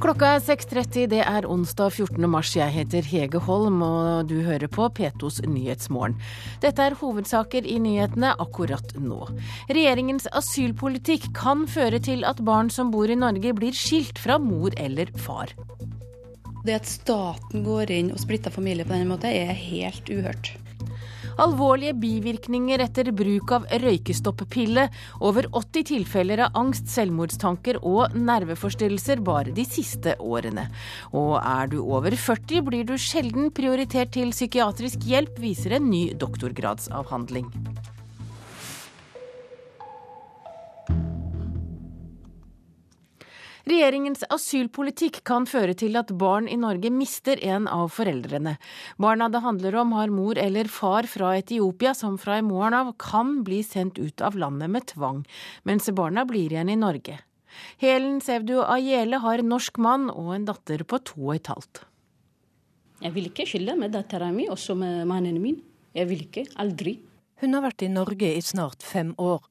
Klokka 0.00 0.30
er 0.32 0.40
6.30, 0.40 1.10
det 1.12 1.18
er 1.28 1.44
onsdag 1.44 1.90
14. 1.92 2.24
mars. 2.32 2.54
Jeg 2.56 2.72
heter 2.72 3.04
Hege 3.04 3.36
Holm, 3.44 3.82
og 3.84 4.30
du 4.30 4.38
hører 4.46 4.64
på 4.72 4.86
P2s 4.96 5.42
Nyhetsmorgen. 5.44 6.14
Dette 6.62 6.86
er 6.88 6.96
hovedsaker 6.96 7.68
i 7.68 7.76
nyhetene 7.84 8.30
akkurat 8.40 8.94
nå. 8.96 9.18
Regjeringens 9.68 10.24
asylpolitikk 10.32 11.28
kan 11.36 11.66
føre 11.68 12.00
til 12.00 12.24
at 12.24 12.40
barn 12.48 12.72
som 12.72 12.88
bor 12.94 13.12
i 13.12 13.18
Norge 13.20 13.52
blir 13.58 13.76
skilt 13.76 14.16
fra 14.24 14.40
mor 14.40 14.72
eller 14.80 15.12
far. 15.20 15.52
Det 16.64 16.80
at 16.80 16.88
staten 16.88 17.68
går 17.68 17.92
inn 17.92 18.12
og 18.16 18.24
splitter 18.24 18.56
familie 18.56 18.88
på 18.88 18.96
denne 18.96 19.12
måten, 19.12 19.28
er 19.36 19.52
helt 19.52 20.08
uhørt. 20.08 20.54
Alvorlige 21.38 21.94
bivirkninger 22.00 22.82
etter 22.82 23.12
bruk 23.14 23.52
av 23.52 23.68
røykestopppille, 23.70 24.88
Over 25.20 25.46
80 25.52 25.86
tilfeller 25.92 26.44
av 26.46 26.56
angst, 26.58 26.88
selvmordstanker 26.90 27.80
og 27.86 28.16
nerveforstyrrelser 28.16 29.22
bare 29.24 29.54
de 29.54 29.64
siste 29.68 30.16
årene. 30.18 30.66
Og 31.12 31.36
er 31.38 31.70
du 31.70 31.80
over 31.82 32.16
40, 32.16 32.64
blir 32.66 32.84
du 32.88 32.96
sjelden 32.98 33.50
prioritert 33.54 34.14
til 34.16 34.34
psykiatrisk 34.34 35.06
hjelp, 35.06 35.38
viser 35.42 35.78
en 35.78 35.90
ny 35.92 36.10
doktorgradsavhandling. 36.18 37.50
Regjeringens 43.70 44.24
asylpolitikk 44.34 45.20
kan 45.28 45.44
føre 45.46 45.76
til 45.78 45.94
at 46.00 46.08
barn 46.18 46.48
i 46.50 46.56
Norge 46.58 46.90
mister 46.90 47.38
en 47.46 47.68
av 47.70 47.92
foreldrene. 47.94 48.56
Barna 48.98 49.28
det 49.30 49.42
handler 49.44 49.76
om 49.84 49.92
har 49.94 50.10
mor 50.10 50.40
eller 50.42 50.66
far 50.66 51.06
fra 51.06 51.36
Etiopia 51.38 51.92
som 51.94 52.16
fra 52.18 52.40
i 52.40 52.42
morgen 52.42 52.74
av 52.74 52.90
kan 52.98 53.44
bli 53.46 53.60
sendt 53.62 54.00
ut 54.02 54.24
av 54.26 54.34
landet 54.34 54.72
med 54.74 54.88
tvang, 54.90 55.20
mens 55.62 55.86
barna 55.94 56.24
blir 56.26 56.50
igjen 56.50 56.72
i 56.72 56.78
Norge. 56.80 57.20
Helen 57.78 58.18
Sevdu 58.24 58.56
Ajele 58.64 59.22
har 59.22 59.38
en 59.38 59.52
norsk 59.54 59.78
mann 59.78 60.10
og 60.10 60.32
en 60.34 60.48
datter 60.50 60.82
på 60.82 60.98
to 61.06 61.28
og 61.28 61.36
et 61.36 61.52
halvt. 61.52 61.84
Jeg 63.04 63.14
vil 63.14 63.30
ikke 63.30 63.46
skille 63.52 63.78
med 63.78 63.94
dattera 63.94 64.32
mi, 64.34 64.48
også 64.50 64.74
med 64.74 65.06
mannen 65.06 65.38
min. 65.42 65.62
Jeg 65.94 66.10
vil 66.10 66.26
ikke. 66.26 66.48
Aldri. 66.58 66.98
Hun 67.38 67.54
har 67.54 67.68
vært 67.70 67.86
i 67.86 67.92
Norge 67.92 68.34
i 68.34 68.42
snart 68.42 68.82
fem 68.82 69.14
år. 69.14 69.46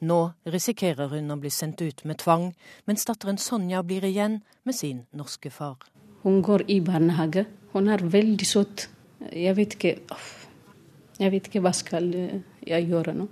Nå 0.00 0.18
risikerer 0.46 1.12
hun 1.12 1.32
å 1.34 1.38
bli 1.40 1.50
sendt 1.50 1.82
ut 1.82 2.04
med 2.04 2.20
tvang, 2.22 2.52
mens 2.86 3.06
datteren 3.08 3.38
Sonja 3.38 3.82
blir 3.82 4.04
igjen 4.04 4.40
med 4.64 4.76
sin 4.78 5.04
norske 5.12 5.50
far. 5.50 5.78
Hun 6.22 6.42
går 6.42 6.66
i 6.70 6.80
barnehage. 6.80 7.46
Hun 7.72 7.88
er 7.88 8.04
veldig 8.04 8.46
søt. 8.46 8.88
Jeg 9.32 9.56
vet 9.56 9.78
ikke 9.78 9.96
Jeg 11.18 11.30
vet 11.30 11.46
ikke 11.46 11.60
hva 11.62 11.70
skal 11.76 12.08
jeg 12.66 12.86
gjøre 12.88 13.12
nå. 13.14 13.28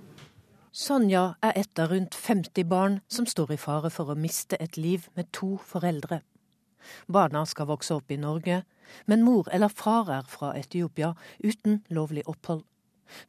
Sonja 0.71 1.33
er 1.43 1.57
et 1.59 1.79
av 1.79 1.89
rundt 1.91 2.15
50 2.15 2.63
barn 2.63 3.01
som 3.11 3.25
står 3.27 3.51
i 3.51 3.57
fare 3.59 3.89
for 3.91 4.11
å 4.11 4.15
miste 4.15 4.55
et 4.61 4.77
liv 4.77 5.09
med 5.19 5.27
to 5.35 5.57
foreldre. 5.67 6.21
Barna 7.11 7.43
skal 7.45 7.67
vokse 7.67 7.97
opp 7.97 8.11
i 8.11 8.19
Norge, 8.21 8.61
men 9.05 9.25
mor 9.27 9.49
eller 9.51 9.67
far 9.67 10.09
er 10.09 10.23
fra 10.27 10.53
Etiopia 10.57 11.13
uten 11.43 11.81
lovlig 11.89 12.23
opphold. 12.25 12.63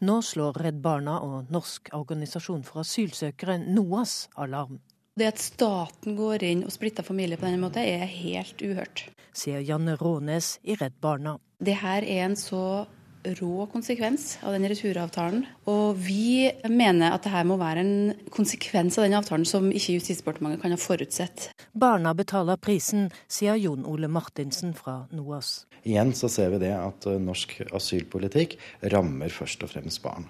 Nå 0.01 0.21
slår 0.23 0.61
Redd 0.65 0.81
Barna 0.85 1.19
og 1.25 1.51
Norsk 1.53 1.93
organisasjon 1.97 2.65
for 2.67 2.83
asylsøkere 2.85 3.59
NOAS 3.63 4.29
alarm. 4.41 4.81
Det 5.19 5.29
at 5.29 5.43
staten 5.43 6.17
går 6.17 6.45
inn 6.49 6.63
og 6.65 6.73
splitter 6.73 7.05
familier 7.05 7.37
på 7.37 7.45
denne 7.45 7.61
måten, 7.61 7.85
er 7.85 8.09
helt 8.09 8.63
uhørt. 8.65 9.05
Sier 9.37 9.61
Janne 9.61 9.99
Rånes 10.01 10.55
i 10.65 10.77
Redd 10.81 10.97
Barna. 11.05 11.37
Det 11.61 11.77
her 11.83 12.05
er 12.05 12.27
en 12.31 12.37
så 12.39 12.87
rå 13.25 13.67
konsekvens 13.73 14.39
av 14.43 14.55
den 14.57 14.67
returavtalen. 14.71 15.45
Og 15.71 15.99
vi 16.01 16.51
mener 16.69 17.15
at 17.15 17.27
dette 17.27 17.43
må 17.49 17.59
være 17.61 17.85
en 17.85 17.95
konsekvens 18.35 18.99
av 18.99 19.07
den 19.07 19.17
avtalen 19.19 19.47
som 19.49 19.71
ikke 19.71 19.99
Justisdepartementet 19.99 20.63
kan 20.63 20.75
ha 20.75 20.81
forutsett. 20.81 21.51
Barna 21.73 22.15
betaler 22.19 22.61
prisen, 22.61 23.11
sier 23.31 23.59
Jon 23.61 23.87
Ole 23.89 24.11
Martinsen 24.11 24.75
fra 24.77 25.03
NOAS. 25.13 25.63
Igjen 25.83 26.13
så 26.15 26.31
ser 26.31 26.53
vi 26.55 26.63
det 26.63 26.73
at 26.77 27.07
eh, 27.11 27.19
norsk 27.19 27.57
asylpolitikk 27.75 28.59
rammer 28.93 29.33
først 29.35 29.65
og 29.67 29.73
fremst 29.75 30.03
barn. 30.05 30.29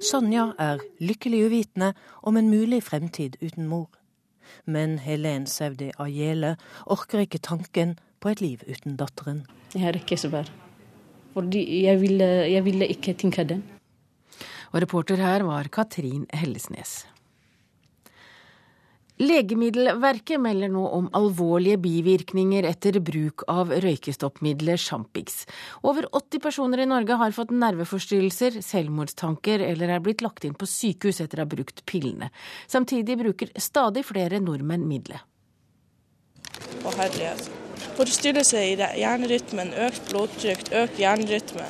Sonja 0.00 0.54
er 0.56 0.80
lykkelig 1.04 1.42
uvitende 1.50 1.92
om 2.24 2.38
en 2.40 2.48
mulig 2.48 2.80
fremtid 2.86 3.36
uten 3.42 3.68
mor. 3.68 3.90
Men 4.64 4.98
Helen 5.04 5.44
Sevdi 5.46 5.90
Ajele 6.00 6.54
orker 6.86 7.26
ikke 7.26 7.42
tanken 7.44 7.98
på 8.20 8.32
et 8.32 8.42
liv 8.44 8.64
uten 8.68 8.98
datteren. 9.00 9.44
Jeg 9.74 9.84
har 9.86 9.98
ikke 9.98 10.18
svar. 10.20 10.50
Fordi 11.34 11.62
jeg 11.84 12.00
ville, 12.00 12.26
jeg 12.50 12.64
ville 12.66 12.88
ikke 12.90 13.14
tenke 13.18 13.46
den. 13.46 13.62
Og 14.70 14.82
reporter 14.82 15.20
her 15.22 15.46
var 15.46 15.70
Katrin 15.72 16.26
Hellesnes. 16.34 17.04
Legemiddelverket 19.20 20.40
melder 20.40 20.70
nå 20.72 20.86
om 20.96 21.10
alvorlige 21.12 21.76
bivirkninger 21.82 22.64
etter 22.64 22.96
bruk 23.04 23.44
av 23.52 23.68
røykestoppmiddelet 23.84 24.80
Champix. 24.80 25.42
Over 25.84 26.08
80 26.16 26.40
personer 26.40 26.80
i 26.80 26.88
Norge 26.88 27.18
har 27.20 27.36
fått 27.36 27.52
nerveforstyrrelser, 27.52 28.62
selvmordstanker 28.64 29.60
eller 29.66 29.92
er 29.92 30.00
blitt 30.00 30.24
lagt 30.24 30.48
inn 30.48 30.56
på 30.56 30.68
sykehus 30.68 31.20
etter 31.20 31.42
å 31.42 31.44
ha 31.44 31.52
brukt 31.52 31.84
pillene. 31.84 32.32
Samtidig 32.64 33.20
bruker 33.20 33.52
stadig 33.60 34.08
flere 34.08 34.40
nordmenn 34.40 34.88
middelet. 34.88 35.20
Å 36.80 36.96
herlighet. 36.96 37.69
Forstyrrelse 37.98 38.64
i 38.64 38.74
hjernerytmen, 38.78 39.72
økt 39.88 40.10
blodtrykk, 40.10 40.70
økt 40.82 41.00
hjernerytme. 41.00 41.68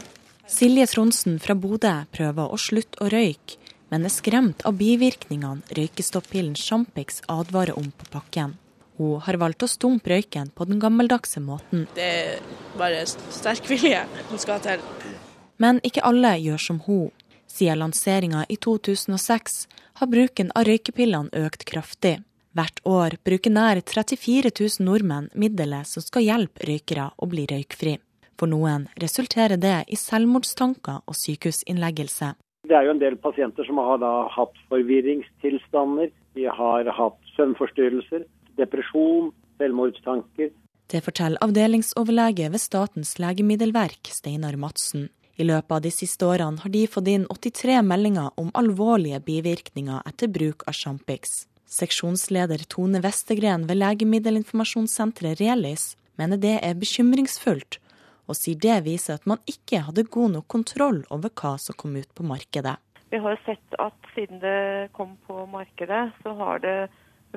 Silje 0.51 0.87
Tronsen 0.91 1.39
fra 1.43 1.55
Bodø 1.55 1.93
prøver 2.11 2.51
å 2.51 2.59
slutte 2.59 3.05
å 3.05 3.11
røyke, 3.13 3.59
men 3.91 4.07
er 4.07 4.13
skremt 4.15 4.65
av 4.67 4.79
bivirkningene 4.79 5.77
røykestoppillen 5.77 6.57
Champix 6.59 7.23
advarer 7.31 7.79
om 7.79 7.91
på 7.91 8.09
pakken. 8.11 8.57
Hun 9.01 9.23
har 9.25 9.39
valgt 9.41 9.65
å 9.65 9.71
stumpe 9.71 10.13
røyken 10.13 10.51
på 10.55 10.67
den 10.69 10.81
gammeldagse 10.83 11.41
måten. 11.41 11.87
Det 11.97 12.05
er 12.05 12.43
bare 12.79 13.07
sterk 13.07 13.71
vilje 13.71 14.03
som 14.29 14.43
skal 14.43 14.61
til. 14.67 14.83
Men 15.63 15.81
ikke 15.87 16.05
alle 16.07 16.35
gjør 16.41 16.67
som 16.67 16.83
hun. 16.87 17.11
Siden 17.51 17.81
lanseringa 17.81 18.45
i 18.49 18.57
2006 18.57 19.57
har 20.01 20.11
bruken 20.11 20.53
av 20.55 20.67
røykepillene 20.69 21.47
økt 21.47 21.65
kraftig. 21.69 22.21
Hvert 22.57 22.81
år 22.83 23.15
bruker 23.23 23.53
nær 23.55 23.79
34 23.79 24.51
000 24.51 24.87
nordmenn 24.87 25.29
middelet 25.39 25.87
som 25.87 26.03
skal 26.03 26.25
hjelpe 26.27 26.67
røykere 26.67 27.11
å 27.15 27.29
bli 27.31 27.45
røykfri. 27.51 27.99
For 28.41 28.51
noen 28.51 28.89
resulterer 28.99 29.61
det 29.61 29.85
i 29.93 29.99
selvmordstanker 30.01 31.05
og 31.07 31.19
sykehusinnleggelse. 31.19 32.33
Det 32.67 32.77
er 32.77 32.89
jo 32.89 32.95
en 32.95 33.03
del 33.03 33.17
pasienter 33.23 33.67
som 33.69 33.79
har 33.79 34.03
hatt 34.35 34.59
forvirringstilstander. 34.73 36.11
De 36.35 36.49
har 36.51 36.91
hatt 36.97 37.31
søvnforstyrrelser, 37.37 38.27
depresjon, 38.59 39.31
selvmordstanker. 39.61 40.51
Det 40.91 41.05
forteller 41.07 41.39
avdelingsoverlege 41.45 42.51
ved 42.51 42.63
Statens 42.63 43.15
legemiddelverk, 43.23 44.11
Steinar 44.11 44.59
Madsen. 44.59 45.07
I 45.39 45.47
løpet 45.47 45.77
av 45.77 45.85
de 45.85 45.93
siste 45.95 46.27
årene 46.27 46.61
har 46.65 46.73
de 46.75 46.83
fått 46.91 47.09
inn 47.09 47.29
83 47.31 47.79
meldinger 47.87 48.35
om 48.41 48.51
alvorlige 48.59 49.23
bivirkninger 49.25 50.03
etter 50.11 50.29
bruk 50.33 50.67
av 50.69 50.77
Champix. 50.77 51.45
Seksjonsleder 51.71 52.65
Tone 52.67 52.99
Vestegren 53.05 53.69
ved 53.69 53.79
Legemiddelinformasjonssenteret 53.79 55.39
Relis 55.39 55.93
mener 56.19 56.41
det 56.43 56.57
er 56.67 56.75
bekymringsfullt, 56.75 57.79
og 58.27 58.39
sier 58.39 58.59
det 58.59 58.81
viser 58.89 59.21
at 59.21 59.29
man 59.31 59.39
ikke 59.51 59.85
hadde 59.87 60.09
god 60.11 60.35
nok 60.35 60.49
kontroll 60.51 61.05
over 61.15 61.31
hva 61.31 61.55
som 61.63 61.79
kom 61.79 61.95
ut 61.95 62.11
på 62.15 62.27
markedet. 62.27 62.75
Vi 63.11 63.19
har 63.23 63.39
sett 63.47 63.79
at 63.83 64.11
siden 64.17 64.43
det 64.43 64.91
kom 64.99 65.15
på 65.27 65.47
markedet, 65.51 66.11
så 66.23 66.35
har 66.43 66.59
det 66.63 66.77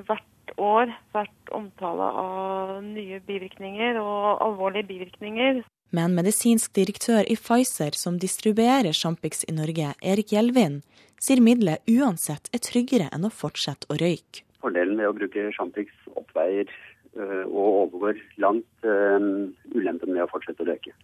hvert 0.02 0.54
år 0.58 0.90
vært 1.14 1.54
omtale 1.54 2.10
av 2.18 2.74
nye 2.84 3.20
bivirkninger 3.26 3.98
og 4.02 4.42
alvorlige 4.44 4.88
bivirkninger. 4.90 5.62
Men 5.94 6.14
medisinsk 6.18 6.74
direktør 6.74 7.22
i 7.30 7.38
Pfizer 7.38 7.94
som 7.94 8.18
distribuerer 8.18 8.94
Champix 8.94 9.46
i 9.46 9.54
Norge, 9.54 9.94
Erik 10.02 10.34
Gjelvin, 10.34 10.80
sier 11.24 11.40
middelet 11.44 11.84
uansett 11.88 12.50
er 12.52 12.62
tryggere 12.64 13.08
enn 13.14 13.24
å 13.24 13.32
fortsette 13.32 13.88
å 13.88 13.96
røyke. 14.00 14.44
Fordelen 14.60 15.00
ved 15.00 15.10
å 15.10 15.16
bruke 15.16 15.48
Champix 15.56 15.92
oppveier 16.12 16.68
og 17.14 17.64
overgår 17.64 18.20
langt 18.42 18.86
ulempen 19.74 20.10
med 20.10 20.24
å 20.24 20.30
fortsette 20.32 20.64
å 20.64 20.68
røyke. 20.68 20.94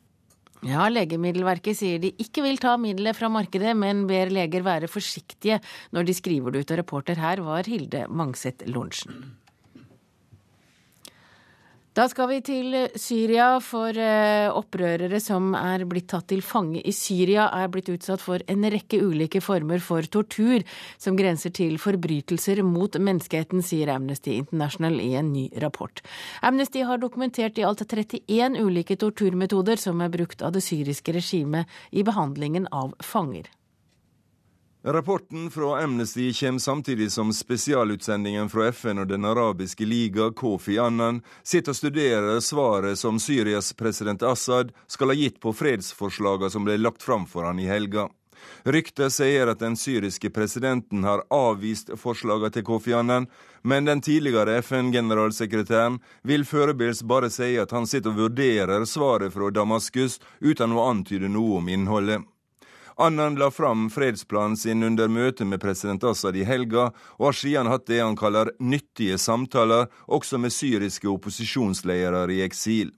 Ja, 0.67 0.91
Legemiddelverket 0.93 1.79
sier 1.79 2.01
de 2.03 2.11
ikke 2.21 2.43
vil 2.45 2.59
ta 2.61 2.75
middelet 2.77 3.17
fra 3.17 3.31
markedet, 3.33 3.73
men 3.79 4.03
ber 4.09 4.29
leger 4.33 4.65
være 4.67 4.91
forsiktige 4.93 5.57
når 5.97 6.11
de 6.11 6.17
skriver 6.19 6.53
det 6.53 6.65
ut. 6.65 6.73
Og 6.75 6.81
reporter 6.83 7.21
her 7.21 7.41
var 7.47 7.69
Hilde 7.71 8.05
Mangset 8.13 8.67
Lorentzen. 8.69 9.40
Da 11.91 12.05
skal 12.07 12.29
vi 12.31 12.37
til 12.47 12.75
Syria, 12.95 13.57
for 13.59 13.97
opprørere 14.55 15.19
som 15.19 15.57
er 15.59 15.83
blitt 15.91 16.07
tatt 16.13 16.29
til 16.31 16.39
fange 16.47 16.79
i 16.87 16.93
Syria, 16.95 17.49
er 17.51 17.67
blitt 17.73 17.91
utsatt 17.91 18.23
for 18.23 18.39
en 18.47 18.69
rekke 18.71 19.01
ulike 19.03 19.43
former 19.43 19.83
for 19.83 20.07
tortur 20.07 20.63
som 21.03 21.19
grenser 21.19 21.51
til 21.51 21.81
forbrytelser 21.83 22.63
mot 22.63 22.95
menneskeheten, 22.95 23.59
sier 23.67 23.91
Amnesty 23.97 24.39
International 24.39 25.03
i 25.03 25.17
en 25.19 25.33
ny 25.35 25.49
rapport. 25.59 25.99
Amnesty 26.47 26.87
har 26.87 27.03
dokumentert 27.03 27.59
i 27.59 27.67
alt 27.67 27.83
31 27.83 28.63
ulike 28.63 28.95
torturmetoder 28.95 29.83
som 29.83 29.99
er 29.99 30.15
brukt 30.15 30.47
av 30.47 30.55
det 30.55 30.63
syriske 30.63 31.19
regimet 31.19 31.67
i 31.91 32.07
behandlingen 32.07 32.71
av 32.71 32.95
fanger. 33.03 33.51
Rapporten 34.83 35.51
fra 35.51 35.83
Amnesty 35.83 36.33
kommer 36.33 36.59
samtidig 36.59 37.13
som 37.13 37.33
spesialutsendingen 37.33 38.49
fra 38.49 38.69
FN 38.69 38.99
og 38.99 39.09
Den 39.09 39.25
arabiske 39.29 39.85
liga, 39.85 40.31
Kofi 40.33 40.79
Annan, 40.79 41.19
sitter 41.45 41.75
og 41.75 41.77
studerer 41.77 42.41
svaret 42.41 42.97
som 42.99 43.19
Syrias 43.21 43.75
president 43.77 44.23
Assad 44.25 44.73
skal 44.89 45.13
ha 45.13 45.19
gitt 45.21 45.37
på 45.41 45.53
fredsforslagene 45.53 46.49
som 46.49 46.65
ble 46.65 46.79
lagt 46.81 47.05
fram 47.05 47.29
for 47.29 47.45
han 47.45 47.61
i 47.61 47.69
helga. 47.69 48.07
Ryktet 48.65 49.13
sier 49.13 49.53
at 49.53 49.61
den 49.61 49.77
syriske 49.77 50.33
presidenten 50.33 51.05
har 51.05 51.27
avvist 51.29 51.93
forslagene 52.01 52.49
til 52.57 52.65
Kofi 52.65 52.97
Annan, 52.97 53.29
men 53.61 53.85
den 53.85 54.01
tidligere 54.01 54.63
FN-generalsekretæren 54.65 56.01
vil 56.25 56.49
foreløpig 56.49 57.05
bare 57.05 57.29
si 57.29 57.53
at 57.61 57.77
han 57.77 57.85
sitter 57.85 58.17
og 58.17 58.25
vurderer 58.25 58.89
svaret 58.89 59.37
fra 59.37 59.53
Damaskus 59.53 60.23
uten 60.41 60.73
å 60.73 60.89
antyde 60.89 61.29
noe 61.29 61.61
om 61.61 61.69
innholdet. 61.69 62.25
Annan 63.01 63.35
la 63.35 63.51
fram 63.51 63.91
fredsplanen 63.91 64.57
sin 64.57 64.83
under 64.83 65.09
møtet 65.09 65.47
med 65.49 65.61
president 65.61 66.03
Assad 66.05 66.37
i 66.37 66.43
helga, 66.45 66.91
og 67.17 67.31
har 67.31 67.37
siden 67.39 67.71
hatt 67.73 67.87
det 67.89 68.03
han 68.03 68.17
kaller 68.17 68.51
nyttige 68.61 69.17
samtaler, 69.19 69.87
også 70.05 70.37
med 70.37 70.53
syriske 70.53 71.09
opposisjonsledere 71.09 72.35
i 72.35 72.43
eksil. 72.45 72.91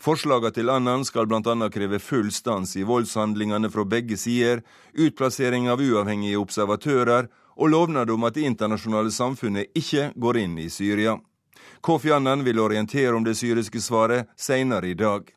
Forslagene 0.00 0.54
til 0.56 0.72
Annan 0.72 1.04
skal 1.04 1.28
bl.a. 1.28 1.68
kreve 1.68 2.00
full 2.00 2.32
stans 2.32 2.72
i 2.80 2.86
voldshandlingene 2.88 3.68
fra 3.70 3.84
begge 3.84 4.16
sider, 4.16 4.64
utplassering 4.96 5.68
av 5.68 5.84
uavhengige 5.84 6.40
observatører 6.40 7.28
og 7.52 7.74
lovnad 7.74 8.10
om 8.10 8.24
at 8.24 8.40
det 8.40 8.48
internasjonale 8.48 9.12
samfunnet 9.12 9.68
ikke 9.76 10.14
går 10.16 10.40
inn 10.46 10.56
i 10.64 10.70
Syria. 10.72 11.18
Kofi 11.84 12.16
Annan 12.16 12.40
vil 12.48 12.64
orientere 12.64 13.12
om 13.12 13.28
det 13.28 13.36
syriske 13.36 13.84
svaret 13.84 14.32
senere 14.38 14.88
i 14.88 14.96
dag. 14.96 15.28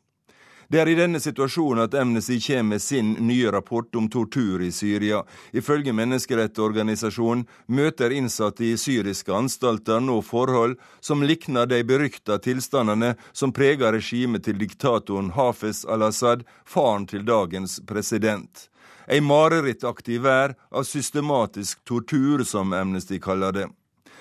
Det 0.68 0.80
er 0.82 0.88
i 0.90 0.96
denne 0.98 1.20
situasjonen 1.22 1.84
at 1.84 1.94
Amnesty 1.94 2.40
kommer 2.42 2.74
med 2.74 2.82
sin 2.82 3.12
nye 3.28 3.50
rapport 3.54 3.94
om 3.94 4.08
tortur 4.10 4.62
i 4.62 4.72
Syria. 4.74 5.22
Ifølge 5.52 5.94
menneskerettighetsorganisasjonen 5.94 7.44
møter 7.66 8.10
innsatte 8.10 8.66
i 8.66 8.74
syriske 8.80 9.30
anstalter 9.30 10.02
nå 10.02 10.18
forhold 10.26 10.74
som 11.00 11.22
likner 11.22 11.70
de 11.70 11.84
berykta 11.86 12.40
tilstandene 12.42 13.14
som 13.32 13.54
preger 13.54 13.94
regimet 13.94 14.44
til 14.48 14.58
diktatoren 14.58 15.30
Hafez 15.38 15.84
al-Assad, 15.86 16.42
faren 16.66 17.06
til 17.06 17.22
dagens 17.26 17.78
president. 17.86 18.66
Ei 19.06 19.22
marerittaktig 19.22 20.18
vær 20.24 20.56
av 20.74 20.82
systematisk 20.82 21.84
tortur, 21.86 22.42
som 22.42 22.74
Amnesty 22.74 23.20
kaller 23.22 23.54
det. 23.54 23.68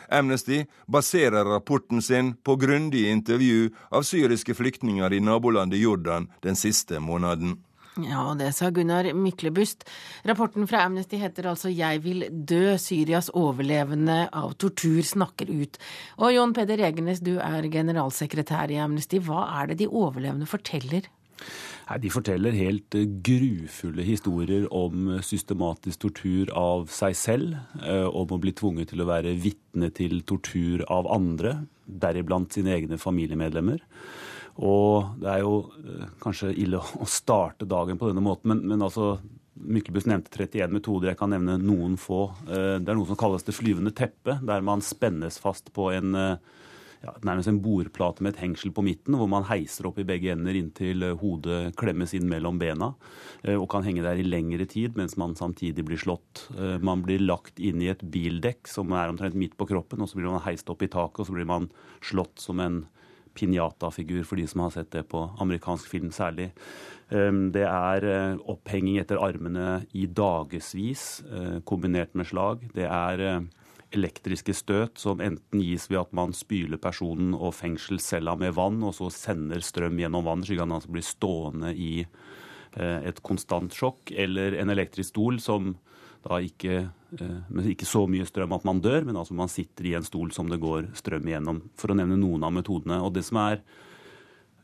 Amnesty 0.09 0.65
baserer 0.87 1.45
rapporten 1.45 2.01
sin 2.01 2.33
på 2.43 2.55
grundige 2.55 3.11
intervju 3.11 3.69
av 3.89 4.03
syriske 4.03 4.53
flyktninger 4.53 5.13
i 5.13 5.19
nabolandet 5.19 5.79
Jordan 5.79 6.29
den 6.41 6.55
siste 6.55 6.99
måneden. 6.99 7.57
Ja, 8.03 8.33
det 8.35 8.49
sa 8.51 8.69
Gunnar 8.75 9.07
Myklebust. 9.15 9.85
Rapporten 10.27 10.67
fra 10.67 10.81
Amnesty 10.83 11.15
heter 11.15 11.47
altså 11.47 11.69
'Jeg 11.69 12.03
vil 12.03 12.27
dø'. 12.29 12.77
Syrias 12.77 13.29
overlevende 13.29 14.27
av 14.33 14.53
tortur 14.53 15.01
snakker 15.01 15.47
ut. 15.47 15.77
Og 16.19 16.33
Jon 16.33 16.53
Peder 16.53 16.77
Egernes, 16.77 17.19
du 17.19 17.39
er 17.39 17.63
generalsekretær 17.71 18.69
i 18.71 18.81
Amnesty. 18.83 19.19
Hva 19.19 19.61
er 19.61 19.67
det 19.67 19.77
de 19.77 19.87
overlevende 19.87 20.45
forteller? 20.45 21.07
Nei, 21.85 21.99
De 22.01 22.11
forteller 22.13 22.57
helt 22.57 22.97
eh, 22.97 23.05
grufulle 23.05 24.05
historier 24.05 24.65
om 24.73 25.15
eh, 25.15 25.23
systematisk 25.25 26.05
tortur 26.07 26.51
av 26.57 26.87
seg 26.93 27.17
selv, 27.19 27.57
eh, 27.81 28.07
om 28.07 28.33
å 28.33 28.41
bli 28.41 28.55
tvunget 28.57 28.93
til 28.93 29.03
å 29.03 29.09
være 29.09 29.35
vitne 29.41 29.91
til 29.95 30.23
tortur 30.27 30.85
av 30.91 31.09
andre, 31.13 31.59
deriblant 31.85 32.55
sine 32.55 32.73
egne 32.73 32.97
familiemedlemmer. 33.01 33.83
Og 34.65 35.17
det 35.19 35.29
er 35.29 35.41
jo 35.43 35.55
kanskje 36.23 36.53
ille 36.55 36.79
å 36.79 37.05
starte 37.11 37.67
dagen 37.67 37.99
på 37.99 38.07
denne 38.07 38.23
måten, 38.23 38.53
men, 38.53 38.63
men 38.71 38.85
altså 38.85 39.17
Myklebust 39.55 40.09
nevnte 40.09 40.33
31 40.35 40.73
metoder, 40.75 41.13
jeg 41.13 41.17
kan 41.21 41.31
nevne 41.31 41.53
noen 41.61 41.93
få. 41.95 42.25
Det 42.43 42.91
er 42.91 42.97
noe 42.97 43.07
som 43.07 43.15
kalles 43.15 43.45
det 43.47 43.53
flyvende 43.55 43.93
teppet, 43.95 44.41
der 44.43 44.65
man 44.67 44.83
spennes 44.83 45.37
fast 45.39 45.71
på 45.73 45.85
en 45.95 46.11
ja, 47.05 47.13
nærmest 47.25 47.49
en 47.51 47.59
bordplate 47.61 48.23
med 48.23 48.33
et 48.33 48.41
hengsel 48.41 48.71
på 48.73 48.83
midten, 48.85 49.15
hvor 49.19 49.29
man 49.29 49.45
heiser 49.49 49.87
opp 49.89 49.99
i 50.01 50.07
begge 50.07 50.31
ender 50.33 50.57
inntil 50.57 51.05
eh, 51.05 51.17
hodet 51.19 51.75
klemmes 51.79 52.15
inn 52.17 52.27
mellom 52.31 52.57
bena. 52.61 52.93
Eh, 53.43 53.55
og 53.55 53.67
kan 53.71 53.85
henge 53.85 54.03
der 54.05 54.19
i 54.19 54.25
lengre 54.25 54.65
tid 54.69 54.97
mens 54.97 55.17
man 55.21 55.35
samtidig 55.37 55.85
blir 55.85 56.01
slått. 56.01 56.47
Eh, 56.57 56.77
man 56.81 57.03
blir 57.05 57.23
lagt 57.23 57.61
inn 57.61 57.83
i 57.83 57.91
et 57.93 58.01
bildekk 58.01 58.71
som 58.71 58.93
er 58.95 59.13
omtrent 59.13 59.37
midt 59.37 59.57
på 59.59 59.69
kroppen, 59.69 60.01
og 60.01 60.09
så 60.09 60.19
blir 60.19 60.31
man 60.31 60.43
heist 60.47 60.69
opp 60.73 60.85
i 60.85 60.91
taket, 60.91 61.21
og 61.21 61.29
så 61.29 61.37
blir 61.37 61.49
man 61.49 61.69
slått 62.05 62.41
som 62.41 62.63
en 62.63 62.83
pinjata-figur, 63.35 64.23
for 64.23 64.39
de 64.39 64.47
som 64.47 64.63
har 64.63 64.71
sett 64.71 64.93
det 64.95 65.03
på 65.11 65.25
amerikansk 65.43 65.89
film 65.91 66.07
særlig. 66.15 66.53
Det 67.11 67.65
er 67.67 68.05
opphenging 68.47 68.95
etter 69.01 69.19
armene 69.19 69.81
i 69.91 70.05
dagevis, 70.07 71.03
kombinert 71.67 72.15
med 72.15 72.29
slag. 72.29 72.63
Det 72.71 72.87
er 72.87 73.43
elektriske 73.93 74.55
støt 74.55 74.99
som 75.01 75.21
enten 75.23 75.61
gis 75.63 75.87
ved 75.91 76.01
at 76.01 76.13
man 76.15 76.33
spyler 76.35 76.79
personen 76.81 77.35
og 77.35 77.53
fengselscella 77.57 78.35
med 78.39 78.55
vann, 78.57 78.81
og 78.83 78.95
så 78.97 79.11
sender 79.13 79.63
strøm 79.63 79.99
gjennom 80.01 80.25
vann, 80.27 80.45
slik 80.45 80.59
at 80.61 80.67
han 80.67 80.77
altså 80.77 80.93
blir 80.95 81.05
stående 81.05 81.73
i 81.73 81.93
eh, 82.03 82.99
et 83.11 83.21
konstant 83.25 83.73
sjokk, 83.75 84.11
eller 84.11 84.57
en 84.61 84.73
elektrisk 84.73 85.13
stol 85.13 85.41
som 85.43 85.75
da 86.25 86.39
ikke 86.41 86.87
men 87.15 87.43
med 87.53 87.67
ikke 87.69 87.87
så 87.87 88.01
mye 88.11 88.25
strøm 88.27 88.51
at 88.57 88.65
man 88.67 88.81
dør, 88.83 89.05
men 89.07 89.15
altså 89.15 89.35
man 89.37 89.47
sitter 89.47 89.85
i 89.87 89.93
en 89.95 90.03
stol 90.03 90.33
som 90.35 90.49
det 90.51 90.57
går 90.59 90.89
strøm 90.97 91.29
igjennom, 91.29 91.61
for 91.79 91.93
å 91.93 91.95
nevne 91.95 92.17
noen 92.19 92.43
av 92.43 92.51
metodene. 92.51 92.97
Og 93.05 93.13
det 93.15 93.23
som 93.23 93.39
er 93.39 93.61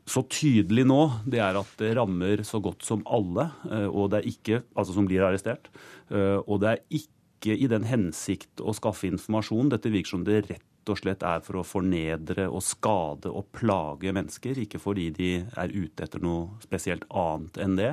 så 0.04 0.24
tydelig 0.26 0.84
nå, 0.90 1.00
det 1.30 1.40
er 1.40 1.56
at 1.56 1.72
det 1.80 1.94
rammer 1.96 2.42
så 2.44 2.60
godt 2.60 2.84
som 2.84 3.06
alle, 3.06 3.46
eh, 3.70 3.86
og 3.88 4.10
det 4.12 4.20
er 4.20 4.28
ikke, 4.28 4.60
altså 4.74 4.98
som 4.98 5.08
blir 5.08 5.24
arrestert. 5.24 5.70
Og 6.12 6.58
det 6.60 6.74
er 6.74 6.82
ikke 6.98 7.21
ikke 7.42 7.58
i 7.58 7.70
den 7.70 7.88
hensikt 7.90 8.62
å 8.62 8.74
skaffe 8.76 9.08
informasjon. 9.10 9.72
Dette 9.72 9.90
virker 9.90 10.14
som 10.14 10.26
det 10.26 10.44
rett 10.46 10.90
og 10.90 10.98
slett 10.98 11.22
er 11.26 11.42
for 11.46 11.60
å 11.60 11.66
fornedre 11.66 12.48
og 12.50 12.62
skade 12.66 13.30
og 13.30 13.50
plage 13.54 14.10
mennesker, 14.14 14.58
ikke 14.64 14.80
fordi 14.82 15.10
de 15.14 15.30
er 15.42 15.74
ute 15.74 16.06
etter 16.06 16.22
noe 16.22 16.62
spesielt 16.62 17.04
annet 17.08 17.60
enn 17.62 17.76
det. 17.78 17.92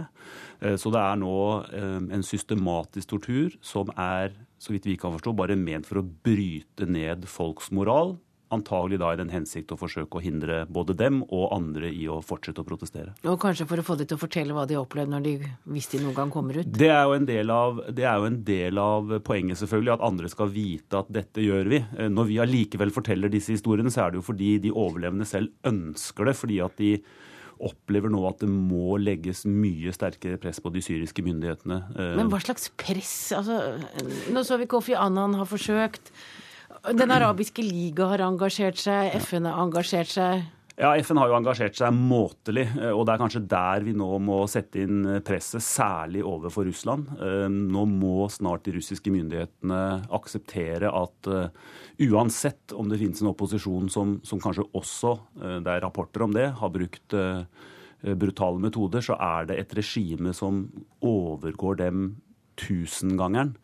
Eh, 0.62 0.78
så 0.80 0.94
det 0.94 1.02
er 1.02 1.20
nå 1.22 1.36
eh, 1.70 2.00
en 2.18 2.26
systematisk 2.26 3.14
tortur 3.14 3.58
som 3.62 3.94
er, 3.94 4.34
så 4.58 4.74
vidt 4.74 4.90
vi 4.90 4.98
kan 5.02 5.14
forstå, 5.14 5.36
bare 5.38 5.60
ment 5.60 5.90
for 5.90 6.02
å 6.02 6.08
bryte 6.08 6.90
ned 6.90 7.30
folks 7.30 7.70
moral 7.76 8.18
antagelig 8.56 9.00
da 9.02 9.12
i 9.14 9.20
den 9.20 9.30
hensikt 9.34 9.72
å 9.74 9.78
forsøke 9.80 10.20
å 10.20 10.24
hindre 10.24 10.64
både 10.70 10.96
dem 10.98 11.22
og 11.28 11.50
andre 11.56 11.92
i 11.94 12.08
å 12.10 12.20
fortsette 12.26 12.64
å 12.64 12.68
protestere. 12.68 13.14
Og 13.30 13.40
kanskje 13.42 13.68
for 13.70 13.82
å 13.82 13.86
få 13.86 13.98
dem 14.00 14.10
til 14.10 14.18
å 14.20 14.24
fortelle 14.24 14.56
hva 14.58 14.66
de 14.70 14.78
har 14.78 14.86
opplevd 14.88 15.14
når 15.14 15.26
de, 15.28 15.34
hvis 15.70 15.90
de 15.94 16.02
noen 16.04 16.18
gang 16.18 16.34
kommer 16.34 16.60
ut? 16.62 16.72
Det 16.74 16.90
er, 16.90 17.04
jo 17.06 17.16
en 17.20 17.30
del 17.30 17.54
av, 17.54 17.82
det 17.94 18.08
er 18.10 18.18
jo 18.18 18.30
en 18.32 18.42
del 18.48 18.82
av 18.82 19.16
poenget, 19.28 19.62
selvfølgelig, 19.62 19.96
at 19.96 20.06
andre 20.10 20.34
skal 20.34 20.54
vite 20.54 21.02
at 21.04 21.14
dette 21.20 21.46
gjør 21.46 21.72
vi. 21.76 21.82
Eh, 21.98 22.12
når 22.12 22.30
vi 22.32 22.42
allikevel 22.44 22.94
forteller 22.96 23.32
disse 23.34 23.54
historiene, 23.56 23.94
så 23.94 24.06
er 24.06 24.14
det 24.14 24.22
jo 24.22 24.28
fordi 24.32 24.56
de 24.66 24.74
overlevende 24.74 25.28
selv 25.30 25.54
ønsker 25.70 26.30
det. 26.30 26.38
fordi 26.40 26.62
at 26.64 26.78
de 26.80 26.94
opplever 27.60 28.12
nå 28.12 28.22
at 28.30 28.40
det 28.44 28.50
må 28.50 28.96
legges 29.02 29.44
mye 29.50 29.92
sterkere 29.96 30.40
press 30.40 30.62
på 30.64 30.72
de 30.72 30.84
syriske 30.84 31.24
myndighetene. 31.26 31.80
Eh, 31.92 32.14
Men 32.20 32.32
hva 32.32 32.40
slags 32.44 32.70
press? 32.80 33.32
Altså, 33.36 33.60
nå 34.32 34.44
så 34.48 34.60
vi 34.62 34.70
Kofi 34.72 34.96
Annan 34.96 35.36
har 35.40 35.50
forsøkt. 35.50 36.14
Den 36.88 37.12
arabiske 37.12 37.64
liga 37.66 38.08
har 38.14 38.24
engasjert 38.24 38.80
seg, 38.80 39.12
FN 39.20 39.50
har 39.50 39.60
engasjert 39.66 40.12
seg. 40.14 40.48
Ja, 40.80 40.94
FN 41.04 41.18
har 41.20 41.28
jo 41.28 41.36
engasjert 41.36 41.76
seg 41.76 41.92
måtelig, 41.92 42.64
eh, 42.80 42.94
og 42.96 43.02
det 43.04 43.12
er 43.12 43.20
kanskje 43.20 43.42
der 43.52 43.84
vi 43.84 43.92
nå 44.00 44.14
må 44.24 44.38
sette 44.48 44.80
inn 44.86 45.02
presset, 45.28 45.60
særlig 45.66 46.22
overfor 46.24 46.70
Russland. 46.70 47.10
Eh, 47.20 47.48
nå 47.52 47.84
må 47.92 48.30
snart 48.32 48.64
de 48.64 48.78
russiske 48.78 49.12
myndighetene 49.12 49.82
akseptere 50.16 50.88
at 50.96 51.28
uh, 51.28 51.52
uansett 52.08 52.72
om 52.72 52.88
det 52.88 53.02
finnes 53.02 53.20
en 53.20 53.34
opposisjon 53.34 53.92
som, 53.92 54.16
som 54.24 54.40
kanskje 54.40 54.70
også, 54.72 55.18
det 55.60 55.74
er 55.74 55.84
rapporter 55.84 56.24
om 56.24 56.32
det, 56.36 56.48
har 56.62 56.72
brukt 56.72 57.16
brutale 58.00 58.64
metoder, 58.64 59.04
så 59.04 59.18
er 59.20 59.50
det 59.50 59.60
et 59.60 59.76
regime 59.76 60.32
som 60.38 60.64
overgår 61.04 61.82
dem 61.82 62.06
tusengangeren. 62.60 63.56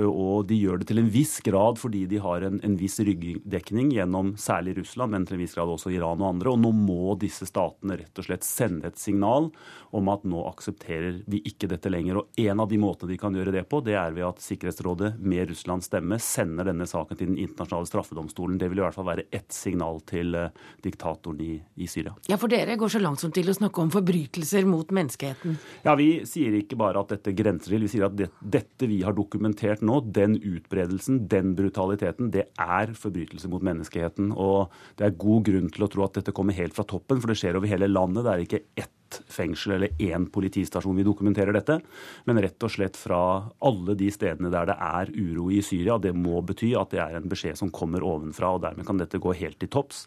Og 0.00 0.46
de 0.48 0.56
gjør 0.56 0.80
det 0.80 0.88
til 0.88 1.02
en 1.02 1.10
viss 1.12 1.38
grad 1.44 1.76
fordi 1.80 2.06
de 2.08 2.20
har 2.22 2.44
en, 2.46 2.60
en 2.64 2.76
viss 2.80 2.98
ryggdekning 3.04 3.90
gjennom 3.92 4.34
særlig 4.40 4.78
Russland, 4.78 5.12
men 5.12 5.26
til 5.28 5.36
en 5.36 5.42
viss 5.42 5.56
grad 5.56 5.72
også 5.72 5.92
Iran 5.92 6.22
og 6.22 6.30
andre. 6.30 6.52
Og 6.54 6.60
nå 6.62 6.72
må 6.76 7.16
disse 7.20 7.48
statene 7.48 7.98
rett 8.00 8.20
og 8.20 8.28
slett 8.28 8.46
sende 8.46 8.88
et 8.88 9.00
signal 9.00 9.50
om 9.92 10.08
at 10.12 10.24
nå 10.28 10.46
aksepterer 10.48 11.20
vi 11.28 11.42
ikke 11.48 11.68
dette 11.72 11.92
lenger. 11.92 12.22
Og 12.22 12.40
en 12.40 12.62
av 12.64 12.70
de 12.70 12.80
måtene 12.80 13.12
de 13.12 13.20
kan 13.20 13.36
gjøre 13.36 13.54
det 13.54 13.66
på, 13.68 13.82
det 13.84 13.96
er 13.98 14.16
ved 14.16 14.28
at 14.30 14.40
Sikkerhetsrådet 14.42 15.14
med 15.20 15.50
Russlands 15.50 15.90
stemme 15.90 16.18
sender 16.22 16.70
denne 16.70 16.88
saken 16.88 17.18
til 17.18 17.32
Den 17.32 17.40
internasjonale 17.42 17.88
straffedomstolen. 17.90 18.58
Det 18.60 18.70
vil 18.72 18.80
i 18.80 18.84
hvert 18.86 18.96
fall 18.96 19.08
være 19.08 19.26
ett 19.34 19.52
signal 19.52 20.00
til 20.08 20.36
uh, 20.38 20.48
diktatoren 20.84 21.40
i, 21.44 21.52
i, 21.76 21.88
Syria. 21.90 22.14
Ja, 22.30 22.38
for 22.40 22.52
dere 22.52 22.78
går 22.80 22.94
så 22.94 23.02
langt 23.02 23.20
som 23.22 23.32
til 23.34 23.50
å 23.50 23.56
snakke 23.56 23.84
om 23.84 23.92
forbrytelser 23.92 24.66
mot 24.68 24.88
menneskeheten? 24.94 25.58
Ja, 25.84 25.96
vi 25.98 26.10
sier 26.28 26.56
ikke 26.58 26.78
bare 26.80 27.02
at 27.02 27.12
dette 27.12 27.34
grenser 27.36 27.74
til, 27.74 27.84
vi 27.84 27.92
sier 27.92 28.08
at 28.08 28.16
det, 28.18 28.30
dette 28.42 28.88
vi 28.90 29.02
har 29.06 29.14
dokumentert 29.16 29.82
nå, 29.84 30.00
den 30.14 30.34
utbredelsen, 30.38 31.26
den 31.30 31.54
brutaliteten, 31.58 32.32
det 32.34 32.48
er 32.60 32.94
forbrytelse 32.98 33.50
mot 33.52 33.62
menneskeheten. 33.64 34.32
Og 34.34 34.72
det 34.98 35.06
er 35.06 35.20
god 35.20 35.46
grunn 35.46 35.70
til 35.72 35.86
å 35.86 35.90
tro 35.92 36.06
at 36.06 36.18
dette 36.18 36.34
kommer 36.34 36.56
helt 36.56 36.74
fra 36.76 36.86
toppen, 36.88 37.22
for 37.22 37.30
det 37.30 37.38
skjer 37.40 37.58
over 37.60 37.70
hele 37.70 37.90
landet. 37.90 38.26
Det 38.26 38.32
er 38.32 38.44
ikke 38.46 38.62
ett 38.82 39.20
fengsel 39.32 39.76
eller 39.76 40.00
én 40.00 40.26
politistasjon 40.32 40.96
vi 40.96 41.04
dokumenterer 41.06 41.52
dette, 41.52 41.78
men 42.24 42.40
rett 42.40 42.64
og 42.64 42.72
slett 42.72 42.96
fra 42.96 43.20
alle 43.60 43.96
de 43.98 44.08
stedene 44.14 44.52
der 44.52 44.70
det 44.72 44.78
er 44.78 45.12
uro 45.12 45.50
i 45.52 45.60
Syria. 45.64 45.98
Det 46.00 46.14
må 46.16 46.40
bety 46.46 46.72
at 46.78 46.94
det 46.94 47.02
er 47.04 47.18
en 47.18 47.28
beskjed 47.30 47.60
som 47.60 47.72
kommer 47.74 48.04
ovenfra, 48.06 48.54
og 48.56 48.64
dermed 48.64 48.88
kan 48.88 49.00
dette 49.00 49.20
gå 49.22 49.36
helt 49.38 49.60
til 49.60 49.70
topps. 49.72 50.06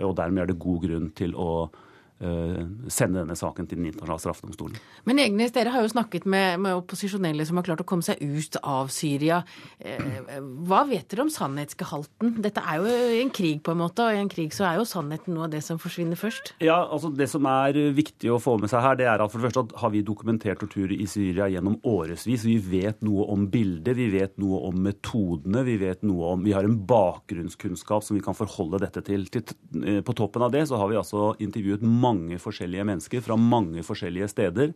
Og 0.00 0.16
dermed 0.18 0.44
er 0.44 0.52
det 0.52 0.62
god 0.62 0.86
grunn 0.88 1.12
til 1.16 1.36
å 1.36 1.50
sende 2.16 3.20
denne 3.20 3.36
saken 3.36 3.66
til 3.68 3.76
Den 3.76 3.90
internasjonale 3.90 4.22
straffedomstolen. 4.22 4.78
Men 5.04 5.20
Egnes, 5.20 5.52
dere 5.52 5.72
har 5.74 5.84
jo 5.84 5.90
snakket 5.92 6.24
med, 6.24 6.62
med, 6.64 6.78
opposisjonelle 6.78 7.44
som 7.44 7.58
har 7.60 7.66
klart 7.66 7.82
å 7.82 7.86
komme 7.88 8.06
seg 8.06 8.22
ut 8.24 8.56
av 8.62 8.88
Syria. 8.94 9.42
Eh, 9.76 10.38
hva 10.64 10.82
vet 10.88 11.04
dere 11.12 11.26
om 11.26 11.32
sannhetsgehalten? 11.32 12.38
Dette 12.44 12.62
er 12.64 12.80
jo 12.80 12.94
en 13.20 13.32
krig, 13.36 13.60
på 13.66 13.74
en 13.74 13.82
måte, 13.82 14.06
og 14.06 14.16
i 14.16 14.22
en 14.22 14.30
krig 14.32 14.54
så 14.56 14.64
er 14.70 14.80
jo 14.80 14.86
sannheten 14.88 15.36
noe 15.36 15.48
av 15.48 15.52
det 15.52 15.60
som 15.66 15.80
forsvinner 15.82 16.16
først. 16.16 16.54
Ja, 16.64 16.78
altså 16.84 17.12
Det 17.16 17.28
som 17.30 17.44
er 17.50 17.76
viktig 17.96 18.32
å 18.32 18.40
få 18.42 18.56
med 18.62 18.72
seg 18.72 18.84
her, 18.84 18.96
det 18.96 19.10
er 19.12 19.20
at 19.20 19.32
for 19.32 19.42
det 19.42 19.50
første 19.50 19.80
har 19.82 19.92
vi 19.92 20.04
dokumentert 20.06 20.62
tortur 20.62 20.92
i 20.96 21.06
Syria 21.10 21.50
gjennom 21.52 21.76
årevis. 21.84 22.46
Vi 22.48 22.56
vet 22.64 23.04
noe 23.04 23.28
om 23.32 23.44
bildet, 23.52 23.92
vi 23.98 24.08
vet 24.14 24.36
noe 24.40 24.62
om 24.70 24.80
metodene, 24.88 25.66
vi 25.68 25.76
vet 25.84 26.04
noe 26.06 26.32
om 26.32 26.44
Vi 26.46 26.54
har 26.54 26.64
en 26.64 26.78
bakgrunnskunnskap 26.86 28.04
som 28.04 28.16
vi 28.16 28.24
kan 28.24 28.36
forholde 28.36 28.80
dette 28.84 29.02
til. 29.04 29.28
til 29.28 29.44
eh, 29.84 30.00
på 30.00 30.16
toppen 30.16 30.44
av 30.46 30.52
det 30.54 30.64
så 30.70 30.80
har 30.80 30.88
vi 30.88 31.00
altså 31.00 31.34
intervjuet 31.42 31.84
mange 31.84 32.05
mange 32.06 32.38
forskjellige 32.42 32.86
mennesker 32.86 33.24
fra 33.24 33.36
mange 33.40 33.84
forskjellige 33.86 34.30
steder. 34.32 34.72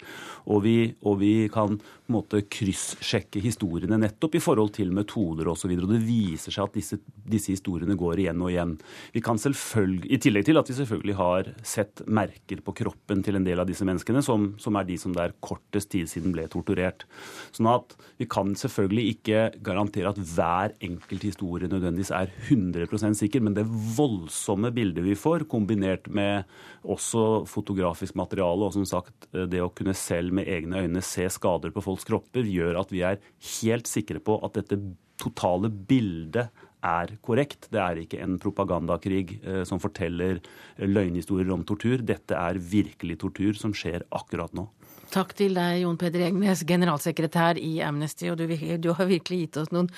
Og 0.50 0.64
vi, 0.66 0.76
og 1.06 1.20
vi 1.22 1.32
kan 1.52 1.78
på 1.80 2.10
en 2.10 2.16
måte 2.16 2.42
kryssjekke 2.50 3.42
historiene 3.44 3.98
nettopp 4.00 4.36
i 4.36 4.42
forhold 4.42 4.74
til 4.76 4.92
metoder 4.94 5.48
osv. 5.50 5.70
Og, 5.70 5.78
så 5.78 5.86
og 5.86 5.92
det 5.94 6.02
viser 6.06 6.54
seg 6.54 6.66
at 6.66 6.78
disse, 6.78 6.98
disse, 7.30 7.54
historiene 7.54 7.96
går 7.98 8.24
igjen 8.24 8.42
og 8.42 8.50
igjen. 8.52 8.76
Vi 9.14 9.22
kan 9.24 9.38
I 9.40 10.18
tillegg 10.18 10.48
til 10.48 10.58
at 10.58 10.70
vi 10.70 10.78
selvfølgelig 10.78 11.16
har 11.20 11.52
sett 11.62 12.02
merker 12.06 12.62
på 12.64 12.74
kroppen 12.82 13.22
til 13.26 13.38
en 13.38 13.46
del 13.46 13.62
av 13.62 13.68
disse 13.70 13.86
menneskene, 13.86 14.22
som, 14.26 14.52
som 14.58 14.76
er 14.76 14.88
de 14.88 14.98
som 14.98 15.14
der 15.16 15.34
kortest 15.40 15.90
tid 15.94 16.10
siden 16.10 16.34
ble 16.34 16.46
torturert. 16.50 17.06
Sånn 17.54 17.70
at 17.70 17.94
vi 18.20 18.28
kan 18.30 18.54
selvfølgelig 18.58 19.06
ikke 19.14 19.44
garantere 19.64 20.12
at 20.12 20.20
hver 20.20 20.74
enkelt 20.84 21.24
historie 21.26 21.70
nødvendigvis 21.70 22.12
er 22.16 22.32
100% 22.48 23.18
sikker, 23.20 23.44
men 23.44 23.56
det 23.56 23.66
voldsomme 23.96 24.72
bildet 24.74 25.06
vi 25.06 25.16
får, 25.18 25.46
kombinert 25.50 26.08
med 26.10 26.48
også 26.82 27.19
også 27.20 27.50
fotografisk 27.50 28.16
materiale. 28.18 28.66
Og 28.66 28.74
som 28.76 28.86
sagt, 28.88 29.28
eh, 29.34 29.46
det 29.50 29.62
å 29.62 29.72
kunne 29.74 29.94
selv 29.94 30.32
med 30.32 30.48
egne 30.48 30.84
øyne 30.84 31.02
se 31.02 31.28
skader 31.28 31.70
på 31.74 31.84
folks 31.84 32.08
kropper, 32.08 32.44
gjør 32.44 32.80
at 32.80 32.90
vi 32.90 33.04
er 33.06 33.20
helt 33.60 33.86
sikre 33.86 34.20
på 34.20 34.40
at 34.44 34.58
dette 34.58 34.80
totale 35.20 35.68
bildet 35.68 36.48
er 36.80 37.12
korrekt. 37.20 37.68
Det 37.70 37.80
er 37.80 38.00
ikke 38.00 38.20
en 38.24 38.38
propagandakrig 38.40 39.40
eh, 39.44 39.62
som 39.68 39.80
forteller 39.82 40.40
løgnhistorier 40.78 41.52
om 41.52 41.64
tortur. 41.68 42.00
Dette 42.00 42.36
er 42.36 42.58
virkelig 42.58 43.20
tortur 43.20 43.58
som 43.58 43.74
skjer 43.76 44.06
akkurat 44.10 44.54
nå. 44.56 44.68
Takk 45.10 45.32
til 45.34 45.56
deg, 45.58 45.80
Jon 45.82 45.98
Peder 45.98 46.22
Egnes, 46.28 46.62
generalsekretær 46.66 47.58
i 47.58 47.80
Amnesty. 47.82 48.28
og 48.30 48.38
du, 48.38 48.46
du, 48.78 48.92
har 48.94 49.08
virkelig 49.10 49.40
gitt 49.40 49.56
oss 49.58 49.72
noen 49.74 49.90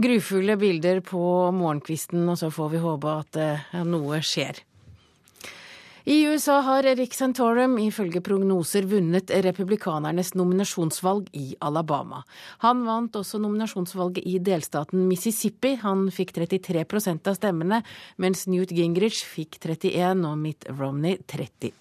grufulle 0.00 0.56
bilder 0.56 1.02
på 1.04 1.20
morgenkvisten, 1.52 2.24
og 2.32 2.38
så 2.40 2.48
får 2.54 2.70
vi 2.72 2.80
håpe 2.80 3.18
at 3.20 3.40
eh, 3.40 3.66
noe 3.84 4.22
skjer. 4.24 4.64
I 6.06 6.26
USA 6.28 6.60
har 6.60 6.82
Rick 6.82 7.14
Santorum 7.16 7.78
ifølge 7.80 8.20
prognoser 8.20 8.84
vunnet 8.84 9.30
republikanernes 9.46 10.34
nominasjonsvalg 10.36 11.30
i 11.32 11.54
Alabama. 11.64 12.20
Han 12.60 12.82
vant 12.84 13.16
også 13.16 13.40
nominasjonsvalget 13.40 14.28
i 14.28 14.36
delstaten 14.44 15.06
Mississippi. 15.08 15.78
Han 15.80 16.10
fikk 16.12 16.34
33% 16.36 17.32
av 17.32 17.38
stemmene, 17.40 17.80
mens 18.20 18.44
Newt 18.52 18.76
Gingrich 18.76 19.24
fikk 19.24 19.56
31 19.64 20.28
og 20.28 20.36
Mitt 20.44 20.68
Romney 20.76 21.16
30 21.24 21.72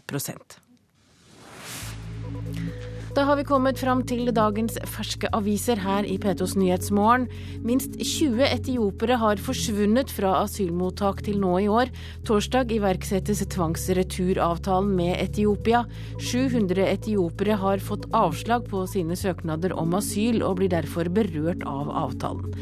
da 3.14 3.24
har 3.28 3.38
vi 3.38 3.44
kommet 3.46 3.78
fram 3.78 4.00
til 4.10 4.32
dagens 4.34 4.80
ferske 4.90 5.30
aviser 5.38 5.78
her 5.78 6.06
i 6.10 6.16
P2s 6.22 6.56
Nyhetsmorgen. 6.58 7.28
Minst 7.62 8.00
20 8.00 8.48
etiopere 8.48 9.20
har 9.22 9.42
forsvunnet 9.44 10.10
fra 10.10 10.32
asylmottak 10.40 11.22
til 11.28 11.38
nå 11.42 11.52
i 11.62 11.68
år. 11.70 11.92
Torsdag 12.26 12.74
iverksettes 12.74 13.44
tvangsreturavtalen 13.54 14.96
med 14.98 15.22
Etiopia. 15.22 15.84
700 16.18 16.88
etiopere 16.88 17.60
har 17.62 17.86
fått 17.86 18.10
avslag 18.18 18.66
på 18.72 18.82
sine 18.90 19.18
søknader 19.20 19.78
om 19.78 19.94
asyl, 20.00 20.42
og 20.42 20.58
blir 20.58 20.74
derfor 20.74 21.12
berørt 21.14 21.62
av 21.70 21.94
avtalen. 22.08 22.58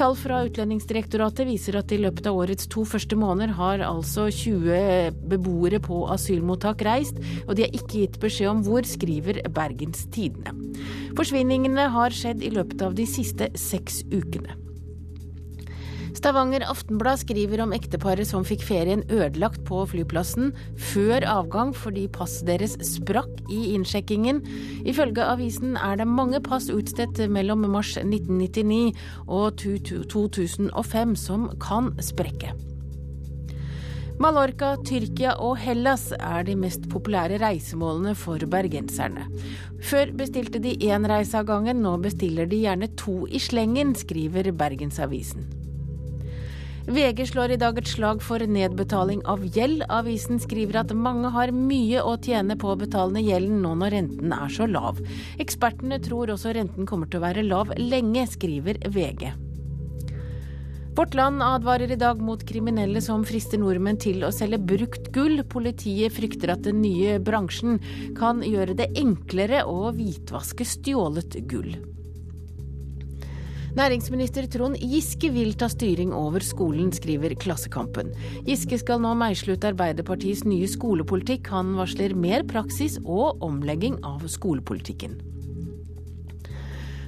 Tall 0.00 0.14
fra 0.16 0.38
Utlendingsdirektoratet 0.46 1.44
viser 1.44 1.76
at 1.76 1.90
i 1.92 1.98
løpet 2.00 2.24
av 2.30 2.38
årets 2.40 2.70
to 2.72 2.86
første 2.88 3.18
måneder 3.20 3.50
har 3.58 3.82
altså 3.84 4.30
20 4.32 5.18
beboere 5.28 5.76
på 5.84 5.98
asylmottak 6.14 6.80
reist, 6.88 7.20
og 7.44 7.52
de 7.58 7.66
har 7.66 7.76
ikke 7.76 8.06
gitt 8.06 8.16
beskjed 8.22 8.48
om 8.48 8.62
hvor, 8.64 8.88
skriver 8.88 9.42
Bergens 9.52 10.06
Tidende. 10.08 10.56
Forsvinningene 11.20 11.90
har 11.92 12.16
skjedd 12.16 12.40
i 12.40 12.54
løpet 12.56 12.80
av 12.88 12.96
de 12.96 13.04
siste 13.12 13.52
seks 13.60 14.00
ukene. 14.08 14.56
Stavanger 16.20 16.60
Aftenblad 16.68 17.16
skriver 17.22 17.62
om 17.64 17.70
ekteparet 17.72 18.28
som 18.28 18.42
fikk 18.44 18.60
ferien 18.68 19.00
ødelagt 19.08 19.62
på 19.64 19.78
flyplassen 19.88 20.50
før 20.90 21.24
avgang 21.24 21.70
fordi 21.72 22.02
passet 22.12 22.44
deres 22.50 22.74
sprakk 22.84 23.38
i 23.48 23.70
innsjekkingen. 23.72 24.42
Ifølge 24.84 25.24
avisen 25.24 25.78
er 25.80 25.96
det 25.96 26.04
mange 26.04 26.42
pass 26.44 26.66
utstedt 26.68 27.22
mellom 27.32 27.64
mars 27.72 27.94
1999 27.96 28.90
og 29.32 29.64
2005 30.12 31.14
som 31.16 31.46
kan 31.62 31.88
sprekke. 32.04 32.52
Mallorca, 34.20 34.74
Tyrkia 34.84 35.38
og 35.40 35.56
Hellas 35.62 36.10
er 36.18 36.44
de 36.44 36.58
mest 36.60 36.84
populære 36.92 37.40
reisemålene 37.40 38.12
for 38.12 38.44
bergenserne. 38.44 39.24
Før 39.80 40.12
bestilte 40.20 40.60
de 40.60 40.76
én 40.84 41.08
reise 41.08 41.40
av 41.40 41.48
gangen, 41.48 41.80
nå 41.80 41.96
bestiller 42.04 42.44
de 42.44 42.60
gjerne 42.66 42.92
to 43.00 43.22
i 43.24 43.40
slengen, 43.40 43.96
skriver 43.96 44.52
Bergensavisen. 44.52 45.48
VG 46.90 47.26
slår 47.26 47.52
i 47.54 47.56
dag 47.56 47.76
et 47.78 47.86
slag 47.86 48.22
for 48.26 48.42
nedbetaling 48.42 49.20
av 49.30 49.44
gjeld. 49.54 49.84
Avisen 49.94 50.40
skriver 50.42 50.80
at 50.80 50.90
mange 50.90 51.28
har 51.30 51.52
mye 51.54 52.00
å 52.02 52.16
tjene 52.18 52.56
på 52.58 52.72
å 52.72 52.78
betale 52.80 53.14
ned 53.14 53.28
gjelden 53.28 53.60
nå 53.62 53.76
når 53.78 53.94
renten 53.94 54.34
er 54.34 54.50
så 54.50 54.66
lav. 54.66 54.98
Ekspertene 55.38 56.00
tror 56.02 56.32
også 56.34 56.50
renten 56.56 56.88
kommer 56.90 57.06
til 57.06 57.20
å 57.20 57.26
være 57.28 57.44
lav 57.46 57.70
lenge, 57.78 58.24
skriver 58.32 58.82
VG. 58.90 59.30
Vårt 60.98 61.14
Land 61.14 61.46
advarer 61.46 61.94
i 61.94 62.00
dag 62.00 62.18
mot 62.26 62.42
kriminelle 62.42 62.98
som 63.06 63.22
frister 63.22 63.62
nordmenn 63.62 64.00
til 64.02 64.26
å 64.26 64.32
selge 64.34 64.58
brukt 64.58 65.12
gull. 65.14 65.44
Politiet 65.46 66.18
frykter 66.18 66.56
at 66.56 66.66
den 66.66 66.82
nye 66.82 67.20
bransjen 67.22 67.78
kan 68.18 68.42
gjøre 68.42 68.74
det 68.82 68.90
enklere 68.98 69.62
å 69.62 69.94
hvitvaske 69.94 70.66
stjålet 70.66 71.38
gull. 71.46 71.70
Næringsminister 73.78 74.48
Trond 74.50 74.80
Giske 74.82 75.28
vil 75.30 75.52
ta 75.54 75.68
styring 75.70 76.10
over 76.16 76.42
skolen, 76.42 76.90
skriver 76.90 77.36
Klassekampen. 77.38 78.10
Giske 78.46 78.80
skal 78.82 78.98
nå 79.02 79.12
meisle 79.14 79.54
ut 79.54 79.66
Arbeiderpartiets 79.68 80.42
nye 80.48 80.66
skolepolitikk. 80.70 81.52
Han 81.54 81.76
varsler 81.78 82.16
mer 82.18 82.42
praksis 82.50 82.98
og 83.04 83.38
omlegging 83.46 84.00
av 84.02 84.26
skolepolitikken. 84.26 85.20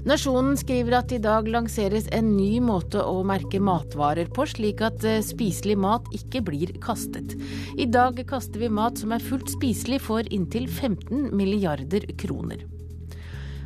Nasjonen 0.06 0.56
skriver 0.58 0.96
at 0.98 1.12
i 1.14 1.20
dag 1.22 1.46
lanseres 1.50 2.08
en 2.14 2.32
ny 2.34 2.56
måte 2.62 2.98
å 3.06 3.20
merke 3.26 3.60
matvarer 3.62 4.30
på, 4.34 4.46
slik 4.50 4.82
at 4.82 5.02
eh, 5.06 5.20
spiselig 5.22 5.76
mat 5.78 6.08
ikke 6.14 6.42
blir 6.46 6.74
kastet. 6.82 7.36
I 7.78 7.86
dag 7.86 8.18
kaster 8.26 8.62
vi 8.62 8.70
mat 8.70 8.98
som 8.98 9.14
er 9.14 9.22
fullt 9.22 9.50
spiselig 9.54 10.02
for 10.02 10.26
inntil 10.34 10.66
15 10.66 11.30
milliarder 11.30 12.06
kroner. 12.18 12.66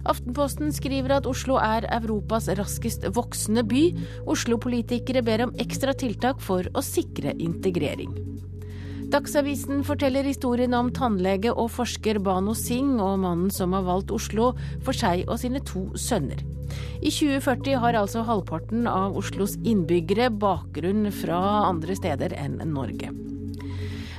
Aftenposten 0.07 0.73
skriver 0.75 1.17
at 1.17 1.27
Oslo 1.27 1.59
er 1.63 1.87
Europas 1.99 2.49
raskest 2.59 3.07
voksende 3.17 3.65
by. 3.67 3.83
Oslo-politikere 4.31 5.25
ber 5.27 5.47
om 5.49 5.55
ekstra 5.63 5.97
tiltak 5.99 6.41
for 6.45 6.69
å 6.75 6.85
sikre 6.85 7.35
integrering. 7.43 8.15
Dagsavisen 9.11 9.85
forteller 9.87 10.27
historien 10.27 10.75
om 10.75 10.89
tannlege 10.95 11.53
og 11.53 11.71
forsker 11.77 12.19
Bano 12.19 12.57
Singh 12.59 12.99
og 12.99 13.21
mannen 13.23 13.53
som 13.55 13.75
har 13.77 13.87
valgt 13.87 14.11
Oslo 14.15 14.51
for 14.83 14.99
seg 14.99 15.29
og 15.29 15.39
sine 15.43 15.63
to 15.63 15.89
sønner. 15.95 16.43
I 16.99 17.13
2040 17.15 17.79
har 17.83 17.99
altså 18.01 18.25
halvparten 18.27 18.89
av 18.91 19.15
Oslos 19.19 19.55
innbyggere 19.63 20.33
bakgrunn 20.35 21.07
fra 21.15 21.39
andre 21.69 21.95
steder 21.99 22.35
enn 22.35 22.59
Norge. 22.73 23.13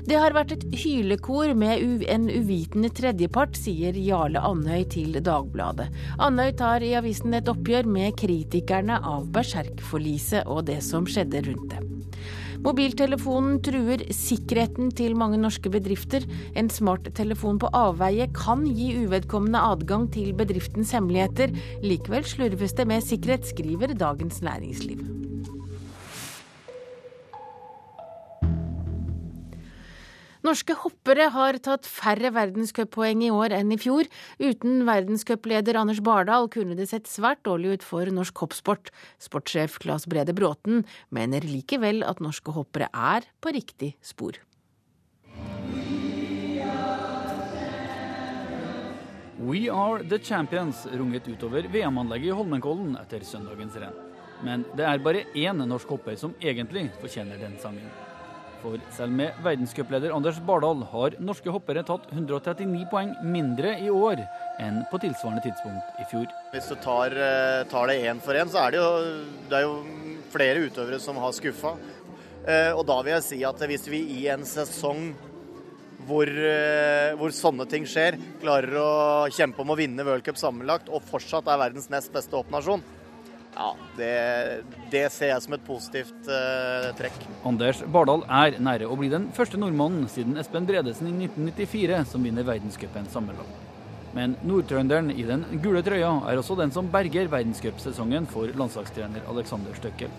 Det 0.07 0.15
har 0.15 0.31
vært 0.31 0.53
et 0.55 0.61
hylekor 0.71 1.51
med 1.59 1.81
en 2.07 2.29
uvitende 2.31 2.87
tredjepart, 2.95 3.57
sier 3.59 3.97
Jarle 3.99 4.39
Andøy 4.39 4.85
til 4.93 5.17
Dagbladet. 5.19 5.89
Andøy 6.23 6.53
tar 6.55 6.85
i 6.85 6.93
avisen 6.95 7.35
et 7.35 7.51
oppgjør 7.51 7.89
med 7.91 8.15
kritikerne 8.15 9.01
av 9.03 9.27
berserkforliset 9.35 10.47
og 10.47 10.69
det 10.71 10.79
som 10.87 11.09
skjedde 11.11 11.43
rundt 11.49 11.75
det. 11.75 11.83
Mobiltelefonen 12.63 13.59
truer 13.67 14.05
sikkerheten 14.15 14.95
til 14.95 15.19
mange 15.19 15.41
norske 15.43 15.69
bedrifter. 15.75 16.23
En 16.55 16.71
smarttelefon 16.71 17.59
på 17.59 17.69
avveie 17.75 18.31
kan 18.31 18.63
gi 18.71 18.93
uvedkommende 19.03 19.59
adgang 19.75 20.07
til 20.15 20.31
bedriftens 20.39 20.95
hemmeligheter. 20.95 21.51
Likevel 21.83 22.23
slurves 22.23 22.79
det 22.79 22.87
med 22.87 23.03
sikkerhet, 23.03 23.51
skriver 23.51 23.91
Dagens 23.91 24.39
Næringsliv. 24.39 25.16
Norske 30.47 30.77
hoppere 30.79 31.25
har 31.33 31.57
tatt 31.59 31.87
færre 31.91 32.29
verdenscuppoeng 32.31 33.19
i 33.25 33.31
år 33.35 33.51
enn 33.57 33.73
i 33.75 33.77
fjor. 33.81 34.07
Uten 34.39 34.85
verdenscupleder 34.87 35.75
Anders 35.75 35.99
Bardal 35.99 36.47
kunne 36.53 36.77
det 36.77 36.85
sett 36.87 37.09
svært 37.11 37.41
dårlig 37.43 37.73
ut 37.75 37.83
for 37.83 38.07
norsk 38.15 38.45
hoppsport. 38.45 38.93
Sportssjef 39.19 39.75
Claes 39.83 40.07
Brede 40.07 40.31
Bråten 40.37 40.85
mener 41.11 41.43
likevel 41.43 41.99
at 42.07 42.23
norske 42.23 42.55
hoppere 42.55 42.87
er 42.95 43.27
på 43.43 43.51
riktig 43.57 43.97
spor. 43.99 44.39
We 49.43 49.67
are 49.67 49.99
the 49.99 50.23
champions 50.23 50.87
runget 50.95 51.27
utover 51.27 51.67
VM-anlegget 51.67 52.31
i 52.31 52.39
Holmenkollen 52.39 52.95
etter 53.03 53.27
søndagens 53.27 53.75
renn. 53.83 54.03
Men 54.47 54.63
det 54.79 54.87
er 54.87 55.03
bare 55.03 55.27
én 55.35 55.59
norsk 55.67 55.91
hopper 55.91 56.15
som 56.15 56.39
egentlig 56.39 56.87
fortjener 57.01 57.35
den 57.41 57.59
sangen. 57.59 58.06
For 58.67 58.81
selv 58.91 59.13
med 59.15 59.35
verdenscupleder 59.45 60.11
Anders 60.11 60.41
Bardal 60.43 60.81
har 60.91 61.13
norske 61.23 61.51
hoppere 61.55 61.85
tatt 61.87 62.09
139 62.11 62.81
poeng 62.91 63.13
mindre 63.23 63.77
i 63.79 63.87
år 63.87 64.19
enn 64.59 64.81
på 64.91 64.99
tilsvarende 64.99 65.43
tidspunkt 65.45 66.01
i 66.03 66.07
fjor. 66.11 66.25
Hvis 66.51 66.67
du 66.67 66.75
tar, 66.83 67.15
eh, 67.15 67.63
tar 67.71 67.87
det 67.87 68.01
én 68.03 68.19
for 68.19 68.35
én, 68.35 68.51
så 68.51 68.65
er 68.65 68.71
det, 68.71 68.81
jo, 68.81 68.89
det 69.47 69.55
er 69.55 69.63
jo 69.63 69.77
flere 70.33 70.65
utøvere 70.67 70.99
som 70.99 71.15
har 71.15 71.31
skuffa. 71.31 71.77
Eh, 72.43 72.73
og 72.73 72.83
da 72.89 72.99
vil 73.03 73.13
jeg 73.13 73.23
si 73.23 73.39
at 73.47 73.55
hvis 73.55 73.87
vi 73.87 74.03
i 74.19 74.27
en 74.27 74.43
sesong 74.43 75.15
hvor, 76.07 76.27
eh, 76.27 77.15
hvor, 77.15 77.31
sånne 77.31 77.69
ting 77.71 77.87
skjer, 77.87 78.19
klarer 78.41 78.75
å 78.83 78.91
kjempe 79.31 79.63
om 79.63 79.71
å 79.71 79.79
vinne 79.79 80.03
World 80.03 80.27
Cup 80.27 80.35
sammenlagt 80.35 80.91
og 80.91 81.07
fortsatt 81.07 81.47
er 81.47 81.63
verdens 81.63 81.87
nest 81.89 82.11
beste 82.11 82.35
hoppnasjon, 82.35 82.83
ja, 83.57 83.69
det, 83.97 84.11
det, 84.91 85.03
ser 85.13 85.31
jeg 85.31 85.43
som 85.43 85.55
et 85.57 85.63
positivt 85.65 86.29
uh, 86.29 86.91
trekk. 86.97 87.17
Anders 87.47 87.81
Bardal 87.93 88.23
er 88.29 88.59
nære 88.61 88.89
å 88.89 88.97
bli 88.99 89.09
den 89.11 89.31
første 89.35 89.59
nordmannen 89.59 90.05
siden 90.13 90.37
Espen 90.37 90.67
Bredesen 90.69 91.09
i 91.09 91.15
1994 91.25 92.03
som 92.11 92.27
vinner 92.27 92.45
verdenscupen 92.47 93.09
sammenlagt. 93.13 93.65
Men 94.17 94.37
nordtrønderen 94.47 95.11
i 95.13 95.25
den 95.27 95.43
gule 95.61 95.83
trøya 95.85 96.13
er 96.29 96.39
også 96.39 96.55
den 96.57 96.71
som 96.73 96.89
berger 96.93 97.29
verdenscupsesongen 97.33 98.29
for 98.31 98.53
landslagstrener 98.57 99.25
Alexander 99.29 99.75
Støkkel. 99.77 100.13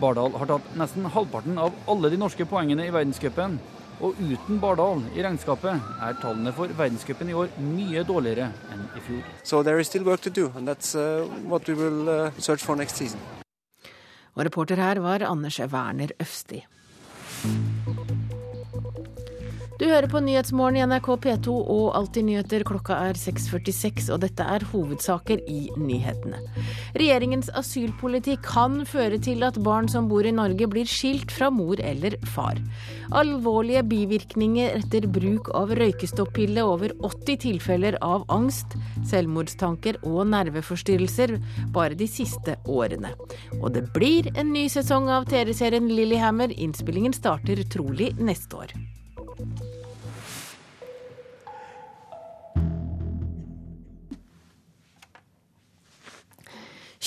Bardal 0.00 0.34
har 0.38 0.50
tatt 0.50 0.74
nesten 0.78 1.08
halvparten 1.12 1.58
av 1.60 1.76
alle 1.90 2.10
de 2.12 2.20
norske 2.20 2.46
poengene 2.48 2.86
i 2.86 2.94
verdenscupen, 2.94 3.58
og 4.00 4.18
uten 4.20 4.60
Bardal 4.62 5.02
i 5.16 5.24
regnskapet 5.24 5.74
er 6.04 6.18
tallene 6.22 6.52
for 6.54 6.70
verdenscupen 6.78 7.30
i 7.32 7.36
år 7.36 7.50
mye 7.62 8.04
dårligere 8.06 8.50
enn 8.74 8.86
i 8.96 9.02
fjor. 9.04 9.24
So 9.42 9.62
there 9.62 9.80
is 9.82 9.90
still 9.90 10.06
work 10.06 10.22
to 10.26 10.30
do, 10.30 10.52
and 10.54 10.68
that's 10.68 10.94
uh, 10.94 11.26
what 11.44 11.68
we 11.68 11.74
will 11.74 12.08
uh, 12.08 12.30
search 12.38 12.64
for 12.64 12.76
next 12.76 12.96
season. 12.96 13.20
Og 14.34 14.44
reporter 14.46 14.76
her 14.76 15.00
var 15.02 15.26
Anders 15.26 15.58
Werner 15.60 16.14
Øfsti. 16.20 16.62
Du 19.78 19.84
hører 19.86 20.08
på 20.10 20.18
Nyhetsmorgen 20.18 20.74
i 20.74 20.82
NRK 20.90 21.06
P2 21.22 21.52
og 21.54 21.92
Alltid 21.94 22.24
nyheter. 22.26 22.64
Klokka 22.66 22.96
er 22.98 23.18
6.46, 23.18 24.08
og 24.10 24.24
dette 24.24 24.42
er 24.42 24.64
hovedsaker 24.72 25.44
i 25.46 25.68
nyhetene. 25.78 26.40
Regjeringens 26.98 27.46
asylpolitikk 27.54 28.42
kan 28.42 28.80
føre 28.90 29.20
til 29.22 29.46
at 29.46 29.60
barn 29.62 29.86
som 29.92 30.08
bor 30.10 30.26
i 30.26 30.34
Norge 30.34 30.66
blir 30.66 30.90
skilt 30.90 31.30
fra 31.30 31.52
mor 31.54 31.78
eller 31.78 32.18
far. 32.34 32.58
Alvorlige 33.22 33.84
bivirkninger 33.86 34.74
etter 34.80 35.06
bruk 35.06 35.52
av 35.54 35.70
røykestoppille, 35.78 36.66
over 36.66 36.96
80 36.98 37.40
tilfeller 37.46 38.00
av 38.02 38.26
angst, 38.34 38.74
selvmordstanker 39.06 40.02
og 40.02 40.24
nerveforstyrrelser 40.34 41.38
bare 41.70 41.94
de 41.94 42.10
siste 42.10 42.58
årene. 42.66 43.14
Og 43.62 43.70
det 43.78 43.86
blir 43.94 44.34
en 44.34 44.50
ny 44.50 44.66
sesong 44.74 45.06
av 45.06 45.30
TV-serien 45.30 45.86
Lillehammer. 45.86 46.50
Innspillingen 46.58 47.14
starter 47.14 47.62
trolig 47.70 48.16
neste 48.18 48.64
år. 48.66 48.80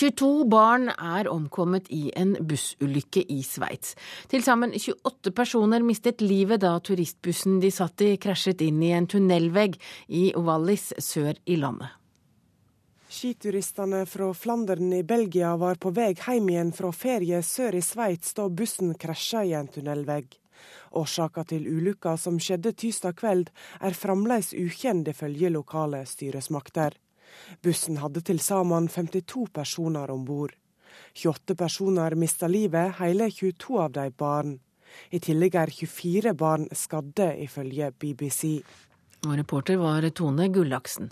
22 0.02 0.46
barn 0.50 0.90
er 0.90 1.28
omkommet 1.30 1.92
i 1.94 2.08
en 2.18 2.32
bussulykke 2.50 3.22
i 3.30 3.44
Sveits. 3.46 3.94
Til 4.32 4.42
sammen 4.42 4.74
28 4.74 5.30
personer 5.38 5.84
mistet 5.86 6.24
livet 6.26 6.64
da 6.64 6.72
turistbussen 6.82 7.60
de 7.62 7.70
satt 7.70 8.02
i 8.02 8.16
krasjet 8.18 8.64
inn 8.66 8.80
i 8.82 8.90
en 8.98 9.06
tunnelvegg 9.06 9.78
i 10.10 10.32
Wallis 10.34 10.88
sør 10.98 11.38
i 11.46 11.60
landet. 11.62 11.94
Skituristene 13.12 14.06
fra 14.10 14.32
Flandern 14.34 14.90
i 14.98 15.04
Belgia 15.06 15.54
var 15.62 15.78
på 15.78 15.92
vei 15.94 16.16
hjem 16.16 16.50
igjen 16.50 16.74
fra 16.74 16.90
ferie 16.96 17.44
sør 17.46 17.78
i 17.78 17.84
Sveits 17.86 18.34
da 18.40 18.48
bussen 18.50 18.96
krasja 18.98 19.46
i 19.46 19.54
en 19.60 19.70
tunnelvegg. 19.70 20.34
Årsaka 20.98 21.46
til 21.54 21.70
ulykka 21.70 22.16
som 22.18 22.42
skjedde 22.42 22.74
tirsdag 22.74 23.22
kveld, 23.22 23.54
er 23.86 23.94
fremdeles 23.94 24.56
ukjent 24.58 25.14
ifølge 25.14 25.54
lokale 25.54 26.08
styresmakter. 26.10 26.98
Bussen 27.64 28.00
hadde 28.02 28.22
til 28.22 28.40
sammen 28.40 28.88
52 28.90 29.48
personer 29.54 30.12
om 30.12 30.26
bord. 30.26 30.56
28 31.16 31.56
personer 31.56 32.16
mista 32.16 32.48
livet, 32.48 32.98
hele 33.00 33.30
22 33.32 33.80
av 33.80 33.92
de 33.96 34.10
barn. 34.12 34.60
I 35.12 35.20
tillegg 35.24 35.56
er 35.56 35.72
24 35.72 36.34
barn 36.36 36.68
skadde, 36.76 37.32
ifølge 37.46 37.92
BBC. 37.92 38.60
Og 39.28 39.38
reporter 39.38 39.80
var 39.80 40.08
Tone 40.10 40.50
Gullaksen. 40.52 41.12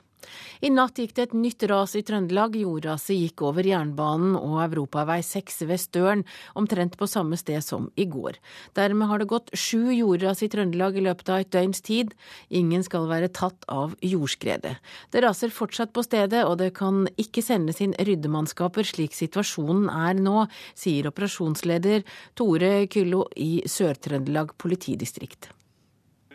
I 0.61 0.69
natt 0.73 0.99
gikk 0.99 1.13
det 1.15 1.27
et 1.27 1.35
nytt 1.37 1.63
ras 1.71 1.95
i 1.95 2.01
Trøndelag. 2.05 2.57
Jordraset 2.59 3.15
gikk 3.15 3.43
over 3.47 3.65
jernbanen 3.65 4.35
og 4.35 4.57
Europavei 4.65 5.19
6 5.23 5.61
ved 5.69 5.81
Støren, 5.81 6.23
omtrent 6.59 6.97
på 6.99 7.07
samme 7.07 7.37
sted 7.39 7.63
som 7.63 7.87
i 7.95 8.05
går. 8.09 8.39
Dermed 8.77 9.07
har 9.07 9.21
det 9.21 9.29
gått 9.31 9.53
sju 9.53 9.91
jordras 9.95 10.43
i 10.43 10.49
Trøndelag 10.51 10.97
i 10.99 11.05
løpet 11.05 11.31
av 11.31 11.43
et 11.43 11.51
døgns 11.55 11.83
tid. 11.85 12.15
Ingen 12.49 12.83
skal 12.83 13.07
være 13.11 13.31
tatt 13.31 13.67
av 13.71 13.95
jordskredet. 14.03 14.75
Det 15.11 15.23
raser 15.23 15.53
fortsatt 15.53 15.93
på 15.95 16.03
stedet, 16.05 16.43
og 16.45 16.57
det 16.61 16.73
kan 16.79 17.05
ikke 17.19 17.43
sendes 17.45 17.79
inn 17.83 17.95
ryddemannskaper 17.95 18.87
slik 18.87 19.15
situasjonen 19.17 19.87
er 19.91 20.19
nå, 20.19 20.47
sier 20.75 21.07
operasjonsleder 21.11 22.03
Tore 22.35 22.73
Kyllo 22.91 23.25
i 23.39 23.63
Sør-Trøndelag 23.69 24.57
politidistrikt. 24.59 25.53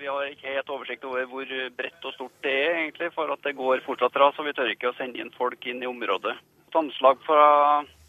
Vi 0.05 0.11
har 0.13 0.27
ikke 0.29 0.51
helt 0.53 0.69
oversikt 0.69 1.05
over 1.09 1.23
hvor 1.31 1.53
bredt 1.79 2.03
og 2.05 2.13
stort 2.13 2.43
det 2.45 2.53
er, 2.53 2.75
egentlig, 2.83 3.07
for 3.15 3.31
at 3.33 3.41
det 3.47 3.55
går 3.57 3.81
fortsatt 3.87 4.19
ras. 4.21 4.37
Og 4.37 4.45
vi 4.45 4.53
tør 4.53 4.69
ikke 4.69 4.91
å 4.91 4.97
sende 4.99 5.23
inn 5.23 5.31
folk 5.33 5.65
inn 5.65 5.81
i 5.81 5.89
området. 5.89 6.35
Et 6.69 6.77
anslag 6.77 7.23
fra 7.25 7.47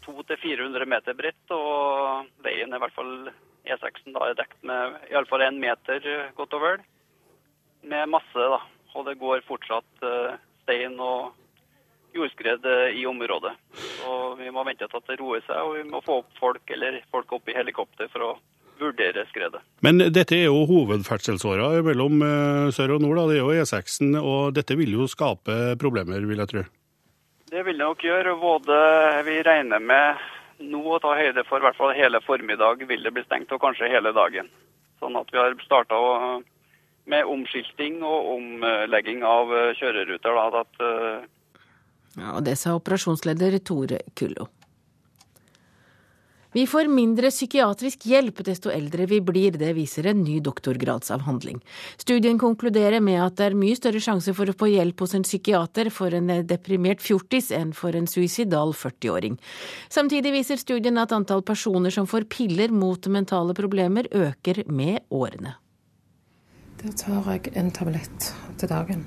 200 0.04 0.36
400 0.42 0.84
meter 0.92 1.16
bredt, 1.16 1.54
og 1.56 2.28
veien 2.44 2.68
er 2.68 2.76
i 2.76 2.82
hvert 2.82 2.96
fall 2.98 3.30
E6 3.64 4.04
da 4.12 4.26
er 4.26 4.36
dekt 4.36 4.58
med 4.68 4.98
iallfall 5.08 5.46
én 5.46 5.56
meter 5.62 6.04
godt 6.36 6.58
og 6.58 6.66
vel. 6.66 6.84
Med 7.88 8.12
masse, 8.12 8.44
da. 8.52 8.60
Og 8.92 9.08
det 9.08 9.16
går 9.22 9.46
fortsatt 9.48 10.04
uh, 10.04 10.36
stein 10.66 11.00
og 11.00 11.32
jordskred 12.12 12.68
uh, 12.68 12.90
i 12.92 13.06
området. 13.08 13.54
Så 14.02 14.18
vi 14.42 14.52
må 14.52 14.66
vente 14.68 14.84
til 14.84 15.00
at 15.00 15.08
det 15.08 15.16
roer 15.22 15.40
seg, 15.48 15.64
og 15.64 15.80
vi 15.80 15.88
må 15.88 16.04
få 16.04 16.20
opp 16.20 16.36
folk 16.42 16.76
eller 16.76 17.00
folk 17.08 17.32
opp 17.40 17.48
i 17.48 17.56
helikopter 17.56 18.12
for 18.12 18.28
å 18.28 18.30
vurdere 18.80 19.24
skredet. 19.30 19.60
Men 19.84 20.00
dette 20.12 20.36
er 20.36 20.48
jo 20.48 20.64
hovedferdselsåra 20.68 21.68
mellom 21.86 22.24
eh, 22.24 22.68
sør 22.74 22.96
og 22.96 23.04
nord, 23.04 23.20
da. 23.20 23.26
det 23.30 23.38
er 23.38 23.44
jo 23.44 23.54
E6-en, 23.64 24.16
og 24.20 24.56
dette 24.56 24.76
vil 24.78 24.96
jo 24.96 25.08
skape 25.10 25.76
problemer, 25.80 26.24
vil 26.28 26.42
jeg 26.42 26.52
tro? 26.52 26.64
Det 27.46 27.62
vil 27.66 27.78
det 27.78 27.84
nok 27.84 28.02
gjøre. 28.02 28.34
Både 28.40 28.80
vi 29.28 29.38
regner 29.46 29.82
med 29.82 30.24
nå 30.66 30.82
å 30.96 31.00
ta 31.02 31.14
høyde 31.18 31.44
for 31.46 31.60
i 31.60 31.66
hvert 31.66 31.78
fall 31.78 31.94
hele 31.96 32.20
formiddag 32.24 32.82
vil 32.88 33.04
det 33.04 33.12
bli 33.14 33.24
stengt, 33.26 33.52
og 33.54 33.62
kanskje 33.62 33.92
hele 33.92 34.12
dagen. 34.16 34.50
Sånn 35.00 35.16
at 35.20 35.30
vi 35.32 35.38
har 35.38 35.54
starta 35.62 36.00
med 37.06 37.30
omskilting 37.30 38.00
og 38.02 38.32
omlegging 38.34 39.22
av 39.22 39.52
kjøreruter. 39.78 40.40
Da, 40.40 40.64
at, 40.64 41.26
ja, 42.16 42.32
og 42.32 42.42
det 42.48 42.56
sa 42.58 42.74
operasjonsleder 42.80 43.60
Tore 43.62 44.00
Kullo. 44.18 44.48
Vi 46.56 46.62
får 46.66 46.88
mindre 46.88 47.28
psykiatrisk 47.28 48.06
hjelp 48.08 48.38
desto 48.46 48.70
eldre 48.72 49.04
vi 49.06 49.18
blir, 49.20 49.58
det 49.60 49.74
viser 49.76 50.06
en 50.08 50.22
ny 50.24 50.38
doktorgradsavhandling. 50.40 51.58
Studien 52.00 52.38
konkluderer 52.40 53.02
med 53.04 53.18
at 53.20 53.34
det 53.36 53.50
er 53.50 53.56
mye 53.60 53.76
større 53.76 54.00
sjanse 54.00 54.32
for 54.32 54.48
å 54.48 54.54
få 54.56 54.70
hjelp 54.72 55.04
hos 55.04 55.12
en 55.18 55.26
psykiater 55.26 55.90
for 55.92 56.16
en 56.16 56.32
deprimert 56.48 57.04
fjortis 57.04 57.50
enn 57.52 57.74
for 57.76 57.92
en 57.98 58.08
suicidal 58.08 58.72
40-åring. 58.72 59.36
Samtidig 59.92 60.32
viser 60.38 60.62
studien 60.62 60.96
at 61.02 61.12
antall 61.12 61.44
personer 61.44 61.92
som 61.92 62.08
får 62.08 62.24
piller 62.32 62.72
mot 62.72 63.10
mentale 63.12 63.52
problemer, 63.60 64.08
øker 64.08 64.62
med 64.72 65.04
årene. 65.12 65.58
Der 66.80 66.96
tar 66.96 67.30
jeg 67.34 67.52
en 67.52 67.68
tablett 67.68 68.30
til 68.56 68.72
dagen. 68.72 69.04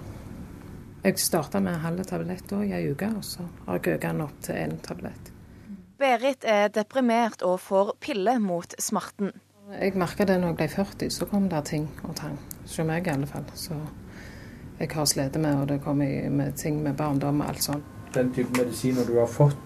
Jeg 1.01 1.17
starta 1.17 1.65
med 1.65 1.79
en 1.79 1.83
halv 1.87 2.05
tablett 2.05 2.53
i 2.61 2.77
ei 2.77 2.85
uke, 2.93 3.09
og 3.09 3.25
så 3.25 3.49
har 3.65 3.81
jeg 3.81 3.97
økt 3.97 4.05
den 4.05 4.25
opp 4.29 4.39
til 4.45 4.61
en 4.67 4.77
tablett. 4.85 5.33
Berit 5.99 6.45
er 6.47 6.69
deprimert 6.71 7.41
og 7.43 7.57
får 7.59 7.89
piller 7.99 8.37
mot 8.39 8.71
smerten. 8.79 9.33
Jeg 9.75 9.97
merka 9.99 10.23
det 10.23 10.37
når 10.39 10.53
jeg 10.53 10.57
ble 10.61 10.67
40, 10.71 11.09
så 11.11 11.25
kom 11.27 11.49
det 11.51 11.59
ting 11.67 11.89
og 12.07 12.13
tang. 12.15 12.37
Hos 12.61 12.77
meg 12.87 13.07
i 13.07 13.11
alle 13.11 13.27
fall. 13.27 13.43
Så 13.51 13.75
jeg 14.79 14.93
har 14.93 15.09
slitt 15.11 15.35
med, 15.35 15.57
og 15.59 15.67
det 15.67 15.81
kommer 15.83 16.29
med 16.31 16.55
ting 16.55 16.79
med 16.85 16.95
barndom 16.95 17.43
og 17.43 17.51
alt 17.51 17.65
sånt. 17.67 17.83
Den 18.15 18.31
type 18.33 18.55
medisiner 18.55 19.03
du 19.05 19.19
har 19.19 19.27
fått, 19.27 19.59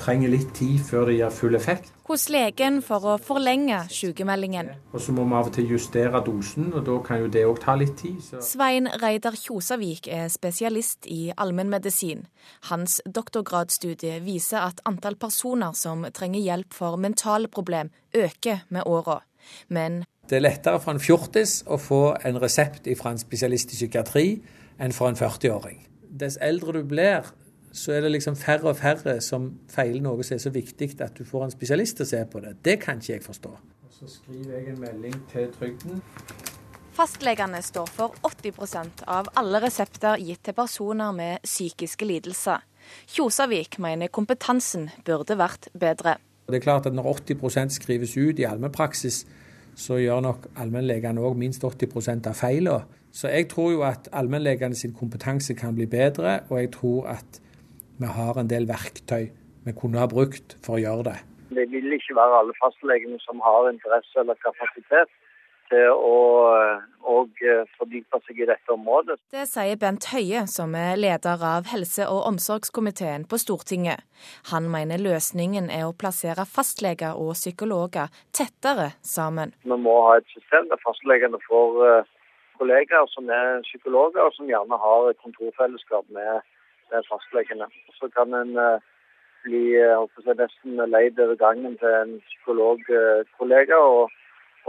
trenger 0.00 0.30
litt 0.32 0.52
tid 0.56 0.80
før 0.86 1.08
det 1.08 1.16
gir 1.18 1.32
full 1.34 1.56
effekt. 1.58 1.90
Hos 2.08 2.26
legen 2.32 2.80
for 2.84 3.04
å 3.06 3.16
forlenge 3.22 3.78
sykemeldingen. 3.92 4.70
Og 4.92 5.00
så 5.00 5.14
må 5.14 5.24
vi 5.28 5.36
av 5.38 5.50
og 5.50 5.54
til 5.56 5.70
justere 5.74 6.20
dosen, 6.26 6.70
og 6.72 6.84
da 6.88 6.98
kan 7.06 7.22
jo 7.22 7.30
det 7.32 7.44
òg 7.48 7.60
ta 7.62 7.76
litt 7.78 7.94
tid. 8.00 8.18
Så. 8.24 8.42
Svein 8.44 8.88
Reidar 9.02 9.36
Kjosavik 9.38 10.08
er 10.12 10.28
spesialist 10.32 11.08
i 11.10 11.32
allmennmedisin. 11.36 12.26
Hans 12.70 13.00
doktorgradsstudie 13.06 14.18
viser 14.24 14.62
at 14.64 14.82
antall 14.88 15.16
personer 15.20 15.76
som 15.78 16.06
trenger 16.14 16.42
hjelp 16.42 16.74
for 16.76 16.98
mentale 17.00 17.48
problem, 17.52 17.92
øker 18.14 18.64
med 18.68 18.82
åra. 18.86 19.20
Men 19.68 20.04
Det 20.28 20.36
er 20.38 20.44
lettere 20.46 20.80
for 20.80 20.94
en 20.94 21.02
fjortis 21.02 21.62
å 21.66 21.76
få 21.76 22.02
en 22.24 22.38
resept 22.40 22.86
fra 22.98 23.10
en 23.10 23.18
spesialist 23.18 23.72
i 23.74 23.76
psykiatri 23.76 24.26
enn 24.78 24.94
for 24.94 25.10
en 25.10 25.18
40-åring. 25.18 25.82
Dess 26.08 26.38
eldre 26.40 26.78
du 26.78 26.84
blir, 26.88 27.26
så 27.72 27.92
er 27.96 28.04
det 28.04 28.12
liksom 28.12 28.36
færre 28.36 28.68
og 28.68 28.76
færre 28.76 29.20
som 29.24 29.48
feiler 29.72 30.02
noe 30.04 30.24
som 30.24 30.36
er 30.36 30.42
så 30.44 30.52
viktig 30.52 30.90
at 31.00 31.16
du 31.16 31.24
får 31.24 31.46
en 31.46 31.54
spesialist 31.54 31.96
til 31.96 32.06
å 32.06 32.10
se 32.10 32.24
på 32.28 32.42
det. 32.44 32.56
Det 32.64 32.78
kan 32.82 33.00
ikke 33.00 33.14
jeg 33.14 33.24
forstå. 33.24 33.52
Og 33.52 33.92
Så 33.98 34.08
skriver 34.18 34.58
jeg 34.58 34.74
en 34.74 34.80
melding 34.80 35.14
til 35.32 35.48
Trygden. 35.58 36.02
Fastlegene 36.92 37.62
står 37.64 37.88
for 37.88 38.18
80% 38.28 39.06
av 39.08 39.30
alle 39.40 39.62
resepter 39.64 40.20
gitt 40.20 40.42
til 40.44 40.52
personer 40.52 41.14
med 41.16 41.40
psykiske 41.46 42.04
lidelser. 42.04 42.60
Kjosavik 43.08 43.78
mener 43.80 44.12
kompetansen 44.12 44.90
burde 45.06 45.38
vært 45.40 45.70
bedre. 45.72 46.18
Det 46.48 46.58
er 46.58 46.64
klart 46.64 46.86
at 46.86 46.92
Når 46.92 47.22
80% 47.32 47.68
skrives 47.68 48.16
ut 48.16 48.38
i 48.38 48.44
allmennpraksis, 48.44 49.24
så 49.74 49.96
gjør 49.96 50.20
nok 50.20 50.46
allmennlegene 50.56 51.20
òg 51.20 51.38
minst 51.38 51.64
80% 51.64 52.28
av 52.28 52.34
feilene. 52.36 52.84
Så 53.12 53.28
jeg 53.28 53.48
tror 53.48 53.70
jo 53.72 53.82
at 53.82 54.08
allmennlegene 54.12 54.74
sin 54.74 54.92
kompetanse 54.92 55.54
kan 55.54 55.74
bli 55.74 55.86
bedre, 55.86 56.40
og 56.48 56.60
jeg 56.60 56.70
tror 56.72 57.06
at 57.06 57.41
vi 58.02 58.12
har 58.18 58.38
en 58.40 58.50
del 58.50 58.68
verktøy 58.70 59.30
vi 59.62 59.74
kunne 59.78 60.02
ha 60.02 60.08
brukt 60.10 60.56
for 60.64 60.78
å 60.78 60.82
gjøre 60.82 61.06
det. 61.12 61.18
Det 61.54 61.66
vil 61.70 61.92
ikke 61.94 62.16
være 62.18 62.40
alle 62.42 62.54
fastlegene 62.58 63.20
som 63.22 63.42
har 63.44 63.68
interesse 63.70 64.18
eller 64.22 64.38
kapasitet 64.42 65.10
til 65.70 65.92
å 65.94 66.16
og 67.02 67.40
fordype 67.78 68.20
seg 68.26 68.42
i 68.42 68.46
dette 68.48 68.72
området. 68.72 69.18
Det 69.34 69.44
sier 69.50 69.78
Bent 69.80 70.06
Høie, 70.12 70.44
som 70.50 70.74
er 70.78 70.94
leder 71.00 71.42
av 71.42 71.68
helse- 71.72 72.06
og 72.06 72.26
omsorgskomiteen 72.30 73.26
på 73.30 73.38
Stortinget. 73.42 74.04
Han 74.52 74.70
mener 74.70 75.02
løsningen 75.02 75.70
er 75.70 75.88
å 75.88 75.96
plassere 75.96 76.46
fastleger 76.46 77.18
og 77.18 77.34
psykologer 77.34 78.12
tettere 78.32 78.92
sammen. 79.02 79.54
Vi 79.64 79.78
må 79.86 79.96
ha 80.06 80.18
et 80.20 80.30
system 80.34 80.70
der 80.70 80.80
fastlegene 80.84 81.40
får 81.48 81.82
eh, 81.88 82.10
kollegaer 82.58 83.08
som 83.10 83.30
er 83.30 83.62
psykologer, 83.66 84.22
og 84.22 84.34
som 84.36 84.50
gjerne 84.50 84.78
har 84.86 85.12
kontorfellesskap 85.24 86.06
med, 86.14 86.42
med 86.92 87.08
fastlegene. 87.08 87.68
Så 87.98 88.08
kan 88.14 88.34
en 88.36 88.56
eh, 88.60 88.88
bli 89.46 89.62
eh, 89.78 89.98
å 89.98 90.08
si, 90.14 90.34
nesten 90.38 90.82
leid 90.90 91.20
over 91.22 91.38
gangen 91.40 91.76
til 91.80 91.98
en 91.98 92.16
psykologkollega 92.28 93.78
og, 93.96 94.12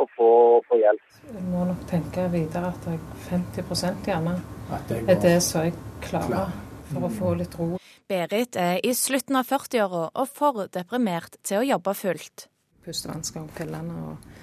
og 0.02 0.12
få, 0.18 0.30
få 0.68 0.80
hjelp. 0.82 1.18
Jeg 1.30 1.46
må 1.52 1.66
nok 1.70 1.86
tenke 1.90 2.28
videre 2.34 2.74
at 2.74 2.90
jeg 2.90 3.02
50 3.30 4.08
gjerne 4.10 4.38
er 4.74 5.20
det 5.22 5.38
som 5.46 5.68
jeg 5.68 5.76
klarer 6.04 6.54
for 6.90 7.08
å 7.08 7.12
få 7.14 7.34
litt 7.40 7.58
ro. 7.60 7.74
Berit 8.10 8.58
er 8.60 8.80
i 8.84 8.94
slutten 8.98 9.38
av 9.40 9.48
40-åra 9.50 10.10
og 10.12 10.30
for 10.30 10.66
deprimert 10.74 11.38
til 11.46 11.62
å 11.62 11.68
jobbe 11.68 11.94
fullt. 11.98 12.48
Pustevansker 12.84 13.46
og 13.46 13.54
pillene 13.56 13.96
og 14.10 14.34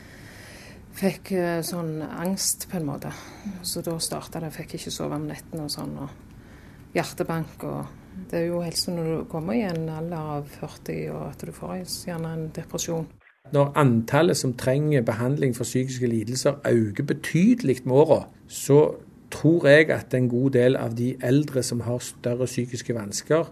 fikk 0.96 1.32
eh, 1.36 1.60
sånn 1.66 2.00
angst 2.02 2.66
på 2.70 2.78
en 2.80 2.88
måte. 2.88 3.12
Så 3.62 3.82
da 3.84 3.96
starta 4.00 4.40
det. 4.40 4.50
Jeg 4.50 4.58
fikk 4.62 4.76
ikke 4.78 4.94
sove 4.94 5.20
om 5.20 5.28
nettene 5.28 5.66
og 5.66 5.72
sånn. 5.72 5.92
Og 6.00 6.29
hjertebank 6.94 7.64
og 7.64 7.96
Det 8.30 8.38
er 8.38 8.46
jo 8.50 8.60
helst 8.60 8.88
når 8.88 9.04
du 9.06 9.24
kommer 9.30 9.54
i 9.54 9.62
en 9.64 9.88
alder 9.88 10.18
av 10.34 10.48
40 10.50 11.12
og 11.14 11.22
at 11.28 11.44
du 11.46 11.52
får 11.54 11.76
gjerne 12.06 12.32
en 12.34 12.48
depresjon. 12.54 13.06
Når 13.52 13.72
antallet 13.78 14.36
som 14.36 14.52
trenger 14.54 15.02
behandling 15.02 15.54
for 15.56 15.64
psykiske 15.64 16.06
lidelser 16.06 16.58
øker 16.68 17.04
betydelig 17.04 17.80
med 17.84 17.94
åra, 17.94 18.24
så 18.48 18.94
tror 19.30 19.66
jeg 19.68 19.90
at 19.90 20.14
en 20.14 20.28
god 20.28 20.50
del 20.50 20.76
av 20.76 20.96
de 20.98 21.16
eldre 21.22 21.62
som 21.62 21.80
har 21.80 21.98
større 21.98 22.46
psykiske 22.46 22.94
vansker, 22.94 23.50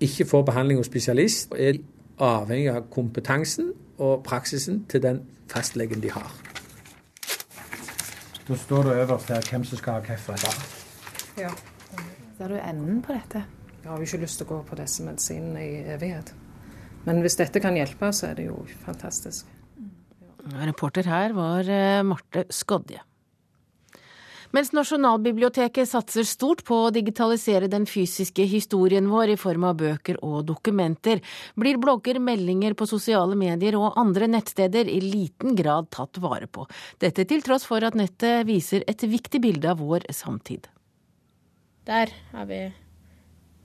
ikke 0.00 0.26
får 0.26 0.42
behandling 0.42 0.78
hos 0.78 0.86
spesialist, 0.86 1.52
og 1.52 1.60
er 1.60 1.78
avhengig 2.18 2.70
av 2.70 2.88
kompetansen 2.90 3.72
og 3.98 4.24
praksisen 4.24 4.84
til 4.88 5.02
den 5.02 5.22
fastlegen 5.50 6.02
de 6.02 6.10
har. 6.10 6.34
Da 8.48 8.56
står 8.56 8.82
det 8.82 8.96
øverst 9.02 9.28
her 9.28 9.46
hvem 9.50 9.64
som 9.64 9.78
skal 9.78 9.92
ha 9.92 10.00
hvilken. 10.00 10.62
Ja. 11.38 11.50
Ser 12.44 12.50
du 12.52 12.60
enden 12.60 12.98
på 13.00 13.14
dette? 13.14 13.40
Jeg 13.80 13.88
har 13.88 13.96
jo 13.96 14.04
ikke 14.04 14.18
lyst 14.20 14.36
til 14.36 14.44
å 14.44 14.48
gå 14.50 14.56
på 14.68 14.76
disse 14.76 15.00
medisinene 15.00 15.62
i 15.64 15.78
evighet. 15.94 16.34
Men 17.06 17.22
hvis 17.24 17.38
dette 17.40 17.62
kan 17.64 17.72
hjelpe, 17.78 18.10
så 18.12 18.26
er 18.28 18.34
det 18.36 18.44
jo 18.50 18.58
fantastisk. 18.82 19.48
Reporter 20.52 21.08
her 21.08 21.32
var 21.32 21.70
eh, 21.72 22.02
Marte 22.04 22.42
Skodje. 22.52 23.00
Mens 24.52 24.74
Nasjonalbiblioteket 24.76 25.88
satser 25.88 26.28
stort 26.28 26.66
på 26.68 26.82
å 26.82 26.92
digitalisere 26.92 27.72
den 27.72 27.88
fysiske 27.88 28.44
historien 28.52 29.08
vår 29.08 29.38
i 29.38 29.40
form 29.40 29.64
av 29.70 29.80
bøker 29.80 30.20
og 30.20 30.44
dokumenter, 30.52 31.24
blir 31.56 31.80
blogger, 31.80 32.20
meldinger 32.20 32.76
på 32.76 32.92
sosiale 32.92 33.40
medier 33.40 33.80
og 33.80 33.96
andre 33.96 34.28
nettsteder 34.36 34.92
i 34.92 35.00
liten 35.00 35.56
grad 35.56 35.88
tatt 35.96 36.20
vare 36.20 36.52
på. 36.52 36.68
Dette 37.00 37.24
til 37.24 37.40
tross 37.48 37.64
for 37.64 37.88
at 37.88 37.96
nettet 37.96 38.44
viser 38.44 38.84
et 38.84 39.08
viktig 39.08 39.40
bilde 39.48 39.72
av 39.72 39.80
vår 39.80 40.12
samtid. 40.12 40.68
Der 41.84 42.08
har 42.32 42.46
vi 42.48 42.72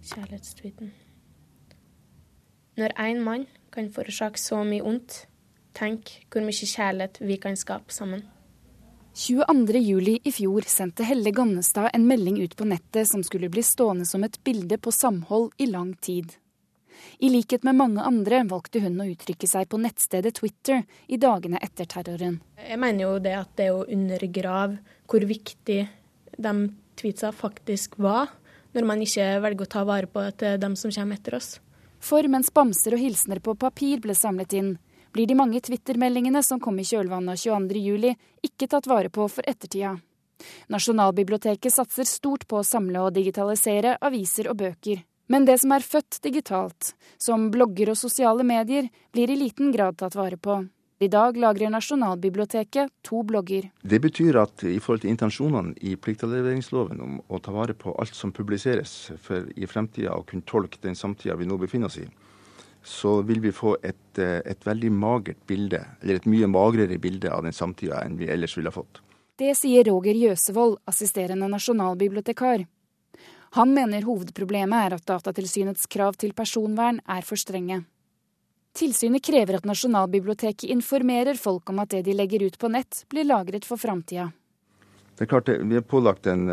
kjærlighetstweeten. 0.04 0.92
Når 2.76 2.92
én 3.00 3.22
mann 3.24 3.46
kan 3.72 3.88
forårsake 3.92 4.40
så 4.40 4.60
mye 4.68 4.84
ondt, 4.84 5.22
tenk 5.74 6.12
hvor 6.28 6.44
mye 6.44 6.68
kjærlighet 6.68 7.22
vi 7.24 7.38
kan 7.40 7.56
skape 7.56 7.96
sammen. 7.96 8.26
22. 9.16 9.80
juli 9.80 10.18
i 10.24 10.34
fjor 10.36 10.68
sendte 10.68 11.08
Helle 11.08 11.32
Gannestad 11.32 11.90
en 11.94 12.06
melding 12.08 12.42
ut 12.44 12.58
på 12.60 12.68
nettet 12.68 13.08
som 13.08 13.24
skulle 13.24 13.50
bli 13.52 13.64
stående 13.64 14.06
som 14.06 14.24
et 14.28 14.36
bilde 14.44 14.78
på 14.78 14.92
samhold 14.92 15.56
i 15.58 15.70
lang 15.72 15.96
tid. 15.96 16.36
I 17.24 17.32
likhet 17.32 17.64
med 17.64 17.80
mange 17.80 18.04
andre 18.04 18.44
valgte 18.52 18.84
hun 18.84 19.00
å 19.00 19.08
uttrykke 19.08 19.48
seg 19.48 19.72
på 19.72 19.80
nettstedet 19.80 20.36
Twitter 20.42 20.84
i 21.08 21.18
dagene 21.18 21.60
etter 21.64 21.88
terroren. 21.88 22.42
Jeg 22.60 22.80
mener 22.84 23.06
jo 23.06 23.16
det 23.24 23.36
at 23.40 23.56
det 23.56 23.72
å 23.72 23.86
undergrave 23.88 24.80
hvor 25.08 25.24
viktig 25.28 25.80
de 26.36 26.54
tweetsa 27.00 27.32
faktisk 27.36 27.98
var, 28.04 28.30
når 28.76 28.86
man 28.86 29.02
ikke 29.02 29.32
velger 29.44 29.66
å 29.66 29.74
ta 29.74 29.86
vare 29.88 30.10
på 30.12 30.24
til 30.40 30.60
dem 30.62 30.76
som 30.80 30.94
kommer 30.94 31.18
etter 31.18 31.40
oss. 31.40 31.58
For 32.00 32.24
mens 32.32 32.52
bamser 32.54 32.96
og 32.96 33.02
hilsener 33.02 33.42
på 33.44 33.56
papir 33.60 34.00
ble 34.04 34.16
samlet 34.16 34.54
inn, 34.56 34.76
blir 35.12 35.28
de 35.28 35.36
mange 35.36 35.60
Twitter-meldingene 35.66 36.44
som 36.46 36.62
kom 36.62 36.78
i 36.80 36.86
kjølvannet 36.86 37.34
av 37.34 37.42
22.07, 37.42 38.14
ikke 38.46 38.70
tatt 38.70 38.88
vare 38.88 39.10
på 39.10 39.26
for 39.28 39.48
ettertida. 39.50 39.98
Nasjonalbiblioteket 40.72 41.74
satser 41.74 42.08
stort 42.08 42.46
på 42.48 42.62
å 42.62 42.68
samle 42.68 43.02
og 43.04 43.16
digitalisere 43.18 43.98
aviser 44.06 44.52
og 44.52 44.62
bøker. 44.62 45.02
Men 45.30 45.46
det 45.46 45.60
som 45.62 45.74
er 45.76 45.86
født 45.86 46.22
digitalt, 46.24 46.94
som 47.22 47.50
blogger 47.54 47.92
og 47.92 48.00
sosiale 48.00 48.46
medier, 48.48 48.88
blir 49.14 49.30
i 49.30 49.38
liten 49.38 49.74
grad 49.76 50.00
tatt 50.00 50.16
vare 50.18 50.40
på. 50.42 50.64
I 51.02 51.08
dag 51.08 51.38
lagrer 51.38 51.70
Nasjonalbiblioteket 51.70 52.90
to 53.02 53.22
blogger. 53.24 53.70
Det 53.82 54.02
betyr 54.04 54.36
at 54.42 54.64
i 54.68 54.82
forhold 54.84 55.06
til 55.06 55.14
intensjonene 55.14 55.72
i 55.88 55.94
pliktavleveringsloven 55.96 57.00
om 57.00 57.14
å 57.24 57.38
ta 57.40 57.54
vare 57.56 57.72
på 57.72 57.94
alt 58.04 58.18
som 58.18 58.34
publiseres, 58.36 59.14
for 59.24 59.46
i 59.56 59.68
fremtida 59.72 60.18
å 60.18 60.26
kunne 60.28 60.44
tolke 60.44 60.82
den 60.84 61.00
samtida 61.00 61.38
vi 61.40 61.48
nå 61.48 61.56
befinner 61.62 61.88
oss 61.88 62.02
i, 62.02 62.08
så 62.84 63.22
vil 63.24 63.40
vi 63.40 63.54
få 63.56 63.78
et, 63.80 64.20
et 64.20 64.68
veldig 64.68 64.92
magert 64.92 65.40
bilde, 65.48 65.80
eller 66.02 66.20
et 66.20 66.28
mye 66.28 66.50
magrere 66.52 66.98
bilde 67.00 67.32
av 67.32 67.48
den 67.48 67.56
samtida 67.56 68.02
enn 68.04 68.18
vi 68.20 68.28
ellers 68.28 68.58
ville 68.58 68.68
ha 68.68 68.76
fått. 68.76 69.00
Det 69.40 69.54
sier 69.56 69.88
Roger 69.88 70.20
Jøsevold, 70.20 70.82
assisterende 70.84 71.48
nasjonalbibliotekar. 71.48 72.66
Han 73.56 73.72
mener 73.72 74.04
hovedproblemet 74.04 74.90
er 74.90 74.98
at 75.00 75.08
Datatilsynets 75.08 75.88
krav 75.88 76.20
til 76.20 76.36
personvern 76.36 77.00
er 77.08 77.24
for 77.24 77.40
strenge. 77.40 77.86
Tilsynet 78.78 79.24
krever 79.26 79.58
at 79.58 79.66
Nasjonalbiblioteket 79.66 80.70
informerer 80.70 81.40
folk 81.40 81.70
om 81.70 81.82
at 81.82 81.90
det 81.94 82.04
de 82.06 82.14
legger 82.14 82.46
ut 82.46 82.58
på 82.60 82.70
nett, 82.72 83.04
blir 83.10 83.26
lagret 83.28 83.66
for 83.66 83.82
framtida. 83.82 84.30
Det 85.18 85.26
er 85.26 85.30
klart 85.34 85.50
det, 85.50 85.58
Vi 85.68 85.76
er 85.76 85.84
pålagt 85.84 86.28
en, 86.32 86.48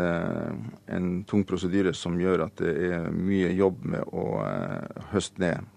en 0.91 1.23
tung 1.23 1.45
prosedyre 1.47 1.93
som 1.95 2.17
gjør 2.19 2.47
at 2.49 2.59
det 2.59 2.73
er 2.89 3.05
mye 3.15 3.53
jobb 3.55 3.85
med 3.93 4.09
å 4.11 4.25
høste 5.13 5.39
ned 5.39 5.73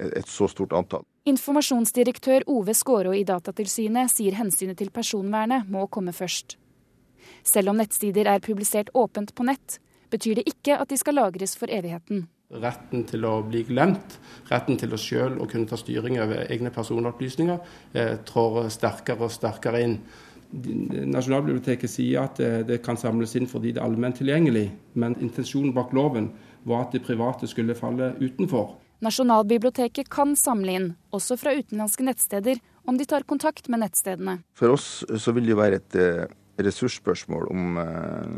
et 0.00 0.28
så 0.28 0.48
stort 0.48 0.72
antall. 0.72 1.04
Informasjonsdirektør 1.28 2.46
Ove 2.48 2.72
Skårå 2.72 3.12
i 3.12 3.26
Datatilsynet 3.28 4.08
sier 4.08 4.38
hensynet 4.38 4.78
til 4.80 4.88
personvernet 4.94 5.68
må 5.68 5.84
komme 5.92 6.14
først. 6.16 6.56
Selv 7.44 7.74
om 7.74 7.76
nettsider 7.80 8.28
er 8.32 8.40
publisert 8.40 8.88
åpent 8.96 9.34
på 9.36 9.44
nett, 9.44 9.78
betyr 10.08 10.40
det 10.40 10.48
ikke 10.48 10.78
at 10.80 10.88
de 10.88 10.96
skal 10.96 11.18
lagres 11.20 11.56
for 11.58 11.68
evigheten. 11.68 12.24
Retten 12.48 13.02
til 13.04 13.26
å 13.28 13.42
bli 13.44 13.60
glemt, 13.68 14.14
retten 14.48 14.78
til 14.80 14.94
å 14.96 15.00
selv 15.00 15.42
å 15.44 15.48
kunne 15.50 15.68
ta 15.68 15.76
styring 15.76 16.16
over 16.22 16.46
egne 16.48 16.70
personopplysninger, 16.72 17.58
eh, 17.92 18.14
trår 18.24 18.70
sterkere 18.72 19.26
og 19.26 19.34
sterkere 19.34 19.82
inn. 19.84 19.98
Nasjonalbiblioteket 20.48 21.90
sier 21.92 22.22
at 22.22 22.40
det, 22.40 22.66
det 22.70 22.78
kan 22.82 22.96
samles 22.96 23.36
inn 23.36 23.46
fordi 23.46 23.74
det 23.76 23.82
er 23.82 23.84
allment 23.84 24.16
tilgjengelig, 24.16 24.70
men 24.94 25.18
intensjonen 25.20 25.74
bak 25.76 25.92
loven 25.92 26.30
var 26.64 26.86
at 26.86 26.96
de 26.96 27.04
private 27.04 27.46
skulle 27.50 27.76
falle 27.76 28.14
utenfor. 28.16 28.78
Nasjonalbiblioteket 29.04 30.08
kan 30.10 30.32
samle 30.34 30.72
inn, 30.74 30.88
også 31.14 31.36
fra 31.38 31.52
utenlandske 31.54 32.06
nettsteder, 32.08 32.58
om 32.88 32.96
de 32.96 33.04
tar 33.04 33.28
kontakt 33.28 33.68
med 33.68 33.84
nettstedene. 33.84 34.40
For 34.56 34.72
oss 34.72 35.04
så 35.04 35.36
vil 35.36 35.44
det 35.46 35.52
jo 35.52 35.60
være 35.60 35.82
et 35.82 35.98
eh, 36.00 36.24
ressursspørsmål 36.58 37.48
om 37.52 37.80
eh, 37.82 38.30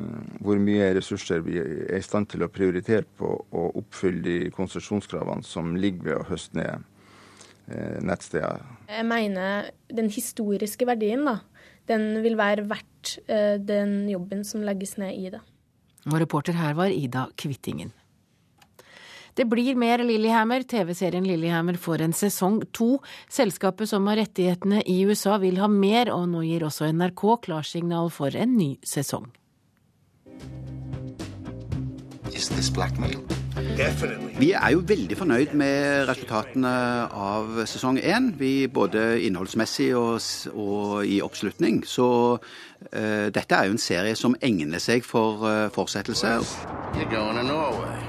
hvor 0.45 0.61
mye 0.61 0.91
ressurser 0.97 1.43
vi 1.45 1.59
er 1.61 1.99
i 1.99 2.05
stand 2.05 2.29
til 2.33 2.45
å 2.45 2.51
prioritere 2.53 3.07
på 3.19 3.31
å 3.31 3.67
oppfylle 3.81 4.23
de 4.25 4.39
konsesjonskravene 4.55 5.47
som 5.47 5.75
ligger 5.81 6.09
ved 6.09 6.19
å 6.19 6.27
høste 6.29 6.61
ned 6.61 6.89
eh, 7.71 7.99
nettsteder. 8.05 8.65
Jeg 8.91 9.07
mener 9.09 9.71
den 9.89 10.11
historiske 10.13 10.89
verdien, 10.89 11.25
da. 11.29 11.39
Den 11.91 12.21
vil 12.23 12.37
være 12.39 12.69
verdt 12.71 13.17
eh, 13.27 13.57
den 13.57 14.05
jobben 14.11 14.45
som 14.47 14.65
legges 14.67 14.97
ned 15.01 15.17
i 15.17 15.33
det. 15.33 15.41
Og 16.09 16.21
reporter 16.21 16.57
her 16.57 16.77
var 16.79 16.93
Ida 16.93 17.27
Kvittingen. 17.41 17.93
Det 19.41 19.47
blir 19.49 19.75
mer 19.75 20.03
Lillehammer. 20.05 20.63
TV-serien 20.69 21.25
Lillehammer 21.25 21.79
får 21.81 22.03
en 22.05 22.13
sesong 22.13 22.59
to. 22.77 22.99
Selskapet 23.33 23.89
som 23.89 24.05
har 24.11 24.19
rettighetene 24.21 24.83
i 24.85 24.99
USA 25.09 25.39
vil 25.41 25.57
ha 25.63 25.69
mer, 25.73 26.11
og 26.13 26.27
nå 26.29 26.43
gir 26.45 26.67
også 26.67 26.91
NRK 26.93 27.23
klarsignal 27.47 28.13
for 28.13 28.37
en 28.37 28.53
ny 28.59 28.75
sesong. 28.85 29.31
Vi 34.41 34.51
er 34.53 34.75
jo 34.75 34.85
veldig 34.93 35.17
fornøyd 35.23 35.57
med 35.57 36.05
resultatene 36.11 36.75
av 37.09 37.63
sesong 37.65 37.97
én. 37.97 38.35
Både 38.77 39.07
innholdsmessig 39.25 39.95
og, 39.97 40.21
og 40.53 41.09
i 41.09 41.23
oppslutning. 41.25 41.81
Så 41.89 42.11
dette 42.91 43.55
er 43.55 43.69
jo 43.69 43.75
en 43.77 43.83
serie 43.83 44.17
som 44.17 44.35
egner 44.43 44.81
seg 44.83 45.05
for 45.07 45.45
uh, 45.45 45.69
fortsettelse. 45.75 46.39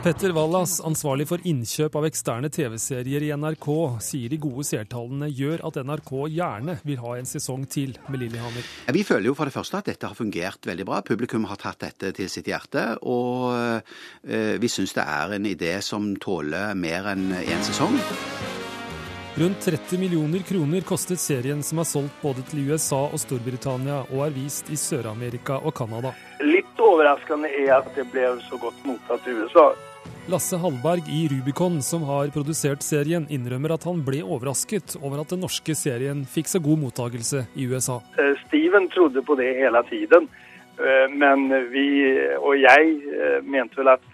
Petter 0.01 0.31
Wallas, 0.33 0.79
ansvarlig 0.81 1.27
for 1.29 1.43
innkjøp 1.45 1.97
av 1.99 2.07
eksterne 2.07 2.49
TV-serier 2.49 3.27
i 3.27 3.29
NRK, 3.37 3.67
sier 4.01 4.31
de 4.31 4.39
gode 4.41 4.65
seertallene 4.65 5.29
gjør 5.29 5.61
at 5.69 5.77
NRK 5.85 6.13
gjerne 6.33 6.77
vil 6.87 7.01
ha 7.03 7.17
en 7.19 7.29
sesong 7.29 7.67
til 7.69 7.93
med 8.07 8.23
Lillehammer. 8.23 8.65
Vi 8.95 9.03
føler 9.05 9.29
jo 9.29 9.35
for 9.37 9.49
det 9.49 9.53
første 9.53 9.83
at 9.83 9.91
dette 9.91 10.09
har 10.09 10.17
fungert 10.17 10.65
veldig 10.65 10.87
bra. 10.87 11.03
Publikum 11.05 11.45
har 11.51 11.61
tatt 11.61 11.83
dette 11.85 12.13
til 12.17 12.31
sitt 12.31 12.49
hjerte. 12.49 12.87
Og 13.05 13.51
uh, 13.53 14.57
vi 14.61 14.71
syns 14.71 14.97
det 14.97 15.05
er 15.05 15.37
en 15.37 15.51
idé 15.51 15.77
som 15.85 16.15
tåler 16.21 16.73
mer 16.73 17.13
enn 17.13 17.29
én 17.43 17.63
sesong. 17.67 17.99
Rundt 19.35 19.61
30 19.61 19.99
millioner 19.99 20.39
kroner 20.39 20.81
kostet 20.81 21.19
serien 21.19 21.61
som 21.63 21.79
er 21.79 21.87
solgt 21.87 22.17
både 22.19 22.43
til 22.49 22.65
USA 22.67 23.05
og 23.07 23.19
Storbritannia, 23.21 24.01
og 24.11 24.25
er 24.25 24.33
vist 24.35 24.67
i 24.67 24.75
Sør-Amerika 24.75 25.55
og 25.63 25.71
Canada. 25.77 26.11
Litt 26.43 26.81
overraskende 26.83 27.47
er 27.47 27.77
at 27.77 27.87
det 27.95 28.09
ble 28.11 28.25
så 28.49 28.59
godt 28.59 28.83
mottatt 28.83 29.29
i 29.31 29.37
USA. 29.39 29.69
Lasse 30.27 30.59
Hallberg 30.59 31.07
i 31.07 31.21
Rubicon, 31.31 31.79
som 31.81 32.03
har 32.09 32.27
produsert 32.35 32.83
serien, 32.83 33.23
innrømmer 33.31 33.77
at 33.77 33.87
han 33.87 34.03
ble 34.03 34.19
overrasket 34.19 34.97
over 34.99 35.23
at 35.23 35.31
den 35.31 35.45
norske 35.45 35.77
serien 35.79 36.25
fikk 36.27 36.51
så 36.51 36.59
god 36.59 36.83
mottagelse 36.83 37.45
i 37.55 37.71
USA. 37.71 38.01
Eh, 38.19 38.35
Steven 38.43 38.91
trodde 38.91 39.23
på 39.23 39.39
det 39.39 39.47
hele 39.63 39.79
tiden. 39.87 40.27
Eh, 40.81 41.07
men 41.13 41.47
vi, 41.71 41.85
og 42.39 42.57
jeg, 42.57 42.91
eh, 43.13 43.39
mente 43.45 43.81
vel 43.81 43.93
at 43.93 44.09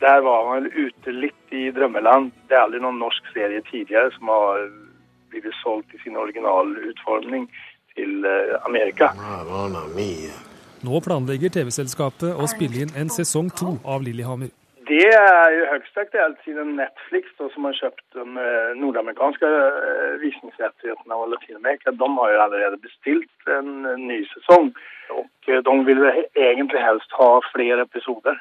der 0.00 0.24
var 0.24 0.48
man 0.50 0.68
ute 0.72 1.12
litt 1.12 1.54
i 1.54 1.70
drømmeland. 1.76 2.32
Det 2.48 2.56
er 2.56 2.64
aldri 2.64 2.82
noen 2.82 3.00
norsk 3.02 3.32
serie 3.34 3.62
tidligere 3.70 4.10
som 4.16 4.32
har 4.32 4.66
blitt 5.30 5.48
solgt 5.62 5.94
i 5.94 6.02
sin 6.04 6.16
originalutforming 6.16 7.48
til 7.96 8.26
Amerika. 8.64 9.10
Nå 10.86 11.00
planlegger 11.00 11.52
TV-selskapet 11.52 12.36
å 12.36 12.46
spille 12.50 12.84
inn 12.84 12.92
en 12.96 13.10
sesong 13.12 13.48
to 13.56 13.78
av 13.84 14.04
Lillehammer. 14.04 14.52
Det 14.86 15.06
er 15.10 15.54
jo 15.56 15.68
høyst 15.72 15.98
aktuelt 15.98 16.42
siden 16.44 16.76
Netflix, 16.78 17.30
da, 17.40 17.48
som 17.54 17.66
har 17.66 17.78
kjøpt 17.78 18.04
de 18.14 18.24
nordamerikanske 18.78 19.48
visningsrettighetene 20.22 21.16
av 21.16 21.30
Latin-Amerika, 21.32 21.90
de 21.90 22.10
har 22.18 22.34
jo 22.34 22.42
allerede 22.44 22.78
bestilt 22.84 23.50
en 23.50 23.72
ny 24.06 24.20
sesong. 24.34 24.70
Og 25.16 25.50
de 25.68 25.74
vil 25.88 26.04
egentlig 26.10 26.82
helst 26.82 27.18
ha 27.18 27.30
flere 27.52 27.82
episoder 27.88 28.38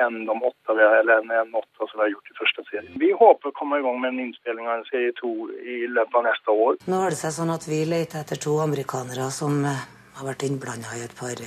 enn 0.00 0.24
de 0.24 0.34
åtte, 0.48 0.74
eller 0.74 1.20
enn 1.20 1.54
åtte 1.54 1.86
som 1.86 1.98
vi 1.98 2.04
har 2.06 2.12
gjort 2.14 2.30
i 2.32 2.36
første 2.40 2.66
serien. 2.70 2.92
Vi 3.02 3.10
håper 3.22 3.50
å 3.50 3.56
komme 3.56 3.78
i 3.78 3.84
gang 3.84 3.98
med 4.00 4.14
en 4.14 4.22
innspilling 4.26 4.66
av 4.66 4.78
en 4.80 4.86
serie 4.90 5.12
to 5.18 5.32
i 5.60 5.82
løpet 5.86 6.16
av 6.18 6.26
neste 6.26 6.54
år. 6.66 6.78
Nå 6.90 7.02
har 7.04 7.12
det 7.12 7.20
seg 7.20 7.36
sånn 7.36 7.52
at 7.52 7.66
vi 7.68 7.82
leter 7.88 8.24
etter 8.24 8.40
to 8.40 8.58
amerikanere 8.64 9.28
som 9.34 9.60
har 9.66 10.24
vært 10.26 10.46
innblanda 10.48 10.96
i 10.96 11.04
et 11.04 11.16
par 11.18 11.42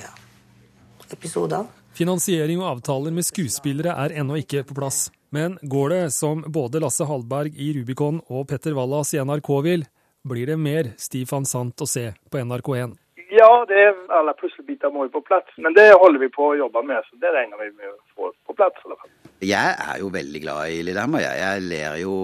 episoder. 1.12 1.66
Finansiering 1.94 2.58
og 2.58 2.72
avtaler 2.72 3.12
med 3.14 3.22
skuespillere 3.22 3.92
er 4.02 4.16
ennå 4.18 4.40
ikke 4.40 4.64
på 4.66 4.74
plass. 4.74 5.12
Men 5.30 5.54
går 5.62 5.92
det 5.92 6.02
som 6.16 6.42
både 6.56 6.80
Lasse 6.82 7.06
Hallberg 7.06 7.54
i 7.54 7.68
Rubicon 7.76 8.18
og 8.26 8.48
Petter 8.50 8.74
Wallas 8.74 9.12
i 9.14 9.20
NRK 9.22 9.50
vil, 9.62 9.84
blir 10.26 10.50
det 10.50 10.58
mer 10.58 10.90
Stiv 10.98 11.30
van 11.30 11.46
Sant 11.46 11.84
å 11.84 11.86
se 11.86 12.08
på 12.30 12.42
NRK1. 12.42 12.96
Ja, 13.34 13.50
det 13.70 13.78
er 13.78 13.94
alle 14.14 14.34
puslebiter 14.38 14.90
må 14.94 15.06
jo 15.06 15.14
på 15.16 15.22
plass. 15.28 15.46
Men 15.62 15.74
det 15.74 15.86
holder 15.94 16.22
vi 16.22 16.30
på 16.34 16.50
å 16.50 16.56
jobbe 16.58 16.82
med, 16.86 17.06
så 17.06 17.18
det 17.22 17.30
regner 17.34 17.62
vi 17.62 17.70
med 17.78 17.92
å 17.92 17.96
få 18.14 18.32
på 18.46 18.58
plass. 18.58 18.74
i 18.82 18.90
hvert 18.90 19.04
fall. 19.04 19.14
Jeg 19.44 19.78
er 19.86 20.02
jo 20.02 20.10
veldig 20.14 20.42
glad 20.42 20.74
i 20.74 20.82
Lillehammer. 20.86 21.22
Jeg, 21.22 21.40
jeg 21.44 21.64
ler 21.70 21.98
jo 22.02 22.14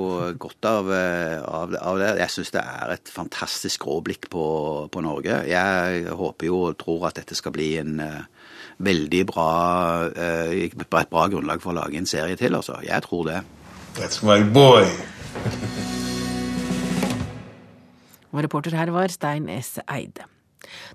godt 0.40 0.66
av, 0.70 0.90
av, 0.90 1.74
av 1.78 2.02
det. 2.02 2.12
Jeg 2.24 2.34
syns 2.34 2.54
det 2.58 2.62
er 2.62 2.94
et 2.94 3.10
fantastisk 3.14 3.78
skråblikk 3.78 4.30
på, 4.34 4.44
på, 4.90 5.02
Norge. 5.06 5.42
Jeg 5.50 6.06
håper 6.22 6.50
jo 6.50 6.62
og 6.68 6.78
tror 6.80 7.10
at 7.10 7.22
dette 7.22 7.38
skal 7.38 7.54
bli 7.54 7.72
en 7.82 7.98
uh, 8.02 8.39
veldig 8.80 9.22
bra 9.28 9.50
uh, 10.08 10.52
et 10.56 10.74
bra 10.90 11.26
grunnlag 11.28 11.62
for 11.62 11.74
å 11.74 11.78
lage 11.82 12.00
en 12.00 12.08
serie 12.08 12.38
til, 12.40 12.56
altså. 12.56 12.80
Jeg 12.86 13.04
tror 13.06 13.28
det. 13.28 13.40
That's 13.98 14.22
my 14.24 14.42
boy. 14.54 14.88
Og 18.30 18.44
reporter 18.46 18.76
her 18.78 18.92
var 18.94 19.10
Stein 19.12 19.48
S. 19.50 19.78
Eide. 19.90 20.28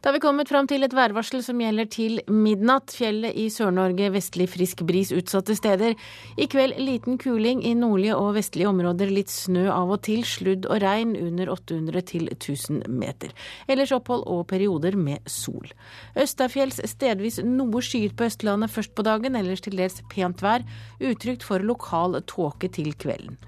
Da 0.01 0.09
har 0.09 0.13
vi 0.13 0.21
kommet 0.21 0.49
fram 0.49 0.67
til 0.69 0.85
et 0.85 0.93
værvarsel 0.93 1.41
som 1.43 1.59
gjelder 1.61 1.87
til 1.89 2.19
midnatt. 2.29 2.93
Fjellet 2.95 3.35
i 3.39 3.47
Sør-Norge 3.49 4.11
vestlig 4.13 4.47
frisk 4.51 4.83
bris 4.87 5.11
utsatte 5.15 5.55
steder. 5.57 5.95
I 6.37 6.47
kveld 6.51 6.77
liten 6.81 7.17
kuling 7.21 7.63
i 7.65 7.73
nordlige 7.77 8.17
og 8.19 8.35
vestlige 8.37 8.69
områder. 8.69 9.09
Litt 9.13 9.33
snø 9.33 9.65
av 9.73 9.95
og 9.95 10.03
til. 10.07 10.21
Sludd 10.27 10.69
og 10.69 10.81
regn 10.83 11.15
under 11.17 11.51
800 11.55 12.05
til 12.11 12.29
1000 12.35 12.85
meter. 12.91 13.33
Ellers 13.67 13.93
opphold 13.95 14.27
og 14.29 14.45
perioder 14.51 14.97
med 14.99 15.25
sol. 15.29 15.73
Østafjells 16.13 16.81
stedvis 16.93 17.41
noe 17.43 17.83
skyet 17.85 18.15
på 18.17 18.29
Østlandet 18.29 18.73
først 18.73 18.95
på 18.95 19.05
dagen, 19.07 19.35
ellers 19.35 19.65
til 19.65 19.77
dels 19.79 20.01
pent 20.13 20.45
vær. 20.45 20.65
Utrygt 21.01 21.45
for 21.47 21.63
lokal 21.65 22.21
tåke 22.29 22.69
til 22.69 22.93
kvelden. 22.93 23.39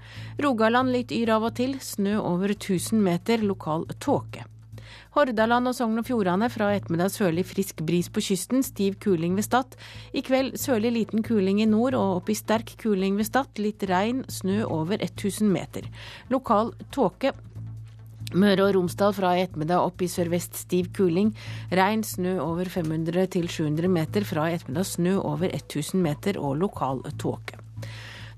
Rogaland 0.42 0.92
litt 0.94 1.14
yr 1.14 1.36
av 1.38 1.50
og 1.52 1.58
til. 1.62 1.78
Snø 1.82 2.18
over 2.18 2.58
1000 2.58 3.02
meter. 3.02 3.44
Lokal 3.46 3.86
tåke. 4.02 4.48
Hordaland 5.16 5.70
og 5.70 5.74
Sogn 5.76 6.00
og 6.00 6.04
Fjordane 6.04 6.50
fra 6.52 6.68
ettermiddag 6.76 7.12
sørlig 7.14 7.46
frisk 7.48 7.80
bris 7.88 8.10
på 8.12 8.20
kysten, 8.24 8.60
stiv 8.66 8.98
kuling 9.00 9.38
ved 9.38 9.46
Stad. 9.46 9.76
I 10.12 10.20
kveld 10.26 10.58
sørlig 10.60 10.92
liten 10.94 11.24
kuling 11.24 11.62
i 11.62 11.68
nord 11.68 11.96
og 11.96 12.18
opp 12.18 12.32
i 12.32 12.36
sterk 12.36 12.74
kuling 12.82 13.16
ved 13.16 13.28
Stad. 13.30 13.48
Litt 13.62 13.86
regn, 13.88 14.24
snø 14.28 14.62
over 14.66 15.00
1000 15.00 15.48
meter. 15.48 15.88
Lokal 16.28 16.74
tåke. 16.94 17.32
Møre 18.36 18.66
og 18.66 18.74
Romsdal 18.76 19.14
fra 19.16 19.32
i 19.38 19.46
ettermiddag 19.46 19.86
opp 19.88 20.04
i 20.04 20.10
sørvest 20.12 20.58
stiv 20.66 20.90
kuling. 20.96 21.32
Regn, 21.72 22.04
snø 22.04 22.36
over 22.44 22.68
500 22.68 23.30
til 23.32 23.48
700 23.48 23.88
meter. 23.88 24.28
Fra 24.28 24.50
i 24.50 24.58
ettermiddag 24.58 24.90
snø 24.92 25.16
over 25.22 25.48
1000 25.48 26.04
meter 26.04 26.36
og 26.36 26.58
lokal 26.60 27.00
tåke. 27.16 27.56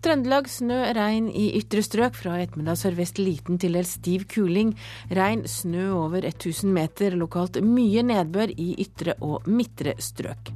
Trøndelag 0.00 0.46
snø, 0.48 0.78
regn 0.96 1.26
i 1.36 1.50
ytre 1.58 1.82
strøk. 1.84 2.14
Fra 2.16 2.38
ettermiddag 2.40 2.78
sørvest 2.80 3.20
liten 3.20 3.58
til 3.60 3.76
dels 3.76 3.98
stiv 3.98 4.24
kuling. 4.32 4.72
Regn, 5.12 5.44
snø 5.44 5.90
over 5.92 6.24
1000 6.24 6.72
meter. 6.72 7.18
Lokalt 7.20 7.60
mye 7.60 8.06
nedbør 8.08 8.54
i 8.56 8.72
ytre 8.80 9.18
og 9.20 9.44
midtre 9.50 9.98
strøk. 10.00 10.54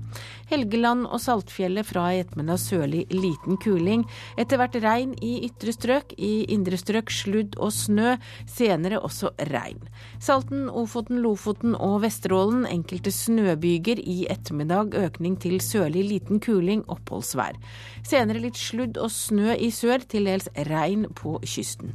Helgeland 0.51 1.07
og 1.09 1.21
Saltfjellet 1.23 1.89
fra 1.89 2.07
i 2.13 2.21
ettermiddag 2.23 2.61
sørlig 2.61 3.03
liten 3.13 3.59
kuling. 3.61 4.05
Etter 4.41 4.61
hvert 4.61 4.79
regn 4.85 5.15
i 5.25 5.35
ytre 5.49 5.75
strøk. 5.75 6.15
I 6.19 6.45
indre 6.55 6.79
strøk 6.81 7.13
sludd 7.15 7.59
og 7.59 7.73
snø. 7.75 8.17
Senere 8.51 9.01
også 9.05 9.33
regn. 9.51 9.81
Salten, 10.23 10.67
Ofoten, 10.69 11.23
Lofoten 11.25 11.77
og 11.77 12.01
Vesterålen 12.05 12.67
enkelte 12.71 13.13
snøbyger. 13.15 14.01
I 14.01 14.27
ettermiddag 14.33 14.95
økning 15.01 15.39
til 15.41 15.61
sørlig 15.65 16.07
liten 16.11 16.43
kuling, 16.45 16.85
oppholdsvær. 16.91 17.59
Senere 18.07 18.43
litt 18.45 18.61
sludd 18.61 19.01
og 19.01 19.13
snø 19.15 19.55
i 19.57 19.71
sør, 19.75 20.05
til 20.09 20.29
dels 20.31 20.51
regn 20.69 21.09
på 21.17 21.39
kysten. 21.45 21.95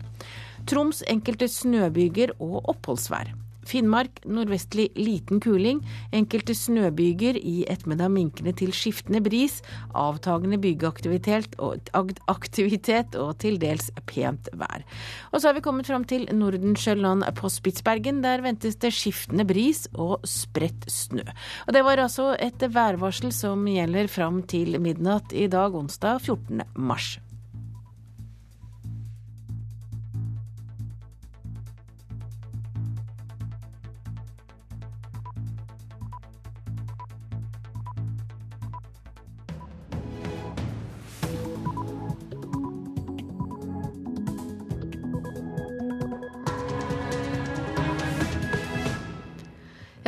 Troms 0.69 1.03
enkelte 1.09 1.47
snøbyger 1.49 2.35
og 2.39 2.61
oppholdsvær. 2.73 3.33
Finnmark 3.69 4.23
nordvestlig 4.25 4.89
liten 4.97 5.41
kuling. 5.43 5.83
Enkelte 6.15 6.55
snøbyger, 6.57 7.37
i 7.37 7.63
ettermiddag 7.69 8.11
minkende 8.13 8.53
til 8.57 8.73
skiftende 8.75 9.21
bris. 9.25 9.59
Avtagende 9.97 10.59
bygeaktivitet 10.61 11.57
og, 11.61 12.13
aktivitet 12.31 13.17
og 13.19 13.35
til 13.43 13.59
dels 13.61 13.91
pent 14.09 14.49
vær. 14.57 14.85
Og 15.31 15.39
så 15.39 15.49
har 15.49 15.57
vi 15.57 15.65
kommet 15.65 15.89
fram 15.89 16.07
til 16.09 16.27
Nordensjøland 16.33 17.27
på 17.37 17.51
Spitsbergen. 17.53 18.23
Der 18.25 18.43
ventes 18.45 18.79
det 18.81 18.93
skiftende 18.95 19.45
bris 19.49 19.85
og 19.93 20.25
spredt 20.27 20.89
snø. 20.89 21.25
Og 21.67 21.73
Det 21.73 21.85
var 21.85 22.01
altså 22.01 22.33
et 22.39 22.61
værvarsel 22.73 23.33
som 23.35 23.65
gjelder 23.69 24.09
fram 24.11 24.43
til 24.49 24.79
midnatt 24.81 25.33
i 25.33 25.47
dag, 25.47 25.75
onsdag 25.75 26.21
14. 26.25 26.63
mars. 26.75 27.17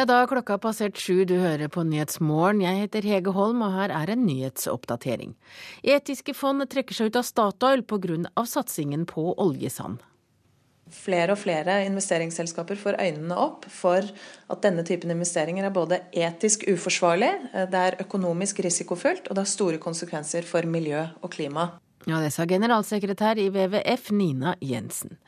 Ja, 0.01 0.05
da 0.09 0.15
har 0.17 0.29
klokka 0.31 0.55
passert 0.57 0.97
sju, 0.97 1.27
du 1.29 1.35
hører 1.37 1.69
på 1.69 1.83
Nyhetsmorgen. 1.85 2.63
Jeg 2.63 2.79
heter 2.79 3.05
Hege 3.05 3.29
Holm, 3.35 3.59
og 3.61 3.75
her 3.75 3.91
er 3.93 4.09
en 4.09 4.23
nyhetsoppdatering. 4.25 5.35
Etiske 5.85 6.33
fond 6.33 6.65
trekker 6.65 6.97
seg 6.97 7.11
ut 7.11 7.19
av 7.19 7.27
Statoil 7.27 7.83
pga. 7.85 8.31
satsingen 8.49 9.03
på 9.05 9.27
oljesand. 9.37 10.01
Flere 10.89 11.35
og 11.35 11.39
flere 11.43 11.83
investeringsselskaper 11.85 12.81
får 12.81 12.97
øynene 12.97 13.37
opp 13.37 13.69
for 13.69 14.01
at 14.01 14.65
denne 14.65 14.81
typen 14.89 15.13
investeringer 15.13 15.69
er 15.69 15.77
både 15.77 16.01
etisk 16.09 16.65
uforsvarlig, 16.65 17.29
det 17.69 17.85
er 17.85 18.01
økonomisk 18.01 18.65
risikofullt, 18.65 19.29
og 19.29 19.37
det 19.37 19.45
har 19.45 19.53
store 19.53 19.77
konsekvenser 19.77 20.49
for 20.49 20.65
miljø 20.65 21.05
og 21.21 21.29
klima. 21.29 21.75
Ja, 22.09 22.17
Det 22.17 22.31
sa 22.33 22.47
generalsekretær 22.49 23.37
i 23.37 23.49
WWF 23.53 24.09
Nina 24.11 24.55
Jensen. 24.59 25.19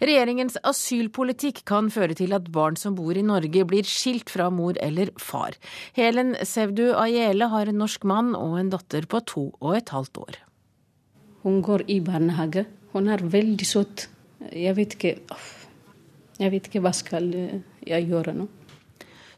Regjeringens 0.00 0.58
asylpolitikk 0.60 1.62
kan 1.64 1.88
føre 1.88 2.14
til 2.18 2.34
at 2.36 2.50
barn 2.52 2.76
som 2.76 2.98
bor 2.98 3.16
i 3.16 3.24
Norge 3.24 3.64
blir 3.64 3.88
skilt 3.88 4.28
fra 4.28 4.50
mor 4.52 4.76
eller 4.84 5.08
far. 5.16 5.56
Helen 5.96 6.34
Sevdu 6.44 6.92
Ayele 6.92 7.48
har 7.48 7.68
en 7.68 7.80
norsk 7.80 8.04
mann 8.04 8.34
og 8.36 8.58
en 8.60 8.74
datter 8.74 9.08
på 9.08 9.22
to 9.24 9.46
og 9.60 9.78
et 9.78 9.88
halvt 9.88 10.20
år. 10.20 10.38
Hun 11.46 11.62
går 11.64 11.86
i 11.88 12.00
barnehage. 12.04 12.66
Hun 12.92 13.08
er 13.08 13.24
veldig 13.24 13.66
søt. 13.66 14.08
Jeg 14.52 14.76
vet 14.76 14.98
ikke 14.98 15.16
Jeg 16.38 16.52
vet 16.52 16.68
ikke 16.68 16.80
hva 16.84 16.92
skal 16.94 17.32
jeg 17.82 18.04
gjøre 18.06 18.36
nå. 18.36 18.44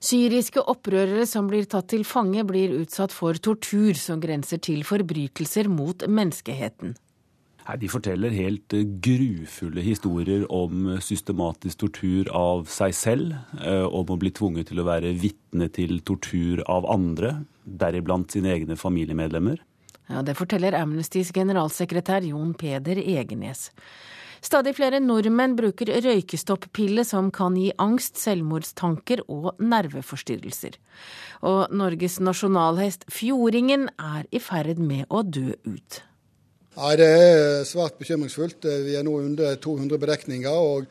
Syriske 0.00 0.62
opprørere 0.64 1.26
som 1.28 1.50
blir 1.50 1.66
tatt 1.68 1.90
til 1.92 2.06
fange, 2.08 2.40
blir 2.48 2.72
utsatt 2.78 3.12
for 3.12 3.36
tortur 3.36 3.92
som 4.00 4.20
grenser 4.22 4.60
til 4.64 4.80
forbrytelser 4.88 5.68
mot 5.68 6.06
menneskeheten. 6.08 6.96
De 7.78 7.86
forteller 7.86 8.32
helt 8.34 8.72
eh, 8.74 8.86
grufulle 9.04 9.82
historier 9.84 10.46
om 10.50 10.96
systematisk 11.04 11.84
tortur 11.84 12.30
av 12.34 12.64
seg 12.72 12.96
selv, 12.96 13.34
eh, 13.60 13.84
om 13.84 14.08
å 14.10 14.18
bli 14.18 14.32
tvunget 14.34 14.72
til 14.72 14.80
å 14.82 14.86
være 14.88 15.12
vitne 15.20 15.68
til 15.70 16.00
tortur 16.02 16.64
av 16.66 16.88
andre, 16.90 17.36
deriblant 17.62 18.32
sine 18.32 18.50
egne 18.56 18.78
familiemedlemmer. 18.80 19.60
Ja, 20.10 20.22
Det 20.22 20.34
forteller 20.34 20.74
Amnestys 20.74 21.30
generalsekretær 21.30 22.24
Jon 22.26 22.56
Peder 22.58 22.98
Egenes. 22.98 23.68
Stadig 24.40 24.72
flere 24.78 25.02
nordmenn 25.04 25.54
bruker 25.58 25.90
røykestopp-pille 26.00 27.04
som 27.04 27.28
kan 27.34 27.56
gi 27.60 27.68
angst, 27.82 28.16
selvmordstanker 28.22 29.26
og 29.28 29.52
nerveforstyrrelser. 29.60 30.78
Og 31.44 31.74
Norges 31.76 32.18
nasjonalhest 32.24 33.04
Fjordingen 33.12 33.88
er 34.00 34.24
i 34.32 34.40
ferd 34.40 34.80
med 34.80 35.04
å 35.12 35.22
dø 35.22 35.52
ut. 35.68 36.00
Nei, 36.80 36.96
Det 36.96 37.06
er 37.06 37.64
svært 37.68 37.98
bekymringsfullt. 37.98 38.64
Vi 38.64 38.96
er 38.96 39.04
nå 39.04 39.18
under 39.20 39.56
200 39.56 39.98
bedekninger, 39.98 40.50
og 40.50 40.86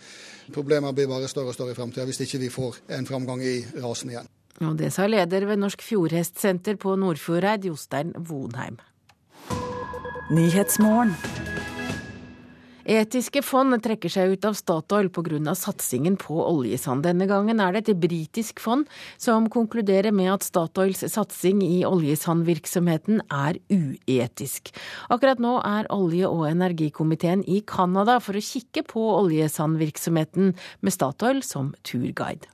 problemene 0.53 0.93
blir 0.93 1.07
bare 1.09 1.27
større 1.27 1.49
og 1.49 1.57
større 1.57 1.73
i 1.73 1.77
fremtiden 1.77 2.09
hvis 2.09 2.21
ikke 2.27 2.43
vi 2.45 2.53
får 2.53 2.81
en 2.99 3.09
framgang 3.09 3.41
i 3.41 3.63
rasen 3.81 4.13
igjen. 4.13 4.29
Og 4.61 4.77
Det 4.77 4.91
sa 4.93 5.07
leder 5.07 5.47
ved 5.47 5.57
Norsk 5.57 5.81
Fjordhestsenter 5.81 6.75
på 6.75 6.95
Nordfjordeid, 6.99 7.65
Jostein 7.65 8.13
Vonheim. 8.13 8.77
Etiske 12.89 13.43
fond 13.45 13.75
trekker 13.85 14.09
seg 14.09 14.31
ut 14.33 14.45
av 14.49 14.55
Statoil 14.57 15.11
pga. 15.13 15.53
satsingen 15.53 16.15
på 16.17 16.39
oljesand. 16.41 17.03
Denne 17.05 17.27
gangen 17.29 17.59
er 17.61 17.73
det 17.73 17.89
et 17.89 17.99
britisk 18.01 18.59
fond 18.59 18.87
som 19.15 19.45
konkluderer 19.45 20.11
med 20.11 20.31
at 20.33 20.43
Statoils 20.43 21.03
satsing 21.05 21.61
i 21.61 21.85
oljesandvirksomheten 21.85 23.21
er 23.29 23.59
uetisk. 23.69 24.73
Akkurat 25.07 25.37
nå 25.37 25.59
er 25.61 25.85
olje- 25.93 26.25
og 26.25 26.47
energikomiteen 26.49 27.43
i 27.45 27.61
Canada 27.61 28.19
for 28.19 28.33
å 28.33 28.41
kikke 28.41 28.81
på 28.81 29.05
oljesandvirksomheten 29.19 30.55
med 30.81 30.91
Statoil 30.91 31.43
som 31.43 31.75
turguide. 31.83 32.49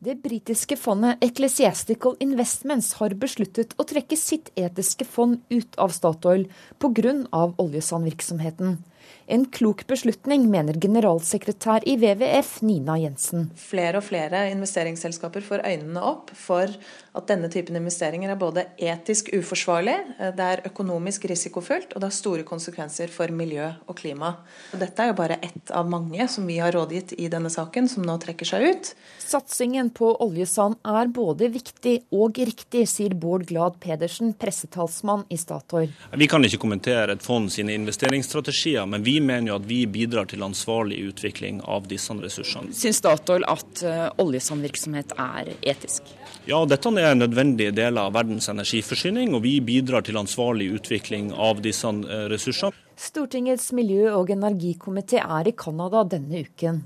Det 0.00 0.22
britiske 0.22 0.76
fondet 0.76 1.20
Ecclesiastical 1.20 2.16
Investments 2.20 2.94
har 2.94 3.12
besluttet 3.12 3.76
å 3.76 3.84
trekke 3.84 4.16
sitt 4.16 4.50
etiske 4.56 5.04
fond 5.04 5.40
ut 5.50 5.76
av 5.76 5.92
Statoil 5.92 6.48
pga. 6.80 7.14
oljesandvirksomheten. 7.58 8.78
En 9.26 9.46
klok 9.48 9.86
beslutning, 9.88 10.42
mener 10.52 10.76
generalsekretær 10.76 11.86
i 11.88 11.94
WWF 11.96 12.58
Nina 12.60 12.98
Jensen. 13.00 13.46
Flere 13.56 14.02
og 14.02 14.04
flere 14.04 14.42
investeringsselskaper 14.52 15.40
får 15.46 15.62
øynene 15.64 16.02
opp 16.04 16.32
for 16.36 16.68
at 17.14 17.30
denne 17.30 17.48
typen 17.48 17.78
investeringer 17.78 18.34
er 18.34 18.36
både 18.36 18.66
etisk 18.76 19.30
uforsvarlig, 19.32 19.94
det 20.36 20.48
er 20.48 20.62
økonomisk 20.68 21.24
risikofullt 21.30 21.94
og 21.94 22.02
det 22.02 22.10
har 22.10 22.16
store 22.16 22.44
konsekvenser 22.44 23.08
for 23.14 23.32
miljø 23.32 23.70
og 23.86 23.96
klima. 23.96 24.34
Dette 24.76 25.06
er 25.06 25.12
jo 25.12 25.16
bare 25.22 25.38
ett 25.40 25.72
av 25.72 25.88
mange 25.88 26.26
som 26.28 26.44
vi 26.50 26.58
har 26.60 26.74
rådgitt 26.76 27.16
i 27.16 27.30
denne 27.32 27.48
saken, 27.54 27.88
som 27.88 28.04
nå 28.04 28.18
trekker 28.20 28.50
seg 28.50 28.66
ut. 28.74 28.92
Satsingen 29.24 29.88
på 29.94 30.10
oljesand 30.20 30.76
er 30.84 31.08
både 31.14 31.48
viktig 31.54 31.94
og 32.12 32.42
riktig, 32.44 32.84
sier 32.92 33.16
Bård 33.16 33.46
Glad 33.48 33.80
Pedersen, 33.80 34.34
pressetalsmann 34.36 35.24
i 35.32 35.40
Statoil. 35.40 35.94
Vi 36.12 36.28
kan 36.28 36.44
ikke 36.44 36.60
kommentere 36.66 37.16
et 37.16 37.24
fond 37.24 37.48
sine 37.54 37.72
investeringsstrategier, 37.78 38.84
men 38.90 39.06
vi 39.06 39.13
mener 39.20 39.52
jo 39.52 39.58
at 39.58 39.66
vi 39.68 39.80
bidrar 39.90 40.28
til 40.30 40.42
ansvarlig 40.46 41.00
utvikling 41.10 41.60
av 41.62 41.88
disse 41.90 42.14
ressursene. 42.18 42.72
Syns 42.74 43.02
Statoil 43.02 43.44
at 43.50 43.82
uh, 43.84 44.08
oljesandvirksomhet 44.22 45.14
er 45.20 45.52
etisk? 45.60 46.08
Ja, 46.48 46.62
dette 46.68 46.92
er 46.94 47.10
en 47.12 47.22
nødvendig 47.24 47.70
del 47.76 48.00
av 48.00 48.14
verdens 48.16 48.48
energiforsyning, 48.52 49.34
og 49.36 49.44
vi 49.46 49.58
bidrar 49.64 50.04
til 50.06 50.18
ansvarlig 50.20 50.70
utvikling 50.78 51.32
av 51.32 51.62
disse 51.64 51.90
uh, 51.90 52.26
ressursene. 52.32 52.74
Stortingets 52.94 53.72
miljø- 53.74 54.14
og 54.14 54.30
energikomité 54.30 55.22
er 55.22 55.50
i 55.50 55.56
Canada 55.58 56.04
denne 56.06 56.44
uken. 56.46 56.84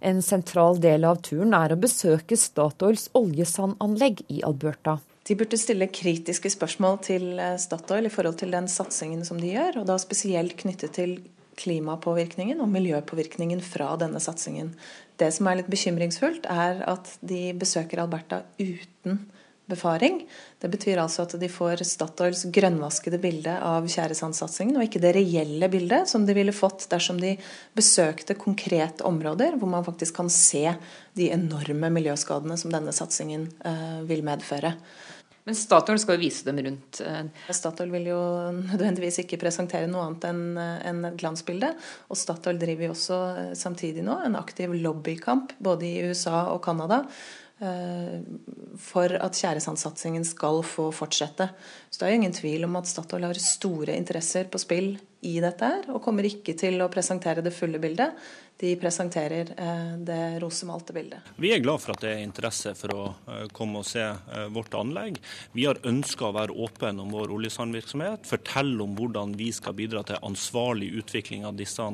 En 0.00 0.22
sentral 0.24 0.80
del 0.80 1.04
av 1.04 1.20
turen 1.24 1.52
er 1.56 1.74
å 1.74 1.80
besøke 1.80 2.36
Statoils 2.36 3.08
oljesandanlegg 3.16 4.24
i 4.32 4.40
Alberta. 4.48 4.98
De 5.28 5.36
burde 5.36 5.58
stille 5.60 5.90
kritiske 5.92 6.50
spørsmål 6.50 6.96
til 7.04 7.26
eh, 7.38 7.58
Statoil 7.60 8.08
i 8.08 8.12
forhold 8.12 8.40
til 8.40 8.54
den 8.54 8.68
satsingen 8.72 9.26
som 9.28 9.40
de 9.40 9.52
gjør, 9.52 9.82
og 9.82 9.90
da 9.90 9.98
spesielt 10.00 10.56
knyttet 10.58 10.96
til 10.96 11.18
klimapåvirkningen 11.60 12.62
og 12.62 12.72
miljøpåvirkningen 12.72 13.60
fra 13.64 13.92
denne 14.00 14.22
satsingen. 14.22 14.72
Det 15.20 15.28
som 15.36 15.48
er 15.50 15.60
litt 15.60 15.70
bekymringsfullt, 15.72 16.48
er 16.48 16.80
at 16.88 17.12
de 17.20 17.50
besøker 17.60 18.02
Alberta 18.02 18.42
uten 18.60 19.20
befaring. 19.70 20.24
Det 20.58 20.68
betyr 20.72 21.00
altså 21.00 21.24
at 21.24 21.36
de 21.40 21.48
får 21.50 21.84
Statoils 21.86 22.42
grønnvaskede 22.52 23.20
bilde 23.22 23.54
av 23.64 23.86
tjæresandsatsingen, 23.90 24.76
og 24.76 24.86
ikke 24.86 25.02
det 25.02 25.14
reelle 25.16 25.70
bildet 25.72 26.10
som 26.10 26.26
de 26.26 26.36
ville 26.36 26.54
fått 26.56 26.88
dersom 26.90 27.20
de 27.22 27.36
besøkte 27.76 28.36
konkrete 28.40 29.06
områder 29.06 29.58
hvor 29.60 29.70
man 29.70 29.86
faktisk 29.86 30.18
kan 30.20 30.32
se 30.32 30.66
de 31.18 31.30
enorme 31.34 31.92
miljøskadene 31.94 32.58
som 32.60 32.74
denne 32.74 32.94
satsingen 32.96 33.48
uh, 33.64 34.00
vil 34.08 34.24
medføre. 34.26 34.74
Men 35.48 35.56
Statoil 35.56 35.98
skal 36.02 36.18
jo 36.18 36.22
vise 36.22 36.44
dem 36.46 36.60
rundt. 36.66 37.00
Eh, 37.00 37.52
Statoil 37.56 37.92
vil 37.94 38.10
jo 38.10 38.20
nødvendigvis 38.58 39.22
ikke 39.24 39.40
presentere 39.40 39.88
noe 39.90 40.06
annet 40.08 40.26
enn 40.28 41.04
et 41.08 41.20
glansbilde. 41.20 41.72
Og 42.12 42.20
Statoil 42.20 42.60
driver 42.60 42.88
jo 42.88 42.94
også 42.94 43.20
eh, 43.34 43.52
samtidig 43.58 44.04
nå 44.06 44.20
en 44.26 44.38
aktiv 44.40 44.74
lobbykamp 44.76 45.56
både 45.62 45.88
i 45.88 46.10
USA 46.10 46.44
og 46.52 46.60
Canada 46.66 47.02
eh, 47.06 47.14
for 48.80 49.12
at 49.20 49.36
tjæresandsatsingen 49.36 50.24
skal 50.24 50.62
få 50.64 50.86
fortsette. 50.96 51.50
Så 51.90 52.00
det 52.00 52.06
er 52.06 52.14
jo 52.14 52.20
ingen 52.22 52.32
tvil 52.32 52.64
om 52.64 52.78
at 52.80 52.88
Statoil 52.88 53.26
har 53.28 53.40
store 53.44 53.98
interesser 54.00 54.48
på 54.48 54.60
spill 54.62 54.94
i 55.28 55.34
dette 55.44 55.68
her, 55.68 55.90
og 55.92 56.00
kommer 56.00 56.24
ikke 56.24 56.54
til 56.56 56.80
å 56.80 56.88
presentere 56.88 57.44
det 57.44 57.52
fulle 57.52 57.82
bildet 57.82 58.16
de 58.60 58.76
presenterer 58.76 59.54
eh, 59.56 59.92
det 59.98 60.40
rosemalte 60.42 60.92
bildet. 60.92 61.18
Vi 61.36 61.52
er 61.54 61.62
glad 61.64 61.80
for 61.80 61.94
at 61.94 62.02
det 62.04 62.10
er 62.12 62.24
interesse 62.24 62.74
for 62.76 62.92
å 62.92 63.04
eh, 63.08 63.46
komme 63.56 63.80
og 63.80 63.88
se 63.88 64.02
eh, 64.04 64.48
vårt 64.52 64.76
anlegg. 64.76 65.16
Vi 65.56 65.64
har 65.64 65.80
ønska 65.88 66.28
å 66.28 66.34
være 66.36 66.56
åpne 66.66 66.92
om 67.00 67.14
vår 67.14 67.32
oljesandvirksomhet, 67.38 68.28
fortelle 68.28 68.84
om 68.84 68.92
hvordan 68.98 69.32
vi 69.40 69.48
skal 69.56 69.76
bidra 69.78 70.04
til 70.04 70.20
ansvarlig 70.28 70.92
utvikling 71.00 71.48
av 71.48 71.56
disse 71.56 71.88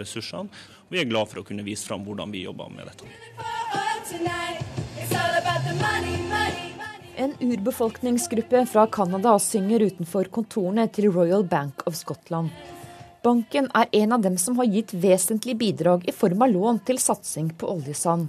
ressursene. 0.00 0.50
Vi 0.90 0.98
er 0.98 1.08
glad 1.08 1.30
for 1.30 1.42
å 1.42 1.46
kunne 1.46 1.66
vise 1.66 1.86
fram 1.86 2.02
hvordan 2.06 2.34
vi 2.34 2.42
jobber 2.48 2.74
med 2.74 2.90
dette. 2.90 4.87
En 7.18 7.32
urbefolkningsgruppe 7.40 8.66
fra 8.66 8.86
Canada 8.86 9.38
synger 9.42 9.82
utenfor 9.90 10.28
kontorene 10.30 10.84
til 10.94 11.10
Royal 11.10 11.42
Bank 11.44 11.82
of 11.86 11.96
Scotland. 11.98 12.52
Banken 13.22 13.66
er 13.74 13.88
en 13.98 14.14
av 14.14 14.22
dem 14.22 14.36
som 14.38 14.56
har 14.60 14.68
gitt 14.70 14.94
vesentlig 14.94 15.56
bidrag 15.58 16.06
i 16.08 16.14
form 16.14 16.44
av 16.46 16.52
lån 16.54 16.78
til 16.86 17.00
satsing 17.02 17.50
på 17.58 17.72
oljesand. 17.74 18.28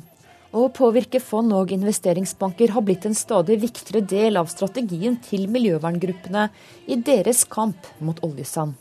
Å 0.50 0.66
påvirke 0.74 1.22
fond 1.22 1.54
og 1.54 1.70
investeringsbanker 1.76 2.74
har 2.74 2.82
blitt 2.82 3.06
en 3.06 3.18
stadig 3.18 3.60
viktigere 3.62 4.02
del 4.02 4.40
av 4.42 4.50
strategien 4.50 5.20
til 5.30 5.46
miljøverngruppene 5.54 6.48
i 6.90 6.98
deres 6.98 7.44
kamp 7.46 7.86
mot 8.02 8.18
oljesand. 8.26 8.74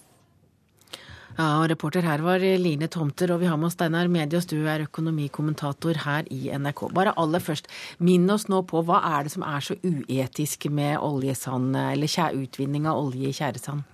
Ja, 1.38 1.60
og 1.60 1.68
Reporter 1.70 2.02
her 2.02 2.18
var 2.26 2.42
Line 2.42 2.88
Tomter, 2.90 3.30
og 3.30 3.38
vi 3.38 3.46
har 3.46 3.58
med 3.60 3.68
oss 3.68 3.76
Steinar 3.76 4.08
Medios, 4.10 4.48
du 4.50 4.56
er 4.66 4.82
økonomikommentator 4.88 6.00
her 6.02 6.26
i 6.34 6.48
NRK. 6.50 6.88
Bare 6.90 7.12
aller 7.14 7.38
først, 7.38 7.68
minn 8.02 8.24
oss 8.34 8.48
nå 8.50 8.64
på 8.66 8.82
hva 8.82 8.98
er 9.06 9.28
det 9.28 9.34
som 9.36 9.44
er 9.46 9.62
så 9.62 9.76
uetisk 9.86 10.66
med 10.74 10.96
oljesand, 10.98 11.78
eller 11.78 12.34
utvinning 12.40 12.90
av 12.90 12.98
olje 13.04 13.30
i 13.30 13.36
tjæresand? 13.38 13.86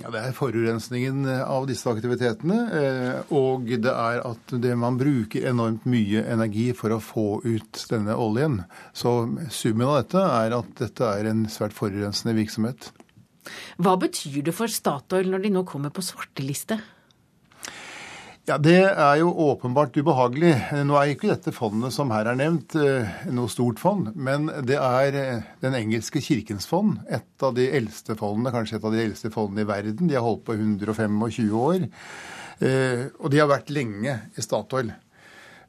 Ja, 0.00 0.10
Det 0.10 0.24
er 0.24 0.34
forurensningen 0.34 1.28
av 1.44 1.68
disse 1.68 1.86
aktivitetene. 1.86 2.58
Eh, 2.74 3.32
og 3.36 3.68
det 3.68 3.92
er 3.92 4.22
at 4.26 4.54
det 4.64 4.72
man 4.74 4.98
bruker 4.98 5.46
enormt 5.52 5.84
mye 5.86 6.24
energi 6.32 6.72
for 6.74 6.96
å 6.96 6.98
få 6.98 7.26
ut 7.44 7.84
denne 7.92 8.16
oljen. 8.16 8.64
Så 8.96 9.28
summen 9.52 9.86
av 9.86 10.00
dette 10.00 10.24
er 10.24 10.56
at 10.58 10.74
dette 10.80 11.14
er 11.20 11.30
en 11.30 11.44
svært 11.46 11.76
forurensende 11.76 12.34
virksomhet. 12.40 12.90
Hva 13.82 13.96
betyr 14.00 14.42
det 14.46 14.54
for 14.56 14.70
Statoil 14.70 15.30
når 15.32 15.46
de 15.46 15.54
nå 15.54 15.64
kommer 15.68 15.94
på 15.94 16.04
svarteliste? 16.04 16.80
Ja, 18.42 18.56
Det 18.58 18.80
er 18.82 19.16
jo 19.20 19.28
åpenbart 19.30 19.94
ubehagelig. 19.94 20.56
Nå 20.82 20.96
er 20.98 21.12
ikke 21.12 21.28
dette 21.30 21.52
fondet 21.54 21.94
som 21.94 22.10
her 22.10 22.26
er 22.26 22.34
nevnt, 22.34 22.74
eh, 22.74 23.06
noe 23.30 23.46
stort 23.46 23.78
fond, 23.78 24.10
men 24.16 24.48
det 24.66 24.80
er 24.82 25.14
eh, 25.14 25.44
den 25.62 25.76
engelske 25.78 26.18
kirkens 26.18 26.66
fond. 26.66 26.98
Et 27.06 27.46
av 27.46 27.54
de 27.54 27.68
eldste 27.70 28.16
fondene, 28.18 28.50
kanskje 28.50 28.80
et 28.80 28.84
av 28.84 28.90
de 28.90 29.04
eldste 29.04 29.30
fondene 29.30 29.62
i 29.62 29.70
verden. 29.70 30.10
De 30.10 30.18
har 30.18 30.26
holdt 30.26 30.42
på 30.44 30.58
125 30.58 31.54
år. 31.54 31.86
Eh, 32.58 33.06
og 33.22 33.30
de 33.30 33.38
har 33.38 33.46
vært 33.46 33.70
lenge 33.70 34.18
i 34.34 34.42
Statoil. 34.42 34.90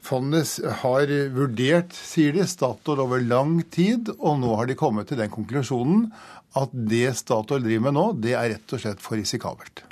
Fondet 0.04 0.58
har 0.82 1.08
vurdert, 1.32 1.94
sier 1.94 2.34
de, 2.34 2.42
Statoil 2.42 3.06
over 3.06 3.22
lang 3.22 3.62
tid, 3.70 4.10
og 4.18 4.42
nå 4.42 4.50
har 4.58 4.66
de 4.66 4.74
kommet 4.76 5.08
til 5.08 5.22
den 5.22 5.30
konklusjonen 5.32 6.10
at 6.58 6.74
det 6.74 7.08
Statoil 7.18 7.64
driver 7.64 7.88
med 7.88 7.96
nå, 7.96 8.04
det 8.22 8.36
er 8.38 8.54
rett 8.54 8.76
og 8.76 8.82
slett 8.82 9.02
for 9.02 9.18
risikabelt. 9.18 9.82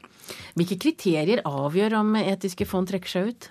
Hvilke 0.58 0.78
kriterier 0.80 1.42
avgjør 1.48 1.98
om 2.02 2.14
etiske 2.20 2.66
fond 2.68 2.88
trekker 2.90 3.12
seg 3.12 3.32
ut? 3.32 3.48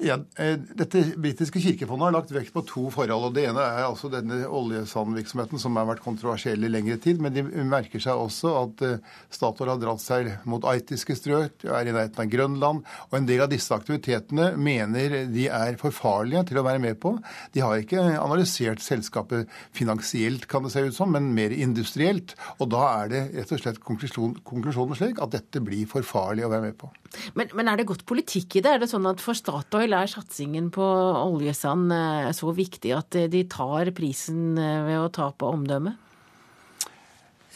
Ja, 0.00 0.14
eh, 0.36 0.54
dette 0.56 1.02
britiske 1.20 1.60
kirkefondet 1.60 2.06
har 2.06 2.14
lagt 2.14 2.30
vekt 2.32 2.54
på 2.54 2.62
to 2.64 2.86
forhold. 2.92 3.26
og 3.28 3.34
Det 3.36 3.42
ene 3.50 3.60
er 3.60 3.84
altså 3.84 4.08
denne 4.08 4.46
oljesandvirksomheten 4.48 5.60
som 5.60 5.76
har 5.76 5.88
vært 5.90 6.00
kontroversiell 6.00 6.64
i 6.64 6.70
lengre 6.72 6.96
tid. 6.96 7.20
Men 7.20 7.34
de 7.34 7.42
merker 7.68 8.00
seg 8.00 8.16
også 8.16 8.54
at 8.62 8.84
eh, 8.86 9.18
Statoil 9.28 9.74
har 9.74 9.82
dratt 9.82 10.00
seg 10.00 10.30
mot 10.48 10.64
arktiske 10.64 11.18
strøk, 11.18 11.66
er 11.68 11.90
i 11.90 11.92
nærheten 11.92 12.24
av 12.24 12.30
Grønland. 12.32 12.80
Og 13.10 13.18
en 13.18 13.28
del 13.28 13.44
av 13.44 13.52
disse 13.52 13.76
aktivitetene 13.76 14.54
mener 14.56 15.18
de 15.28 15.50
er 15.52 15.76
for 15.82 15.92
farlige 15.92 16.46
til 16.48 16.62
å 16.62 16.64
være 16.64 16.80
med 16.80 16.96
på. 17.02 17.18
De 17.52 17.60
har 17.60 17.84
ikke 17.84 18.00
analysert 18.00 18.80
selskapet 18.80 19.52
finansielt, 19.76 20.48
kan 20.48 20.64
det 20.64 20.72
se 20.72 20.86
ut 20.86 20.96
som, 20.96 21.12
men 21.12 21.34
mer 21.36 21.52
industrielt. 21.52 22.32
Og 22.56 22.72
da 22.72 22.86
er 23.02 23.12
det 23.12 23.22
rett 23.36 23.52
og 23.52 23.60
slett 23.66 23.84
konklusjonen, 23.84 24.96
slik 24.96 25.20
at 25.20 25.36
dette 25.36 25.60
blir 25.60 25.84
for 25.92 26.08
farlig 26.08 26.48
å 26.48 26.54
være 26.54 26.70
med 26.70 26.80
på. 26.80 26.88
Men, 27.34 27.50
men 27.58 27.70
er 27.70 27.80
det 27.80 27.88
godt 27.90 28.06
politikk 28.08 28.58
i 28.58 28.62
det? 28.64 28.74
Er 28.74 28.84
det 28.84 28.90
sånn 28.92 29.08
at 29.10 29.22
for 29.22 29.38
Statoil 29.38 29.96
er 29.96 30.10
satsingen 30.10 30.70
på 30.74 30.84
oljesand 31.24 31.90
eh, 31.94 32.30
så 32.36 32.54
viktig 32.54 32.94
at 32.94 33.18
eh, 33.18 33.30
de 33.30 33.42
tar 33.50 33.90
prisen 33.96 34.54
eh, 34.58 34.84
ved 34.86 35.00
å 35.00 35.10
tape 35.14 35.48
omdømmet? 35.48 36.06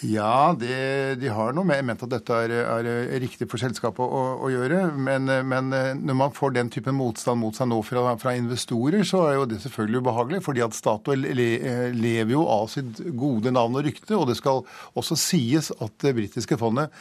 Ja, 0.05 0.53
det, 0.59 0.75
de 1.23 1.31
har 1.33 1.55
noe 1.57 1.65
med 1.65 1.85
ment 1.87 2.03
at 2.05 2.11
dette 2.13 2.37
er, 2.45 2.53
er 2.67 3.21
riktig 3.23 3.47
for 3.49 3.63
selskapet 3.63 4.03
å, 4.05 4.23
å 4.43 4.51
gjøre. 4.53 4.83
Men, 5.01 5.31
men, 5.49 5.71
når 6.03 6.19
man 6.19 6.35
får 6.35 6.57
den 6.59 6.69
typen 6.75 6.99
motstand 6.99 7.41
mot 7.41 7.57
seg 7.57 7.71
nå 7.71 7.79
fra, 7.87 8.03
fra, 8.21 8.35
investorer, 8.37 9.07
så 9.07 9.23
er 9.31 9.39
jo 9.39 9.47
det 9.49 9.63
selvfølgelig 9.63 10.03
ubehagelig. 10.03 10.43
fordi 10.45 10.65
at 10.67 10.77
Statoil 10.77 11.25
le, 11.39 11.49
lever 11.95 12.35
jo 12.35 12.43
av 12.53 12.67
sitt 12.75 13.01
gode 13.17 13.55
navn 13.55 13.79
og 13.79 13.87
rykte. 13.87 14.19
Og 14.19 14.29
det 14.29 14.37
skal 14.43 14.67
også 14.99 15.17
sies 15.17 15.71
at 15.79 15.97
det 16.05 16.13
britiske 16.19 16.59
fondet 16.61 16.93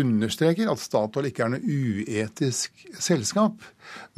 understreker 0.00 0.70
at 0.70 0.82
Statoil 0.82 1.30
ikke 1.30 1.46
er 1.46 1.54
noe 1.54 1.62
uetisk 1.64 2.84
selskap. 3.00 3.62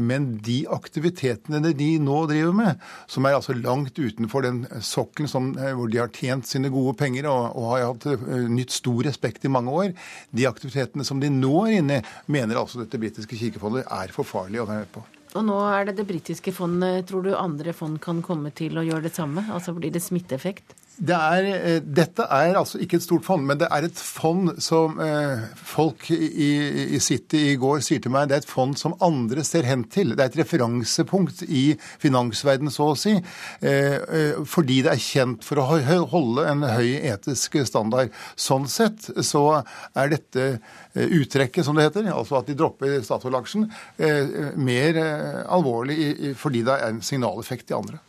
Men 0.00 0.28
de 0.44 0.60
aktivitetene 0.72 1.72
de 1.76 1.88
nå 2.02 2.20
driver 2.30 2.54
med, 2.56 2.84
som 3.10 3.26
er 3.26 3.36
altså 3.36 3.56
langt 3.56 3.98
utenfor 3.98 4.46
den 4.46 4.62
sokkelen 4.84 5.30
som, 5.30 5.50
eh, 5.58 5.74
hvor 5.76 5.90
de 5.92 6.00
har 6.00 6.12
tjent 6.14 6.48
sine 6.48 6.70
gode 6.72 6.94
penger 7.00 7.28
og, 7.30 7.56
og 7.58 7.68
har 7.72 7.84
hatt 7.88 8.06
uh, 8.06 8.46
nytt 8.52 8.72
stor 8.76 9.02
respekt 9.08 9.44
i 9.44 9.52
mange 9.52 9.74
år, 9.74 9.92
de 10.30 10.48
aktivitetene 10.48 11.04
som 11.06 11.20
de 11.20 11.32
nå 11.32 11.52
er 11.66 11.80
inne 11.80 12.00
i, 12.00 12.06
mener 12.32 12.60
altså 12.60 12.82
dette 12.82 13.00
britiske 13.00 13.38
kirkefondet 13.38 13.86
er 13.90 14.14
for 14.14 14.28
farlig 14.28 14.62
å 14.62 14.68
være 14.70 14.86
med 14.86 14.94
på. 14.94 15.04
Og 15.36 15.44
nå 15.44 15.58
er 15.68 15.88
det 15.88 15.98
det 15.98 16.06
britiske 16.08 16.52
fondet. 16.56 17.04
Tror 17.10 17.26
du 17.26 17.34
andre 17.36 17.74
fond 17.76 17.98
kan 18.00 18.22
komme 18.24 18.52
til 18.56 18.78
å 18.78 18.84
gjøre 18.86 19.08
det 19.08 19.16
samme? 19.16 19.44
Altså 19.52 19.74
blir 19.76 19.92
det 19.92 20.04
smitteeffekt? 20.04 20.72
Det 20.96 21.12
er, 21.12 21.46
eh, 21.52 21.82
dette 21.84 22.24
er 22.32 22.56
altså 22.56 22.78
ikke 22.80 22.96
et 22.96 23.04
stort 23.04 23.26
fond, 23.26 23.42
men 23.44 23.58
det 23.60 23.66
er 23.68 23.84
et 23.84 23.98
fond 24.00 24.54
som 24.64 24.96
eh, 25.04 25.42
folk 25.60 26.06
i, 26.08 26.48
i 26.96 27.00
City 27.04 27.42
i 27.50 27.58
går 27.60 27.82
sier 27.84 28.00
til 28.00 28.14
meg 28.14 28.30
det 28.30 28.38
er 28.38 28.44
et 28.44 28.48
fond 28.48 28.72
som 28.80 28.94
andre 29.04 29.44
ser 29.44 29.68
hen 29.68 29.84
til. 29.92 30.14
Det 30.16 30.24
er 30.24 30.30
et 30.30 30.38
referansepunkt 30.40 31.42
i 31.44 31.66
finansverdenen, 32.00 32.72
så 32.72 32.88
å 32.94 32.96
si. 32.96 33.12
Eh, 33.60 33.98
eh, 34.00 34.40
fordi 34.48 34.80
det 34.86 34.94
er 34.94 35.04
kjent 35.04 35.44
for 35.44 35.60
å 35.60 35.68
holde 36.08 36.48
en 36.48 36.64
høy 36.64 36.96
etisk 37.12 37.60
standard. 37.68 38.14
Sånn 38.32 38.64
sett 38.64 39.10
så 39.20 39.44
er 39.92 40.16
dette 40.16 40.48
eh, 40.48 41.06
uttrekket, 41.20 41.66
som 41.68 41.76
det 41.76 41.90
heter, 41.90 42.08
altså 42.08 42.40
at 42.40 42.48
de 42.48 42.56
dropper 42.56 42.96
Statoil-aksjen, 43.04 43.68
eh, 44.00 44.56
mer 44.56 45.04
alvorlig 45.44 46.32
fordi 46.40 46.64
det 46.64 46.80
er 46.80 46.88
en 46.88 47.04
signaleffekt 47.04 47.68
i 47.74 47.76
andre. 47.76 48.00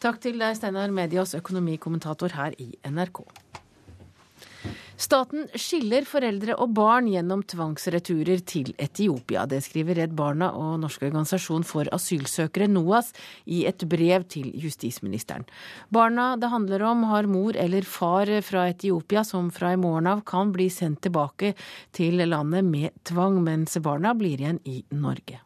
Takk 0.00 0.16
til 0.24 0.38
deg, 0.40 0.56
Steinar 0.56 0.88
Medias 0.96 1.34
økonomikommentator 1.36 2.32
her 2.32 2.54
i 2.56 2.70
NRK. 2.88 3.20
Staten 5.00 5.46
skiller 5.56 6.04
foreldre 6.08 6.54
og 6.60 6.72
barn 6.76 7.06
gjennom 7.08 7.40
tvangsreturer 7.48 8.40
til 8.48 8.70
Etiopia. 8.80 9.46
Det 9.48 9.62
skriver 9.64 9.96
Redd 9.96 10.14
Barna 10.16 10.50
og 10.56 10.78
Norsk 10.80 11.04
organisasjon 11.08 11.64
for 11.68 11.88
asylsøkere, 11.92 12.68
NOAS, 12.68 13.12
i 13.44 13.62
et 13.68 13.84
brev 13.88 14.24
til 14.32 14.48
justisministeren. 14.60 15.44
Barna 15.92 16.30
det 16.40 16.52
handler 16.52 16.86
om 16.88 17.04
har 17.12 17.28
mor 17.28 17.56
eller 17.56 17.84
far 17.84 18.32
fra 18.44 18.66
Etiopia 18.72 19.24
som 19.24 19.52
fra 19.52 19.74
i 19.76 19.80
morgen 19.80 20.08
av 20.08 20.24
kan 20.28 20.52
bli 20.52 20.68
sendt 20.72 21.04
tilbake 21.08 21.52
til 21.96 22.20
landet 22.24 22.64
med 22.64 22.96
tvang, 23.08 23.40
mens 23.44 23.80
barna 23.84 24.16
blir 24.16 24.40
igjen 24.40 24.64
i 24.64 24.82
Norge. 24.96 25.40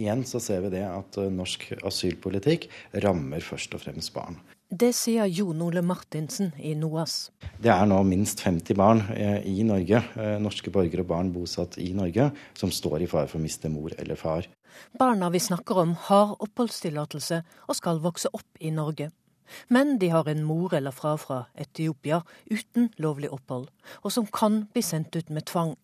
Igjen 0.00 0.24
så 0.24 0.40
ser 0.40 0.62
vi 0.64 0.72
det 0.78 0.86
at 0.86 1.18
eh, 1.20 1.28
norsk 1.32 1.66
asylpolitikk 1.84 2.70
rammer 3.04 3.44
først 3.44 3.76
og 3.76 3.82
fremst 3.84 4.14
barn. 4.14 4.38
Det 4.70 4.92
sier 4.94 5.26
Jon 5.26 5.60
Ole 5.66 5.82
Martinsen 5.82 6.52
i 6.62 6.76
NOAS. 6.78 7.32
Det 7.58 7.72
er 7.74 7.88
nå 7.90 7.98
minst 8.06 8.40
50 8.46 8.78
barn 8.78 9.02
eh, 9.16 9.42
i 9.50 9.64
Norge, 9.66 9.98
eh, 10.14 10.36
norske 10.40 10.70
borgere 10.72 11.02
og 11.04 11.10
barn 11.10 11.32
bosatt 11.34 11.76
i 11.82 11.90
Norge, 11.96 12.30
som 12.54 12.72
står 12.72 13.02
i 13.02 13.10
fare 13.10 13.28
for 13.28 13.40
å 13.40 13.44
miste 13.44 13.68
mor 13.72 13.92
eller 13.98 14.16
far. 14.16 14.46
Barna 14.96 15.28
vi 15.34 15.42
snakker 15.42 15.82
om 15.82 15.96
har 16.06 16.36
oppholdstillatelse 16.38 17.42
og 17.66 17.76
skal 17.76 18.00
vokse 18.00 18.30
opp 18.32 18.62
i 18.62 18.70
Norge. 18.72 19.10
Men 19.68 19.98
de 19.98 20.12
har 20.14 20.30
en 20.30 20.46
mor 20.46 20.72
eller 20.78 20.94
far 20.94 21.18
fra 21.18 21.42
Etiopia 21.58 22.22
uten 22.46 22.92
lovlig 23.02 23.32
opphold, 23.34 23.68
og 24.04 24.14
som 24.14 24.30
kan 24.30 24.62
bli 24.72 24.86
sendt 24.86 25.18
ut 25.18 25.34
med 25.34 25.50
tvang. 25.50 25.74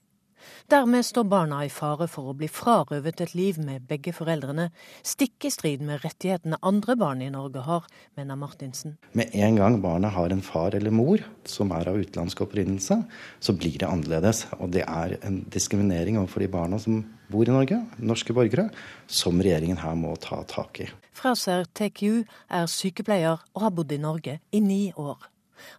Dermed 0.70 1.06
står 1.06 1.24
barna 1.30 1.60
i 1.64 1.70
fare 1.72 2.08
for 2.10 2.30
å 2.30 2.36
bli 2.36 2.48
frarøvet 2.50 3.20
et 3.22 3.34
liv 3.38 3.58
med 3.62 3.86
begge 3.88 4.14
foreldrene, 4.16 4.68
stikk 5.06 5.46
i 5.48 5.52
strid 5.54 5.84
med 5.86 6.02
rettighetene 6.04 6.58
andre 6.66 6.96
barn 6.98 7.22
i 7.22 7.30
Norge 7.32 7.62
har, 7.66 7.86
mener 8.18 8.38
Martinsen. 8.40 8.96
Med 9.16 9.34
en 9.34 9.60
gang 9.60 9.80
barnet 9.84 10.14
har 10.16 10.34
en 10.34 10.42
far 10.44 10.74
eller 10.74 10.94
mor 10.94 11.22
som 11.46 11.70
er 11.76 11.90
av 11.90 12.00
utenlandsk 12.00 12.42
opprinnelse, 12.46 12.98
så 13.40 13.56
blir 13.56 13.78
det 13.80 13.90
annerledes. 13.90 14.46
Og 14.58 14.72
det 14.74 14.84
er 14.86 15.16
en 15.22 15.42
diskriminering 15.52 16.18
overfor 16.20 16.44
de 16.44 16.50
barna 16.52 16.80
som 16.82 17.04
bor 17.30 17.46
i 17.46 17.54
Norge, 17.54 17.80
norske 17.98 18.34
borgere, 18.36 18.68
som 19.06 19.40
regjeringen 19.42 19.80
her 19.82 19.96
må 19.98 20.14
ta 20.22 20.42
tak 20.50 20.82
i. 20.84 20.90
Fraser 21.16 21.64
TQ 21.74 22.02
er 22.52 22.68
sykepleier 22.70 23.40
og 23.54 23.64
har 23.64 23.74
bodd 23.74 23.94
i 23.94 24.02
Norge 24.02 24.38
i 24.52 24.60
ni 24.62 24.82
år. 24.96 25.30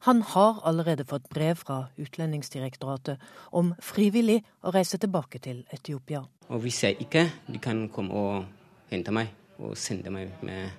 Han 0.08 0.22
har 0.22 0.62
allerede 0.64 1.06
fått 1.06 1.30
brev 1.30 1.56
fra 1.56 1.88
Utlendingsdirektoratet 1.98 3.20
om 3.52 3.74
frivillig 3.82 4.44
å 4.64 4.74
reise 4.76 4.98
tilbake 4.98 5.40
til 5.40 5.66
Etiopia. 5.74 6.26
Og 6.50 6.62
Hvis 6.62 6.84
jeg 6.84 6.98
ikke 7.02 7.30
de 7.48 7.60
kan 7.60 7.90
komme 7.90 8.14
og 8.14 8.46
hente 8.92 9.12
meg 9.12 9.34
og 9.60 9.78
sende 9.78 10.12
meg 10.14 10.32
med 10.42 10.72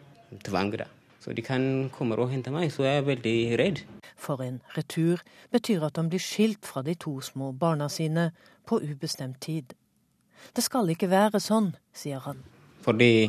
tvang. 0.45 0.71
da. 0.79 0.87
Så 1.21 1.35
de 1.35 1.43
kan 1.43 1.91
komme 1.91 2.17
og 2.17 2.31
hente 2.31 2.51
meg, 2.51 2.71
så 2.73 2.85
jeg 2.87 3.03
er 3.03 3.09
veldig 3.09 3.59
redd. 3.59 3.83
For 4.17 4.41
en 4.43 4.61
retur 4.77 5.21
betyr 5.53 5.85
at 5.85 5.97
han 5.97 6.09
blir 6.09 6.23
skilt 6.23 6.65
fra 6.67 6.83
de 6.83 6.95
to 6.95 7.21
små 7.21 7.53
barna 7.53 7.89
sine 7.89 8.31
på 8.67 8.81
ubestemt 8.81 9.41
tid. 9.41 9.75
Det 10.55 10.65
skal 10.65 10.89
ikke 10.89 11.11
være 11.11 11.41
sånn, 11.43 11.75
sier 11.93 12.23
han. 12.23 12.39
Fordi 12.81 13.29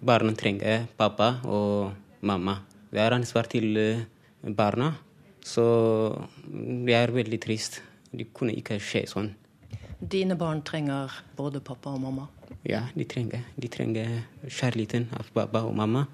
barna 0.00 0.32
trenger 0.32 0.86
pappa 0.96 1.36
og 1.44 1.92
mamma. 2.20 2.58
Det 2.90 3.00
er 3.00 3.12
ansvar 3.12 3.48
til 3.52 3.76
barna. 4.42 4.94
Så 5.46 5.64
det 6.86 6.96
er 6.96 7.14
veldig 7.14 7.38
trist. 7.44 7.80
Det 8.10 8.32
kunne 8.34 8.54
ikke 8.56 8.80
skje 8.82 9.04
sånn. 9.10 9.30
Dine 9.96 10.36
barn 10.38 10.62
trenger 10.66 11.12
både 11.38 11.62
pappa 11.64 11.92
og 11.94 12.02
mamma? 12.02 12.26
Ja, 12.66 12.82
de 12.96 13.06
trenger. 13.08 13.46
De 13.56 13.70
trenger 13.72 14.10
kjærligheten 14.44 15.08
av 15.16 15.30
pappa 15.34 15.62
og 15.68 15.76
mamma. 15.78 16.06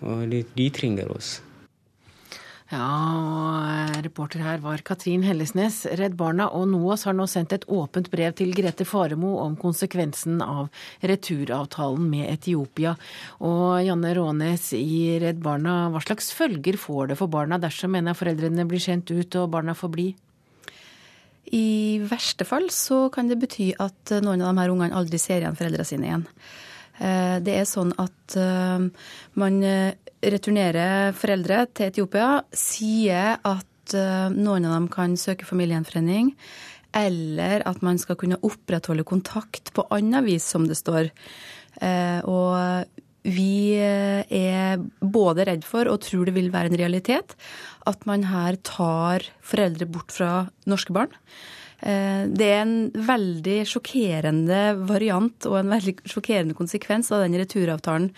Og 0.00 0.24
de, 0.30 0.42
de 0.56 0.68
trenger 0.74 1.12
oss. 1.12 1.38
Ja, 2.68 2.84
og 2.84 4.02
reporter 4.04 4.42
her 4.44 4.58
var 4.60 4.82
Katrin 4.84 5.22
Hellesnes. 5.24 5.86
Redd 5.96 6.18
Barna 6.20 6.50
og 6.52 6.66
NOAS 6.68 7.06
har 7.08 7.14
nå 7.16 7.24
sendt 7.30 7.54
et 7.56 7.64
åpent 7.72 8.10
brev 8.12 8.34
til 8.36 8.52
Grete 8.52 8.84
Faremo 8.84 9.38
om 9.40 9.54
konsekvensen 9.56 10.42
av 10.44 10.68
returavtalen 11.00 12.04
med 12.12 12.26
Etiopia. 12.28 12.92
Og 13.40 13.80
Janne 13.86 14.12
Rånes 14.18 14.68
i 14.76 15.16
Redd 15.22 15.40
Barna, 15.40 15.86
hva 15.94 16.04
slags 16.04 16.28
følger 16.36 16.76
får 16.76 17.14
det 17.14 17.20
for 17.22 17.32
barna 17.32 17.56
dersom 17.62 17.96
en 17.96 18.12
av 18.12 18.20
foreldrene 18.20 18.68
blir 18.68 18.84
sendt 18.84 19.08
ut 19.16 19.40
og 19.40 19.48
barna 19.56 19.72
får 19.72 19.94
bli? 19.96 20.08
I 21.56 21.66
verste 22.04 22.44
fall 22.44 22.68
så 22.68 23.06
kan 23.08 23.32
det 23.32 23.40
bety 23.40 23.72
at 23.80 24.18
noen 24.20 24.44
av 24.44 24.52
de 24.52 24.60
her 24.60 24.76
ungene 24.76 24.92
aldri 24.92 25.16
ser 25.16 25.40
igjen 25.40 25.56
foreldrene 25.56 25.88
sine 25.88 26.10
igjen. 26.10 26.28
Eh, 26.98 27.38
det 27.44 27.54
er 27.60 27.66
sånn 27.68 27.92
at 28.00 28.36
eh, 28.38 28.86
man 29.38 29.58
eh, 29.66 29.94
returnerer 30.18 31.14
foreldre 31.16 31.64
til 31.70 31.92
Etiopia, 31.92 32.30
sier 32.52 33.38
at 33.38 33.66
noen 33.88 34.66
av 34.68 34.74
dem 34.74 34.86
kan 34.92 35.14
søke 35.16 35.46
familiegjenforening, 35.48 36.34
eller 36.98 37.62
at 37.64 37.78
man 37.80 37.96
skal 37.96 38.18
kunne 38.20 38.36
opprettholde 38.44 39.06
kontakt 39.08 39.70
på 39.72 39.86
annet 39.94 40.26
vis, 40.26 40.44
som 40.44 40.66
det 40.68 40.76
står. 40.76 41.08
Og 42.28 42.98
vi 43.24 43.78
er 43.80 44.76
både 45.00 45.46
redd 45.48 45.64
for 45.64 45.88
og 45.88 46.02
tror 46.04 46.28
det 46.28 46.36
vil 46.36 46.52
være 46.52 46.68
en 46.68 46.80
realitet 46.82 47.32
at 47.88 48.04
man 48.04 48.28
her 48.28 48.60
tar 48.60 49.24
foreldre 49.40 49.88
bort 49.88 50.12
fra 50.12 50.34
norske 50.68 50.92
barn. 50.92 51.16
Eh, 51.80 52.24
det 52.26 52.48
er 52.50 52.62
en 52.64 52.78
veldig 52.92 53.58
sjokkerende 53.70 54.62
variant 54.88 55.46
og 55.50 55.60
en 55.60 55.74
veldig 55.76 55.98
sjokkerende 56.10 56.56
konsekvens 56.58 57.12
av 57.14 57.22
den 57.22 57.38
returavtalen 57.38 58.08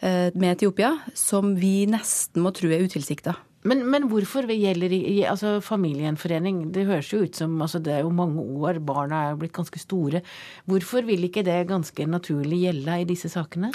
eh, 0.00 0.28
med 0.34 0.52
Etiopia, 0.54 0.94
som 1.18 1.56
vi 1.58 1.82
nesten 1.90 2.44
må 2.44 2.54
tro 2.54 2.70
er 2.70 2.84
utilsikta. 2.86 3.34
Men, 3.62 3.84
men, 3.86 4.08
hvorfor 4.10 4.48
gjelder 4.50 4.94
altså 5.30 5.60
familiegjenforening? 5.62 6.64
Det 6.74 6.86
høres 6.88 7.12
jo 7.12 7.20
ut 7.22 7.38
som 7.38 7.54
altså 7.62 7.78
det 7.78 7.92
er 7.94 8.00
jo 8.02 8.14
mange 8.14 8.42
år, 8.42 8.80
barna 8.82 9.20
er 9.20 9.34
jo 9.34 9.42
blitt 9.44 9.54
ganske 9.54 9.78
store. 9.78 10.22
Hvorfor 10.66 11.06
vil 11.06 11.28
ikke 11.28 11.44
det 11.46 11.60
ganske 11.70 12.06
naturlig 12.10 12.64
gjelde 12.64 12.96
i 12.98 13.06
disse 13.06 13.30
sakene? 13.30 13.70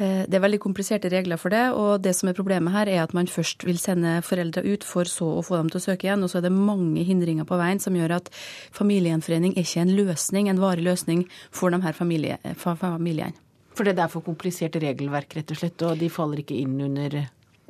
Eh, 0.00 0.24
det 0.24 0.38
er 0.38 0.44
veldig 0.44 0.60
kompliserte 0.62 1.10
regler 1.12 1.40
for 1.40 1.52
det, 1.52 1.64
og 1.76 2.00
det 2.04 2.14
som 2.16 2.30
er 2.30 2.36
problemet 2.36 2.72
her, 2.72 2.88
er 2.88 3.02
at 3.02 3.12
man 3.16 3.28
først 3.28 3.66
vil 3.68 3.80
sende 3.80 4.20
foreldre 4.24 4.64
ut, 4.64 4.86
for 4.88 5.08
så 5.08 5.28
å 5.38 5.44
få 5.44 5.58
dem 5.60 5.68
til 5.72 5.82
å 5.82 5.84
søke 5.84 6.08
igjen. 6.08 6.24
Og 6.24 6.32
så 6.32 6.40
er 6.40 6.48
det 6.48 6.54
mange 6.56 7.04
hindringer 7.08 7.48
på 7.48 7.60
veien 7.60 7.82
som 7.82 7.96
gjør 7.98 8.16
at 8.20 8.32
familiegjenforening 8.72 9.56
er 9.56 9.66
ikke 9.66 9.84
en 9.84 9.96
løsning, 9.98 10.48
en 10.48 10.62
varig 10.62 10.86
løsning 10.86 11.26
for 11.50 11.74
de 11.74 11.82
her 11.84 11.96
familie, 11.96 12.40
familiene. 12.56 13.36
For 13.72 13.88
det 13.88 13.96
er 13.96 14.12
for 14.12 14.24
komplisert 14.24 14.76
regelverk, 14.80 15.32
rett 15.38 15.52
og 15.52 15.60
slett, 15.60 15.84
og 15.86 16.00
de 16.00 16.12
faller 16.12 16.42
ikke 16.42 16.58
inn 16.60 16.76
under 16.84 17.22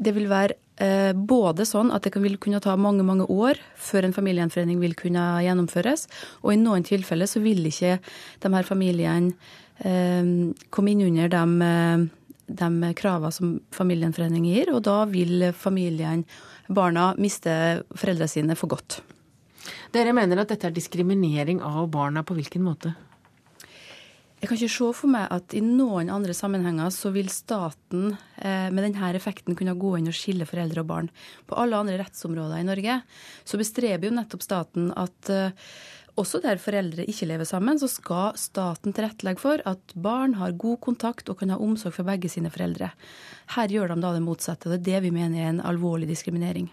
Det 0.03 0.13
vil 0.17 0.27
være 0.27 0.57
eh, 0.83 1.13
både 1.15 1.67
sånn 1.69 1.93
at 1.95 2.03
det 2.03 2.19
vil 2.19 2.39
kunne 2.43 2.63
ta 2.63 2.75
mange, 2.77 3.05
mange 3.07 3.27
år 3.31 3.61
før 3.79 4.09
en 4.09 4.17
familiegjenforening 4.17 4.81
vil 4.83 4.97
kunne 4.99 5.23
gjennomføres, 5.45 6.09
og 6.43 6.55
i 6.55 6.59
noen 6.59 6.83
tilfeller 6.83 7.31
så 7.31 7.43
vil 7.45 7.63
ikke 7.71 8.01
de 8.43 8.53
her 8.57 8.67
familiene 8.67 9.37
Eh, 9.83 10.25
komme 10.71 10.93
inn 10.93 11.05
under 11.09 11.29
de, 11.29 11.63
eh, 11.67 12.05
de 12.47 12.95
kravene 12.95 13.33
som 13.33 13.55
familiegjenforening 13.75 14.47
gir, 14.47 14.73
og 14.75 14.83
da 14.87 15.05
vil 15.11 15.53
familien, 15.53 16.25
barna, 16.69 17.13
miste 17.19 17.83
foreldrene 17.95 18.31
sine 18.31 18.57
for 18.57 18.69
godt. 18.69 19.01
Dere 19.93 20.15
mener 20.17 20.41
at 20.41 20.49
dette 20.49 20.69
er 20.69 20.75
diskriminering 20.75 21.61
av 21.63 21.89
barna 21.91 22.23
på 22.23 22.35
hvilken 22.39 22.63
måte? 22.65 22.95
Jeg 24.43 24.49
kan 24.51 24.59
ikke 24.59 24.75
se 24.75 24.87
for 24.99 25.07
meg 25.07 25.29
at 25.31 25.55
i 25.55 25.61
noen 25.63 26.09
andre 26.11 26.35
sammenhenger 26.35 26.89
så 26.91 27.13
vil 27.15 27.29
staten 27.31 28.17
eh, 28.43 28.73
med 28.75 28.83
denne 28.83 29.13
effekten 29.15 29.55
kunne 29.55 29.77
gå 29.79 29.93
inn 30.01 30.11
og 30.11 30.17
skille 30.19 30.49
foreldre 30.51 30.83
og 30.83 30.89
barn. 30.89 31.11
På 31.47 31.61
alle 31.63 31.79
andre 31.79 32.01
rettsområder 32.01 32.59
i 32.59 32.67
Norge 32.67 32.97
så 33.47 33.61
bestreber 33.61 34.09
jo 34.09 34.17
nettopp 34.17 34.43
staten 34.43 34.91
at 34.99 35.31
eh, 35.31 35.55
også 36.21 36.43
der 36.45 36.61
foreldre 36.61 37.07
ikke 37.09 37.29
lever 37.31 37.49
sammen, 37.49 37.79
så 37.81 37.89
skal 37.89 38.37
staten 38.41 38.93
tilrettelegge 38.93 39.41
for 39.41 39.63
at 39.69 39.95
barn 39.95 40.37
har 40.41 40.53
god 40.61 40.81
kontakt 40.85 41.31
og 41.33 41.41
kan 41.41 41.55
ha 41.55 41.57
omsorg 41.57 41.97
for 41.97 42.09
begge 42.09 42.29
sine 42.33 42.53
foreldre. 42.53 42.93
Her 43.57 43.73
gjør 43.73 43.95
de 43.95 44.03
da 44.03 44.13
det 44.13 44.25
motsatte, 44.25 44.69
og 44.69 44.75
det 44.75 44.81
er 44.81 44.87
det 44.91 45.09
vi 45.09 45.17
mener 45.17 45.41
er 45.41 45.53
en 45.55 45.65
alvorlig 45.65 46.11
diskriminering. 46.11 46.69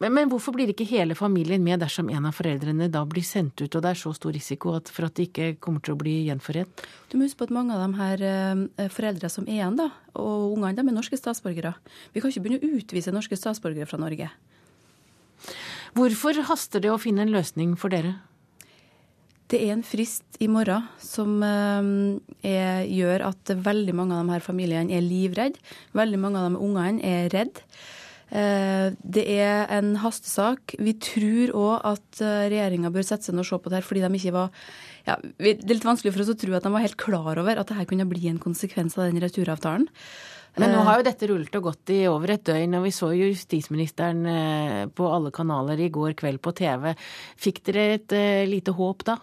Men, 0.00 0.14
men, 0.14 0.30
hvorfor 0.32 0.54
blir 0.56 0.70
ikke 0.72 0.86
hele 0.88 1.16
familien 1.18 1.60
med 1.64 1.82
dersom 1.82 2.08
en 2.08 2.28
av 2.28 2.36
foreldrene 2.36 2.88
da 2.92 3.02
blir 3.08 3.24
sendt 3.26 3.60
ut, 3.60 3.74
og 3.76 3.82
det 3.84 3.90
er 3.90 4.00
så 4.00 4.12
stor 4.16 4.32
risiko 4.32 4.72
for 4.88 5.08
at 5.08 5.18
de 5.18 5.26
ikke 5.28 5.50
kommer 5.60 5.84
til 5.84 5.92
å 5.96 6.00
bli 6.00 6.14
gjenforent? 6.30 6.84
Du 7.10 7.18
må 7.18 7.26
huske 7.26 7.42
på 7.42 7.48
at 7.50 7.52
mange 7.52 7.76
av 7.76 7.82
de 7.84 8.00
her 8.00 8.24
eh, 8.24 8.88
foreldre 8.92 9.28
som 9.32 9.44
er 9.44 9.58
igjen, 9.58 9.76
da, 9.76 9.90
og 10.16 10.54
ungene, 10.54 10.76
de 10.78 10.86
er 10.86 10.96
norske 10.96 11.18
statsborgere. 11.20 11.74
Vi 12.14 12.22
kan 12.22 12.32
ikke 12.32 12.46
begynne 12.46 12.62
å 12.62 12.80
utvise 12.80 13.12
norske 13.12 13.36
statsborgere 13.36 13.88
fra 13.90 14.00
Norge. 14.00 14.30
Hvorfor 15.96 16.40
haster 16.48 16.80
det 16.84 16.92
å 16.92 17.00
finne 17.00 17.26
en 17.26 17.36
løsning 17.36 17.76
for 17.80 17.92
dere? 17.92 18.16
Det 19.46 19.60
er 19.62 19.76
en 19.76 19.84
frist 19.86 20.40
i 20.42 20.48
morgen 20.50 20.88
som 20.98 21.38
eh, 21.46 21.90
er, 22.50 22.86
gjør 22.90 23.28
at 23.28 23.52
veldig 23.62 23.94
mange 23.94 24.16
av 24.16 24.26
de 24.26 24.34
her 24.34 24.42
familiene 24.42 24.96
er 24.96 25.04
livredde. 25.04 25.60
Veldig 25.94 26.18
mange 26.18 26.40
av 26.40 26.50
de 26.50 26.62
ungene 26.66 27.04
er 27.06 27.30
redde. 27.30 27.62
Eh, 28.34 28.90
det 28.98 29.22
er 29.36 29.70
en 29.76 29.92
hastesak. 30.02 30.74
Vi 30.82 30.96
tror 30.98 31.54
òg 31.54 31.86
at 31.92 32.22
eh, 32.26 32.48
regjeringa 32.50 32.90
bør 32.90 33.06
sette 33.06 33.28
seg 33.28 33.36
ned 33.36 33.44
og 33.44 33.50
se 33.52 33.60
på 33.62 33.70
det 33.70 33.78
her, 33.78 33.86
fordi 33.86 34.02
de 34.02 34.10
ikke 34.18 34.34
var 34.34 34.50
ja, 35.06 35.14
Det 35.22 35.52
er 35.52 35.76
litt 35.76 35.86
vanskelig 35.86 36.16
for 36.16 36.24
oss 36.24 36.32
å 36.34 36.38
tro 36.42 36.56
at 36.58 36.66
de 36.66 36.74
var 36.74 36.82
helt 36.82 36.98
klar 36.98 37.38
over 37.38 37.62
at 37.62 37.70
dette 37.70 37.86
kunne 37.86 38.08
bli 38.10 38.26
en 38.32 38.42
konsekvens 38.42 38.98
av 38.98 39.06
den 39.06 39.22
returavtalen. 39.22 39.86
Men 40.56 40.72
nå 40.72 40.82
har 40.88 40.98
jo 40.98 41.04
dette 41.04 41.28
rullet 41.28 41.54
og 41.58 41.66
gått 41.68 41.90
i 41.92 42.00
over 42.08 42.32
et 42.32 42.42
døgn, 42.48 42.78
og 42.78 42.86
vi 42.86 42.92
så 42.96 43.10
justisministeren 43.12 44.88
på 44.96 45.08
alle 45.12 45.28
kanaler 45.28 45.82
i 45.84 45.90
går 45.92 46.14
kveld 46.16 46.40
på 46.40 46.54
TV. 46.56 46.94
Fikk 47.36 47.60
dere 47.68 47.84
et 47.98 48.14
lite 48.48 48.72
håp 48.72 49.04
da? 49.04 49.18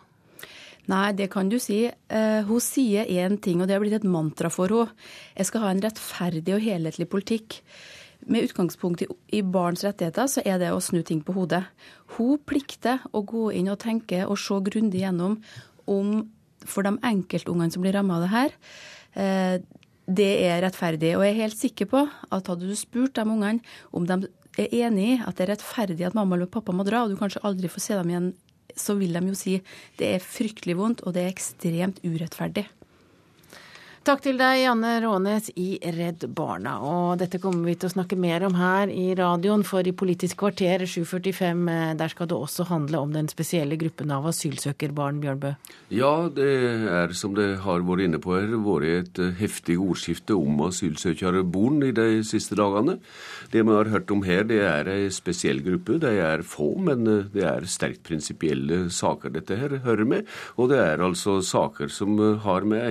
Nei, 0.91 1.13
det 1.15 1.29
kan 1.31 1.47
du 1.47 1.57
si. 1.63 1.85
Uh, 2.11 2.43
hun 2.47 2.63
sier 2.63 3.07
én 3.07 3.37
ting, 3.41 3.61
og 3.61 3.69
det 3.69 3.77
har 3.77 3.83
blitt 3.83 4.01
et 4.01 4.07
mantra 4.07 4.51
for 4.51 4.71
henne. 4.71 4.91
Jeg 5.37 5.47
skal 5.49 5.63
ha 5.63 5.71
en 5.71 5.83
rettferdig 5.83 6.55
og 6.57 6.63
helhetlig 6.63 7.07
politikk. 7.11 7.61
Med 8.27 8.47
utgangspunkt 8.47 9.03
i, 9.03 9.41
barns 9.43 9.83
rettigheter, 9.83 10.29
så 10.31 10.43
er 10.47 10.59
det 10.59 10.71
å 10.71 10.81
snu 10.83 11.01
ting 11.03 11.19
på 11.23 11.35
hodet. 11.35 11.63
Hun 12.15 12.39
plikter 12.47 13.03
å 13.11 13.23
gå 13.27 13.49
inn 13.55 13.71
og 13.71 13.81
tenke 13.83 14.23
og 14.23 14.39
se 14.39 14.59
grundig 14.63 15.03
gjennom 15.03 15.39
om 15.91 16.21
for 16.63 16.87
de 16.87 16.95
enkeltungene 17.03 17.73
som 17.73 17.83
blir 17.83 17.95
ramma 17.95 18.19
av 18.19 18.23
det 18.23 18.31
her, 18.31 18.53
uh, 19.19 19.55
det 20.03 20.31
er 20.43 20.61
rettferdig. 20.63 21.15
Og 21.15 21.23
jeg 21.23 21.33
er 21.33 21.43
helt 21.45 21.59
sikker 21.59 21.91
på 21.91 22.05
at 22.07 22.47
hadde 22.51 22.67
du 22.67 22.75
spurt 22.75 23.15
de 23.15 23.23
ungene 23.23 23.63
om 23.95 24.07
de 24.07 24.25
er 24.59 24.73
enig 24.83 25.13
i 25.13 25.19
at 25.23 25.37
det 25.37 25.47
er 25.47 25.55
rettferdig 25.55 26.07
at 26.07 26.15
mamma 26.17 26.35
eller 26.35 26.51
pappa 26.51 26.75
må 26.75 26.83
dra, 26.87 27.03
og 27.03 27.13
du 27.13 27.19
kanskje 27.19 27.43
aldri 27.47 27.71
får 27.71 27.87
se 27.87 27.99
dem 27.99 28.11
igjen 28.11 28.33
så 28.75 28.95
vil 28.99 29.13
de 29.15 29.23
jo 29.29 29.37
si 29.37 29.57
det 29.99 30.15
er 30.15 30.23
fryktelig 30.23 30.77
vondt, 30.79 31.03
og 31.05 31.15
det 31.15 31.25
er 31.25 31.33
ekstremt 31.33 32.01
urettferdig. 32.05 32.65
Takk 34.03 34.19
til 34.19 34.35
deg, 34.35 34.57
Janne 34.65 34.97
Rånes 34.99 35.45
i 35.55 35.77
Redd 35.95 36.25
Barna. 36.35 36.73
Og 36.83 37.21
dette 37.21 37.39
kommer 37.39 37.69
vi 37.69 37.77
til 37.79 37.87
å 37.87 37.93
snakke 37.93 38.17
mer 38.19 38.43
om 38.43 38.57
her 38.59 38.89
i 38.91 39.13
radioen, 39.15 39.61
for 39.63 39.87
i 39.87 39.93
Politisk 39.95 40.41
kvarter 40.41 40.81
7.45 40.83 41.69
eh, 41.71 41.93
der 41.95 42.11
skal 42.11 42.27
det 42.27 42.35
også 42.35 42.65
handle 42.67 42.99
om 42.99 43.13
den 43.15 43.29
spesielle 43.31 43.77
gruppen 43.79 44.11
av 44.11 44.27
asylsøkerbarn, 44.27 45.21
Bjørnbø? 45.23 45.53
Ja, 45.95 46.27
det 46.27 46.49
er 46.91 47.15
som 47.15 47.37
det 47.37 47.61
har 47.63 47.85
vært 47.87 48.03
inne 48.09 48.19
på 48.19 48.33
her, 48.35 48.51
vært 48.65 48.89
et 48.89 49.21
eh, 49.23 49.37
heftig 49.39 49.77
ordskifte 49.79 50.35
om 50.35 50.59
asylsøkerbarn 50.67 51.87
i 51.87 51.93
de 51.95 52.19
siste 52.27 52.59
dagene. 52.59 52.97
Det 53.55 53.63
vi 53.63 53.79
har 53.79 53.93
hørt 53.93 54.11
om 54.11 54.27
her, 54.27 54.43
det 54.51 54.59
er 54.67 54.91
ei 54.97 55.07
spesiell 55.15 55.63
gruppe. 55.63 56.01
De 56.03 56.11
er 56.25 56.43
få, 56.43 56.73
men 56.89 57.07
eh, 57.07 57.31
det 57.31 57.47
er 57.53 57.71
sterkt 57.71 58.03
prinsipielle 58.03 58.89
saker 58.91 59.31
dette 59.39 59.61
her 59.63 59.79
hører 59.87 60.11
med. 60.17 60.35
Og 60.59 60.75
det 60.75 60.83
er 60.89 61.07
altså 61.07 61.39
saker 61.39 61.87
som 61.87 62.19
har 62.43 62.67
med 62.67 62.83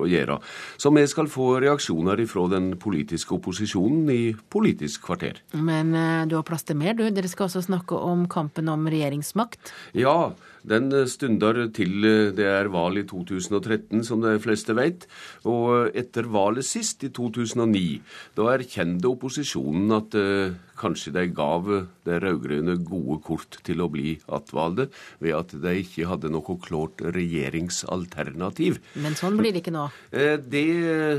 å 0.00 0.08
gjøre. 0.10 0.38
Så 0.80 0.92
vi 0.94 1.04
skal 1.10 1.30
få 1.32 1.56
reaksjoner 1.64 2.22
fra 2.30 2.46
den 2.52 2.72
politiske 2.80 3.36
opposisjonen 3.36 4.10
i 4.12 4.20
Politisk 4.52 5.06
kvarter. 5.08 5.40
Men 5.52 5.94
uh, 5.96 6.26
du 6.28 6.36
har 6.38 6.46
plass 6.46 6.66
til 6.66 6.78
mer, 6.80 6.96
du. 6.96 7.06
Dere 7.10 7.30
skal 7.30 7.48
også 7.48 7.64
snakke 7.66 7.98
om 7.98 8.26
kampen 8.30 8.70
om 8.72 8.86
regjeringsmakt? 8.90 9.72
Ja, 9.96 10.34
Den 10.66 10.90
stunder 11.06 11.68
til 11.70 12.02
det 12.34 12.42
er 12.42 12.66
valg 12.74 12.98
i 12.98 13.04
2013, 13.06 14.02
som 14.02 14.18
de 14.24 14.32
fleste 14.42 14.74
vet. 14.74 15.06
Og 15.46 15.94
etter 15.94 16.26
valget 16.26 16.66
sist, 16.66 17.04
i 17.06 17.12
2009, 17.14 18.00
da 18.34 18.48
erkjente 18.50 19.06
opposisjonen 19.06 19.94
at 19.94 20.16
Kanskje 20.76 21.12
de 21.14 21.24
gav 21.32 21.68
de 22.06 22.18
rød-grønne 22.22 22.76
gode 22.86 23.18
kort 23.24 23.58
til 23.66 23.80
å 23.82 23.88
bli 23.92 24.16
attvalgte 24.32 24.88
ved 25.22 25.34
at 25.38 25.54
de 25.62 25.72
ikke 25.80 26.08
hadde 26.10 26.30
noe 26.32 26.56
klart 26.62 27.02
regjeringsalternativ. 27.16 28.78
Men 29.00 29.16
sånn 29.18 29.38
blir 29.40 29.54
det 29.54 29.62
ikke 29.64 29.74
nå? 29.74 29.86
Eh, 30.12 30.36
det 30.36 30.66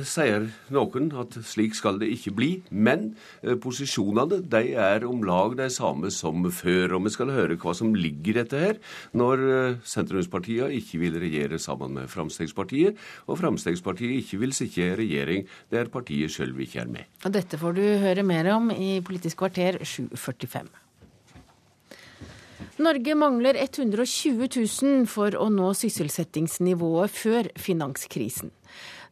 sier 0.08 0.48
noen, 0.74 1.10
at 1.18 1.40
slik 1.48 1.76
skal 1.78 2.00
det 2.02 2.12
ikke 2.14 2.36
bli. 2.38 2.52
Men 2.70 3.10
eh, 3.42 3.58
posisjonene 3.60 4.44
de 4.46 4.64
er 4.78 5.08
om 5.08 5.26
lag 5.28 5.58
de 5.60 5.70
samme 5.74 6.12
som 6.14 6.46
før. 6.54 6.98
Og 6.98 7.08
vi 7.08 7.16
skal 7.18 7.34
høre 7.34 7.58
hva 7.60 7.74
som 7.78 7.96
ligger 7.98 8.36
i 8.36 8.38
dette 8.42 8.62
her, 8.62 8.82
når 9.18 9.46
eh, 9.48 9.80
sentrumspartiene 9.88 10.70
ikke 10.78 11.02
vil 11.02 11.20
regjere 11.22 11.62
sammen 11.62 11.98
med 11.98 12.12
Fremskrittspartiet, 12.14 12.98
og 13.28 13.42
Fremskrittspartiet 13.42 14.22
ikke 14.22 14.42
vil 14.44 14.56
sitte 14.56 14.84
i 14.84 14.96
regjering 15.00 15.48
der 15.74 15.90
partiet 15.92 16.34
sjøl 16.34 16.54
ikke 16.62 16.84
er 16.84 16.92
med. 16.92 17.08
Og 17.26 17.34
dette 17.34 17.58
får 17.60 17.78
du 17.78 17.84
høre 18.04 18.24
mer 18.28 18.52
om 18.54 18.70
i 18.74 18.98
Politisk 19.08 19.40
kvarter 19.40 19.47
7.45. 19.54 20.68
Norge 22.78 23.16
mangler 23.18 23.58
120 23.58 24.48
000 24.54 25.08
for 25.10 25.34
å 25.34 25.48
nå 25.50 25.72
sysselsettingsnivået 25.74 27.14
før 27.14 27.50
finanskrisen. 27.58 28.52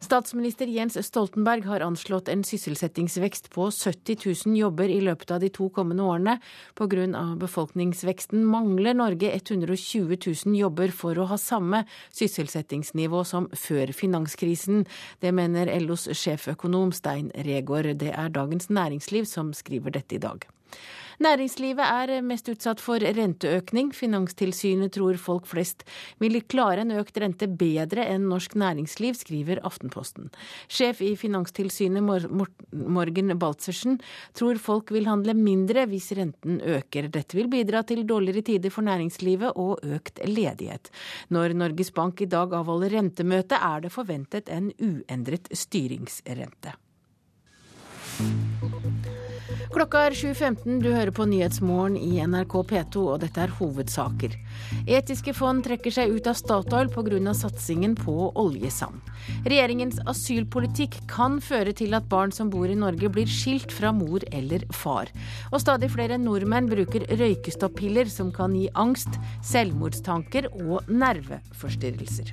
Statsminister 0.00 0.66
Jens 0.66 0.98
Stoltenberg 1.06 1.64
har 1.64 1.80
anslått 1.80 2.28
en 2.28 2.44
sysselsettingsvekst 2.44 3.50
på 3.50 3.70
70 3.70 4.18
000 4.46 4.56
jobber 4.58 4.88
i 4.92 5.00
løpet 5.00 5.30
av 5.30 5.40
de 5.40 5.48
to 5.48 5.68
kommende 5.70 6.04
årene. 6.04 6.38
Pga. 6.76 7.36
befolkningsveksten 7.40 8.44
mangler 8.44 8.94
Norge 8.94 9.32
120 9.34 10.18
000 10.46 10.56
jobber 10.58 10.92
for 10.92 11.18
å 11.18 11.28
ha 11.30 11.38
samme 11.38 11.84
sysselsettingsnivå 12.12 13.24
som 13.24 13.48
før 13.52 13.92
finanskrisen. 13.92 14.84
Det 15.20 15.32
mener 15.32 15.72
LOs 15.80 16.08
sjeføkonom 16.12 16.92
Stein 16.92 17.32
Regaard. 17.34 17.96
Det 17.96 18.12
er 18.12 18.28
Dagens 18.28 18.68
Næringsliv 18.68 19.24
som 19.24 19.54
skriver 19.56 19.96
dette 19.96 20.16
i 20.16 20.22
dag. 20.22 20.46
Næringslivet 21.16 21.80
er 21.80 22.20
mest 22.20 22.48
utsatt 22.52 22.80
for 22.82 23.00
renteøkning. 23.00 23.92
Finanstilsynet 23.96 24.92
tror 24.92 25.16
folk 25.20 25.46
flest 25.48 25.86
vil 26.20 26.42
klare 26.44 26.84
en 26.84 26.92
økt 26.98 27.16
rente 27.22 27.48
bedre 27.48 28.04
enn 28.04 28.26
norsk 28.28 28.56
næringsliv, 28.60 29.16
skriver 29.16 29.62
Aftenposten. 29.64 30.28
Sjef 30.68 31.00
i 31.00 31.14
Finanstilsynet 31.16 32.04
Morgen 32.04 33.32
Baltzersen 33.40 33.96
tror 34.36 34.60
folk 34.60 34.92
vil 34.92 35.08
handle 35.08 35.32
mindre 35.38 35.86
hvis 35.88 36.12
renten 36.18 36.60
øker. 36.60 37.08
Dette 37.08 37.40
vil 37.40 37.48
bidra 37.52 37.80
til 37.88 38.04
dårligere 38.04 38.44
tider 38.52 38.74
for 38.74 38.84
næringslivet 38.84 39.56
og 39.56 39.80
økt 39.88 40.20
ledighet. 40.28 40.92
Når 41.32 41.56
Norges 41.56 41.94
Bank 41.96 42.20
i 42.20 42.28
dag 42.28 42.52
avholder 42.52 42.92
rentemøte, 42.92 43.56
er 43.56 43.86
det 43.86 43.94
forventet 43.94 44.52
en 44.52 44.68
uendret 44.76 45.48
styringsrente. 45.48 46.76
Klokka 49.76 50.06
er 50.06 50.14
7.15, 50.16 50.78
du 50.80 50.86
hører 50.88 51.10
på 51.12 51.26
Nyhetsmorgen 51.28 51.98
i 52.00 52.22
NRK 52.24 52.54
P2, 52.70 53.00
og 53.12 53.18
dette 53.20 53.42
er 53.44 53.50
hovedsaker. 53.58 54.32
Etiske 54.88 55.34
fond 55.36 55.60
trekker 55.66 55.92
seg 55.92 56.14
ut 56.16 56.30
av 56.30 56.38
Statoil 56.38 56.88
pga. 56.94 57.34
satsingen 57.36 57.92
på 57.98 58.14
oljesand. 58.40 59.02
Regjeringens 59.44 59.98
asylpolitikk 60.08 60.96
kan 61.12 61.36
føre 61.44 61.74
til 61.76 61.92
at 61.92 62.08
barn 62.08 62.32
som 62.32 62.48
bor 62.48 62.72
i 62.72 62.78
Norge 62.78 63.10
blir 63.12 63.28
skilt 63.28 63.68
fra 63.68 63.92
mor 63.92 64.24
eller 64.32 64.64
far. 64.72 65.12
Og 65.52 65.60
stadig 65.60 65.92
flere 65.92 66.16
nordmenn 66.16 66.72
bruker 66.72 67.04
røykestoppiller 67.12 68.08
som 68.08 68.32
kan 68.32 68.56
gi 68.56 68.70
angst, 68.72 69.20
selvmordstanker 69.44 70.48
og 70.56 70.88
nerveforstyrrelser. 70.88 72.32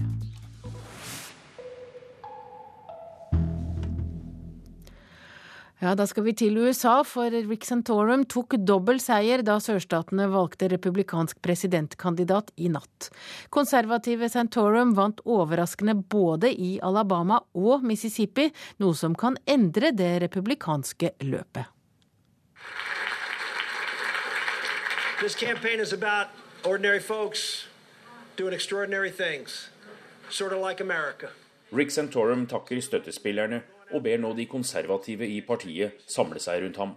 Ja, 5.84 5.96
Da 5.96 6.06
skal 6.08 6.24
vi 6.24 6.32
til 6.32 6.56
USA, 6.58 7.02
for 7.04 7.28
Rick 7.28 7.66
Santorum 7.68 8.22
tok 8.32 8.54
dobbel 8.64 9.02
seier 9.04 9.42
da 9.44 9.58
sørstatene 9.60 10.30
valgte 10.32 10.70
republikansk 10.72 11.42
presidentkandidat 11.44 12.54
i 12.56 12.70
natt. 12.72 13.10
Konservative 13.52 14.30
Santorum 14.32 14.94
vant 14.96 15.20
overraskende 15.26 15.98
både 15.98 16.54
i 16.56 16.78
Alabama 16.80 17.42
og 17.54 17.84
Mississippi, 17.84 18.48
noe 18.80 18.96
som 18.96 19.12
kan 19.12 19.36
endre 19.44 19.92
det 19.92 20.22
republikanske 20.24 21.12
løpet. 21.20 21.68
This 25.20 25.36
campaign 25.36 25.82
is 25.82 25.92
about 25.92 26.32
ordinary 26.64 27.00
folks 27.00 27.68
doing 28.38 28.54
extraordinary 28.54 29.12
things, 29.12 29.70
sort 30.30 30.54
of 30.54 30.64
like 30.64 30.80
America. 30.80 31.28
Rick 31.74 31.92
Santorum 31.92 32.48
takker 32.48 32.80
støttespillerne 32.80 33.64
og 33.94 34.04
ber 34.06 34.20
nå 34.22 34.34
de 34.38 34.48
konservative 34.50 35.28
i 35.30 35.40
partiet 35.46 36.02
samle 36.10 36.42
seg 36.42 36.64
rundt 36.66 36.80
ham. 36.82 36.96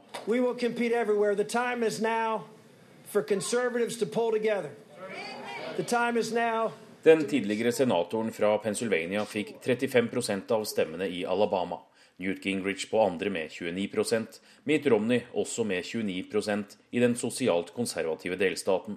Den 7.07 7.27
tidligere 7.29 7.71
senatoren 7.73 8.33
fra 8.35 8.57
Pennsylvania 8.59 9.23
fikk 9.29 9.59
35% 9.63 10.51
av 10.57 10.65
stemmene 10.67 11.07
i 11.07 11.21
Alabama. 11.29 11.79
Newt 12.19 12.47
Gingrich 12.47 12.87
på 12.91 13.03
andre 13.05 13.31
med 13.31 13.53
29% 13.53 14.41
Mitt 14.65 14.87
Romney 14.89 15.21
også 15.37 15.67
med 15.69 15.85
29% 15.85 16.77
i 16.91 17.03
den 17.03 17.17
sosialt 17.17 17.75
konservative 17.77 18.39
delstaten. 18.41 18.97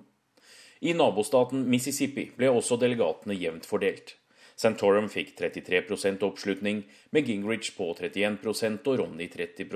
I 0.80 0.96
nabostaten 0.96 1.66
Mississippi 1.68 2.30
ble 2.38 2.50
også 2.56 2.80
delegatene 2.80 3.36
jevnt 3.36 3.68
fordelt. 3.68 4.16
Santorum 4.60 5.08
fikk 5.08 5.38
33% 5.40 6.24
oppslutning, 6.28 6.84
med 7.16 7.30
Gingrich 7.30 7.72
på 7.78 7.94
31% 7.96 8.90
og 8.92 9.00
Romney 9.00 9.30
30 9.32 9.70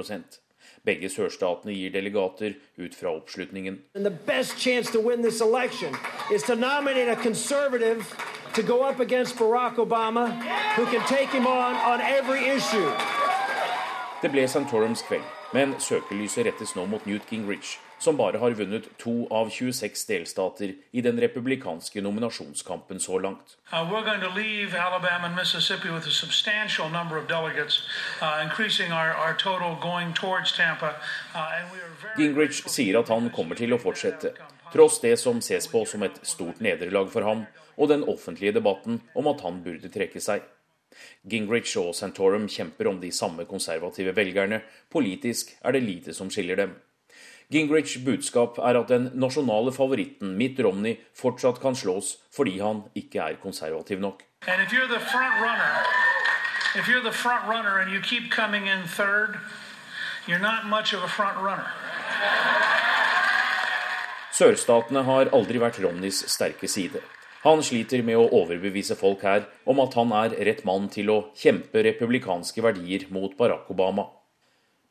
begge 0.84 1.10
sørstatene 1.12 1.74
gir 1.76 1.92
delegater 1.94 2.58
ut 2.78 2.96
fra 2.96 3.14
oppslutningen. 3.16 3.80
Det 14.24 14.32
ble 14.32 14.48
Santorums 14.48 15.02
kveld, 15.08 15.26
men 15.56 15.74
søkelyset 15.80 16.48
rettes 16.48 16.76
nå 16.76 16.86
mot 16.92 17.08
Newt 17.08 17.32
Gingrich, 17.32 17.78
som 18.04 18.18
bare 18.20 18.38
har 18.38 18.52
vunnet 18.52 18.88
to 19.00 19.14
av 19.32 19.50
26 19.50 20.06
delstater 20.10 20.74
i 20.92 21.02
den 21.02 21.20
republikanske 21.22 22.02
nominasjonskampen 22.04 23.00
så 23.00 23.20
langt. 23.24 23.58
Uh, 23.72 23.80
uh, 23.80 23.88
uh, 31.36 32.18
Gingrich 32.18 32.64
sier 32.68 33.00
at 33.00 33.10
han 33.14 33.30
kommer 33.36 33.56
til 33.60 33.74
å 33.74 33.82
fortsette, 33.82 34.34
tross 34.74 35.00
det 35.04 35.16
som 35.22 35.40
ses 35.40 35.70
på 35.72 35.86
som 35.90 36.04
et 36.04 36.20
stort 36.28 36.60
nederlag 36.64 37.12
for 37.14 37.24
ham, 37.28 37.46
og 37.78 37.90
den 37.90 38.04
offentlige 38.04 38.60
debatten 38.60 39.02
om 39.16 39.32
at 39.32 39.42
han 39.48 39.64
burde 39.64 39.90
trekke 39.94 40.22
seg. 40.22 40.44
Gingrich 41.26 41.74
og 41.82 41.94
Santorum 41.98 42.50
kjemper 42.52 42.90
om 42.92 43.00
de 43.02 43.12
samme 43.16 43.48
konservative 43.50 44.14
velgerne. 44.16 44.62
Politisk 44.94 45.56
er 45.64 45.74
det 45.74 45.88
lite 45.88 46.14
som 46.14 46.30
skiller 46.30 46.60
dem. 46.60 46.76
Gingrichs 47.52 47.98
budskap 48.06 48.60
er 48.60 48.80
at 48.80 48.92
den 48.94 49.10
nasjonale 49.20 49.74
favoritten 49.76 50.36
Mitt 50.38 50.60
Romney 50.64 51.00
fortsatt 51.18 51.60
kan 51.62 51.76
slås 51.76 52.18
fordi 52.34 52.60
han 52.60 52.86
ikke 52.96 53.20
er 53.20 53.40
konservativ 53.42 54.00
nok. 54.00 54.24
Sørstatene 64.34 65.04
har 65.06 65.30
aldri 65.38 65.60
vært 65.62 65.78
Romneys 65.84 66.24
sterke 66.32 66.68
side. 66.72 67.04
Han 67.44 67.60
sliter 67.62 68.02
med 68.08 68.18
å 68.18 68.30
overbevise 68.40 68.96
folk 68.96 69.22
her 69.28 69.46
om 69.70 69.82
at 69.84 69.94
han 70.00 70.14
er 70.16 70.34
rett 70.48 70.64
mann 70.66 70.88
til 70.90 71.12
å 71.12 71.18
kjempe 71.38 71.84
republikanske 71.86 72.64
verdier 72.64 73.06
mot 73.12 73.36
Barack 73.38 73.70
Obama. 73.74 74.08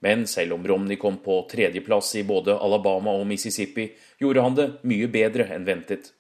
Men 0.03 0.27
selv 0.27 0.57
om 0.57 0.67
Romney 0.67 0.99
kom 0.99 1.21
på 1.23 1.45
tredjeplass 1.51 2.15
i 2.19 2.25
både 2.27 2.57
Alabama 2.59 3.15
og 3.19 3.29
Mississippi, 3.31 3.89
gjorde 4.19 4.43
han 4.43 4.59
det 4.59 4.69
mye 4.89 5.09
bedre 5.13 5.47
enn 5.55 5.67
ventet. 5.69 6.11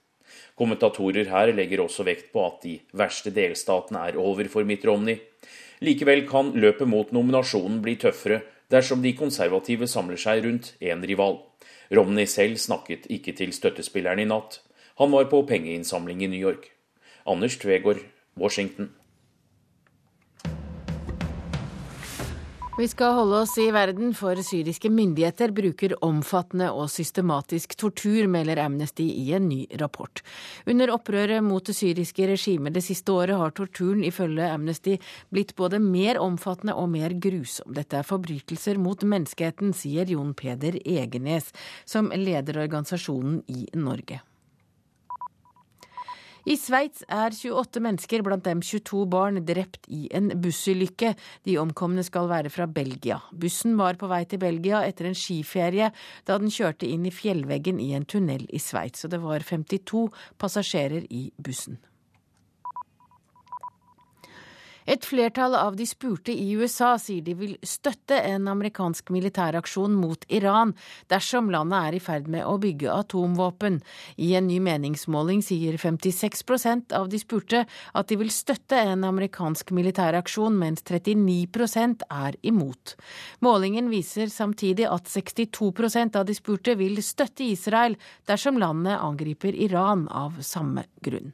Kommentatorer 0.59 1.29
her 1.33 1.51
legger 1.57 1.83
også 1.83 2.07
vekt 2.07 2.31
på 2.33 2.45
at 2.47 2.63
de 2.63 2.77
verste 2.97 3.33
delstatene 3.35 4.07
er 4.09 4.19
over 4.21 4.49
for 4.53 4.69
Mitt 4.69 4.85
Romney. 4.87 5.19
Likevel 5.83 6.23
kan 6.29 6.53
løpet 6.55 6.87
mot 6.87 7.11
nominasjonen 7.11 7.81
bli 7.83 7.97
tøffere 7.99 8.43
dersom 8.73 9.03
de 9.03 9.17
konservative 9.19 9.89
samler 9.91 10.21
seg 10.21 10.45
rundt 10.47 10.73
en 10.81 11.03
rival. 11.09 11.41
Romney 11.93 12.29
selv 12.31 12.61
snakket 12.63 13.09
ikke 13.11 13.35
til 13.37 13.53
støttespillerne 13.53 14.23
i 14.23 14.31
natt. 14.31 14.61
Han 15.01 15.13
var 15.13 15.27
på 15.33 15.43
pengeinnsamling 15.49 16.23
i 16.23 16.31
New 16.31 16.41
York. 16.41 16.71
Anders 17.27 17.59
Tvegård, 17.59 18.05
Washington. 18.39 18.93
Vi 22.79 22.87
skal 22.89 23.13
holde 23.13 23.37
oss 23.45 23.59
i 23.61 23.67
verden, 23.69 24.15
for 24.17 24.39
syriske 24.41 24.89
myndigheter 24.89 25.51
bruker 25.53 25.93
omfattende 26.01 26.71
og 26.73 26.87
systematisk 26.89 27.75
tortur, 27.77 28.25
melder 28.33 28.63
Amnesty 28.65 29.05
i 29.13 29.27
en 29.37 29.45
ny 29.51 29.67
rapport. 29.77 30.23
Under 30.65 30.95
opprøret 30.95 31.45
mot 31.45 31.69
det 31.69 31.77
syriske 31.77 32.31
regimet 32.31 32.73
det 32.73 32.85
siste 32.87 33.13
året 33.13 33.37
har 33.37 33.53
torturen 33.53 34.01
ifølge 34.09 34.49
Amnesty 34.49 34.97
blitt 35.29 35.53
både 35.61 35.83
mer 35.85 36.23
omfattende 36.25 36.73
og 36.81 36.89
mer 36.97 37.13
grusom. 37.13 37.77
Dette 37.77 38.01
er 38.01 38.09
forbrytelser 38.09 38.81
mot 38.81 39.05
menneskeheten, 39.05 39.77
sier 39.77 40.09
Jon 40.09 40.33
Peder 40.33 40.81
Egenes, 40.81 41.53
som 41.85 42.09
leder 42.09 42.65
organisasjonen 42.65 43.43
i 43.53 43.67
Norge. 43.77 44.25
I 46.43 46.57
Sveits 46.59 47.05
er 47.07 47.31
28 47.31 47.79
mennesker, 47.85 48.23
blant 48.27 48.43
dem 48.43 48.63
22 48.67 49.05
barn, 49.11 49.39
drept 49.47 49.87
i 49.87 50.09
en 50.11 50.33
bussulykke. 50.43 51.13
De 51.47 51.55
omkomne 51.63 52.03
skal 52.03 52.27
være 52.33 52.51
fra 52.51 52.67
Belgia. 52.67 53.21
Bussen 53.31 53.77
var 53.79 53.95
på 54.01 54.11
vei 54.11 54.25
til 54.27 54.43
Belgia 54.43 54.83
etter 54.83 55.07
en 55.07 55.19
skiferie 55.19 55.93
da 56.27 56.41
den 56.43 56.51
kjørte 56.51 56.91
inn 56.91 57.07
i 57.07 57.15
fjellveggen 57.15 57.79
i 57.79 57.93
en 57.95 58.09
tunnel 58.11 58.49
i 58.51 58.59
Sveits, 58.59 59.07
og 59.07 59.15
det 59.15 59.23
var 59.23 59.47
52 59.47 60.09
passasjerer 60.43 61.07
i 61.15 61.29
bussen. 61.39 61.79
Et 64.87 65.05
flertall 65.05 65.55
av 65.55 65.77
de 65.77 65.87
spurte 65.87 66.33
i 66.35 66.53
USA 66.59 66.97
sier 66.99 67.23
de 67.23 67.35
vil 67.39 67.55
støtte 67.63 68.19
en 68.19 68.49
amerikansk 68.51 69.13
militæraksjon 69.15 69.95
mot 69.95 70.25
Iran 70.33 70.75
dersom 71.13 71.51
landet 71.55 71.79
er 71.79 71.97
i 71.97 72.03
ferd 72.03 72.31
med 72.33 72.47
å 72.49 72.57
bygge 72.63 72.91
atomvåpen. 72.91 73.81
I 74.17 74.33
en 74.39 74.49
ny 74.51 74.59
meningsmåling 74.65 75.43
sier 75.47 75.79
56% 75.79 76.97
av 76.99 77.11
de 77.13 77.21
spurte 77.23 77.65
at 77.69 78.11
de 78.11 78.19
vil 78.19 78.33
støtte 78.35 78.79
en 78.79 79.07
amerikansk 79.07 79.71
militæraksjon, 79.77 80.59
mens 80.59 80.83
39% 80.89 82.07
er 82.11 82.39
imot. 82.43 82.97
Målingen 83.45 83.91
viser 83.93 84.33
samtidig 84.33 84.89
at 84.91 85.07
62% 85.11 86.19
av 86.19 86.27
de 86.27 86.37
spurte 86.37 86.75
vil 86.81 86.99
støtte 87.03 87.47
Israel 87.47 87.99
dersom 88.27 88.59
landet 88.59 88.99
angriper 88.99 89.55
Iran 89.55 90.09
av 90.11 90.43
samme 90.43 90.89
grunn. 91.05 91.33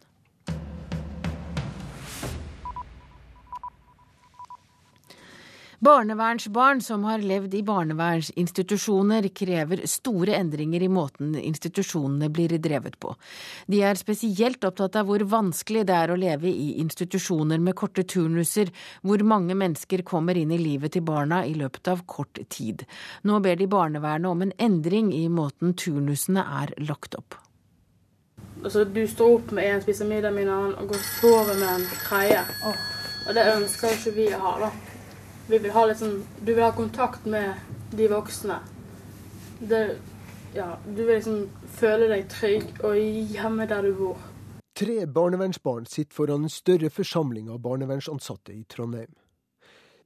Barnevernsbarn 5.80 6.80
som 6.80 7.04
har 7.04 7.18
levd 7.22 7.52
i 7.54 7.62
barnevernsinstitusjoner, 7.62 9.28
krever 9.28 9.84
store 9.86 10.34
endringer 10.34 10.82
i 10.82 10.88
måten 10.90 11.36
institusjonene 11.38 12.26
blir 12.34 12.56
drevet 12.58 12.96
på. 12.98 13.12
De 13.70 13.84
er 13.86 14.00
spesielt 14.00 14.64
opptatt 14.66 14.98
av 14.98 15.06
hvor 15.06 15.22
vanskelig 15.30 15.84
det 15.86 15.94
er 15.94 16.10
å 16.10 16.18
leve 16.18 16.50
i 16.50 16.72
institusjoner 16.82 17.62
med 17.62 17.78
korte 17.78 18.02
turnuser, 18.02 18.74
hvor 19.06 19.22
mange 19.22 19.54
mennesker 19.54 20.02
kommer 20.02 20.34
inn 20.34 20.50
i 20.50 20.58
livet 20.58 20.96
til 20.96 21.06
barna 21.06 21.44
i 21.46 21.54
løpet 21.54 21.92
av 21.94 22.02
kort 22.10 22.42
tid. 22.50 22.82
Nå 23.22 23.38
ber 23.46 23.62
de 23.62 23.70
barnevernet 23.70 24.32
om 24.32 24.42
en 24.48 24.54
endring 24.58 25.14
i 25.14 25.28
måten 25.30 25.78
turnusene 25.78 26.42
er 26.42 26.74
lagt 26.90 27.14
opp. 27.14 27.38
Altså, 28.64 28.82
du 28.82 29.04
står 29.06 29.38
opp 29.38 29.54
med 29.54 29.70
en, 29.70 29.86
spiser 29.86 30.10
middag 30.10 30.34
med 30.34 30.48
en 30.48 30.54
annen 30.58 30.76
og 30.82 30.90
går 30.90 30.98
og 30.98 31.08
sover 31.22 31.54
med 31.62 31.70
en 31.76 31.90
tredje. 32.02 32.46
Og 32.66 33.34
det 33.36 33.50
ønsker 33.54 33.94
ikke 33.94 34.18
vi 34.18 34.30
å 34.34 34.42
ha, 34.42 34.58
da. 34.66 34.87
Vi 35.48 35.58
vil 35.58 35.72
ha 35.72 35.84
litt 35.88 36.00
sånn 36.02 36.18
Du 36.44 36.52
vil 36.52 36.64
ha 36.64 36.72
kontakt 36.76 37.24
med 37.26 37.56
de 37.96 38.08
voksne. 38.12 38.58
Det, 39.58 39.78
ja, 40.54 40.74
du 40.84 41.00
vil 41.00 41.16
liksom 41.16 41.46
føle 41.78 42.10
deg 42.10 42.26
trygg 42.30 42.82
og 42.84 42.98
hjemme 43.32 43.66
der 43.66 43.88
du 43.88 43.94
bor. 43.96 44.20
Tre 44.78 45.06
barnevernsbarn 45.10 45.88
sitter 45.90 46.14
foran 46.14 46.44
en 46.46 46.52
større 46.52 46.90
forsamling 46.92 47.48
av 47.50 47.62
barnevernsansatte 47.64 48.52
i 48.54 48.62
Trondheim. 48.70 49.10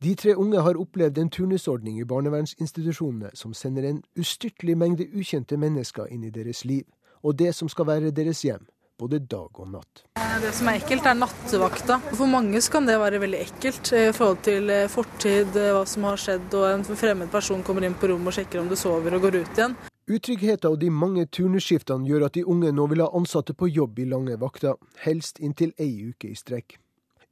De 0.03 0.15
tre 0.15 0.33
unge 0.35 0.63
har 0.63 0.79
opplevd 0.81 1.19
en 1.19 1.31
turnusordning 1.31 1.99
i 2.01 2.07
barnevernsinstitusjonene 2.09 3.35
som 3.39 3.53
sender 3.55 3.85
en 3.91 4.01
ustyrtelig 4.19 4.79
mengde 4.79 5.05
ukjente 5.13 5.59
mennesker 5.59 6.09
inn 6.11 6.25
i 6.25 6.33
deres 6.33 6.65
liv, 6.65 6.87
og 7.23 7.37
det 7.39 7.53
som 7.55 7.69
skal 7.69 7.87
være 7.91 8.15
deres 8.15 8.41
hjem, 8.47 8.65
både 8.99 9.19
dag 9.19 9.61
og 9.61 9.71
natt. 9.73 10.05
Det 10.43 10.51
som 10.57 10.69
er 10.71 10.81
ekkelt, 10.81 11.07
er 11.07 11.19
nattevakta. 11.19 11.99
For 12.13 12.31
mange 12.31 12.61
kan 12.73 12.89
det 12.89 12.99
være 13.01 13.21
veldig 13.23 13.41
ekkelt 13.45 13.93
i 13.95 14.05
forhold 14.17 14.43
til 14.47 14.71
eh, 14.73 14.91
fortid, 14.91 15.57
eh, 15.57 15.73
hva 15.77 15.87
som 15.89 16.09
har 16.09 16.21
skjedd, 16.21 16.49
og 16.59 16.69
en 16.71 16.85
fremmed 16.89 17.31
person 17.33 17.65
kommer 17.67 17.87
inn 17.87 17.97
på 17.99 18.11
rommet 18.11 18.33
og 18.33 18.39
sjekker 18.39 18.63
om 18.63 18.71
du 18.71 18.77
sover 18.79 19.17
og 19.17 19.27
går 19.27 19.41
ut 19.43 19.59
igjen. 19.59 19.79
Utryggheten 20.11 20.73
og 20.73 20.81
de 20.83 20.91
mange 20.91 21.27
turnusskiftene 21.31 22.09
gjør 22.09 22.27
at 22.27 22.35
de 22.35 22.43
unge 22.45 22.73
nå 22.75 22.87
vil 22.91 23.05
ha 23.05 23.11
ansatte 23.15 23.55
på 23.55 23.71
jobb 23.71 24.03
i 24.03 24.09
lange 24.11 24.39
vakter, 24.41 24.75
helst 25.05 25.39
inntil 25.39 25.71
ei 25.79 26.11
uke 26.11 26.33
i 26.33 26.39
strekk. 26.39 26.79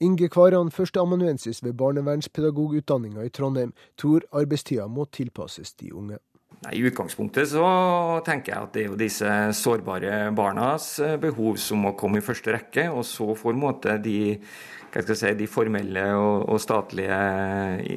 Inge 0.00 0.30
Kvaran, 0.32 0.70
førsteamanuensis 0.72 1.64
ved 1.64 1.74
barnevernspedagogutdanninga 1.76 3.26
i 3.26 3.32
Trondheim, 3.36 3.74
tror 4.00 4.24
arbeidstida 4.32 4.86
må 4.88 5.04
tilpasses 5.12 5.74
de 5.74 5.90
unge. 5.92 6.16
Nei, 6.60 6.74
I 6.76 6.82
utgangspunktet 6.90 7.48
så 7.54 7.64
tenker 8.26 8.52
jeg 8.52 8.66
at 8.66 8.74
det 8.74 8.80
er 8.82 8.90
jo 8.90 8.98
disse 9.00 9.28
sårbare 9.56 10.26
barnas 10.36 10.92
eh, 11.00 11.16
behov 11.20 11.56
som 11.56 11.80
må 11.86 11.94
komme 11.96 12.20
i 12.20 12.24
første 12.24 12.52
rekke. 12.52 12.84
Og 12.92 13.06
så 13.08 13.32
får 13.32 13.56
måte 13.56 13.96
de, 14.04 14.36
si, 14.90 15.34
de 15.34 15.46
formelle 15.46 16.02
og, 16.16 16.48
og 16.50 16.60
statlige 16.60 17.18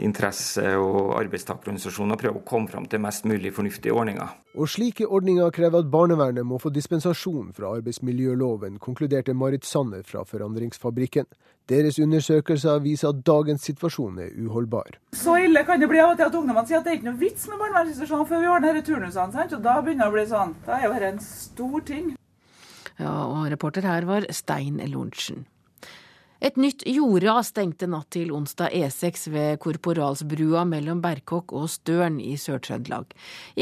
interesse- 0.03 0.77
og 0.77 1.15
arbeidstakerorganisasjoner 1.19 2.19
prøver 2.21 2.39
å 2.39 2.45
komme 2.45 2.69
fram 2.69 2.85
til 2.85 3.01
mest 3.01 3.25
mulig 3.25 3.53
fornuftige 3.53 3.93
ordninger. 3.93 4.29
Og 4.55 4.69
slike 4.69 5.07
ordninger 5.07 5.49
krever 5.51 5.81
at 5.81 5.89
barnevernet 5.89 6.45
må 6.45 6.59
få 6.61 6.69
dispensasjon 6.69 7.53
fra 7.53 7.73
arbeidsmiljøloven, 7.79 8.77
konkluderte 8.79 9.33
Marit 9.33 9.65
Sanner 9.65 10.03
fra 10.05 10.23
Forandringsfabrikken. 10.23 11.25
Deres 11.69 11.97
undersøkelser 11.99 12.81
viser 12.83 13.13
at 13.13 13.21
dagens 13.25 13.63
situasjon 13.63 14.19
er 14.19 14.33
uholdbar. 14.35 14.99
Så 15.15 15.37
ille 15.45 15.63
kan 15.65 15.79
det 15.79 15.87
bli 15.89 16.01
av 16.03 16.11
og 16.13 16.19
til 16.19 16.27
at 16.27 16.35
ungdommene 16.35 16.67
sier 16.67 16.81
at 16.81 16.85
det 16.85 16.91
er 16.91 16.99
ikke 16.99 17.09
noe 17.09 17.21
vits 17.21 17.47
med 17.47 17.61
barnevernsinstitusjoner 17.61 18.27
før 18.29 18.43
vi 18.43 18.51
ordner 18.51 18.77
disse 18.77 18.89
turnusene. 18.91 19.31
Sant? 19.33 19.55
Og 19.55 19.63
da 19.63 19.79
begynner 19.79 20.05
det 20.05 20.11
å 20.11 20.17
bli 20.17 20.27
sånn. 20.33 20.53
Da 20.67 20.77
er 20.77 20.85
jo 20.85 20.93
dette 20.93 21.13
en 21.15 21.23
stor 21.23 21.87
ting. 21.87 22.13
Ja, 22.99 23.15
og 23.25 23.47
reporter 23.49 23.87
her 23.87 24.05
var 24.05 24.27
Stein 24.35 24.77
Lorentzen. 24.91 25.47
Et 26.43 26.57
nytt 26.59 26.81
jordras 26.83 27.53
stengte 27.53 27.87
natt 27.87 28.09
til 28.11 28.33
onsdag 28.35 28.73
E6 28.75 29.29
ved 29.31 29.61
Korporalsbrua 29.63 30.65
mellom 30.67 30.99
Berkåk 30.99 31.53
og 31.55 31.69
Støren 31.71 32.17
i 32.19 32.33
Sør-Trøndelag. 32.35 33.13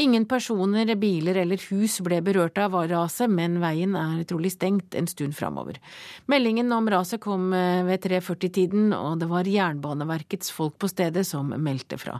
Ingen 0.02 0.24
personer, 0.26 0.90
biler 0.98 1.38
eller 1.44 1.62
hus 1.70 2.00
ble 2.02 2.18
berørt 2.26 2.56
av 2.58 2.74
raset, 2.90 3.30
men 3.30 3.60
veien 3.62 3.94
er 3.94 4.24
trolig 4.26 4.50
stengt 4.56 4.96
en 4.98 5.06
stund 5.06 5.36
framover. 5.38 5.78
Meldingen 6.26 6.74
om 6.74 6.90
raset 6.90 7.22
kom 7.22 7.52
eh, 7.54 7.84
ved 7.86 8.02
3.40-tiden, 8.02 8.90
og 8.98 9.22
det 9.22 9.28
var 9.30 9.46
Jernbaneverkets 9.46 10.50
folk 10.50 10.74
på 10.82 10.90
stedet 10.90 11.22
som 11.28 11.54
meldte 11.54 12.00
fra. 12.02 12.16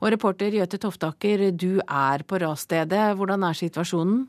Og 0.00 0.14
reporter 0.16 0.56
Jøte 0.56 0.80
Toftaker, 0.80 1.50
du 1.52 1.82
er 1.84 2.24
på 2.24 2.40
rasstedet. 2.40 3.10
Hvordan 3.20 3.44
er 3.50 3.60
situasjonen? 3.60 4.24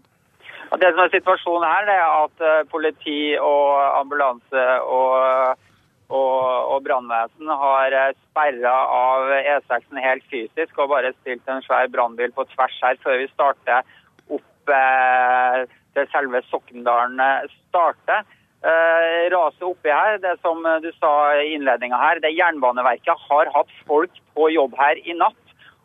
Det 0.68 0.92
som 0.92 1.00
er 1.06 1.16
situasjonen 1.16 1.64
her, 1.64 1.88
det 1.88 1.96
er 1.96 2.20
at 2.26 2.46
eh, 2.52 2.68
politi 2.76 3.22
og 3.40 4.02
ambulanse 4.02 4.68
og 4.84 5.64
og, 6.08 6.44
og 6.72 6.84
brannvesen 6.86 7.52
har 7.62 7.96
eh, 7.96 8.14
sperra 8.30 8.76
av 8.96 9.32
E6-en 9.38 10.00
helt 10.00 10.24
fysisk 10.32 10.80
og 10.80 10.94
bare 10.94 11.12
stilt 11.18 11.48
en 11.52 11.64
svær 11.66 11.90
brannbil 11.92 12.32
på 12.36 12.48
tvers 12.54 12.78
her 12.84 13.00
før 13.04 13.20
vi 13.20 13.28
starter 13.34 13.84
opp 14.32 14.72
eh, 14.72 15.66
til 15.98 16.10
selve 16.14 16.44
Sokndalen 16.48 17.20
eh, 17.20 17.50
starter. 17.68 18.24
Eh, 18.64 19.26
raset 19.34 19.68
oppi 19.68 19.92
her, 19.92 20.18
det 20.24 20.38
som 20.42 20.64
du 20.82 20.90
sa 20.96 21.12
i 21.42 21.52
innledninga 21.58 22.00
her, 22.00 22.24
det 22.24 22.34
Jernbaneverket 22.38 23.28
har 23.28 23.52
hatt 23.54 23.76
folk 23.90 24.24
på 24.34 24.50
jobb 24.56 24.80
her 24.80 25.04
i 25.04 25.18
natt. 25.18 25.44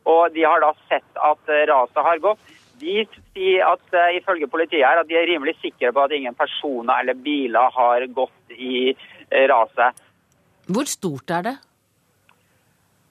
Og 0.08 0.32
de 0.34 0.42
har 0.46 0.62
da 0.62 0.72
sett 0.88 1.18
at 1.18 1.50
eh, 1.50 1.66
raset 1.70 2.02
har 2.06 2.22
gått. 2.22 2.50
De 2.82 3.02
sier 3.06 3.62
at 3.62 3.84
uh, 3.94 4.08
ifølge 4.16 4.48
politiet 4.50 4.82
her 4.82 4.98
at 4.98 5.06
de 5.06 5.14
er 5.14 5.28
rimelig 5.30 5.54
sikre 5.60 5.92
på 5.94 6.02
at 6.02 6.14
ingen 6.16 6.34
personer 6.34 6.98
eller 6.98 7.14
biler 7.14 7.70
har 7.76 8.06
gått 8.10 8.56
i 8.56 8.90
uh, 8.90 9.44
raset. 9.52 10.00
Hvor 10.70 10.86
stort 10.86 11.30
er 11.30 11.42
det? 11.48 11.56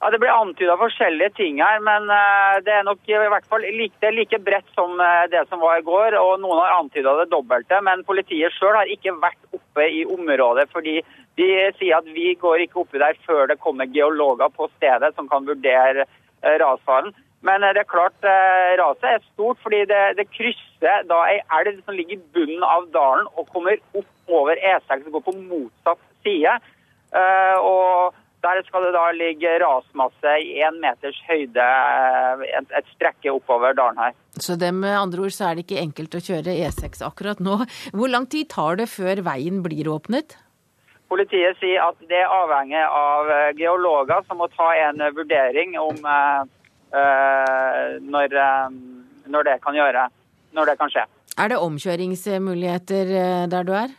Ja, 0.01 0.09
Det 0.09 0.17
blir 0.17 0.33
antyda 0.33 0.73
forskjellige 0.81 1.29
ting 1.37 1.59
her, 1.61 1.77
men 1.85 2.07
uh, 2.09 2.57
det 2.65 2.73
er 2.73 2.85
nok 2.87 3.05
i 3.05 3.17
hvert 3.33 3.45
fall 3.49 3.61
like, 3.61 4.09
like 4.15 4.39
bredt 4.41 4.71
som 4.73 4.95
uh, 4.97 5.27
det 5.29 5.43
som 5.49 5.61
var 5.61 5.77
i 5.77 5.85
går. 5.85 6.17
og 6.17 6.39
Noen 6.41 6.57
har 6.57 6.79
antyda 6.79 7.13
det 7.19 7.27
dobbelte, 7.29 7.77
men 7.85 8.01
politiet 8.07 8.55
sjøl 8.55 8.79
har 8.79 8.89
ikke 8.89 9.13
vært 9.21 9.53
oppe 9.53 9.85
i 9.85 10.01
området. 10.05 10.69
fordi 10.73 11.03
de 11.37 11.49
sier 11.77 11.99
at 11.99 12.09
vi 12.17 12.33
går 12.33 12.65
ikke 12.65 12.81
oppi 12.81 12.99
der 12.99 13.19
før 13.27 13.45
det 13.47 13.59
kommer 13.61 13.85
geologer 13.85 14.49
på 14.49 14.67
stedet 14.77 15.13
som 15.15 15.29
kan 15.29 15.45
vurdere 15.45 16.07
uh, 16.07 16.57
rasfaren. 16.65 17.13
Men 17.45 17.61
det 17.61 17.81
er 17.81 17.89
klart 17.89 18.25
raset 18.77 19.05
er 19.09 19.23
stort, 19.31 19.57
fordi 19.63 19.79
det, 19.89 20.01
det 20.17 20.27
krysser 20.29 21.07
da 21.09 21.23
ei 21.25 21.39
elv 21.57 21.79
som 21.81 21.95
ligger 21.97 22.19
i 22.19 22.25
bunnen 22.35 22.61
av 22.61 22.85
dalen 22.93 23.25
og 23.33 23.49
kommer 23.49 23.81
opp 23.97 24.29
over 24.29 24.61
E6 24.61 25.07
og 25.07 25.15
går 25.15 25.23
på 25.25 25.33
motsatt 25.39 26.03
side. 26.21 26.53
Eh, 27.11 27.57
og 27.59 28.15
der 28.41 28.61
skal 28.65 28.85
det 28.87 28.93
da 28.95 29.03
ligge 29.13 29.51
rasmasse 29.61 30.35
i 30.41 30.61
én 30.63 30.79
meters 30.81 31.17
høyde, 31.27 31.65
eh, 31.65 32.61
et, 32.61 32.93
strekke 32.95 33.33
oppover 33.33 33.75
dalen 33.77 33.99
her. 33.99 34.15
Så 34.39 34.55
det 34.59 34.71
med 34.73 34.95
andre 34.95 35.27
ord 35.27 35.35
så 35.35 35.49
er 35.49 35.59
det 35.59 35.65
ikke 35.67 35.81
enkelt 35.83 36.15
å 36.15 36.23
kjøre 36.23 36.55
E6 36.55 37.03
akkurat 37.05 37.43
nå. 37.43 37.59
Hvor 37.91 38.09
lang 38.09 38.29
tid 38.31 38.49
tar 38.53 38.79
det 38.79 38.87
før 38.89 39.23
veien 39.27 39.59
blir 39.65 39.91
åpnet? 39.91 40.37
Politiet 41.11 41.59
sier 41.59 41.83
at 41.83 41.99
det 42.07 42.21
er 42.23 42.31
avhengig 42.31 42.81
av 42.87 43.29
eh, 43.29 43.51
geologer 43.59 44.23
som 44.27 44.39
må 44.39 44.47
ta 44.55 44.71
en 44.87 45.03
vurdering 45.11 45.75
om 45.79 45.97
uh, 46.07 46.47
når, 47.99 48.31
uh, 48.31 48.71
når, 49.27 49.43
det 49.49 49.57
kan 49.63 49.75
gjøre, 49.75 50.07
når 50.55 50.71
det 50.71 50.77
kan 50.79 50.93
skje. 50.93 51.03
Er 51.39 51.51
det 51.51 51.59
omkjøringsmuligheter 51.59 53.11
der 53.51 53.67
du 53.67 53.75
er? 53.75 53.91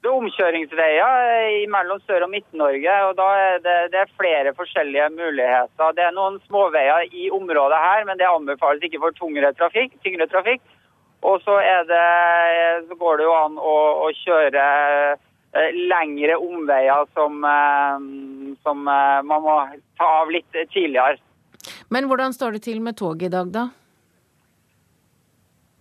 Det 0.00 0.08
er 0.08 0.16
omkjøringsveier 0.16 1.66
mellom 1.68 1.98
Sør- 2.06 2.24
og 2.24 2.30
Midt-Norge, 2.32 2.92
og 3.04 3.16
da 3.18 3.26
er 3.36 3.58
det, 3.60 3.76
det 3.92 3.98
er 4.00 4.12
flere 4.16 4.54
forskjellige 4.56 5.10
muligheter. 5.12 5.92
Det 5.96 6.06
er 6.06 6.14
noen 6.16 6.38
småveier 6.46 7.04
i 7.12 7.28
området 7.36 7.80
her, 7.82 8.06
men 8.08 8.16
det 8.16 8.28
anbefales 8.28 8.86
ikke 8.86 9.02
for 9.02 9.16
tyngre 9.18 9.52
trafikk. 9.58 9.98
Tyngre 10.00 10.28
trafikk. 10.32 10.64
Og 11.20 11.42
så, 11.44 11.58
det, 11.90 12.04
så, 12.88 12.96
går 12.96 13.20
det 13.20 13.26
jo 13.28 13.34
an 13.36 13.58
å, 13.60 13.74
å 14.06 14.08
kjøre 14.22 14.62
eh, 15.12 15.76
lengre 15.92 16.38
omveier 16.40 17.04
som, 17.12 17.36
eh, 17.44 18.54
som 18.64 18.88
eh, 18.88 19.18
man 19.28 19.44
må 19.44 19.58
ta 20.00 20.08
av 20.22 20.32
litt 20.32 20.48
tidligere. 20.72 21.20
Men 21.92 22.08
hvordan 22.08 22.32
står 22.32 22.56
det 22.56 22.64
til 22.70 22.80
med 22.80 22.96
toget 22.96 23.28
i 23.28 23.34
dag, 23.36 23.52
da? 23.52 23.68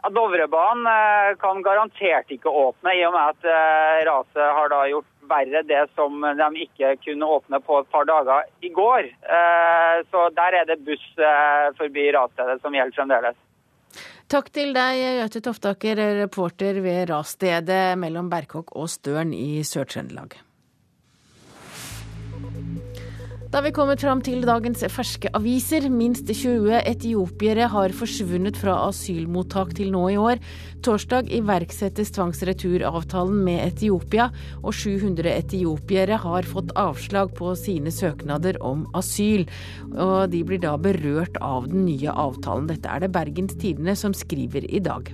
Dovrebanen 0.08 0.88
eh, 0.88 1.36
kan 1.40 1.62
garantert 1.64 2.32
ikke 2.32 2.50
åpne, 2.50 2.94
i 2.96 3.04
og 3.08 3.14
med 3.16 3.34
at 3.34 3.48
eh, 3.52 4.00
raset 4.08 4.56
har 4.56 4.72
da 4.72 4.86
gjort 4.88 5.10
verre 5.30 5.62
det 5.68 5.82
som 5.94 6.24
de 6.24 6.64
ikke 6.64 6.96
kunne 7.04 7.28
åpne 7.36 7.60
på 7.62 7.82
et 7.82 7.92
par 7.92 8.08
dager 8.10 8.48
i 8.66 8.72
går. 8.74 9.12
Eh, 9.12 10.00
så 10.10 10.26
der 10.38 10.62
er 10.62 10.66
det 10.70 10.80
buss 10.88 11.06
forbi 11.78 12.10
rasstedet 12.16 12.58
som 12.64 12.76
gjelder 12.76 12.98
fremdeles. 12.98 13.40
Takk 14.30 14.52
til 14.54 14.76
deg, 14.76 15.00
Gaute 15.20 15.42
Toftaker, 15.42 16.04
reporter 16.22 16.80
ved 16.86 17.10
rasstedet 17.10 17.98
mellom 17.98 18.30
Berkåk 18.30 18.76
og 18.78 18.90
Støren 18.94 19.34
i 19.34 19.66
Sør-Trøndelag. 19.66 20.38
Da 23.50 23.64
vi 23.66 23.72
kommet 23.74 24.04
fram 24.04 24.20
til 24.22 24.44
dagens 24.46 24.84
ferske 24.94 25.32
aviser. 25.34 25.88
Minst 25.90 26.28
20 26.30 26.84
etiopiere 26.86 27.66
har 27.74 27.94
forsvunnet 27.98 28.60
fra 28.62 28.76
asylmottak 28.86 29.72
til 29.80 29.90
nå 29.96 30.04
i 30.14 30.18
år. 30.22 30.38
Torsdag 30.86 31.32
iverksettes 31.34 32.14
tvangsreturavtalen 32.14 33.40
med 33.48 33.64
Etiopia, 33.64 34.28
og 34.62 34.78
700 34.78 35.34
etiopiere 35.34 36.20
har 36.22 36.46
fått 36.52 36.76
avslag 36.78 37.34
på 37.40 37.56
sine 37.58 37.90
søknader 37.90 38.62
om 38.62 38.86
asyl. 38.94 39.48
Og 39.96 40.30
de 40.30 40.44
blir 40.46 40.62
da 40.62 40.76
berørt 40.78 41.42
av 41.42 41.66
den 41.74 41.88
nye 41.90 42.14
avtalen. 42.14 42.70
Dette 42.70 42.86
er 42.86 43.02
det 43.02 43.10
Bergens 43.18 43.58
Tidende 43.58 43.98
som 43.98 44.14
skriver 44.14 44.70
i 44.70 44.84
dag. 44.92 45.10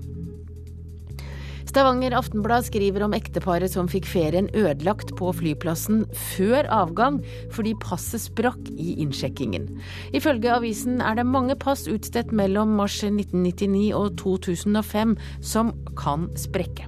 Stavanger 1.76 2.14
Aftenblad 2.16 2.64
skriver 2.64 3.04
om 3.04 3.12
ekteparet 3.12 3.74
som 3.74 3.90
fikk 3.92 4.06
ferien 4.08 4.46
ødelagt 4.56 5.10
på 5.20 5.28
flyplassen 5.36 6.06
før 6.16 6.70
avgang 6.72 7.18
fordi 7.52 7.74
passet 7.84 8.24
sprakk 8.24 8.70
i 8.80 8.94
innsjekkingen. 9.04 9.66
Ifølge 10.16 10.54
avisen 10.56 11.04
er 11.04 11.20
det 11.20 11.28
mange 11.28 11.60
pass 11.60 11.84
utstedt 11.92 12.32
mellom 12.32 12.78
mars 12.80 13.02
1999 13.04 13.92
og 13.92 14.16
2005 14.24 15.18
som 15.44 15.76
kan 16.00 16.30
sprekke. 16.40 16.88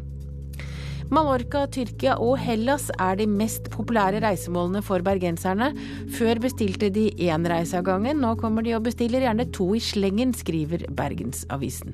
Mallorca, 1.12 1.68
Tyrkia 1.68 2.16
og 2.24 2.38
Hellas 2.40 2.88
er 2.96 3.20
de 3.20 3.28
mest 3.28 3.68
populære 3.76 4.24
reisemålene 4.24 4.88
for 4.88 5.04
bergenserne. 5.04 5.74
Før 6.16 6.40
bestilte 6.48 6.96
de 6.96 7.10
én 7.28 7.52
reise 7.52 7.76
av 7.76 7.90
gangen, 7.92 8.24
nå 8.24 8.38
kommer 8.40 8.64
de 8.64 8.80
og 8.80 8.88
bestiller 8.88 9.28
gjerne 9.28 9.52
to 9.52 9.74
i 9.76 9.84
slengen, 9.84 10.32
skriver 10.32 10.88
Bergensavisen. 10.96 11.92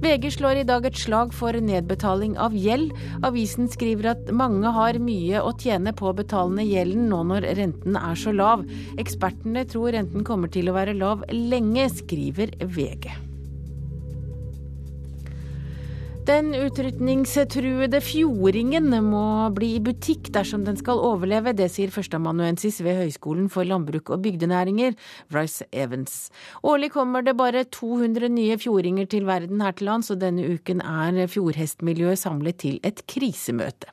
VG 0.00 0.30
slår 0.32 0.62
i 0.62 0.64
dag 0.64 0.86
et 0.88 0.96
slag 0.96 1.34
for 1.36 1.52
nedbetaling 1.60 2.38
av 2.40 2.54
gjeld. 2.56 2.94
Avisen 3.26 3.68
skriver 3.68 4.14
at 4.14 4.30
mange 4.32 4.72
har 4.72 4.96
mye 4.96 5.42
å 5.44 5.52
tjene 5.60 5.92
på 5.92 6.08
å 6.08 6.16
betalende 6.16 6.64
gjelden 6.64 7.10
nå 7.12 7.20
når 7.28 7.50
renten 7.60 8.00
er 8.00 8.16
så 8.16 8.32
lav. 8.32 8.64
Ekspertene 8.96 9.66
tror 9.68 9.92
renten 9.98 10.24
kommer 10.24 10.48
til 10.48 10.72
å 10.72 10.78
være 10.80 10.96
lav 10.96 11.26
lenge, 11.28 11.90
skriver 12.00 12.56
VG. 12.64 13.29
Den 16.28 16.50
utrydningstruede 16.52 17.98
fjordingen 18.04 18.90
må 19.06 19.48
bli 19.56 19.70
i 19.78 19.80
butikk 19.80 20.28
dersom 20.34 20.66
den 20.66 20.76
skal 20.76 21.00
overleve. 21.00 21.54
Det 21.56 21.70
sier 21.72 21.92
førsteamanuensis 21.94 22.82
ved 22.84 22.98
Høgskolen 23.00 23.48
for 23.52 23.64
landbruk 23.64 24.12
og 24.12 24.20
bygdenæringer, 24.26 24.92
Rice 25.32 25.64
Evans. 25.72 26.28
Årlig 26.60 26.92
kommer 26.92 27.24
det 27.24 27.38
bare 27.40 27.64
200 27.64 28.28
nye 28.36 28.58
fjordinger 28.60 29.08
til 29.08 29.24
verden 29.26 29.64
her 29.64 29.72
til 29.72 29.88
lands, 29.88 30.12
og 30.12 30.20
denne 30.20 30.44
uken 30.44 30.84
er 30.84 31.24
fjordhestmiljøet 31.32 32.20
samlet 32.20 32.60
til 32.66 32.80
et 32.84 33.00
krisemøte. 33.08 33.88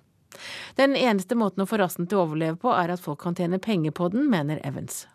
Den 0.75 0.99
eneste 0.99 1.37
måten 1.39 1.63
å 1.63 1.69
få 1.69 1.79
rassen 1.79 2.11
til 2.11 2.19
å 2.19 2.27
overleve 2.27 2.59
på, 2.59 2.75
er 2.75 2.91
at 2.91 3.03
folk 3.03 3.23
kan 3.23 3.39
tjene 3.39 3.63
penger 3.63 3.95
på 3.95 4.11
den, 4.11 4.27
mener 4.29 4.59
Evans. 4.67 5.05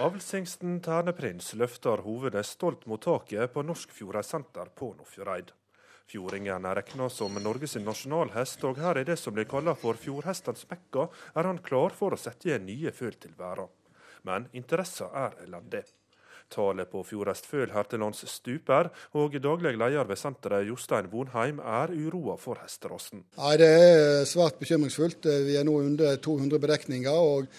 Avlshingsten 0.00 0.78
Terneprins 0.80 1.50
løfter 1.60 2.00
hovedet 2.00 2.46
stolt 2.48 2.86
mot 2.88 3.02
taket 3.04 3.52
på 3.52 3.60
Norsk 3.68 3.90
Fjordeisenter 3.92 4.70
på 4.72 4.94
Nordfjordeid. 4.96 5.50
Fjordingen 6.08 6.64
er 6.64 6.78
regna 6.78 7.10
som 7.12 7.36
Norges 7.44 7.76
nasjonalhest, 7.84 8.64
og 8.64 8.80
her 8.80 8.96
i 8.96 9.04
det 9.04 9.18
som 9.20 9.36
blir 9.36 9.44
kalla 9.50 9.74
for 9.76 10.00
fjordhestens 10.00 10.64
mekka, 10.70 11.04
er 11.36 11.48
han 11.50 11.60
klar 11.66 11.92
for 11.98 12.16
å 12.16 12.20
sette 12.20 12.48
igjen 12.48 12.64
nye 12.70 12.94
føl 12.96 13.12
til 13.20 13.34
verden. 13.36 13.68
Men 14.24 14.48
interessa 14.56 15.10
er 15.26 15.36
elendig. 15.44 15.84
Tallet 16.50 16.88
på 16.90 17.04
fjordhestføl 17.06 17.68
her 17.76 17.92
til 17.92 18.00
lands 18.00 18.24
stuper, 18.32 18.88
og 19.20 19.36
daglig 19.36 19.76
leder 19.76 20.08
ved 20.08 20.18
senteret 20.18 20.64
Jostein 20.66 21.12
Vonheim 21.12 21.60
er 21.60 21.92
uroa 21.92 22.40
for 22.40 22.58
hesterasen. 22.64 23.26
Ja, 23.36 23.52
det 23.60 23.68
er 23.68 24.24
svært 24.26 24.56
bekymringsfullt. 24.64 25.28
Vi 25.44 25.60
er 25.60 25.68
nå 25.68 25.76
under 25.84 26.16
200 26.16 26.58
bedekninger. 26.64 27.12
og 27.12 27.52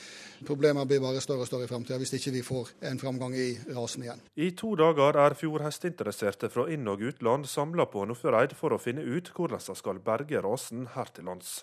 Problemene 0.47 0.87
blir 0.89 1.01
bare 1.03 1.21
større 1.21 1.45
og 1.45 1.49
større 1.49 1.67
i 1.67 1.69
fremtiden 1.69 2.01
hvis 2.01 2.15
ikke 2.17 2.33
vi 2.33 2.43
får 2.45 2.71
en 2.89 3.01
framgang 3.01 3.35
i 3.37 3.49
rasen 3.75 4.05
igjen. 4.05 4.21
I 4.35 4.51
to 4.57 4.73
dager 4.79 5.19
er 5.21 5.37
fjordhestinteresserte 5.37 6.49
fra 6.49 6.67
inn- 6.73 6.89
og 6.89 7.03
utland 7.11 7.45
samla 7.49 7.85
på 7.91 8.05
Nordfjordeid 8.09 8.55
for 8.57 8.73
å 8.73 8.81
finne 8.81 9.05
ut 9.05 9.29
hvordan 9.35 9.61
de 9.67 9.75
skal 9.77 10.01
berge 10.05 10.41
rasen 10.41 10.87
her 10.95 11.13
til 11.13 11.29
lands. 11.29 11.61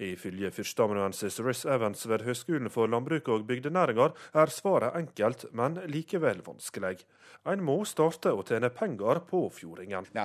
Ifølge 0.00 0.48
førsteamanuensis 0.56 1.40
Riss 1.44 1.66
Evans 1.68 2.06
ved 2.08 2.22
Høgskolen 2.24 2.70
for 2.72 2.88
landbruk 2.88 3.28
og 3.28 3.42
bygdenæringer 3.48 4.14
er 4.32 4.52
svaret 4.54 4.96
enkelt, 4.96 5.44
men 5.52 5.76
likevel 5.92 6.40
vanskelig. 6.46 7.02
En 7.44 7.60
må 7.64 7.82
starte 7.88 8.32
å 8.32 8.44
tjene 8.46 8.70
penger 8.72 9.20
på 9.28 9.42
fjordingen. 9.52 10.08
Now, 10.16 10.24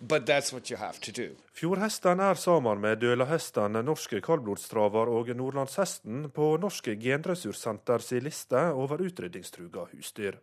how 0.00 0.16
you 0.16 0.20
do 0.20 0.22
that 0.22 0.44
isn't 0.44 0.70
easy. 0.70 2.20
Er 2.20 2.34
sammen 2.34 2.80
med 2.80 3.00
dølahesten, 3.00 3.72
norske 3.84 4.20
kaldblodstraver 4.20 5.08
og 5.08 5.28
nordlandshesten 5.34 6.30
på 6.30 6.56
Norske 6.56 6.96
genressurssenter 6.96 7.98
liste 8.20 8.72
over 8.72 9.02
utrydningstruga 9.02 9.88
husdyr. 9.92 10.38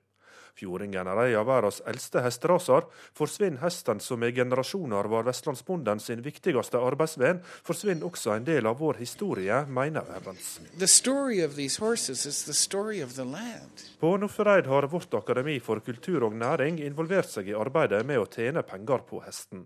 Fjordingen 0.55 1.07
er 1.11 1.19
en 1.19 1.37
av 1.41 1.47
verdens 1.49 1.81
eldste 1.89 2.21
hesteraser. 2.23 2.85
Forsvinner 3.17 3.59
hesten 3.59 3.99
som 3.99 4.23
i 4.23 4.31
generasjoner 4.31 5.09
var 5.11 5.27
vestlandsbonden 5.27 5.99
sin 5.99 6.23
viktigste 6.23 6.79
arbeidsvenn, 6.79 7.41
forsvinner 7.67 8.07
også 8.07 8.37
en 8.37 8.47
del 8.47 8.69
av 8.69 8.79
vår 8.79 9.01
historie, 9.01 9.57
mener 9.67 10.07
Evans. 10.15 10.59
På 13.99 14.15
Nordfjordeid 14.17 14.71
har 14.71 14.87
Vårt 14.95 15.13
akademi 15.19 15.59
for 15.59 15.83
kultur 15.83 16.23
og 16.29 16.37
næring 16.39 16.79
involvert 16.85 17.33
seg 17.33 17.49
i 17.51 17.57
arbeidet 17.57 18.05
med 18.07 18.21
å 18.21 18.29
tjene 18.29 18.63
penger 18.63 19.03
på 19.09 19.19
hesten. 19.25 19.65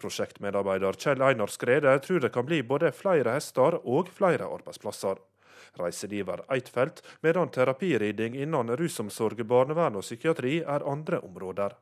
Prosjektmedarbeider 0.00 0.96
Kjell 0.96 1.20
Einar 1.20 1.52
Skrede 1.52 1.98
tror 2.00 2.24
det 2.24 2.32
kan 2.32 2.48
bli 2.48 2.62
både 2.64 2.94
flere 2.96 3.36
hester 3.36 3.76
og 3.84 4.08
flere 4.16 4.48
arbeidsplasser 4.48 5.20
reisediver 5.78 6.44
Eidfelt, 6.52 7.02
medan 7.22 7.52
terapiriding 7.52 8.36
innen 8.40 8.74
rusomsorg, 8.76 9.44
barnevern 9.46 10.00
og 10.00 10.06
psykiatri 10.06 10.60
er 10.62 10.86
andre 10.88 11.20
områder. 11.26 11.76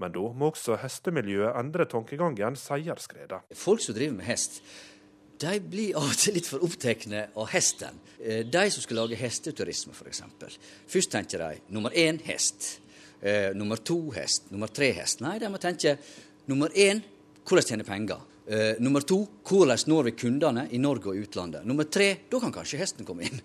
Men 0.00 0.14
da 0.14 0.22
må 0.32 0.48
også 0.50 0.78
hestemiljøet 0.80 1.56
endre 1.60 1.84
tankegangen, 1.88 2.56
sier 2.56 3.00
Skredet. 3.02 3.42
Folk 3.56 3.82
som 3.84 3.96
driver 3.96 4.16
med 4.16 4.28
hest, 4.30 4.62
de 5.40 5.56
blir 5.60 5.96
av 5.96 6.10
og 6.10 6.16
til 6.20 6.36
litt 6.36 6.48
for 6.48 6.64
opptatt 6.64 7.06
av 7.12 7.48
hesten. 7.52 8.00
Eh, 8.20 8.42
de 8.44 8.64
som 8.72 8.84
skal 8.84 9.00
lage 9.00 9.16
hesteturisme, 9.16 9.94
f.eks. 9.96 10.22
Først 10.88 11.12
tenker 11.12 11.40
de 11.40 11.72
nummer 11.72 11.94
én 11.96 12.20
hest. 12.26 12.80
Eh, 13.20 13.52
nummer 13.56 13.80
to 13.80 14.10
hest. 14.16 14.50
Nummer 14.52 14.68
tre 14.68 14.90
hest. 14.96 15.20
Nei, 15.24 15.38
de 15.40 15.48
må 15.48 15.60
tenke 15.60 15.96
nummer 16.48 16.72
én 16.76 17.00
hvordan 17.44 17.68
tjene 17.72 17.88
penger. 17.88 18.20
Uh, 18.50 18.74
nummer 18.82 19.04
to 19.06 19.20
hvordan 19.46 19.84
når 19.86 20.08
vi 20.08 20.16
kundene 20.24 20.64
i 20.74 20.78
Norge 20.82 21.12
og 21.12 21.20
utlandet. 21.22 21.62
Nummer 21.68 21.86
tre 21.86 22.16
da 22.30 22.40
kan 22.42 22.54
kanskje 22.54 22.80
hesten 22.80 23.06
komme 23.06 23.28
inn. 23.28 23.42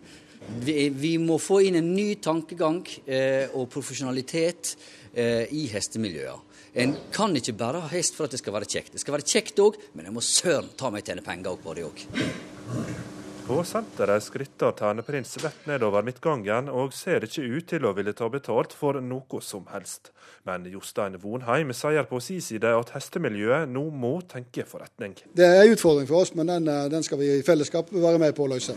Vi, 0.65 0.89
vi 0.93 1.15
må 1.21 1.37
få 1.41 1.59
inn 1.65 1.77
en 1.79 1.93
ny 1.93 2.15
tankegang 2.21 2.81
uh, 2.85 3.55
og 3.57 3.69
profesjonalitet 3.73 4.75
uh, 5.13 5.45
i 5.53 5.67
hestemiljøene. 5.69 6.41
En 6.75 6.91
kan 7.13 7.31
ikke 7.37 7.53
bare 7.55 7.79
ha 7.85 7.91
hest 7.93 8.17
for 8.17 8.27
at 8.27 8.33
det 8.35 8.41
skal 8.41 8.57
være 8.57 8.67
kjekt. 8.67 8.91
Det 8.97 8.99
skal 8.99 9.15
være 9.15 9.29
kjekt 9.31 9.61
òg, 9.63 9.77
men 9.95 10.09
en 10.09 10.17
må 10.17 10.25
søren 10.25 10.73
ta 10.75 10.91
meg 10.91 11.07
tjene 11.07 11.23
penger 11.23 11.55
på 11.63 11.77
det 11.77 11.85
òg. 11.87 13.13
På 13.47 13.63
senteret 13.63 14.23
skritter 14.23 14.71
Terneprins 14.73 15.35
lett 15.43 15.67
nedover 15.69 16.01
midtgangen 16.01 16.65
og 16.65 16.95
ser 16.97 17.27
ikke 17.27 17.43
ut 17.45 17.67
til 17.69 17.85
å 17.85 17.91
ville 17.93 18.15
ta 18.17 18.25
betalt 18.33 18.73
for 18.73 18.97
noe 19.05 19.41
som 19.45 19.67
helst. 19.69 20.09
Men 20.49 20.65
Jostein 20.71 21.19
Vonheim 21.21 21.69
sier 21.77 22.09
på 22.09 22.17
sin 22.25 22.41
side 22.41 22.73
at 22.73 22.95
hestemiljøet 22.95 23.69
nå 23.69 23.85
må 23.93 24.15
tenke 24.25 24.65
forretning. 24.65 25.13
Det 25.37 25.45
er 25.45 25.61
en 25.61 25.75
utfordring 25.77 26.09
for 26.09 26.25
oss, 26.25 26.33
men 26.33 26.49
den, 26.49 26.67
eh, 26.67 26.87
den 26.89 27.05
skal 27.05 27.21
vi 27.21 27.35
i 27.37 27.43
fellesskap 27.45 27.93
være 27.93 28.17
med 28.17 28.33
på 28.33 28.49
å 28.49 28.53
løse. 28.55 28.73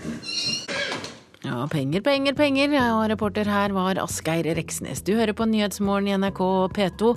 Ja, 1.46 1.68
penger, 1.70 2.02
penger, 2.02 2.34
penger. 2.34 2.72
Og 2.96 3.04
reporter 3.12 3.46
her 3.46 3.70
var 3.70 3.98
Asgeir 4.02 4.48
Reksnes. 4.58 5.04
Du 5.06 5.12
hører 5.14 5.36
på 5.38 5.46
Nyhetsmorgen 5.46 6.08
i 6.10 6.16
NRK 6.18 6.40
P2. 6.74 7.12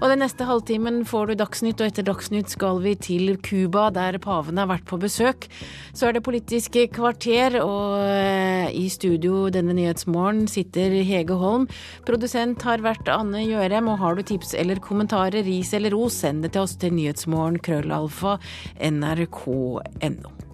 Og 0.00 0.06
den 0.08 0.22
neste 0.24 0.46
halvtimen 0.48 1.02
får 1.04 1.28
du 1.28 1.34
Dagsnytt, 1.42 1.82
og 1.82 1.90
etter 1.90 2.06
Dagsnytt 2.06 2.54
skal 2.54 2.80
vi 2.80 2.94
til 2.96 3.34
Cuba, 3.44 3.90
der 3.92 4.16
paven 4.22 4.56
har 4.56 4.70
vært 4.70 4.86
på 4.88 4.96
besøk. 5.02 5.44
Så 5.92 6.08
er 6.08 6.16
det 6.16 6.24
Politiske 6.24 6.86
kvarter, 6.88 7.58
og 7.60 8.00
eh, 8.00 8.72
i 8.72 8.86
studio 8.92 9.50
denne 9.52 9.76
Nyhetsmorgen 9.76 10.46
sitter 10.48 10.96
Hege 11.04 11.36
Holm. 11.36 11.68
Produsent 12.08 12.64
har 12.64 12.80
vært 12.86 13.12
Anne 13.12 13.44
Gjørem, 13.44 13.92
og 13.92 14.00
har 14.00 14.16
du 14.16 14.24
tips 14.24 14.56
eller 14.56 14.80
kommentarer, 14.80 15.44
ris 15.44 15.76
eller 15.76 15.92
ros, 15.92 16.22
send 16.24 16.48
det 16.48 16.54
til 16.56 16.64
oss 16.64 16.78
til 16.80 16.96
nyhetsmorgen 16.96 17.60
krøllalfa 17.60 18.38
nrk.no. 18.80 20.45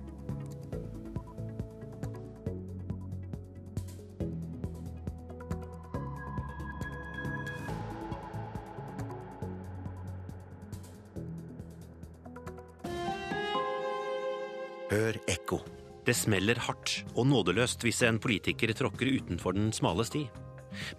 Hør 14.93 15.16
ekko. 15.30 15.57
Det 16.05 16.12
smeller 16.12 16.59
hardt 16.61 16.99
og 17.14 17.24
nådeløst 17.30 17.80
hvis 17.86 18.03
en 18.05 18.18
politiker 18.20 18.74
tråkker 18.76 19.09
utenfor 19.09 19.57
den 19.57 19.70
smale 19.72 20.05
sti. 20.05 20.26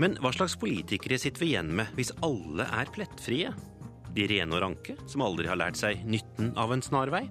Men 0.02 0.16
hva 0.24 0.32
slags 0.34 0.56
politikere 0.58 1.20
sitter 1.22 1.44
vi 1.44 1.52
igjen 1.52 1.70
med 1.78 1.94
hvis 1.98 2.10
alle 2.26 2.66
er 2.66 2.90
plettfrie? 2.96 3.54
De 4.18 4.26
rene 4.30 4.58
og 4.58 4.64
ranke, 4.66 4.98
som 5.10 5.26
aldri 5.26 5.50
har 5.50 5.62
lært 5.62 5.78
seg 5.78 6.02
nytten 6.10 6.56
av 6.58 6.74
en 6.74 6.82
snarvei? 6.86 7.28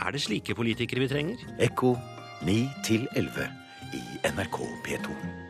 Er 0.00 0.16
det 0.16 0.24
slike 0.24 0.56
politikere 0.56 1.04
vi 1.04 1.12
trenger? 1.12 1.46
Ekko 1.60 1.92
9 2.48 2.58
til 2.88 3.08
11 3.12 3.48
i 3.92 4.04
NRK 4.32 4.60
P2. 4.88 5.41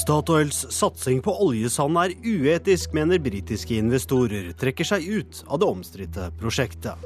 Statoils 0.00 0.64
satsing 0.72 1.18
på 1.20 1.32
oljesand 1.44 1.98
er 2.00 2.14
uetisk, 2.24 2.94
mener 2.96 3.20
britiske 3.20 3.76
investorer 3.76 4.46
trekker 4.56 4.86
seg 4.88 5.04
ut 5.04 5.40
av 5.44 5.60
det 5.60 5.68
omstridte 5.68 6.28
prosjektet. 6.40 7.02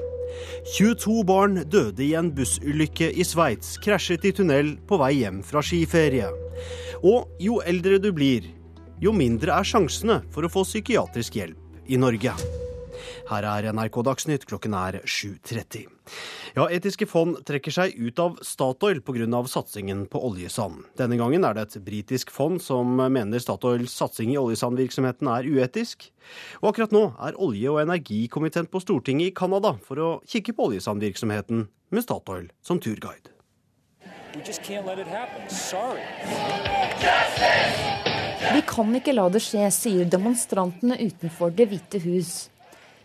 22 0.76 1.24
barn 1.26 1.58
døde 1.70 2.04
i 2.04 2.12
en 2.18 2.30
bussulykke 2.34 3.08
i 3.10 3.26
Sveits, 3.26 3.74
krasjet 3.82 4.26
i 4.28 4.34
tunnel 4.38 4.76
på 4.86 4.98
vei 5.02 5.10
hjem 5.24 5.42
fra 5.46 5.62
skiferie. 5.64 6.30
Og 7.02 7.34
jo 7.42 7.58
eldre 7.66 7.98
du 7.98 8.12
blir, 8.14 8.46
jo 9.02 9.14
mindre 9.16 9.58
er 9.58 9.66
sjansene 9.66 10.20
for 10.30 10.46
å 10.46 10.52
få 10.52 10.62
psykiatrisk 10.68 11.40
hjelp 11.40 11.90
i 11.90 11.98
Norge. 11.98 12.36
Her 13.32 13.50
er 13.56 13.72
NRK 13.74 14.02
Dagsnytt, 14.06 14.46
klokken 14.46 14.78
er 14.78 15.02
7.30. 15.02 15.93
Ja, 16.54 16.68
Etiske 16.70 17.06
fond 17.10 17.40
trekker 17.46 17.72
seg 17.74 17.96
ut 17.96 18.18
av 18.22 18.36
Statoil 18.44 19.00
pga. 19.02 19.44
satsingen 19.48 20.06
på 20.06 20.20
oljesand. 20.20 20.84
Denne 20.96 21.16
gangen 21.16 21.44
er 21.44 21.54
det 21.54 21.62
et 21.62 21.84
britisk 21.84 22.30
fond 22.30 22.62
som 22.62 22.96
mener 22.96 23.38
Statoils 23.38 23.92
satsing 23.92 24.32
i 24.34 24.38
oljesandvirksomheten 24.38 25.28
er 25.28 25.48
uetisk. 25.48 26.10
Og 26.62 26.72
akkurat 26.72 26.92
nå 26.92 27.04
er 27.18 27.38
olje- 27.40 27.70
og 27.70 27.80
energikomiteen 27.82 28.70
på 28.70 28.80
Stortinget 28.80 29.32
i 29.32 29.34
Canada 29.34 29.76
for 29.82 29.96
å 29.96 30.10
kikke 30.26 30.54
på 30.54 30.68
oljesandvirksomheten 30.70 31.68
med 31.90 32.02
Statoil 32.02 32.50
som 32.62 32.80
turguide. 32.80 33.30
Vi 38.54 38.62
kan 38.66 38.96
ikke 38.98 39.12
la 39.14 39.28
det 39.30 39.40
skje, 39.42 39.68
sier 39.70 40.08
demonstrantene 40.10 40.98
utenfor 41.00 41.54
Det 41.54 41.68
hvite 41.70 42.00
hus. 42.02 42.50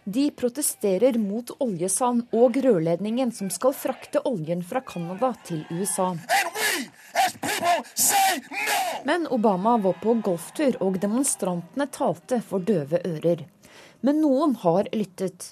De 0.10 0.32
protesterer 0.34 1.20
mot 1.22 1.52
oljesand 1.62 2.32
og 2.34 2.56
rørledningen 2.64 3.30
som 3.36 3.52
skal 3.54 3.76
frakte 3.78 4.24
oljen 4.26 4.64
fra 4.66 4.82
Canada 4.82 5.36
til 5.46 5.60
USA. 5.70 6.08
Men 9.06 9.28
Obama 9.30 9.76
var 9.84 10.00
på 10.02 10.16
golftur, 10.26 10.80
og 10.82 10.98
demonstrantene 11.04 11.86
talte 11.94 12.40
for 12.42 12.66
døve 12.66 13.04
ører. 13.06 13.46
Men 14.02 14.24
noen 14.24 14.56
har 14.64 14.90
lyttet. 14.98 15.52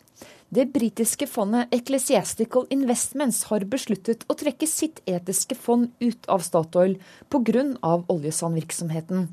Det 0.50 0.66
britiske 0.74 1.28
fondet 1.30 1.70
Ecclesiastical 1.76 2.66
Investments 2.74 3.44
har 3.52 3.68
besluttet 3.70 4.26
å 4.26 4.40
trekke 4.42 4.66
sitt 4.66 5.04
etiske 5.06 5.60
fond 5.60 5.92
ut 6.02 6.26
av 6.26 6.42
Statoil 6.42 6.98
pga. 7.30 7.68
oljesandvirksomheten. 8.10 9.28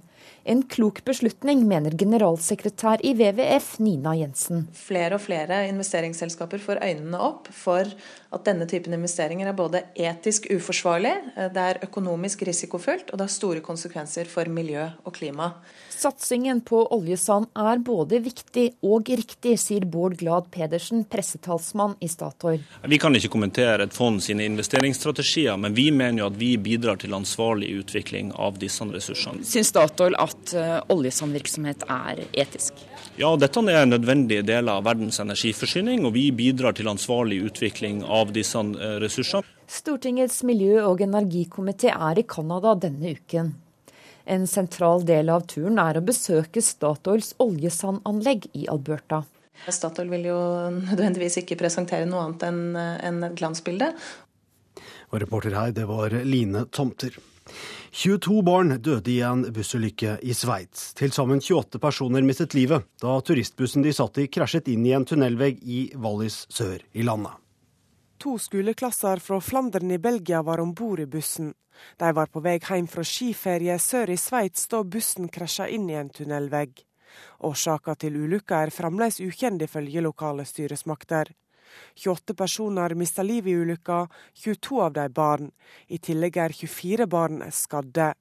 En 0.45 0.61
klok 0.69 0.99
beslutning, 1.09 1.63
mener 1.65 1.95
generalsekretær 1.97 3.01
i 3.01 3.15
WWF 3.17 3.79
Nina 3.81 4.13
Jensen. 4.19 4.67
Flere 4.77 5.17
og 5.17 5.23
flere 5.25 5.63
investeringsselskaper 5.71 6.61
får 6.61 6.83
øynene 6.85 7.21
opp 7.25 7.49
for 7.49 7.89
at 7.89 8.45
denne 8.45 8.69
typen 8.69 8.93
investeringer 8.93 9.49
er 9.49 9.57
både 9.57 9.81
etisk 9.97 10.51
uforsvarlig, 10.53 11.15
det 11.57 11.65
er 11.65 11.81
økonomisk 11.89 12.45
risikofullt 12.45 13.09
og 13.09 13.17
det 13.17 13.25
har 13.25 13.33
store 13.33 13.65
konsekvenser 13.65 14.29
for 14.29 14.53
miljø 14.53 14.85
og 15.07 15.17
klima. 15.17 15.55
Satsingen 15.97 16.61
på 16.61 16.81
oljesand 16.95 17.47
er 17.55 17.79
både 17.85 18.19
viktig 18.25 18.65
og 18.85 19.09
riktig, 19.09 19.55
sier 19.63 19.87
Bård 19.89 20.17
Glad 20.19 20.51
Pedersen, 20.53 21.05
pressetalsmann 21.09 21.95
i 22.03 22.09
Statoil. 22.11 22.61
Vi 22.83 22.99
kan 22.99 23.15
ikke 23.15 23.31
kommentere 23.33 23.87
et 23.87 23.95
fond 23.95 24.19
sine 24.23 24.45
investeringsstrategier, 24.49 25.57
men 25.61 25.77
vi 25.77 25.89
mener 25.95 26.25
jo 26.25 26.29
at 26.33 26.39
vi 26.41 26.51
bidrar 26.59 26.99
til 27.01 27.15
ansvarlig 27.17 27.71
utvikling 27.79 28.35
av 28.35 28.59
disse 28.61 28.85
ressursene. 28.91 29.47
Syns 29.47 29.71
Statoil 29.73 30.19
at 30.21 30.55
uh, 30.59 30.81
oljesandvirksomhet 30.93 31.87
er 31.89 32.25
etisk? 32.33 32.85
Ja, 33.17 33.31
dette 33.39 33.63
er 33.63 33.85
en 33.85 33.95
nødvendig 33.95 34.43
del 34.49 34.69
av 34.69 34.85
verdens 34.89 35.21
energiforsyning, 35.23 36.05
og 36.05 36.17
vi 36.19 36.29
bidrar 36.35 36.75
til 36.75 36.91
ansvarlig 36.91 37.45
utvikling 37.47 38.03
av 38.03 38.35
disse 38.35 38.59
eh, 38.59 38.97
ressursene. 39.03 39.47
Stortingets 39.71 40.43
miljø- 40.45 40.83
og 40.85 41.01
energikomité 41.07 41.95
er 41.95 42.19
i 42.21 42.27
Canada 42.29 42.75
denne 42.75 43.15
uken. 43.15 43.55
En 44.25 44.47
sentral 44.49 45.05
del 45.05 45.29
av 45.29 45.45
turen 45.51 45.79
er 45.83 45.99
å 46.01 46.05
besøke 46.05 46.63
Statoils 46.65 47.35
oljesandanlegg 47.45 48.49
i 48.57 48.65
Alberta. 48.73 49.23
Statoil 49.69 50.09
vil 50.11 50.31
jo 50.31 50.39
nødvendigvis 50.79 51.43
ikke 51.43 51.59
presentere 51.61 52.09
noe 52.09 52.25
annet 52.25 52.49
enn 52.49 53.23
et 53.29 53.37
glansbilde. 53.39 53.93
Og 55.13 55.21
reporter 55.23 55.55
her, 55.55 55.77
det 55.77 55.87
var 55.87 56.17
Line 56.25 56.65
Tomter. 56.75 57.21
22 57.95 58.41
barn 58.43 58.75
døde 58.83 59.13
i 59.13 59.21
en 59.23 59.45
bussulykke 59.55 60.17
i 60.27 60.35
Sveits. 60.35 60.89
Til 60.99 61.13
sammen 61.15 61.39
28 61.45 61.79
personer 61.79 62.25
mistet 62.27 62.57
livet 62.57 62.89
da 63.05 63.21
turistbussen 63.23 63.85
de 63.85 63.93
satt 63.95 64.19
i 64.19 64.27
krasjet 64.27 64.73
inn 64.73 64.89
i 64.89 64.97
en 64.97 65.07
tunnelvegg 65.07 65.63
i 65.63 65.87
Wallis 65.95 66.47
sør 66.51 66.81
i 66.93 67.07
landet. 67.07 67.44
To 68.25 68.39
skoleklasser 68.39 69.17
fra 69.17 69.41
Flandern 69.41 69.91
i 69.91 69.99
Belgia 69.99 70.43
var 70.43 70.59
om 70.59 70.75
bord 70.75 71.01
i 71.01 71.07
bussen. 71.07 71.55
De 71.97 72.13
var 72.13 72.31
på 72.33 72.41
vei 72.41 72.55
hjem 72.57 72.87
fra 72.89 73.03
skiferie 73.05 73.75
sør 73.79 74.15
i 74.15 74.17
Sveits 74.17 74.65
da 74.73 74.81
bussen 74.81 75.29
krasja 75.29 75.67
inn 75.69 75.91
i 75.91 75.99
en 76.01 76.09
tunnelvegg. 76.09 76.73
Årsaka 77.45 77.95
til 78.01 78.17
ulykka 78.17 78.63
er 78.65 78.73
fremdeles 78.73 79.21
ukjent, 79.21 79.67
ifølge 79.69 80.01
lokale 80.01 80.49
styresmakter. 80.49 81.35
28 82.01 82.39
personer 82.41 82.97
mista 82.97 83.21
livet 83.23 83.53
i 83.53 83.61
ulykka, 83.61 84.01
22 84.47 84.81
av 84.87 84.97
de 84.97 85.07
barn. 85.21 85.53
I 85.93 86.01
tillegg 86.01 86.41
er 86.47 86.57
24 86.65 87.07
barn 87.07 87.45
skadde. 87.53 88.15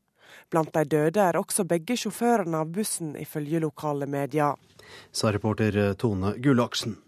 Blant 0.52 0.76
de 0.76 0.84
døde 0.98 1.24
er 1.30 1.40
også 1.40 1.64
begge 1.64 1.96
sjåførene 1.96 2.60
av 2.60 2.76
bussen, 2.76 3.16
ifølge 3.16 3.64
lokale 3.64 4.12
medier. 4.20 4.60
Sa 5.16 5.32
reporter 5.32 5.94
Tone 5.96 6.36
Gullaksen. 6.44 7.00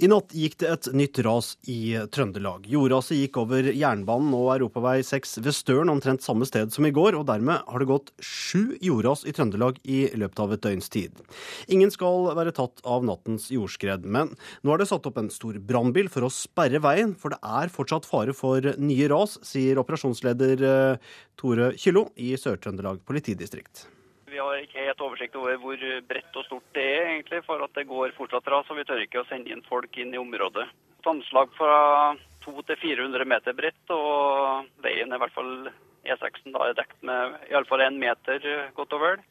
I 0.00 0.08
natt 0.08 0.32
gikk 0.32 0.56
det 0.62 0.68
et 0.72 0.88
nytt 0.96 1.18
ras 1.26 1.52
i 1.68 1.94
Trøndelag. 2.12 2.64
Jordraset 2.70 3.18
gikk 3.18 3.36
over 3.42 3.66
jernbanen 3.68 4.32
og 4.36 4.48
europavei 4.54 5.02
6 5.04 5.38
ved 5.44 5.56
Støren, 5.56 5.92
omtrent 5.92 6.24
samme 6.24 6.48
sted 6.48 6.72
som 6.72 6.86
i 6.88 6.92
går, 6.94 7.18
og 7.18 7.26
dermed 7.28 7.66
har 7.68 7.82
det 7.82 7.90
gått 7.90 8.12
sju 8.22 8.78
jordras 8.80 9.26
i 9.28 9.34
Trøndelag 9.36 9.80
i 9.84 10.06
løpet 10.16 10.42
av 10.44 10.56
et 10.56 10.64
døgns 10.64 10.92
tid. 10.92 11.22
Ingen 11.68 11.92
skal 11.92 12.32
være 12.38 12.54
tatt 12.56 12.80
av 12.88 13.04
nattens 13.06 13.50
jordskred, 13.52 14.06
men 14.08 14.32
nå 14.62 14.74
er 14.74 14.82
det 14.82 14.90
satt 14.90 15.08
opp 15.08 15.20
en 15.20 15.32
stor 15.32 15.58
brannbil 15.60 16.08
for 16.12 16.26
å 16.26 16.32
sperre 16.32 16.82
veien, 16.82 17.16
for 17.18 17.34
det 17.34 17.42
er 17.44 17.72
fortsatt 17.72 18.08
fare 18.08 18.36
for 18.36 18.72
nye 18.80 19.10
ras, 19.12 19.38
sier 19.46 19.80
operasjonsleder 19.82 20.68
eh, 20.68 21.10
Tore 21.36 21.72
Kyllo 21.76 22.08
i 22.16 22.32
Sør-Trøndelag 22.40 23.04
politidistrikt. 23.08 23.86
Vi 24.32 24.40
har 24.40 24.62
ikke 24.62 24.86
helt 24.86 25.02
oversikt 25.04 25.34
over 25.36 25.58
hvor 25.60 25.82
bredt 26.08 26.36
og 26.40 26.46
stort 26.46 26.68
det 26.76 26.84
er, 26.88 27.08
egentlig, 27.10 27.42
for 27.44 27.60
at 27.60 27.74
det 27.76 27.84
går 27.90 28.14
fortsatt 28.16 28.48
ras. 28.48 28.70
og 28.72 28.78
Vi 28.80 28.86
tør 28.88 29.02
ikke 29.04 29.20
å 29.20 29.28
sende 29.28 29.52
inn 29.52 29.60
folk 29.66 29.98
inn 30.00 30.14
i 30.14 30.20
området. 30.20 30.64
Et 31.02 31.10
anslag 31.10 31.52
fra 31.58 31.74
200-400 32.46 33.28
meter 33.28 33.56
bredt, 33.58 33.92
og 33.92 34.70
veien 34.84 35.12
er 35.12 35.20
i 35.20 35.22
hvert 35.22 35.36
fall 35.36 35.52
E6 36.02 36.48
da 36.54 36.64
er 36.66 36.78
dekt 36.78 36.96
med 37.06 37.36
iallfall 37.50 37.84
én 37.84 38.00
meter 38.00 38.40
godt 38.76 38.96
og 38.96 39.04
vel. 39.04 39.22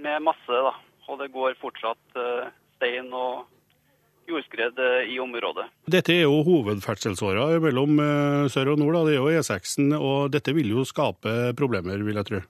Med 0.00 0.24
masse 0.24 0.62
da, 0.68 0.74
Og 1.08 1.20
det 1.20 1.32
går 1.34 1.54
fortsatt 1.60 2.18
eh, 2.18 2.48
stein 2.76 3.12
og 3.14 3.46
jordskred 4.26 4.78
eh, 4.82 5.12
i 5.14 5.20
området. 5.22 5.68
Dette 5.86 6.14
er 6.14 6.24
jo 6.24 6.42
hovedferdselsåra 6.46 7.46
mellom 7.62 8.00
eh, 8.02 8.48
sør 8.52 8.74
og 8.74 8.82
nord. 8.82 8.98
Da. 8.98 9.04
Det 9.06 9.14
er 9.14 9.22
jo 9.22 9.40
E6-en, 9.40 9.94
og 9.98 10.32
dette 10.34 10.54
vil 10.56 10.72
jo 10.74 10.86
skape 10.88 11.54
problemer, 11.58 12.02
vil 12.02 12.18
jeg 12.18 12.30
tro. 12.30 12.42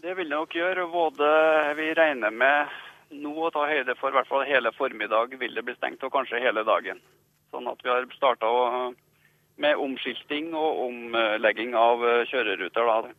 Det 0.00 0.14
vil 0.16 0.30
det 0.30 0.36
nok 0.36 0.54
gjøre. 0.56 0.86
Både 0.88 1.26
vi 1.76 1.90
regner 1.94 2.32
med 2.32 2.72
nå 3.10 3.34
å 3.36 3.50
ta 3.52 3.66
høyde 3.68 3.96
for 4.00 4.12
i 4.12 4.16
hvert 4.16 4.30
fall 4.30 4.46
hele 4.48 4.72
formiddag 4.72 5.34
vil 5.36 5.54
det 5.54 5.64
bli 5.66 5.74
stengt, 5.76 6.04
og 6.06 6.14
kanskje 6.14 6.40
hele 6.40 6.64
dagen. 6.64 7.02
Sånn 7.50 7.68
at 7.68 7.82
vi 7.84 7.90
har 7.90 8.06
starta 8.14 8.48
med 9.60 9.76
omskilting 9.76 10.54
og 10.56 10.84
omlegging 10.86 11.74
av 11.76 12.04
eh, 12.06 12.22
kjøreruter. 12.30 12.88
da. 12.88 13.12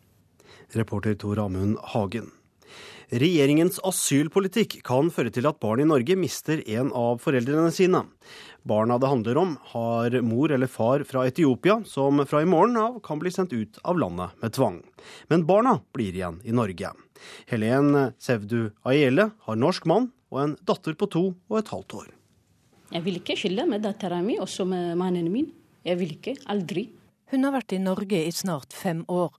Reporter 0.79 1.13
Tor 1.13 1.43
Amund 1.45 1.77
Hagen. 1.93 2.32
Regjeringens 3.12 3.76
asylpolitikk 3.84 4.78
kan 4.88 5.09
føre 5.12 5.34
til 5.36 5.43
at 5.49 5.57
barn 5.59 5.82
i 5.84 5.88
Norge 5.88 6.16
mister 6.16 6.62
en 6.72 6.93
av 6.95 7.18
foreldrene 7.20 7.68
sine. 7.76 8.05
Barna 8.64 8.95
det 9.03 9.09
handler 9.12 9.39
om, 9.41 9.57
har 9.74 10.16
mor 10.24 10.53
eller 10.55 10.72
far 10.72 11.03
fra 11.09 11.26
Etiopia, 11.28 11.82
som 11.84 12.24
fra 12.24 12.39
i 12.39 12.47
morgen 12.47 12.80
av 12.80 13.01
kan 13.03 13.20
bli 13.20 13.34
sendt 13.36 13.51
ut 13.51 13.82
av 13.84 13.99
landet 13.99 14.38
med 14.39 14.55
tvang. 14.55 14.80
Men 15.28 15.43
barna 15.49 15.82
blir 15.91 16.16
igjen 16.16 16.39
i 16.47 16.55
Norge. 16.55 16.93
Helen 17.51 18.14
Sevdu 18.16 18.72
Aiele 18.88 19.28
har 19.43 19.59
norsk 19.59 19.91
mann 19.91 20.07
og 20.32 20.41
en 20.45 20.55
datter 20.64 20.95
på 20.95 21.12
to 21.12 21.26
og 21.36 21.59
et 21.59 21.74
halvt 21.76 21.97
år. 21.99 22.07
Jeg 22.95 23.07
vil 23.09 23.20
ikke 23.20 23.39
skille 23.43 23.68
med 23.68 23.84
dattera 23.84 24.22
mi, 24.24 24.39
også 24.39 24.64
med 24.64 24.95
mannen 24.99 25.28
min. 25.36 25.51
Jeg 25.84 25.99
vil 25.99 26.16
ikke. 26.16 26.39
Aldri. 26.47 26.88
Hun 27.36 27.43
har 27.43 27.59
vært 27.59 27.76
i 27.76 27.84
Norge 27.84 28.24
i 28.24 28.32
snart 28.32 28.72
fem 28.72 29.03
år. 29.12 29.36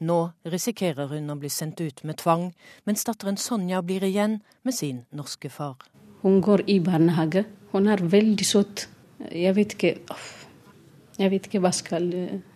Nå 0.00 0.18
risikerer 0.44 1.10
hun 1.12 1.32
å 1.32 1.38
bli 1.40 1.50
sendt 1.52 1.80
ut 1.80 2.02
med 2.04 2.20
tvang, 2.22 2.50
mens 2.84 3.04
datteren 3.08 3.38
Sonja 3.40 3.82
blir 3.82 4.04
igjen 4.06 4.40
med 4.62 4.76
sin 4.76 5.04
norske 5.10 5.50
far. 5.50 5.76
Hun 6.22 6.40
går 6.42 6.64
i 6.70 6.78
barnehage. 6.80 7.44
Hun 7.72 7.88
er 7.88 8.02
veldig 8.02 8.46
søt. 8.46 8.88
Jeg 9.30 9.56
vet 9.56 9.76
ikke 9.76 9.94
Jeg 11.18 11.30
vet 11.30 11.46
ikke 11.46 11.60
hva 11.60 11.70
skal 11.76 12.08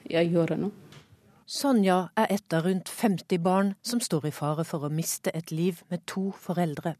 jeg 0.08 0.30
gjøre 0.32 0.56
nå. 0.56 0.70
Sonja 1.46 2.08
er 2.18 2.32
et 2.34 2.54
av 2.56 2.64
rundt 2.66 2.88
50 2.90 3.38
barn 3.38 3.74
som 3.82 4.00
står 4.02 4.26
i 4.26 4.32
fare 4.34 4.64
for 4.66 4.82
å 4.82 4.90
miste 4.90 5.30
et 5.30 5.52
liv 5.54 5.82
med 5.92 6.02
to 6.10 6.32
foreldre. 6.42 6.96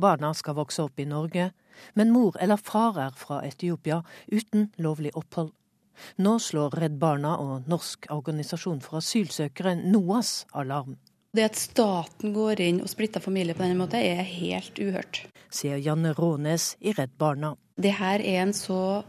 Barna 0.00 0.32
skal 0.34 0.56
vokse 0.56 0.82
opp 0.82 1.00
i 1.00 1.04
Norge, 1.04 1.50
men 1.94 2.12
mor 2.14 2.36
eller 2.40 2.56
far 2.56 2.96
er 2.98 3.12
fra 3.16 3.42
Etiopia 3.46 4.00
uten 4.32 4.70
lovlig 4.78 5.12
opphold. 5.14 5.52
Nå 6.18 6.38
slår 6.42 6.76
Redd 6.80 6.98
Barna 7.00 7.36
og 7.42 7.68
Norsk 7.70 8.08
organisasjon 8.14 8.82
for 8.84 9.00
asylsøkere 9.00 9.76
NOAS 9.80 10.44
alarm. 10.52 10.98
Det 11.36 11.44
at 11.46 11.58
staten 11.58 12.32
går 12.34 12.60
inn 12.64 12.80
og 12.82 12.90
splitter 12.90 13.22
familier 13.22 13.54
på 13.54 13.62
denne 13.62 13.78
måten, 13.78 14.02
er 14.02 14.26
helt 14.26 14.80
uhørt. 14.82 15.22
Sier 15.54 15.78
Janne 15.78 16.10
Rånes 16.16 16.72
i 16.82 16.94
Redd 16.96 17.12
Barna. 17.18 17.54
Det 17.78 17.92
her 18.00 18.18
er 18.18 18.42
en 18.42 18.54
så 18.56 19.04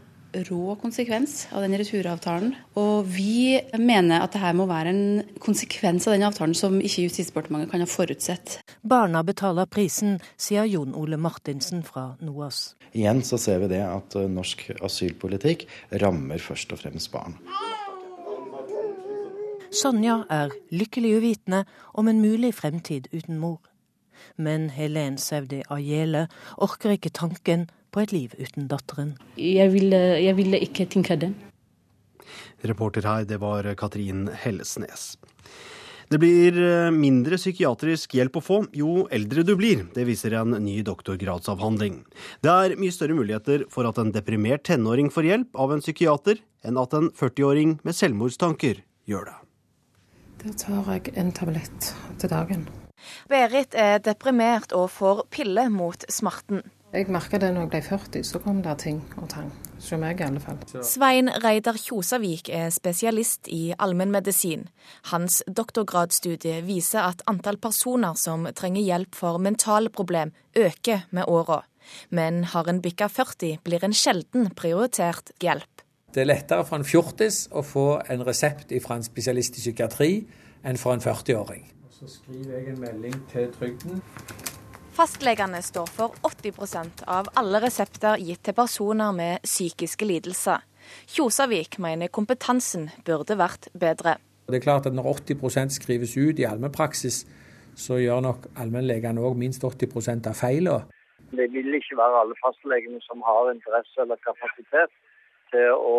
rå 0.48 0.76
konsekvens 0.80 1.46
av 1.52 1.64
den 1.64 1.76
returavtalen. 1.78 2.54
Og 2.80 3.08
vi 3.10 3.60
mener 3.78 4.24
at 4.24 4.34
dette 4.34 4.52
må 4.56 4.66
være 4.70 4.92
en 4.92 5.02
konsekvens 5.42 6.08
av 6.08 6.16
den 6.16 6.26
avtalen 6.26 6.56
som 6.56 6.78
ikke 6.80 7.06
Justisdepartementet 7.06 7.72
kan 7.72 7.84
ha 7.84 7.88
forutsett. 7.90 8.58
Barna 8.82 9.22
betaler 9.26 9.68
prisen, 9.70 10.20
sier 10.36 10.68
Jon 10.68 10.96
Ole 10.98 11.18
Martinsen 11.20 11.84
fra 11.86 12.12
NOAS. 12.22 12.72
Igjen 12.92 13.22
så 13.24 13.38
ser 13.40 13.62
vi 13.62 13.72
det 13.72 13.82
at 13.86 14.16
norsk 14.28 14.66
asylpolitikk 14.84 15.66
rammer 16.02 16.42
først 16.42 16.74
og 16.74 16.82
fremst 16.82 17.12
barn. 17.12 17.38
Sonja 19.72 20.18
er 20.28 20.52
lykkelig 20.68 21.14
uvitende 21.16 21.62
om 21.96 22.08
en 22.08 22.20
mulig 22.20 22.52
fremtid 22.58 23.08
uten 23.14 23.38
mor. 23.40 23.62
Men 24.36 24.68
Helen 24.70 25.16
Sevdi 25.18 25.62
Ajele 25.72 26.26
orker 26.60 26.92
ikke 26.92 27.12
tanken 27.16 27.70
på 27.92 28.02
et 28.02 28.12
liv 28.14 28.34
uten 28.40 28.68
datteren. 28.70 29.14
Jeg 29.36 29.72
ville, 29.74 30.00
jeg 30.22 30.36
ville 30.38 30.60
ikke 30.64 30.88
tenke 30.90 31.18
det. 31.20 31.32
Reporter 32.66 33.06
her, 33.06 33.26
det 33.28 33.40
var 33.42 33.66
Katrin 33.78 34.28
Hellesnes. 34.42 35.12
Det 36.12 36.18
blir 36.20 36.58
mindre 36.92 37.38
psykiatrisk 37.40 38.12
hjelp 38.18 38.34
å 38.36 38.42
få 38.44 38.56
jo 38.76 39.06
eldre 39.16 39.44
du 39.48 39.54
blir. 39.56 39.86
Det 39.94 40.04
viser 40.04 40.34
en 40.36 40.58
ny 40.60 40.82
doktorgradsavhandling. 40.84 42.02
Det 42.44 42.52
er 42.52 42.74
mye 42.76 42.92
større 42.92 43.16
muligheter 43.16 43.64
for 43.72 43.88
at 43.88 43.96
en 44.02 44.12
deprimert 44.12 44.66
tenåring 44.68 45.08
får 45.14 45.30
hjelp 45.30 45.56
av 45.64 45.72
en 45.72 45.80
psykiater, 45.80 46.42
enn 46.68 46.76
at 46.76 46.92
en 46.98 47.08
40-åring 47.16 47.78
med 47.80 47.96
selvmordstanker 47.96 48.82
gjør 49.08 49.30
det. 49.30 49.38
Da 50.42 50.52
tar 50.58 50.92
jeg 50.98 51.16
en 51.16 51.32
tablett 51.32 51.92
til 52.20 52.34
dagen. 52.34 52.68
Berit 53.32 53.72
er 53.78 53.96
deprimert 54.04 54.76
og 54.76 54.90
får 54.92 55.24
pille 55.32 55.64
mot 55.72 56.04
smerten. 56.12 56.60
Jeg 56.92 57.06
merka 57.08 57.38
det 57.40 57.48
når 57.54 57.62
jeg 57.62 57.68
ble 57.72 57.78
40, 57.86 58.24
så 58.28 58.38
kom 58.44 58.58
det 58.60 58.72
ting 58.82 58.98
og 59.16 59.30
tang. 59.32 59.46
Hos 59.78 59.86
meg 59.96 60.18
i 60.20 60.26
alle 60.26 60.42
fall. 60.44 60.58
Svein 60.84 61.30
Reidar 61.40 61.78
Kjosavik 61.80 62.50
er 62.52 62.68
spesialist 62.68 63.48
i 63.48 63.72
allmennmedisin. 63.80 64.66
Hans 65.08 65.40
doktorgradsstudie 65.48 66.60
viser 66.66 67.06
at 67.06 67.24
antall 67.32 67.56
personer 67.56 68.12
som 68.20 68.44
trenger 68.52 68.84
hjelp 68.84 69.16
for 69.16 69.40
mentale 69.40 69.88
problem, 69.88 70.34
øker 70.52 71.06
med 71.16 71.32
åra. 71.32 71.62
Men 72.10 72.44
har 72.52 72.68
en 72.68 72.84
bikka 72.84 73.08
40, 73.08 73.62
blir 73.64 73.88
en 73.88 73.96
sjelden 73.96 74.52
prioritert 74.52 75.32
hjelp. 75.40 75.86
Det 76.12 76.26
er 76.26 76.28
lettere 76.28 76.68
for 76.68 76.76
en 76.76 76.84
fjortis 76.84 77.46
å 77.56 77.64
få 77.64 78.02
en 78.12 78.28
resept 78.28 78.76
fra 78.84 79.00
en 79.00 79.06
spesialist 79.06 79.56
i 79.56 79.64
psykiatri 79.64 80.12
enn 80.60 80.76
for 80.76 80.92
en 80.92 81.00
40-åring. 81.00 81.70
Så 81.88 82.18
skriver 82.20 82.58
jeg 82.58 82.74
en 82.74 82.84
melding 82.84 83.16
til 83.32 83.48
trygden. 83.56 84.04
Fastlegene 84.92 85.62
står 85.64 85.86
for 85.88 86.16
80% 86.28 87.06
av 87.08 87.30
alle 87.40 87.62
resepter 87.64 88.20
gitt 88.20 88.42
til 88.44 88.52
personer 88.52 89.14
med 89.16 89.46
psykiske 89.46 90.04
lidelser. 90.04 90.60
Kjosavik 91.08 91.78
mener 91.80 92.12
kompetansen 92.12 92.90
burde 93.06 93.38
vært 93.40 93.70
bedre. 93.72 94.18
Det 94.52 94.58
er 94.58 94.66
klart 94.66 94.86
at 94.86 94.92
Når 94.92 95.08
80% 95.32 95.72
skrives 95.78 96.12
ut 96.16 96.38
i 96.38 96.44
allmennpraksis, 96.44 97.24
så 97.74 97.96
gjør 98.04 98.20
nok 98.20 98.50
allmennlegene 98.60 99.24
òg 99.24 99.38
minst 99.40 99.64
80% 99.64 100.28
av 100.28 100.36
feilene. 100.36 100.84
Det 101.32 101.48
vil 101.56 101.72
ikke 101.80 101.96
være 101.96 102.20
alle 102.20 102.36
fastlegene 102.44 103.00
som 103.08 103.24
har 103.24 103.48
interesse 103.54 103.96
eller 104.04 104.20
kapasitet 104.20 104.92
til 105.52 105.72
å 105.76 105.98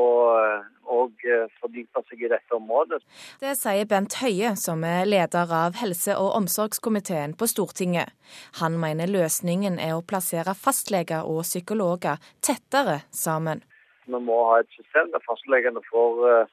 og 0.93 1.23
fordype 1.61 2.01
seg 2.09 2.25
i 2.25 2.29
dette 2.31 2.55
området. 2.55 2.99
Det 3.41 3.53
sier 3.59 3.87
Bent 3.89 4.17
Høie, 4.21 4.53
som 4.59 4.83
er 4.87 5.05
leder 5.07 5.51
av 5.55 5.77
helse- 5.79 6.15
og 6.19 6.33
omsorgskomiteen 6.37 7.35
på 7.39 7.47
Stortinget. 7.49 8.11
Han 8.59 8.79
mener 8.81 9.11
løsningen 9.11 9.79
er 9.79 9.95
å 9.95 10.05
plassere 10.05 10.55
fastleger 10.57 11.27
og 11.29 11.43
psykologer 11.47 12.19
tettere 12.41 13.01
sammen. 13.11 13.63
Vi 14.05 14.19
må 14.19 14.39
ha 14.49 14.59
et 14.59 14.71
system 14.75 15.13
der 15.13 15.23
fastlegene 15.27 15.83
får 15.87 16.49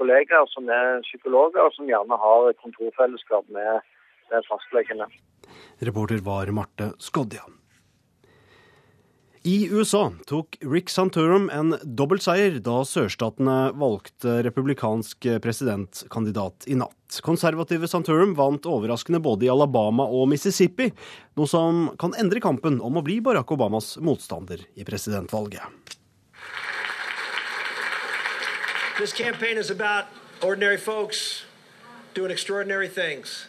kollegaer 0.00 0.48
som 0.52 0.68
er 0.72 1.00
psykologer, 1.08 1.64
og 1.64 1.72
som 1.76 1.88
gjerne 1.88 2.20
har 2.24 2.52
kontorfellesskap 2.60 3.48
med, 3.56 3.80
med 4.32 4.48
fastlegene. 4.48 5.08
Reporter 5.80 6.20
var 6.24 6.52
Marte 6.52 6.92
Skodja. 7.00 7.44
I 9.42 9.68
USA 9.72 10.12
tok 10.26 10.56
Rick 10.60 10.90
Santorum 10.90 11.46
en 11.50 11.72
dobbeltseier 11.82 12.58
da 12.60 12.82
sørstatene 12.84 13.70
valgte 13.72 14.34
republikansk 14.44 15.24
presidentkandidat 15.40 16.66
i 16.68 16.76
natt. 16.76 17.16
Konservative 17.24 17.88
Santorum 17.88 18.34
vant 18.36 18.68
overraskende 18.68 19.16
både 19.24 19.46
i 19.46 19.48
Alabama 19.48 20.04
og 20.04 20.28
Mississippi, 20.28 20.90
noe 21.40 21.48
som 21.48 21.86
kan 21.96 22.12
endre 22.20 22.42
kampen 22.44 22.82
om 22.84 23.00
å 23.00 23.04
bli 23.06 23.16
Barack 23.24 23.54
Obamas 23.56 23.94
motstander 24.04 24.60
i 24.76 24.84
presidentvalget. 24.84 25.64
This 28.98 29.14
campaign 29.16 29.56
is 29.56 29.70
about 29.70 30.12
ordinary 30.44 30.76
folks 30.76 31.46
doing 32.12 32.30
extraordinary 32.30 32.88
things, 32.88 33.46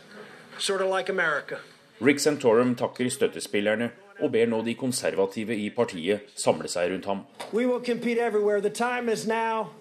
sort 0.58 0.80
of 0.80 0.88
like 0.88 1.12
America. 1.12 1.60
Rick 2.00 2.24
Santorum 2.24 2.78
takker 2.80 3.12
støttespillerne 3.12 3.92
og 4.22 4.32
ber 4.32 4.48
nå 4.48 4.62
de 4.66 4.76
konservative 4.78 5.56
i 5.58 5.70
partiet 5.74 6.30
samle 6.36 6.70
seg 6.72 6.92
rundt 6.92 7.10
ham. 7.10 7.26
We 7.52 7.66
will 7.66 7.82
compete 7.82 8.22
everywhere. 8.22 8.62
The 8.62 8.70
time 8.70 9.12
is 9.12 9.28
now 9.28 9.72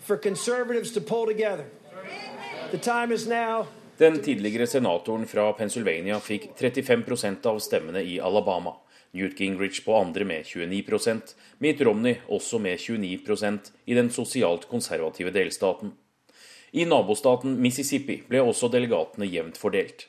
for 0.00 0.16
conservatives 0.16 0.92
to 0.92 1.00
pull 1.00 1.26
together. 1.26 1.66
The 2.70 2.78
time 2.78 3.14
is 3.14 3.26
now 3.26 3.66
Den 4.00 4.22
tidligere 4.22 4.66
senatoren 4.66 5.26
fra 5.26 5.52
Pennsylvania 5.52 6.16
fikk 6.24 6.46
35% 6.56 7.46
av 7.46 7.58
stemmene 7.60 8.00
i 8.00 8.14
Alabama. 8.20 8.72
Newt 9.12 9.40
Gingrich 9.40 9.82
på 9.84 9.96
andre 9.96 10.24
med 10.24 10.46
29% 10.48 11.34
Mitt 11.58 11.80
Romney 11.80 12.14
også 12.28 12.58
med 12.58 12.78
29% 12.78 13.72
i 13.84 13.94
den 13.94 14.08
sosialt 14.10 14.64
konservative 14.70 15.30
delstaten. 15.30 15.92
I 16.72 16.86
nabostaten 16.88 17.58
Mississippi 17.60 18.22
ble 18.28 18.40
også 18.40 18.70
delegatene 18.72 19.28
jevnt 19.28 19.60
fordelt. 19.60 20.06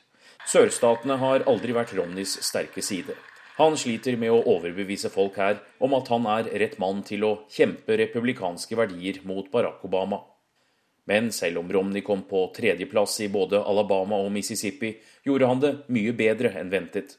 Sørstatene 0.48 1.18
har 1.20 1.44
aldri 1.50 1.74
vært 1.76 1.92
Romneys 1.98 2.38
sterke 2.46 2.80
side. 2.80 3.18
Han 3.58 3.76
sliter 3.76 4.16
med 4.16 4.32
å 4.32 4.42
overbevise 4.54 5.10
folk 5.12 5.36
her 5.36 5.58
om 5.82 5.92
at 5.98 6.08
han 6.08 6.28
er 6.38 6.48
rett 6.62 6.78
mann 6.80 7.02
til 7.04 7.26
å 7.28 7.32
kjempe 7.52 7.98
republikanske 8.00 8.78
verdier 8.78 9.20
mot 9.28 9.50
Barack 9.52 9.84
Obama. 9.84 10.22
Men 11.04 11.32
selv 11.34 11.60
om 11.60 11.72
Romney 11.72 12.00
kom 12.06 12.22
på 12.30 12.46
tredjeplass 12.56 13.18
i 13.20 13.28
både 13.32 13.60
Alabama 13.60 14.22
og 14.22 14.30
Mississippi, 14.32 14.94
gjorde 15.26 15.50
han 15.50 15.60
det 15.60 15.72
mye 15.92 16.14
bedre 16.16 16.54
enn 16.60 16.70
ventet. 16.72 17.18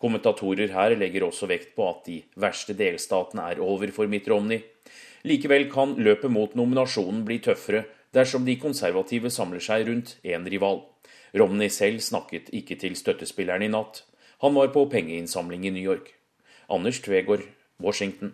Kommentatorer 0.00 0.72
her 0.72 0.96
legger 0.98 1.26
også 1.28 1.46
vekt 1.50 1.74
på 1.76 1.86
at 1.86 2.04
de 2.08 2.18
verste 2.40 2.74
delstatene 2.74 3.50
er 3.52 3.62
over 3.62 3.92
for 3.94 4.10
Mitt 4.10 4.28
Romney. 4.32 4.64
Likevel 5.28 5.68
kan 5.70 5.94
løpet 6.00 6.32
mot 6.32 6.54
nominasjonen 6.56 7.22
bli 7.28 7.38
tøffere 7.44 7.84
dersom 8.16 8.46
de 8.48 8.56
konservative 8.58 9.30
samler 9.30 9.62
seg 9.62 9.86
rundt 9.86 10.16
én 10.24 10.48
rival. 10.48 10.82
Romney 11.36 11.70
selv 11.70 12.00
snakket 12.02 12.48
ikke 12.56 12.80
til 12.80 12.96
støttespillerne 12.98 13.68
i 13.68 13.74
natt. 13.74 14.02
Han 14.40 14.54
var 14.56 14.70
på 14.72 14.86
pengeinnsamling 14.88 15.66
i 15.68 15.70
New 15.74 15.84
York. 15.84 16.14
Anders 16.68 17.00
Tvegård, 17.04 17.42
Washington. 17.82 18.32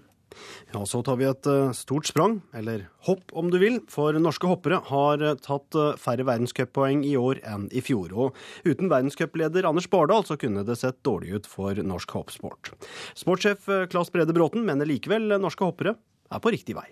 Ja, 0.74 0.82
Så 0.86 1.00
tar 1.02 1.16
vi 1.16 1.26
et 1.26 1.46
uh, 1.48 1.72
stort 1.74 2.06
sprang, 2.06 2.40
eller 2.54 2.88
hopp 3.06 3.32
om 3.38 3.48
du 3.50 3.56
vil, 3.62 3.78
for 3.90 4.16
norske 4.20 4.48
hoppere 4.50 4.80
har 4.88 5.22
uh, 5.22 5.34
tatt 5.40 5.78
uh, 5.78 5.94
færre 5.98 6.26
verdenscuppoeng 6.26 7.04
i 7.06 7.14
år 7.18 7.40
enn 7.46 7.68
i 7.74 7.82
fjor. 7.84 8.12
Og 8.12 8.36
uten 8.66 8.90
verdenscupleder 8.92 9.66
Anders 9.68 9.88
Bardal 9.90 10.26
så 10.28 10.36
kunne 10.38 10.66
det 10.66 10.78
sett 10.78 10.98
dårlig 11.06 11.40
ut 11.40 11.48
for 11.50 11.78
norsk 11.78 12.14
hoppsport. 12.18 12.74
Sportssjef 13.18 13.70
Claes 13.90 14.12
Brede 14.12 14.36
Bråten 14.36 14.66
mener 14.66 14.88
likevel 14.88 15.38
norske 15.40 15.66
hoppere 15.66 15.96
er 16.30 16.42
på 16.42 16.52
riktig 16.54 16.76
vei. 16.78 16.88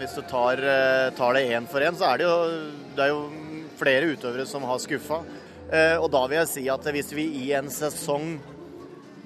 Hvis 0.00 0.16
du 0.16 0.24
tar, 0.24 0.58
tar 1.14 1.36
det 1.36 1.44
én 1.52 1.68
for 1.68 1.84
én, 1.84 1.96
så 1.96 2.08
er 2.08 2.22
det, 2.22 2.26
jo, 2.26 2.36
det 2.96 3.04
er 3.04 3.10
jo 3.12 3.24
flere 3.78 4.08
utøvere 4.16 4.48
som 4.48 4.64
har 4.66 4.80
skuffa. 4.80 5.20
Og 5.72 6.08
da 6.12 6.20
vil 6.28 6.36
jeg 6.36 6.48
si 6.50 6.62
at 6.68 6.84
hvis 6.92 7.14
vi 7.16 7.22
i 7.46 7.46
en 7.56 7.70
sesong 7.72 8.34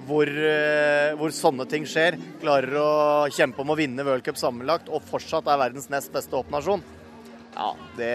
hvor, 0.07 0.29
eh, 0.29 1.15
hvor, 1.19 1.33
sånne 1.35 1.65
ting 1.69 1.87
skjer, 1.87 2.17
klarer 2.41 2.77
å 2.79 2.91
kjempe 3.33 3.63
om 3.63 3.73
å 3.73 3.77
vinne 3.79 4.05
worldcup 4.07 4.39
sammenlagt 4.39 4.91
og 4.91 5.03
fortsatt 5.07 5.49
er 5.49 5.59
verdens 5.59 5.89
nest 5.91 6.13
beste 6.13 6.37
hoppnasjon, 6.37 6.83
ja, 7.57 7.71
det, 7.97 8.11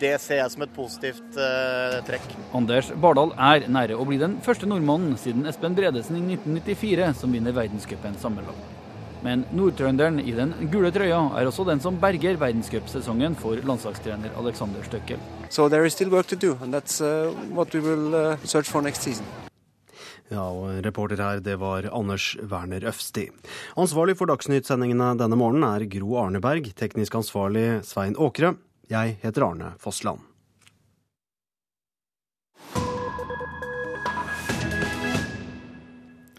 det, 0.00 0.16
ser 0.18 0.40
jeg 0.40 0.50
som 0.50 0.64
et 0.64 0.72
positivt 0.74 1.36
uh, 1.38 2.00
trekk. 2.08 2.24
Anders 2.58 2.88
Bardal 2.98 3.30
er 3.38 3.68
nære 3.70 3.94
å 3.94 4.06
bli 4.08 4.18
den 4.18 4.40
første 4.42 4.66
nordmannen 4.66 5.14
siden 5.22 5.46
Espen 5.46 5.76
Bredesen 5.78 6.18
i 6.18 6.24
1994 6.34 7.12
som 7.20 7.36
vinner 7.36 7.54
verdenscupen 7.54 8.18
sammenlagt. 8.18 8.74
Men 9.22 9.46
nordtrønderen 9.54 10.18
i 10.18 10.34
den 10.34 10.52
gule 10.72 10.90
trøya 10.94 11.22
er 11.38 11.46
også 11.46 11.64
den 11.70 11.80
som 11.82 12.02
berger 12.02 12.42
verdenscupsesongen 12.42 13.38
for 13.38 13.62
landslagstrener 13.70 14.34
Alexander 14.42 14.82
Støkkel. 14.86 15.22
So 15.48 15.68
there 15.68 15.84
is 15.86 15.92
still 15.92 16.10
work 16.10 16.26
to 16.26 16.36
do, 16.36 16.58
and 16.62 16.74
that's 16.74 17.00
uh, 17.00 17.32
what 17.50 17.72
we 17.74 17.80
will 17.80 18.14
uh, 18.14 18.36
search 18.44 18.68
for 18.68 18.82
next 18.82 19.02
season. 19.02 19.24
Ja, 20.28 20.42
og 20.42 20.82
reporter 20.84 21.20
her, 21.22 21.40
det 21.40 21.54
var 21.62 21.86
Anders 21.94 22.34
Werner 22.50 22.82
Øfsti. 22.90 23.28
Ansvarlig 23.78 24.16
for 24.18 24.26
Dagsnytt-sendingene 24.26 25.12
denne 25.20 25.38
morgenen 25.38 25.68
er 25.70 25.86
Gro 25.86 26.16
Arneberg, 26.24 26.72
teknisk 26.74 27.14
ansvarlig 27.14 27.84
Svein 27.86 28.18
Åkre. 28.18 28.56
Jeg 28.90 29.18
heter 29.22 29.46
Arne 29.46 29.76
Fossland. 29.78 30.24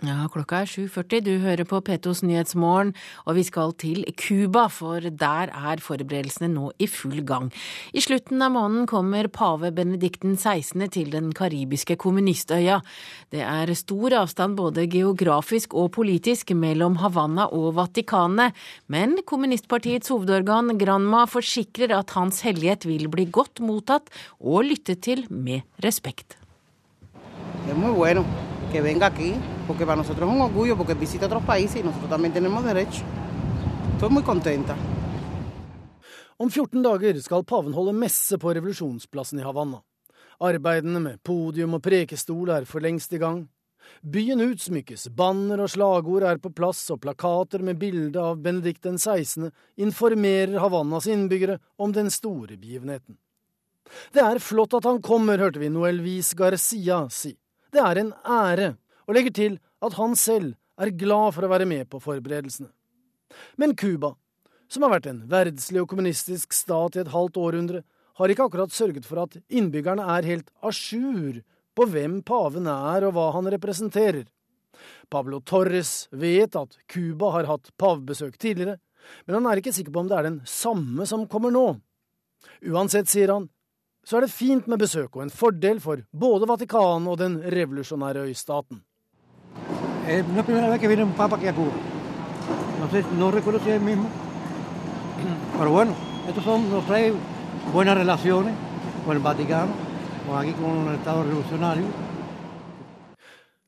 Ja, 0.07 0.23
klokka 0.31 0.61
er 0.63 0.69
7.40. 0.69 1.19
Du 1.25 1.33
hører 1.41 1.65
på 1.67 1.81
P2s 1.83 2.21
Nyhetsmorgen, 2.23 2.93
og 3.27 3.35
vi 3.35 3.41
skal 3.43 3.73
til 3.81 4.05
Cuba, 4.15 4.67
for 4.71 5.03
der 5.03 5.49
er 5.51 5.81
forberedelsene 5.83 6.47
nå 6.53 6.69
i 6.79 6.87
full 6.87 7.25
gang. 7.27 7.49
I 7.91 7.99
slutten 8.05 8.39
av 8.45 8.53
måneden 8.55 8.85
kommer 8.87 9.27
pave 9.27 9.73
Benedikten 9.75 10.37
16. 10.37 10.85
til 10.95 11.11
den 11.11 11.33
karibiske 11.35 11.97
kommunistøya. 11.99 12.77
Det 13.33 13.43
er 13.43 13.73
stor 13.75 14.15
avstand 14.21 14.55
både 14.55 14.87
geografisk 14.93 15.75
og 15.75 15.91
politisk 15.97 16.55
mellom 16.55 17.01
Havanna 17.03 17.49
og 17.51 17.75
Vatikanet, 17.81 18.55
men 18.87 19.19
kommunistpartiets 19.27 20.13
hovedorgan 20.13 20.77
Granma 20.79 21.25
forsikrer 21.27 21.97
at 21.97 22.15
Hans 22.15 22.45
Hellighet 22.47 22.87
vil 22.87 23.11
bli 23.11 23.27
godt 23.27 23.59
mottatt 23.59 24.07
og 24.39 24.69
lyttet 24.71 25.03
til 25.03 25.27
med 25.27 25.67
respekt. 25.83 26.39
Det 27.67 27.75
er 27.75 29.56
porque 29.67 29.85
para 29.85 29.97
nosotros 29.97 30.29
es 30.29 30.35
un 30.35 30.41
orgullo, 30.41 30.77
porque 30.77 30.93
visita 30.93 31.25
otros 31.25 31.43
países 31.43 31.77
y 31.77 31.83
nosotros 31.83 32.09
también 32.09 32.33
tenemos 32.33 32.63
derecho. 32.63 33.03
Estoy 33.93 34.09
muy 34.09 34.23
contenta. 34.23 34.75
Om 36.37 36.49
14 36.49 36.81
dager 36.81 37.21
skal 37.21 37.43
paven 37.43 37.73
holde 37.73 37.93
messe 37.93 38.37
på 38.37 38.53
revolusjonsplassen 38.53 39.39
i 39.39 39.43
Havanna. 39.43 39.81
Arbeidene 40.39 40.99
med 41.01 41.23
podium 41.25 41.73
og 41.73 41.81
prekestol 41.81 42.51
er 42.53 42.67
for 42.69 42.79
lengst 42.85 43.13
i 43.17 43.17
gang. 43.17 43.47
Byen 44.01 44.43
utsmykkes, 44.43 45.07
banner 45.17 45.63
og 45.63 45.71
slagord 45.73 46.27
er 46.29 46.37
på 46.37 46.51
plass, 46.53 46.83
og 46.93 47.01
plakater 47.01 47.63
med 47.65 47.79
bilde 47.81 48.21
av 48.21 48.37
Benedikt 48.43 48.83
den 48.85 48.99
16. 48.99 49.49
informerer 49.81 50.59
Havannas 50.61 51.07
innbyggere 51.09 51.57
om 51.77 51.95
den 51.95 52.11
store 52.13 52.53
begivenheten. 52.57 53.17
Det 54.13 54.21
er 54.21 54.43
flott 54.43 54.75
at 54.77 54.85
han 54.85 55.01
kommer, 55.01 55.39
hørte 55.39 55.63
vi 55.63 55.71
Noel 55.73 56.03
Vis 56.05 56.35
Garcia 56.37 57.07
si. 57.09 57.33
Det 57.73 57.81
er 57.81 58.03
en 58.03 58.13
ære 58.21 58.75
og 59.07 59.15
legger 59.15 59.33
til 59.33 59.59
at 59.83 59.97
han 59.97 60.15
selv 60.19 60.55
er 60.77 60.93
glad 60.93 61.33
for 61.35 61.47
å 61.47 61.51
være 61.51 61.67
med 61.69 61.87
på 61.89 62.01
forberedelsene. 62.03 62.69
Men 63.57 63.75
Cuba, 63.75 64.13
som 64.69 64.83
har 64.83 64.97
vært 64.97 65.09
en 65.09 65.23
verdslig 65.31 65.81
og 65.81 65.89
kommunistisk 65.91 66.53
stat 66.55 66.97
i 66.97 67.03
et 67.03 67.13
halvt 67.13 67.39
århundre, 67.41 67.83
har 68.17 68.33
ikke 68.33 68.47
akkurat 68.47 68.73
sørget 68.73 69.05
for 69.05 69.21
at 69.23 69.37
innbyggerne 69.47 70.05
er 70.17 70.25
helt 70.27 70.49
à 70.65 70.71
jour 70.73 71.41
på 71.77 71.85
hvem 71.91 72.21
paven 72.25 72.67
er 72.71 73.05
og 73.05 73.13
hva 73.15 73.29
han 73.35 73.49
representerer. 73.53 74.25
Pablo 75.09 75.39
Torres 75.45 76.07
vet 76.11 76.55
at 76.57 76.77
Cuba 76.89 77.31
har 77.35 77.49
hatt 77.49 77.69
pavebesøk 77.77 78.37
tidligere, 78.41 78.77
men 79.25 79.37
han 79.37 79.49
er 79.49 79.61
ikke 79.61 79.73
sikker 79.73 79.93
på 79.93 80.03
om 80.03 80.09
det 80.09 80.17
er 80.17 80.27
den 80.27 80.41
samme 80.49 81.05
som 81.09 81.27
kommer 81.29 81.53
nå. 81.53 81.67
Uansett, 82.65 83.09
sier 83.09 83.31
han, 83.33 83.47
så 84.07 84.17
er 84.17 84.25
det 84.25 84.33
fint 84.33 84.67
med 84.71 84.81
besøk 84.81 85.15
og 85.15 85.25
en 85.25 85.33
fordel 85.33 85.81
for 85.83 86.01
både 86.11 86.47
Vatikanet 86.49 87.11
og 87.11 87.19
den 87.21 87.39
revolusjonære 87.53 88.27
øystaten. 88.29 88.81
Eh, 90.07 90.23
no 90.33 90.39
es 90.39 90.45
primera 90.45 90.69
vez 90.69 90.79
que 90.79 90.87
viene 90.87 91.03
un 91.03 91.13
papa 91.13 91.35
aquí 91.35 91.47
a 91.47 91.53
Cuba. 91.53 91.71
No 92.79 92.89
sé, 92.89 93.03
no 93.17 93.31
recuerdo 93.31 93.59
si 93.59 93.69
es 93.69 93.75
el 93.75 93.81
mismo. 93.81 94.07
Pero 95.57 95.71
bueno, 95.71 95.93
estos 96.27 96.43
son, 96.43 96.69
nos 96.69 96.85
trae 96.85 97.13
buenas 97.73 97.97
relaciones 97.97 98.53
con 99.05 99.17
el 99.17 99.21
Vaticano, 99.21 99.71
con 100.27 100.37
aquí 100.37 100.53
con 100.53 100.87
el 100.87 100.95
Estado 100.95 101.23
revolucionario. 101.23 101.85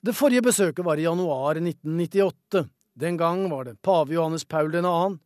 Det 0.01 0.13
forrige 0.15 0.45
besøket 0.45 0.85
var 0.85 0.99
i 0.99 1.03
januar 1.03 1.57
1998. 1.59 2.69
Den 2.95 3.17
gang 3.17 3.49
var 3.51 3.65
det 3.65 3.81
pave 3.83 4.13
Johannes 4.15 4.45
Paul 4.45 4.71
2. 4.71 5.17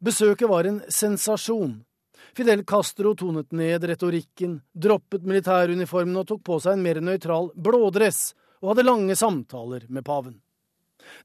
Besøket 0.00 0.48
var 0.48 0.64
en 0.64 0.80
sensasjon. 0.88 1.82
Fidel 2.34 2.64
Castro 2.64 3.12
tonet 3.14 3.52
ned 3.52 3.84
retorikken, 3.84 4.62
droppet 4.72 5.26
militæruniformen 5.28 6.16
og 6.16 6.26
tok 6.26 6.40
på 6.42 6.56
seg 6.58 6.78
en 6.78 6.82
mer 6.82 7.02
nøytral 7.04 7.50
blådress, 7.54 8.32
og 8.64 8.72
hadde 8.72 8.86
lange 8.88 9.14
samtaler 9.16 9.84
med 9.92 10.04
paven. 10.06 10.38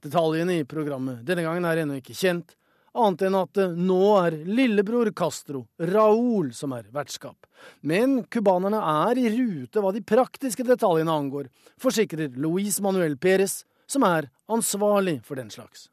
Detaljene 0.03 0.59
i 0.59 0.65
programmet 0.67 1.23
denne 1.23 1.45
gangen 1.45 1.67
er 1.69 1.85
ennå 1.85 1.99
ikke 2.01 2.17
kjent, 2.17 2.57
annet 2.99 3.23
enn 3.29 3.37
at 3.39 3.53
det 3.55 3.67
nå 3.79 4.01
er 4.19 4.35
lillebror 4.49 5.11
Castro, 5.15 5.63
Raúl, 5.79 6.51
som 6.57 6.73
er 6.75 6.89
vertskap. 6.91 7.47
Men 7.79 8.25
cubanerne 8.27 8.81
er 9.07 9.21
i 9.21 9.29
rute 9.37 9.79
hva 9.79 9.93
de 9.95 10.03
praktiske 10.03 10.65
detaljene 10.67 11.15
angår, 11.15 11.47
forsikrer 11.79 12.35
Luis 12.35 12.81
Manuel 12.83 13.15
Pérez, 13.15 13.61
som 13.87 14.03
er 14.03 14.27
ansvarlig 14.51 15.21
for 15.23 15.39
den 15.39 15.53
slags. 15.53 15.87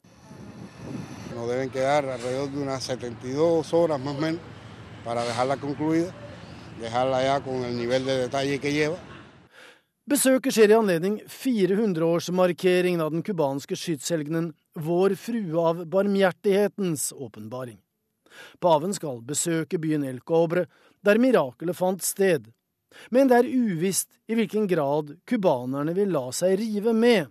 No 1.36 1.46
deben 1.46 1.70
quedar 1.70 2.08
alrededor 2.10 2.48
de 2.50 2.62
unas 2.64 2.90
72 2.90 3.72
horas 3.72 4.00
más 4.00 4.16
o 4.16 4.20
menos 4.20 4.40
para 5.04 5.22
dejarla 5.22 5.58
concluida, 5.58 6.10
dejarla 6.80 7.22
ya 7.22 7.40
con 7.40 7.62
el 7.62 7.76
nivel 7.76 8.04
de 8.04 8.16
detalle 8.26 8.58
que 8.58 8.72
lleva. 8.72 8.96
Besøket 10.06 10.54
skjer 10.54 10.70
i 10.70 10.76
anledning 10.76 11.14
400-årsmarkeringen 11.26 13.00
av 13.02 13.10
den 13.10 13.24
cubanske 13.26 13.74
skytshelgenen 13.74 14.52
Vår 14.78 15.16
Frue 15.18 15.58
av 15.58 15.80
Barmhjertighetens 15.90 17.08
åpenbaring. 17.10 17.80
Paven 18.62 18.94
skal 18.94 19.18
besøke 19.26 19.80
byen 19.82 20.04
El 20.06 20.20
Cobre, 20.22 20.68
der 21.02 21.18
mirakelet 21.18 21.74
fant 21.74 22.06
sted. 22.06 22.46
Men 23.10 23.26
det 23.26 23.40
er 23.40 23.50
uvisst 23.50 24.12
i 24.30 24.38
hvilken 24.38 24.68
grad 24.70 25.10
cubanerne 25.26 25.96
vil 25.98 26.14
la 26.14 26.28
seg 26.30 26.54
rive 26.60 26.94
med. 26.94 27.26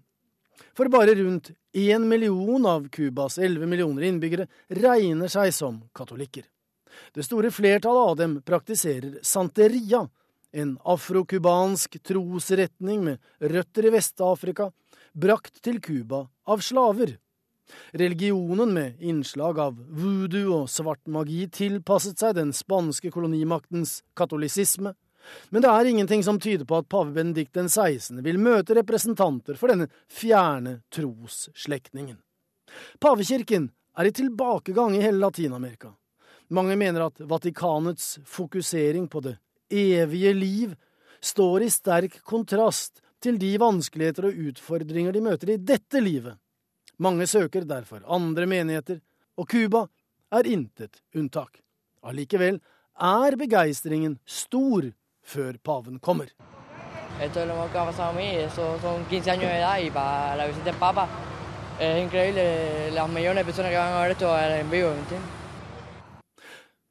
For 0.76 0.92
bare 0.92 1.16
rundt 1.16 1.54
én 1.72 2.04
million 2.12 2.68
av 2.68 2.90
Cubas 2.92 3.40
11 3.40 3.72
millioner 3.72 4.10
innbyggere 4.10 4.50
regner 4.84 5.32
seg 5.32 5.56
som 5.56 5.80
katolikker. 5.96 6.44
Det 7.16 7.24
store 7.24 7.56
flertallet 7.56 8.12
av 8.12 8.20
dem 8.20 8.38
praktiserer 8.44 9.22
santeria, 9.24 10.04
en 10.56 10.78
afrokubansk 10.88 11.98
trosretning 12.04 13.04
med 13.04 13.18
røtter 13.40 13.90
i 13.90 13.92
Vest-Afrika, 13.92 14.70
brakt 15.12 15.60
til 15.64 15.82
Cuba 15.84 16.26
av 16.48 16.64
slaver. 16.64 17.18
Religionen 17.92 18.72
med 18.74 19.02
innslag 19.04 19.60
av 19.60 19.76
voodoo 19.76 20.62
og 20.62 20.70
svart 20.72 21.04
magi 21.12 21.48
tilpasset 21.52 22.22
seg 22.22 22.38
den 22.38 22.54
spanske 22.56 23.12
kolonimaktens 23.12 24.00
katolisisme, 24.16 24.94
men 25.50 25.66
det 25.66 25.72
er 25.74 25.90
ingenting 25.90 26.24
som 26.24 26.40
tyder 26.40 26.68
på 26.70 26.80
at 26.80 26.88
pave 26.88 27.12
Benedikt 27.12 27.58
den 27.58 27.68
16. 27.68 28.22
vil 28.24 28.40
møte 28.40 28.78
representanter 28.78 29.58
for 29.60 29.74
denne 29.74 29.90
fjerne 30.08 30.78
trosslektningen. 30.94 32.20
Pavekirken 33.02 33.72
er 33.98 34.08
i 34.08 34.14
tilbakegang 34.16 34.96
i 34.96 35.02
hele 35.02 35.24
Latin-Amerika. 35.24 35.92
Mange 36.54 36.78
mener 36.78 37.08
at 37.08 37.20
Vatikanets 37.26 38.20
fokusering 38.30 39.10
på 39.10 39.24
det 39.26 39.40
evige 39.70 40.34
liv 40.34 40.76
står 41.22 41.66
i 41.66 41.70
sterk 41.74 42.20
kontrast 42.24 43.02
til 43.24 43.40
de 43.42 43.56
vanskeligheter 43.60 44.30
og 44.30 44.42
utfordringer 44.50 45.16
de 45.16 45.24
møter 45.26 45.54
i 45.56 45.58
dette 45.58 46.02
livet. 46.04 46.38
Mange 47.02 47.28
søker 47.28 47.66
derfor 47.68 48.04
andre 48.08 48.46
menigheter, 48.48 49.02
og 49.38 49.50
Cuba 49.52 49.86
er 50.32 50.48
intet 50.48 51.02
unntak. 51.16 51.60
Allikevel 52.06 52.62
er 52.96 53.36
begeistringen 53.36 54.20
stor 54.26 54.92
før 55.26 55.58
paven 55.64 56.00
kommer. 56.00 56.30
Esto 57.20 57.40
es 57.40 57.48
lo 57.48 57.54
que 57.72 57.78
ha 57.78 57.86
pasado 57.86 58.10
a 58.10 58.14
mí. 58.14 58.28
Eso 58.36 58.78
son 58.82 59.06
15 59.06 59.32
años 59.32 59.50
de 59.50 59.58
edad 59.58 59.80
y 59.80 59.90
para 59.90 60.36
la 60.36 60.48
visita 60.48 60.66
del 60.66 60.76
Papa 60.76 61.08
es 61.80 62.04
increíble 62.04 62.92
las 62.92 63.10
millones 63.10 63.38
de 63.38 63.46
personas 63.46 63.72
que 63.72 63.78
van 63.78 63.94
a 63.94 64.02
ver 64.02 64.12
esto 64.12 64.38
en 64.38 64.70
vivo. 64.70 64.90
¿entiendes? 64.90 65.45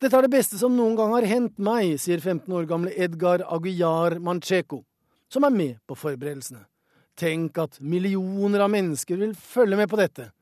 Dette 0.03 0.19
er 0.19 0.27
det 0.27 0.35
beste 0.35 0.59
som 0.59 0.75
noen 0.75 0.97
gang 0.99 1.13
har 1.15 1.27
hendt 1.29 1.61
meg, 1.63 1.95
sier 2.03 2.21
15 2.21 2.51
år 2.53 2.67
gamle 2.69 2.93
Edgar 2.99 3.45
Aguiar 3.55 4.19
Mancheco, 4.19 4.83
som 5.31 5.47
er 5.47 5.55
med 5.55 5.77
på 5.87 5.97
forberedelsene. 5.99 6.65
Tenk 7.15 7.59
at 7.63 7.79
millioner 7.81 8.65
av 8.65 8.73
mennesker 8.75 9.21
vil 9.21 9.37
følge 9.39 9.79
med 9.79 9.91
på 9.91 10.01
dette. 10.01 10.33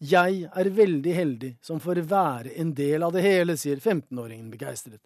Jeg 0.00 0.44
er 0.48 0.70
veldig 0.76 1.14
heldig 1.16 1.50
som 1.64 1.80
får 1.80 2.02
være 2.08 2.52
en 2.60 2.74
del 2.76 3.04
av 3.04 3.16
det 3.16 3.24
hele, 3.24 3.56
sier 3.60 3.80
15-åringen 3.80 4.52
begeistret, 4.52 5.00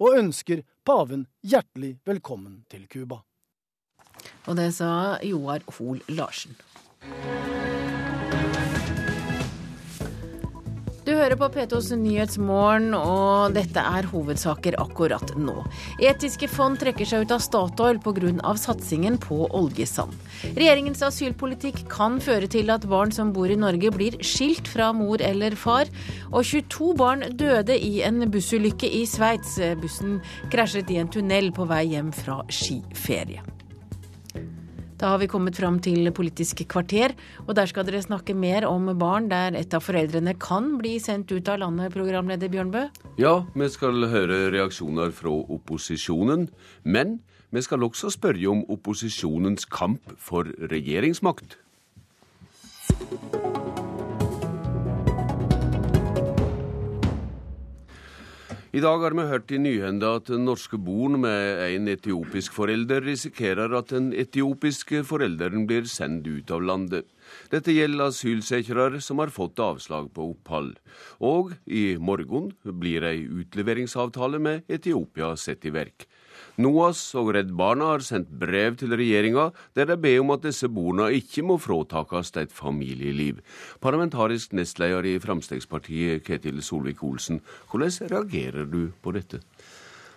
og 0.00 0.20
ønsker 0.20 0.62
paven 0.84 1.26
hjertelig 1.40 1.96
velkommen 2.08 2.62
til 2.68 2.86
Cuba. 2.88 3.22
Og 4.46 4.56
det 4.60 4.70
sa 4.76 5.18
Joar 5.24 5.64
Hoel 5.78 6.04
Larsen. 6.12 6.56
Du 11.08 11.14
hører 11.16 11.38
på 11.40 11.46
P2s 11.48 11.94
Nyhetsmorgen, 11.96 12.90
og 12.92 13.54
dette 13.56 13.80
er 13.80 14.04
hovedsaker 14.10 14.74
akkurat 14.76 15.30
nå. 15.40 15.54
Etiske 16.04 16.50
fond 16.52 16.76
trekker 16.76 17.08
seg 17.08 17.24
ut 17.24 17.32
av 17.32 17.40
Statoil 17.40 17.96
pga. 18.04 18.52
satsingen 18.60 19.16
på 19.16 19.46
oljesand. 19.56 20.12
Regjeringens 20.52 21.00
asylpolitikk 21.06 21.86
kan 21.88 22.20
føre 22.20 22.44
til 22.46 22.68
at 22.68 22.84
barn 22.84 23.14
som 23.16 23.32
bor 23.32 23.48
i 23.48 23.56
Norge 23.56 23.88
blir 23.88 24.20
skilt 24.20 24.68
fra 24.68 24.92
mor 24.92 25.24
eller 25.24 25.56
far. 25.56 25.88
Og 26.28 26.44
22 26.44 26.92
barn 27.00 27.24
døde 27.32 27.78
i 27.80 28.02
en 28.04 28.28
bussulykke 28.28 28.92
i 29.00 29.06
Sveits. 29.08 29.56
Bussen 29.80 30.20
krasjet 30.52 30.92
i 30.92 31.00
en 31.00 31.08
tunnel 31.08 31.54
på 31.56 31.64
vei 31.72 31.86
hjem 31.94 32.12
fra 32.12 32.42
skiferie. 32.52 33.57
Da 34.98 35.12
har 35.12 35.20
vi 35.22 35.28
kommet 35.30 35.54
fram 35.54 35.76
til 35.78 36.10
Politisk 36.10 36.64
kvarter, 36.66 37.12
og 37.46 37.54
der 37.54 37.68
skal 37.70 37.86
dere 37.86 38.00
snakke 38.02 38.34
mer 38.34 38.66
om 38.66 38.90
barn 38.98 39.28
der 39.30 39.54
et 39.54 39.74
av 39.76 39.84
foreldrene 39.86 40.34
kan 40.42 40.72
bli 40.80 40.96
sendt 40.98 41.30
ut 41.30 41.46
av 41.52 41.60
landet, 41.62 41.94
programleder 41.94 42.50
Bjørnbø. 42.50 42.82
Ja, 43.22 43.36
vi 43.54 43.70
skal 43.70 44.08
høre 44.10 44.48
reaksjoner 44.50 45.14
fra 45.14 45.30
opposisjonen. 45.54 46.48
Men 46.82 47.20
vi 47.54 47.62
skal 47.62 47.86
også 47.86 48.10
spørre 48.10 48.50
om 48.50 48.66
opposisjonens 48.66 49.70
kamp 49.70 50.18
for 50.18 50.50
regjeringsmakt. 50.66 51.60
I 58.78 58.82
dag 58.84 59.00
har 59.02 59.14
vi 59.16 59.22
hørt 59.26 59.50
i 59.50 59.58
nyhenda 59.58 60.12
at 60.20 60.28
norske 60.38 60.78
barn 60.78 61.16
med 61.24 61.62
en 61.64 61.88
etiopisk 61.90 62.52
forelder 62.54 63.02
risikerer 63.02 63.72
at 63.74 63.90
den 63.90 64.12
etiopiske 64.14 65.00
forelderen 65.08 65.64
blir 65.66 65.88
sendt 65.90 66.28
ut 66.28 66.52
av 66.54 66.62
landet. 66.62 67.08
Dette 67.50 67.74
gjelder 67.74 68.12
asylsøkere 68.12 69.00
som 69.02 69.18
har 69.18 69.34
fått 69.34 69.58
avslag 69.64 70.12
på 70.14 70.28
opphold. 70.30 70.76
Og 71.18 71.56
i 71.66 71.96
morgen 71.98 72.52
blir 72.62 73.08
ei 73.08 73.24
utleveringsavtale 73.26 74.38
med 74.46 74.70
Etiopia 74.70 75.32
satt 75.34 75.66
i 75.66 75.74
verk. 75.74 76.06
NOAS 76.58 77.00
og 77.18 77.28
Redd 77.36 77.52
Barna 77.54 77.92
har 77.92 78.02
sendt 78.02 78.30
brev 78.40 78.74
til 78.80 78.90
regjeringa 78.98 79.48
der 79.78 79.86
de 79.86 79.96
ber 80.02 80.16
om 80.24 80.32
at 80.34 80.42
disse 80.42 80.66
barna 80.66 81.06
ikke 81.14 81.44
må 81.46 81.54
fråtakes 81.62 82.32
et 82.40 82.54
familieliv. 82.54 83.38
Parlamentarisk 83.80 84.56
nestleder 84.58 85.06
i 85.06 85.20
Fremskrittspartiet, 85.22 86.24
Ketil 86.26 86.58
Solvik-Olsen, 86.58 87.38
hvordan 87.70 88.10
reagerer 88.10 88.66
du 88.66 88.90
på 89.02 89.14
dette? 89.14 89.38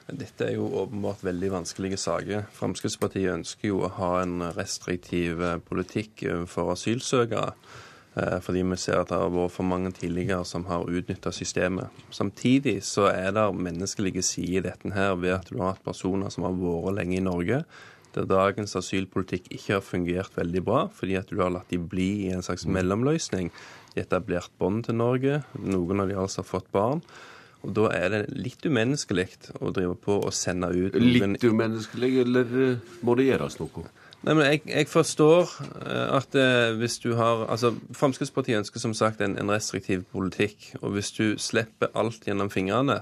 Dette 0.09 0.47
er 0.49 0.57
jo 0.57 0.65
åpenbart 0.81 1.21
veldig 1.23 1.51
vanskelige 1.53 2.01
saker. 2.01 2.49
Fremskrittspartiet 2.57 3.35
ønsker 3.35 3.69
jo 3.69 3.85
å 3.85 3.93
ha 3.99 4.11
en 4.23 4.41
restriktiv 4.57 5.39
politikk 5.69 6.25
for 6.49 6.73
asylsøkere. 6.73 7.53
Eh, 8.15 8.39
fordi 8.43 8.61
vi 8.67 8.75
ser 8.75 8.99
at 8.99 9.11
det 9.11 9.19
har 9.21 9.31
vært 9.31 9.53
for 9.55 9.67
mange 9.67 9.93
tidligere 9.95 10.43
som 10.47 10.65
har 10.67 10.89
utnytta 10.89 11.31
systemet. 11.31 11.87
Samtidig 12.11 12.81
så 12.83 13.07
er 13.07 13.31
det 13.37 13.45
menneskelige 13.55 14.23
sider 14.25 14.57
i 14.59 14.65
dette 14.65 14.91
her 14.95 15.15
ved 15.15 15.37
at 15.37 15.47
du 15.47 15.61
har 15.61 15.73
hatt 15.73 15.85
personer 15.85 16.33
som 16.33 16.43
har 16.43 16.57
vært 16.59 16.97
lenge 16.99 17.17
i 17.21 17.23
Norge, 17.23 17.63
der 18.11 18.27
dagens 18.27 18.75
asylpolitikk 18.75 19.47
ikke 19.55 19.77
har 19.77 19.85
fungert 19.85 20.35
veldig 20.35 20.63
bra, 20.67 20.81
fordi 20.91 21.15
at 21.15 21.29
du 21.31 21.39
har 21.39 21.53
latt 21.55 21.71
de 21.71 21.79
bli 21.79 22.25
i 22.25 22.33
en 22.35 22.43
slags 22.43 22.67
mellomløsning. 22.67 23.47
De 23.95 24.03
etablert 24.03 24.51
bånd 24.59 24.83
til 24.89 24.99
Norge, 24.99 25.43
noen 25.55 26.03
av 26.03 26.11
de 26.11 26.19
altså 26.19 26.43
har 26.43 26.49
fått 26.49 26.67
barn. 26.75 26.99
Og 27.61 27.71
Da 27.77 27.87
er 27.93 28.09
det 28.09 28.21
litt 28.35 28.65
umenneskelig 28.65 29.27
å 29.61 29.71
drive 29.71 29.95
på 29.95 30.17
og 30.17 30.33
sende 30.33 30.71
ut 30.73 30.95
Litt 30.97 31.43
umenneskelig, 31.45 32.11
eller 32.25 32.55
eh, 32.57 32.93
må 33.05 33.15
det 33.15 33.29
gjøres 33.29 33.59
noe? 33.61 33.85
Nei, 34.21 34.35
men 34.37 34.45
jeg, 34.45 34.61
jeg 34.69 34.89
forstår 34.91 35.49
eh, 35.81 36.09
at 36.13 36.35
eh, 36.37 36.75
hvis 36.77 36.99
du 37.01 37.15
har 37.17 37.47
altså 37.49 37.71
Fremskrittspartiet 37.97 38.59
ønsker 38.59 38.83
som 38.83 38.93
sagt 38.97 39.23
en, 39.25 39.33
en, 39.41 39.49
restriktiv 39.49 40.03
politikk. 40.13 40.75
Og 40.81 40.93
hvis 40.93 41.09
du 41.17 41.39
slipper 41.41 41.89
alt 41.97 42.27
gjennom 42.29 42.51
fingrene, 42.53 42.99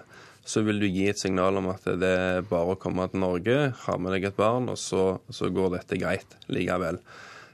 så 0.47 0.63
vil 0.63 0.79
du 0.79 0.87
gi 0.87 1.09
et 1.11 1.19
signal 1.19 1.59
om 1.59 1.67
at 1.73 1.83
det 1.99 2.13
er 2.15 2.47
bare 2.47 2.73
å 2.73 2.79
komme 2.79 3.09
til 3.11 3.21
Norge, 3.25 3.57
ha 3.83 3.97
med 3.99 4.15
deg 4.15 4.29
et 4.29 4.39
barn, 4.39 4.71
og 4.71 4.79
så, 4.79 5.19
så 5.27 5.51
går 5.51 5.75
dette 5.75 5.99
greit 5.99 6.39
likevel. 6.47 7.01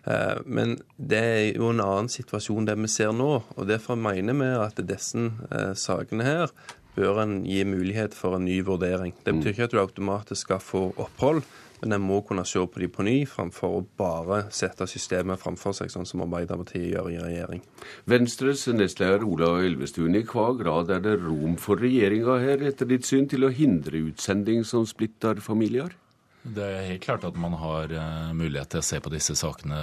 Eh, 0.05 0.37
men 0.45 0.77
det 1.01 1.25
er 1.25 1.43
jo 1.57 1.73
en 1.73 1.81
annen 1.81 2.13
situasjon 2.13 2.69
det 2.69 2.77
vi 2.77 2.91
ser 2.91 3.17
nå. 3.17 3.31
og 3.41 3.69
Derfor 3.69 3.97
mener 3.97 4.37
vi 4.37 4.53
at 4.61 4.85
disse 4.85 5.25
eh, 5.49 5.73
sakene 5.73 6.27
her 6.27 6.53
bør 6.95 7.23
en 7.25 7.39
gi 7.49 7.63
mulighet 7.67 8.13
for 8.15 8.37
en 8.37 8.45
ny 8.45 8.61
vurdering. 8.63 9.17
Det 9.25 9.33
betyr 9.35 9.55
ikke 9.55 9.71
at 9.71 9.73
du 9.73 9.81
automatisk 9.81 10.45
skal 10.45 10.61
få 10.63 10.91
opphold 10.93 11.41
men 11.81 11.95
en 11.97 12.05
må 12.05 12.21
kunne 12.27 12.45
se 12.47 12.61
på 12.61 12.81
de 12.81 12.89
på 12.91 13.05
ny, 13.07 13.17
framfor 13.29 13.79
å 13.79 13.83
bare 13.99 14.45
sette 14.55 14.87
systemet 14.89 15.41
framfor 15.41 15.75
seg, 15.77 15.91
sånn 15.93 16.07
som 16.09 16.23
Arbeiderpartiet 16.25 16.91
gjør 16.93 17.11
i 17.11 17.19
regjering. 17.23 17.65
Venstres 18.09 18.67
nestleder 18.71 19.25
Ola 19.27 19.55
Elvestuen, 19.65 20.15
i 20.15 20.23
hva 20.29 20.51
grad 20.59 20.93
er 20.93 21.03
det 21.03 21.17
rom 21.25 21.59
for 21.61 21.81
regjeringa 21.81 22.39
her, 22.43 22.65
etter 22.71 22.89
ditt 22.89 23.07
syn, 23.07 23.29
til 23.31 23.47
å 23.47 23.53
hindre 23.53 24.07
utsending 24.11 24.65
som 24.67 24.87
splitter 24.89 25.41
familier? 25.43 25.93
Det 26.45 26.61
er 26.61 26.87
helt 26.91 27.01
klart 27.01 27.23
at 27.25 27.37
man 27.41 27.55
har 27.57 27.89
uh, 27.89 28.33
mulighet 28.37 28.69
til 28.69 28.81
å 28.83 28.85
se 28.85 28.99
på 29.01 29.09
disse 29.09 29.33
sakene 29.39 29.79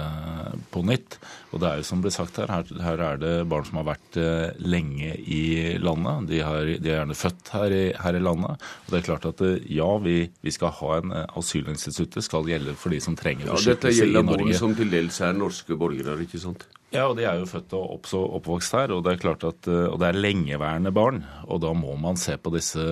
på 0.71 0.83
nytt. 0.87 1.17
Og 1.51 1.59
det 1.59 1.69
er 1.69 1.81
jo 1.81 1.87
som 1.89 2.03
ble 2.03 2.11
sagt 2.13 2.39
her, 2.39 2.51
her, 2.79 3.03
er 3.03 3.19
det 3.19 3.33
barn 3.51 3.67
som 3.67 3.81
har 3.81 3.89
vært 3.91 4.19
uh, 4.21 4.53
lenge 4.63 5.11
i 5.19 5.41
landet. 5.83 6.29
De, 6.31 6.39
har, 6.45 6.69
de, 6.71 6.77
er 6.87 7.01
gjerne 7.01 7.17
født 7.19 7.51
her 7.57 7.75
i, 7.75 7.83
her 8.05 8.19
i, 8.19 8.23
landet. 8.23 8.69
Og 8.85 8.93
det 8.93 9.01
er 9.01 9.07
klart 9.09 9.27
at 9.33 9.43
ja, 9.67 9.89
vi, 10.05 10.17
vi, 10.45 10.55
skal 10.55 10.71
ha 10.79 10.93
en 11.01 11.17
asylinstituttet 11.25 12.23
skal 12.23 12.47
gjelde 12.47 12.77
for 12.79 12.95
de 12.95 13.01
som 13.03 13.17
trenger 13.19 13.51
beskyttelse 13.51 14.07
ja, 14.07 14.13
i 14.13 14.15
Norge. 14.15 14.29
Dette 14.29 14.31
gjelder 14.31 14.31
barn 14.31 14.61
som 14.63 14.77
til 14.79 14.95
dels 14.95 15.19
er 15.25 15.35
norske 15.35 15.77
borgere, 15.79 16.15
ikke 16.23 16.41
sant? 16.41 16.63
Ja, 16.93 17.07
og 17.09 17.15
de 17.17 17.23
er 17.25 17.39
jo 17.41 17.47
født 17.49 17.73
og 17.73 18.03
oppvokst 18.37 18.75
her, 18.77 18.91
og 18.93 18.99
det 19.01 19.15
er 19.15 19.21
klart 19.23 19.43
at, 19.47 19.65
eh, 19.65 19.87
og 19.89 19.95
det 19.97 20.11
er 20.11 20.19
lengeværende 20.19 20.91
barn. 20.93 21.23
Og 21.49 21.63
da 21.63 21.71
må 21.73 21.95
man 21.97 22.19
se 22.21 22.35
på 22.37 22.51
disse 22.53 22.83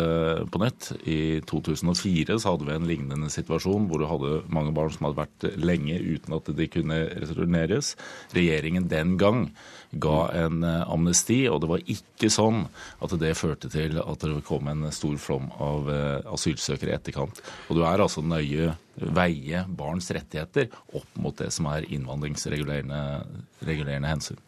på 0.50 0.62
nytt. 0.64 0.88
I 1.06 1.38
2004 1.46 2.40
så 2.42 2.56
hadde 2.56 2.66
vi 2.66 2.74
en 2.74 2.90
lignende 2.90 3.30
situasjon 3.30 3.86
hvor 3.86 4.02
du 4.02 4.08
hadde 4.10 4.32
mange 4.50 4.74
barn 4.74 4.90
som 4.90 5.06
hadde 5.06 5.22
vært 5.22 5.46
lenge 5.62 6.00
uten 6.02 6.34
at 6.34 6.50
de 6.50 6.68
kunne 6.74 6.98
returneres. 7.14 7.94
Regjeringen 8.34 8.90
den 8.90 9.20
gang 9.22 9.52
ga 9.92 10.32
en 10.46 10.64
eh, 10.64 10.92
amnesti, 10.92 11.50
og 11.52 11.62
det 11.64 11.70
var 11.72 11.82
ikke 11.92 12.30
sånn 12.32 12.68
at 13.04 13.12
det 13.20 13.40
førte 13.40 13.70
til 13.72 14.00
at 14.02 14.20
det 14.24 14.44
kom 14.48 14.68
en 14.72 14.92
stor 14.96 15.18
flom 15.20 15.52
av 15.62 15.90
eh, 15.92 16.20
asylsøkere 16.32 16.92
i 16.94 16.96
etterkant. 16.96 17.42
Og 17.70 17.76
du 17.80 17.84
er 17.88 18.00
altså 18.00 18.22
nøye 18.24 18.76
veie 19.02 19.66
barns 19.68 20.12
rettigheter 20.14 20.68
opp 20.98 21.18
mot 21.20 21.38
det 21.40 21.52
som 21.56 21.66
er 21.72 21.88
innvandringsregulerende 21.88 24.10
hensyn. 24.10 24.40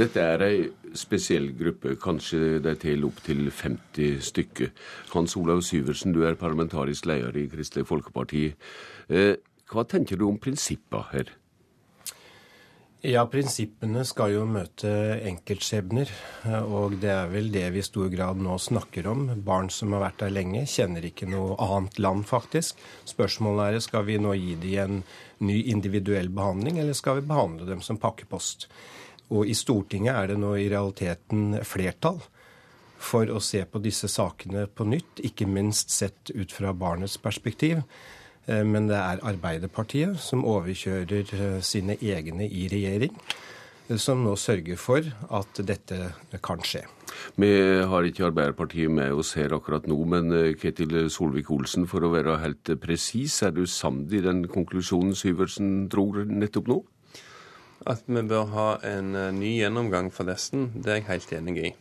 Dette 0.00 0.20
er 0.34 0.40
ei 0.46 0.58
spesiell 0.98 1.48
gruppe, 1.56 1.96
kanskje 2.00 2.60
det 2.64 2.78
til 2.84 3.00
50 3.04 4.20
stykker. 4.28 4.68
Hans 5.12 5.36
Olav 5.40 5.60
Syversen, 5.64 6.14
du 6.16 6.20
er 6.26 6.40
parlamentarisk 6.40 7.02
leder 7.08 7.36
i 7.36 7.50
Kristelig 7.52 7.86
Folkeparti. 7.88 8.44
Eh, 9.12 9.34
hva 9.72 9.82
tenker 9.88 10.16
du 10.20 10.24
om 10.28 10.40
prinsippene 10.40 11.02
her? 11.12 11.26
Ja, 13.02 13.24
prinsippene 13.26 14.04
skal 14.06 14.30
jo 14.30 14.44
møte 14.46 14.88
enkeltskjebner. 15.26 16.10
Og 16.70 17.00
det 17.02 17.10
er 17.10 17.32
vel 17.32 17.48
det 17.50 17.64
vi 17.74 17.80
i 17.82 17.86
stor 17.86 18.06
grad 18.12 18.38
nå 18.38 18.54
snakker 18.62 19.08
om. 19.10 19.24
Barn 19.42 19.72
som 19.74 19.90
har 19.96 20.04
vært 20.04 20.20
der 20.22 20.30
lenge, 20.36 20.62
kjenner 20.70 21.02
ikke 21.08 21.26
noe 21.26 21.56
annet 21.58 21.98
land, 21.98 22.22
faktisk. 22.30 22.78
Spørsmålet 23.10 23.80
er 23.80 23.82
skal 23.82 24.06
vi 24.06 24.20
nå 24.22 24.36
gi 24.38 24.54
dem 24.62 24.78
en 24.84 25.02
ny 25.42 25.58
individuell 25.74 26.30
behandling, 26.30 26.78
eller 26.78 26.94
skal 26.94 27.18
vi 27.18 27.26
behandle 27.26 27.66
dem 27.72 27.82
som 27.82 27.98
pakkepost? 27.98 28.68
Og 29.34 29.50
i 29.50 29.58
Stortinget 29.58 30.14
er 30.14 30.30
det 30.30 30.38
nå 30.38 30.54
i 30.60 30.70
realiteten 30.70 31.58
flertall 31.66 32.22
for 33.02 33.26
å 33.26 33.42
se 33.42 33.64
på 33.66 33.82
disse 33.82 34.06
sakene 34.06 34.68
på 34.70 34.86
nytt, 34.86 35.24
ikke 35.26 35.50
minst 35.50 35.90
sett 35.90 36.30
ut 36.30 36.54
fra 36.54 36.70
barnets 36.70 37.18
perspektiv. 37.18 37.82
Men 38.46 38.88
det 38.90 38.98
er 38.98 39.22
Arbeiderpartiet 39.22 40.18
som 40.18 40.42
overkjører 40.48 41.60
sine 41.62 41.94
egne 42.02 42.48
i 42.48 42.64
regjering, 42.72 43.14
som 44.00 44.24
nå 44.24 44.32
sørger 44.40 44.78
for 44.80 45.06
at 45.30 45.60
dette 45.68 45.98
kan 46.42 46.62
skje. 46.66 46.82
Vi 47.38 47.50
har 47.86 48.08
ikke 48.08 48.26
Arbeiderpartiet 48.30 48.90
med 48.90 49.14
oss 49.14 49.34
her 49.38 49.54
akkurat 49.54 49.86
nå, 49.86 49.98
men 50.08 50.34
Ketil 50.58 51.06
Solvik-Olsen, 51.12 51.86
for 51.90 52.02
å 52.02 52.10
være 52.14 52.40
helt 52.42 52.72
presis, 52.82 53.38
er 53.46 53.54
du 53.54 53.62
samd 53.68 54.10
i 54.16 54.24
den 54.24 54.46
konklusjonen 54.50 55.14
Syversen 55.18 55.86
dro 55.92 56.08
nettopp 56.26 56.72
nå? 56.72 56.80
At 57.86 58.06
vi 58.06 58.26
bør 58.26 58.50
ha 58.56 58.68
en 58.86 59.14
ny 59.38 59.56
gjennomgang 59.60 60.10
for 60.14 60.26
dessen, 60.30 60.70
det 60.74 60.90
er 60.90 61.00
jeg 61.00 61.10
helt 61.12 61.32
enig 61.38 61.56
i. 61.62 61.72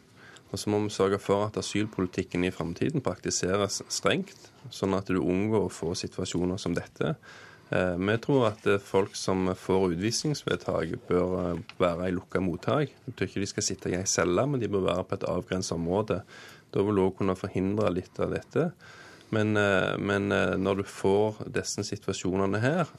Og 0.52 0.60
så 0.60 0.72
må 0.72 0.82
vi 0.84 0.92
sørge 0.92 1.20
for 1.22 1.46
at 1.48 1.58
asylpolitikken 1.60 2.44
i 2.44 2.52
framtiden 2.52 3.04
praktiseres 3.04 3.82
strengt, 3.88 4.50
sånn 4.70 4.96
at 4.98 5.08
du 5.08 5.22
unngår 5.22 5.68
å 5.68 5.72
få 5.72 5.94
situasjoner 5.96 6.60
som 6.60 6.76
dette. 6.76 7.16
Vi 7.72 8.16
tror 8.20 8.50
at 8.50 8.66
folk 8.84 9.14
som 9.16 9.48
får 9.56 9.94
utvisningsvedtak, 9.94 10.98
bør 11.08 11.62
være 11.80 12.10
i 12.10 12.16
lukka 12.18 12.42
mottak. 12.44 12.92
Jeg 13.08 13.16
tror 13.16 13.30
ikke 13.30 13.44
de 13.46 13.52
skal 13.54 13.64
sitte 13.64 13.94
i 13.94 13.96
ei 14.02 14.10
celle, 14.12 14.44
men 14.44 14.60
de 14.60 14.68
bør 14.72 14.90
være 14.90 15.06
på 15.08 15.16
et 15.16 15.30
avgrenset 15.32 15.78
område. 15.78 16.20
Da 16.76 16.84
vil 16.84 17.00
du 17.00 17.06
òg 17.06 17.16
kunne 17.22 17.38
forhindre 17.40 17.94
litt 17.96 18.20
av 18.20 18.36
dette. 18.36 18.68
Men, 19.32 19.56
men, 20.04 20.28
når 20.60 20.82
du 20.82 20.84
får 20.84 21.46
disse 21.56 21.88
situasjonene 21.88 22.60
her, 22.60 22.92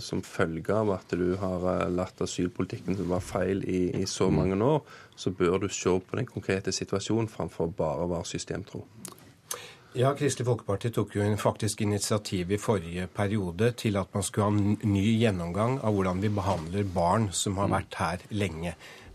som 0.00 0.22
følge 0.22 0.74
av 0.74 0.90
at 0.94 1.14
du 1.16 1.34
har 1.40 1.88
latt 1.92 2.20
asylpolitikken 2.24 2.98
være 3.00 3.24
feil 3.24 3.64
i, 3.64 3.88
i 4.02 4.06
så 4.06 4.30
mange 4.30 4.58
år, 4.62 4.80
så 5.16 5.30
bør 5.30 5.64
du 5.64 5.68
se 5.72 5.92
på 6.00 6.18
den 6.18 6.28
konkrete 6.28 6.72
situasjonen 6.72 7.30
framfor 7.32 7.72
bare 7.76 8.04
å 8.04 8.10
være 8.12 8.28
systemtro. 8.34 8.84
Ja, 9.94 10.10
Kristelig 10.18 10.48
Folkeparti 10.48 10.90
tok 10.90 11.12
jo 11.14 11.24
faktisk 11.38 11.84
initiativ 11.84 12.50
i 12.50 12.58
forrige 12.58 13.06
periode 13.14 13.68
til 13.78 13.94
at 14.00 14.10
man 14.10 14.24
skulle 14.26 14.48
ha 14.48 14.56
en 14.56 14.90
ny 14.90 15.04
gjennomgang 15.20 15.76
av 15.86 15.94
hvordan 15.94 16.22
vi 16.24 16.32
behandler 16.34 16.88
barn 16.96 17.28
som 17.30 17.60
har 17.62 17.70
vært 17.70 17.98
her 18.00 18.24
lenge. 18.34 18.72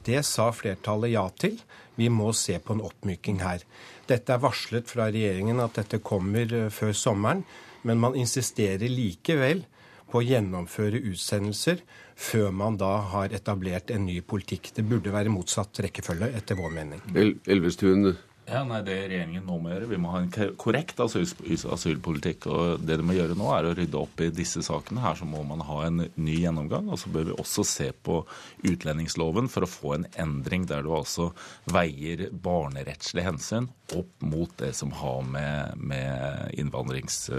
Det 0.08 0.22
sa 0.24 0.48
flertallet 0.56 1.12
ja 1.12 1.26
til. 1.36 1.58
Vi 2.00 2.08
må 2.08 2.32
se 2.32 2.56
på 2.64 2.78
en 2.78 2.86
oppmyking 2.88 3.42
her. 3.44 3.66
Dette 4.08 4.32
er 4.32 4.40
varslet 4.40 4.88
fra 4.88 5.10
regjeringen 5.12 5.60
at 5.60 5.76
dette 5.82 6.00
kommer 6.00 6.72
før 6.72 6.96
sommeren, 6.96 7.44
men 7.84 8.00
man 8.00 8.16
insisterer 8.16 8.88
likevel 8.88 9.66
på 10.10 10.22
å 10.22 10.26
gjennomføre 10.26 11.02
utsendelser 11.12 11.84
før 12.20 12.50
man 12.52 12.78
da 12.80 12.96
har 13.14 13.36
etablert 13.36 13.94
en 13.94 14.08
ny 14.10 14.20
politikk. 14.22 14.74
Det 14.76 14.86
burde 14.88 15.14
være 15.14 15.32
motsatt 15.34 15.84
rekkefølge, 15.86 16.34
etter 16.40 16.60
vår 16.60 16.74
mening. 16.76 17.06
El 17.16 17.38
Elvestuen, 17.48 18.10
ja, 18.50 18.64
nei, 18.66 18.80
Det 18.82 18.96
regjeringen 19.12 19.46
nå 19.46 19.60
må 19.62 19.70
gjøre, 19.70 19.88
vi 19.92 19.98
må 20.02 20.10
ha 20.10 20.24
en 20.24 20.56
korrekt 20.58 21.00
asyl 21.04 21.28
asylpolitikk. 21.76 22.48
og 22.50 22.82
Det 22.82 22.98
de 22.98 23.06
må 23.06 23.14
gjøre 23.14 23.38
nå, 23.38 23.46
er 23.54 23.68
å 23.70 23.76
rydde 23.78 24.00
opp 24.00 24.24
i 24.26 24.32
disse 24.34 24.64
sakene. 24.66 25.04
Her 25.04 25.20
så 25.20 25.28
må 25.30 25.44
man 25.46 25.62
ha 25.68 25.84
en 25.86 26.08
ny 26.16 26.38
gjennomgang. 26.40 26.90
og 26.90 26.98
Så 26.98 27.14
bør 27.14 27.30
vi 27.30 27.38
også 27.38 27.66
se 27.68 27.92
på 27.92 28.24
utlendingsloven 28.66 29.50
for 29.54 29.66
å 29.66 29.70
få 29.70 29.94
en 30.00 30.08
endring 30.18 30.66
der 30.66 30.82
du 30.82 30.90
altså 30.96 31.30
veier 31.70 32.30
barnerettslige 32.32 33.30
hensyn 33.30 33.70
opp 33.94 34.26
mot 34.26 34.50
det 34.58 34.74
som 34.74 34.92
har 34.98 35.22
med, 35.22 35.78
med 35.78 36.58
innvandrings, 36.58 37.30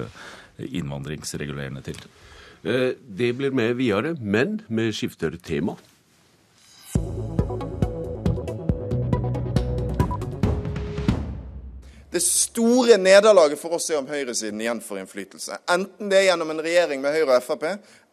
innvandringsregulerende 0.58 1.82
tiltak. 1.82 2.10
Det 2.62 3.32
blir 3.32 3.50
med 3.50 3.76
videre, 3.76 4.16
men 4.20 4.62
vi 4.68 4.92
skifter 4.92 5.36
tema. 5.40 5.76
Det 12.10 12.20
store 12.20 12.96
nederlaget 12.96 13.60
for 13.60 13.76
oss 13.76 13.86
er 13.90 14.00
om 14.00 14.08
høyresiden 14.10 14.60
igjen 14.60 14.80
får 14.82 14.98
innflytelse. 15.04 15.60
Enten 15.70 16.10
det 16.10 16.18
er 16.18 16.24
gjennom 16.26 16.50
en 16.50 16.62
regjering 16.64 17.00
med 17.04 17.14
Høyre 17.14 17.36
og 17.38 17.44
Frp, 17.46 17.64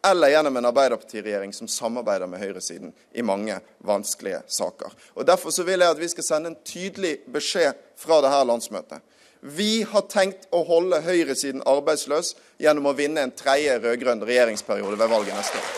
eller 0.06 0.30
gjennom 0.30 0.56
en 0.56 0.68
Arbeiderpartiregjering 0.70 1.52
som 1.52 1.68
samarbeider 1.68 2.30
med 2.30 2.38
høyresiden 2.38 2.92
i 3.12 3.24
mange 3.26 3.58
vanskelige 3.84 4.44
saker. 4.46 4.94
Og 5.18 5.26
Derfor 5.26 5.50
så 5.50 5.66
vil 5.66 5.82
jeg 5.82 5.96
at 5.96 6.00
vi 6.00 6.08
skal 6.14 6.28
sende 6.28 6.52
en 6.52 6.60
tydelig 6.62 7.16
beskjed 7.34 7.74
fra 7.98 8.20
dette 8.22 8.44
landsmøtet. 8.46 9.02
Vi 9.42 9.84
har 9.86 10.02
tenkt 10.10 10.48
å 10.50 10.64
holde 10.66 10.98
høyresiden 11.04 11.62
arbeidsløs 11.68 12.32
gjennom 12.58 12.90
å 12.90 12.96
vinne 12.98 13.22
en 13.22 13.34
tredje 13.38 13.76
rød-grønn 13.78 14.24
regjeringsperiode 14.26 14.98
ved 14.98 15.12
valget 15.12 15.38
neste 15.38 15.60
år. 15.60 15.68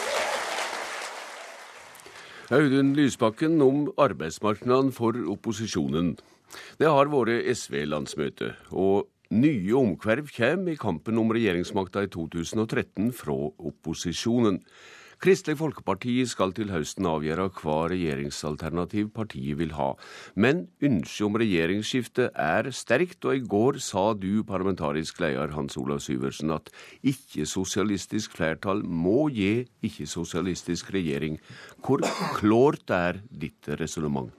Audun 2.51 2.95
Lysbakken 2.97 3.61
om 3.63 3.83
arbeidsmarkedet 4.01 4.95
for 4.97 5.15
opposisjonen. 5.31 6.17
Det 6.81 6.89
har 6.89 7.13
vært 7.13 7.45
SV-landsmøte, 7.53 8.55
og 8.73 9.07
nye 9.31 9.77
omkverv 9.79 10.33
kommer 10.35 10.73
i 10.73 10.81
kampen 10.81 11.21
om 11.21 11.31
regjeringsmakta 11.31 12.03
i 12.09 12.11
2013 12.11 13.13
fra 13.15 13.37
opposisjonen. 13.37 14.59
Kristelig 15.21 15.59
Folkeparti 15.61 16.15
skal 16.25 16.55
til 16.57 16.71
høsten 16.73 17.05
avgjøre 17.05 17.51
hva 17.59 17.75
regjeringsalternativ 17.93 19.11
partiet 19.13 19.59
vil 19.61 19.75
ha. 19.77 19.91
Men 20.33 20.63
ønsket 20.81 21.27
om 21.27 21.37
regjeringsskifte 21.43 22.31
er 22.33 22.71
sterkt, 22.73 23.21
og 23.29 23.37
i 23.37 23.45
går 23.45 23.83
sa 23.85 24.07
du, 24.17 24.41
parlamentarisk 24.49 25.21
leder 25.21 25.53
Hans 25.53 25.77
Olav 25.77 26.01
Syversen, 26.01 26.55
at 26.57 26.73
ikke-sosialistisk 27.05 28.33
flertall 28.41 28.81
må 28.81 29.29
gi 29.37 29.67
ikke-sosialistisk 29.85 30.95
regjering. 30.97 31.37
Hvor 31.85 32.01
klart 32.41 32.89
er 32.89 33.21
ditt 33.29 33.69
resonnement? 33.77 34.33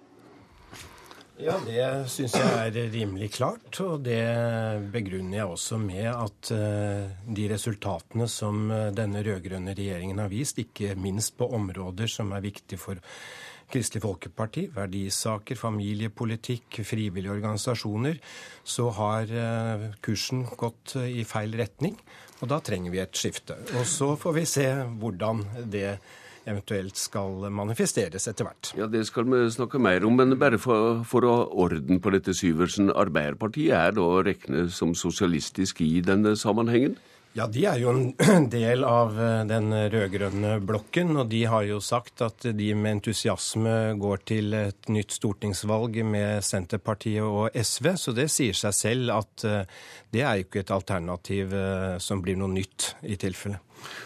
Ja, 1.42 1.56
det 1.66 1.86
syns 2.14 2.36
jeg 2.38 2.50
er 2.54 2.92
rimelig 2.94 3.32
klart. 3.34 3.80
Og 3.82 4.04
det 4.06 4.22
begrunner 4.94 5.40
jeg 5.40 5.54
også 5.56 5.80
med 5.82 6.06
at 6.12 6.52
de 6.52 7.48
resultatene 7.50 8.28
som 8.30 8.68
denne 8.94 9.24
rød-grønne 9.26 9.74
regjeringen 9.78 10.22
har 10.22 10.30
vist, 10.30 10.62
ikke 10.62 10.94
minst 11.00 11.34
på 11.40 11.50
områder 11.58 12.12
som 12.12 12.32
er 12.38 12.46
viktige 12.46 12.82
for 12.82 13.02
Kristelig 13.72 14.04
Folkeparti, 14.04 14.66
verdisaker, 14.76 15.56
familiepolitikk, 15.56 16.82
frivillige 16.84 17.32
organisasjoner, 17.32 18.18
så 18.68 18.90
har 18.98 19.32
kursen 20.04 20.44
gått 20.60 20.98
i 21.00 21.24
feil 21.26 21.56
retning. 21.58 21.96
Og 22.42 22.50
da 22.52 22.60
trenger 22.60 22.92
vi 22.92 23.00
et 23.00 23.16
skifte. 23.16 23.56
Og 23.80 23.88
så 23.88 24.16
får 24.20 24.36
vi 24.36 24.44
se 24.50 24.68
hvordan 25.00 25.46
det 25.72 25.96
eventuelt 26.50 26.98
skal 26.98 27.48
manifesteres 27.54 28.28
etter 28.30 28.48
hvert. 28.48 28.72
Ja, 28.78 28.88
Det 28.88 29.06
skal 29.08 29.28
vi 29.30 29.44
snakke 29.54 29.80
mer 29.80 30.06
om, 30.08 30.18
men 30.18 30.38
bare 30.40 30.60
for, 30.62 31.04
for 31.08 31.28
å 31.28 31.36
orden 31.66 32.02
på 32.02 32.14
dette, 32.16 32.34
Syversen. 32.38 32.92
Arbeiderpartiet 32.92 33.76
er 33.78 33.96
da 33.98 34.06
å 34.06 34.24
regne 34.26 34.68
som 34.74 34.96
sosialistisk 34.98 35.82
i 35.86 36.02
denne 36.06 36.36
sammenhengen? 36.40 36.98
Ja, 37.32 37.46
de 37.48 37.62
er 37.64 37.78
jo 37.80 37.94
en 37.94 38.50
del 38.52 38.84
av 38.84 39.16
den 39.48 39.72
rød-grønne 39.72 40.58
blokken, 40.68 41.16
og 41.16 41.30
de 41.32 41.46
har 41.48 41.64
jo 41.64 41.80
sagt 41.80 42.24
at 42.26 42.44
de 42.58 42.68
med 42.76 42.98
entusiasme 42.98 43.76
går 44.02 44.24
til 44.28 44.58
et 44.58 44.92
nytt 44.92 45.16
stortingsvalg 45.16 46.02
med 46.04 46.44
Senterpartiet 46.44 47.24
og 47.24 47.56
SV, 47.56 47.94
så 47.96 48.16
det 48.18 48.28
sier 48.34 48.58
seg 48.58 48.76
selv 48.76 49.16
at 49.16 49.48
det 50.12 50.26
er 50.26 50.42
jo 50.42 50.50
ikke 50.50 50.66
et 50.66 50.76
alternativ 50.76 51.56
som 52.04 52.20
blir 52.20 52.36
noe 52.42 52.52
nytt 52.52 52.96
i 53.08 53.16
tilfelle. 53.16 53.62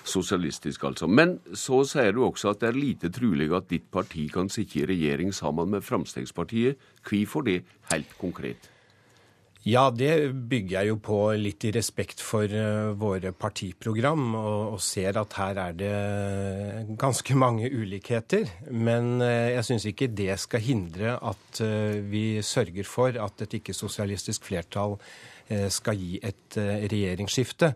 Sosialistisk, 0.06 0.84
altså. 0.84 1.07
Men 1.07 1.39
så 1.53 1.81
sier 1.88 2.14
du 2.15 2.22
også 2.26 2.53
at 2.53 2.61
det 2.61 2.69
er 2.69 2.77
lite 2.77 3.11
trolig 3.14 3.49
at 3.56 3.69
ditt 3.72 3.89
parti 3.91 4.27
kan 4.34 4.53
sitte 4.53 4.84
i 4.84 4.88
regjering 4.93 5.34
sammen 5.35 5.73
med 5.73 5.85
Fremskrittspartiet. 5.85 6.77
Hvorfor 7.06 7.45
det, 7.49 7.64
helt 7.91 8.18
konkret? 8.22 8.69
Ja, 9.66 9.88
det 9.90 10.30
bygger 10.46 10.76
jeg 10.76 10.92
jo 10.92 10.98
på 11.02 11.16
litt 11.42 11.66
i 11.66 11.72
respekt 11.74 12.20
for 12.22 12.52
våre 13.02 13.32
partiprogram, 13.34 14.28
og, 14.38 14.76
og 14.76 14.84
ser 14.86 15.18
at 15.18 15.34
her 15.40 15.62
er 15.64 15.80
det 15.80 16.98
ganske 17.02 17.34
mange 17.44 17.72
ulikheter. 17.74 18.46
Men 18.70 19.18
jeg 19.26 19.66
syns 19.66 19.90
ikke 19.90 20.12
det 20.14 20.38
skal 20.44 20.62
hindre 20.62 21.18
at 21.18 21.64
vi 22.14 22.44
sørger 22.46 22.86
for 22.86 23.18
at 23.18 23.42
et 23.48 23.58
ikke-sosialistisk 23.58 24.46
flertall 24.46 25.00
skal 25.74 25.98
gi 25.98 26.22
et 26.22 26.62
regjeringsskifte. 26.62 27.74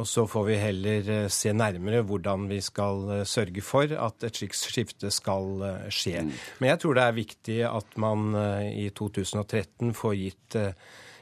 Og 0.00 0.08
så 0.08 0.24
får 0.28 0.44
vi 0.48 0.60
heller 0.60 1.14
se 1.32 1.52
nærmere 1.56 2.00
hvordan 2.04 2.48
vi 2.48 2.62
skal 2.64 3.24
sørge 3.28 3.60
for 3.64 3.92
at 3.92 4.24
et 4.24 4.40
slikt 4.40 4.56
skifte 4.56 5.12
skal 5.12 5.64
skje. 5.92 6.30
Men 6.60 6.72
jeg 6.72 6.80
tror 6.80 6.96
det 6.96 7.04
er 7.04 7.24
viktig 7.24 7.64
at 7.68 7.96
man 8.00 8.30
i 8.72 8.88
2013 8.88 9.92
får 9.96 10.22
gitt 10.24 10.64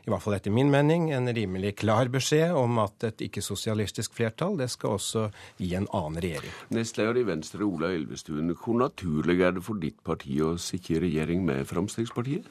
i 0.05 0.13
hvert 0.13 0.21
fall 0.21 0.37
etter 0.37 0.53
min 0.53 0.69
mening, 0.73 1.07
en 1.17 1.31
rimelig 1.33 1.75
klar 1.81 2.11
beskjed 2.13 2.53
om 2.59 2.77
at 2.83 3.07
et 3.09 3.23
ikke-sosialistisk 3.25 4.13
flertall 4.17 4.59
det 4.61 4.69
skal 4.73 4.99
også 4.99 5.23
gi 5.57 5.71
en 5.79 5.89
annen 5.97 6.21
regjering. 6.21 6.53
Nestleder 6.77 7.23
i 7.23 7.27
Venstre, 7.29 7.65
Ola 7.65 7.89
Elvestuen. 7.95 8.53
Hvor 8.53 8.77
naturlig 8.83 9.39
er 9.41 9.57
det 9.57 9.65
for 9.65 9.81
ditt 9.81 10.01
parti 10.05 10.37
å 10.45 10.55
sikre 10.61 11.01
regjering 11.07 11.45
med 11.47 11.65
Fremskrittspartiet? 11.71 12.49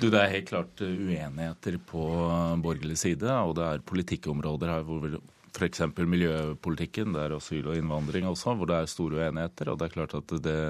Du, 0.00 0.08
Det 0.08 0.16
er 0.16 0.32
helt 0.32 0.48
klart 0.48 0.80
uenigheter 0.80 1.76
på 1.90 2.06
borgerlig 2.64 2.96
side, 3.00 3.28
og 3.28 3.58
det 3.58 3.66
er 3.68 3.84
politikkområder 3.92 4.72
her 4.72 4.86
hvor 4.88 5.04
vi 5.04 5.18
f.eks. 5.58 5.82
miljøpolitikken, 5.98 7.12
det 7.14 7.24
er 7.24 7.36
asyl 7.36 7.70
og 7.70 7.78
innvandring 7.78 8.28
også, 8.30 8.54
hvor 8.56 8.70
det 8.70 8.78
er 8.78 8.90
store 8.90 9.20
uenigheter. 9.20 9.72
Og 9.72 9.80
det 9.80 9.88
er 9.88 9.96
klart 9.96 10.14
at 10.18 10.36
det 10.44 10.60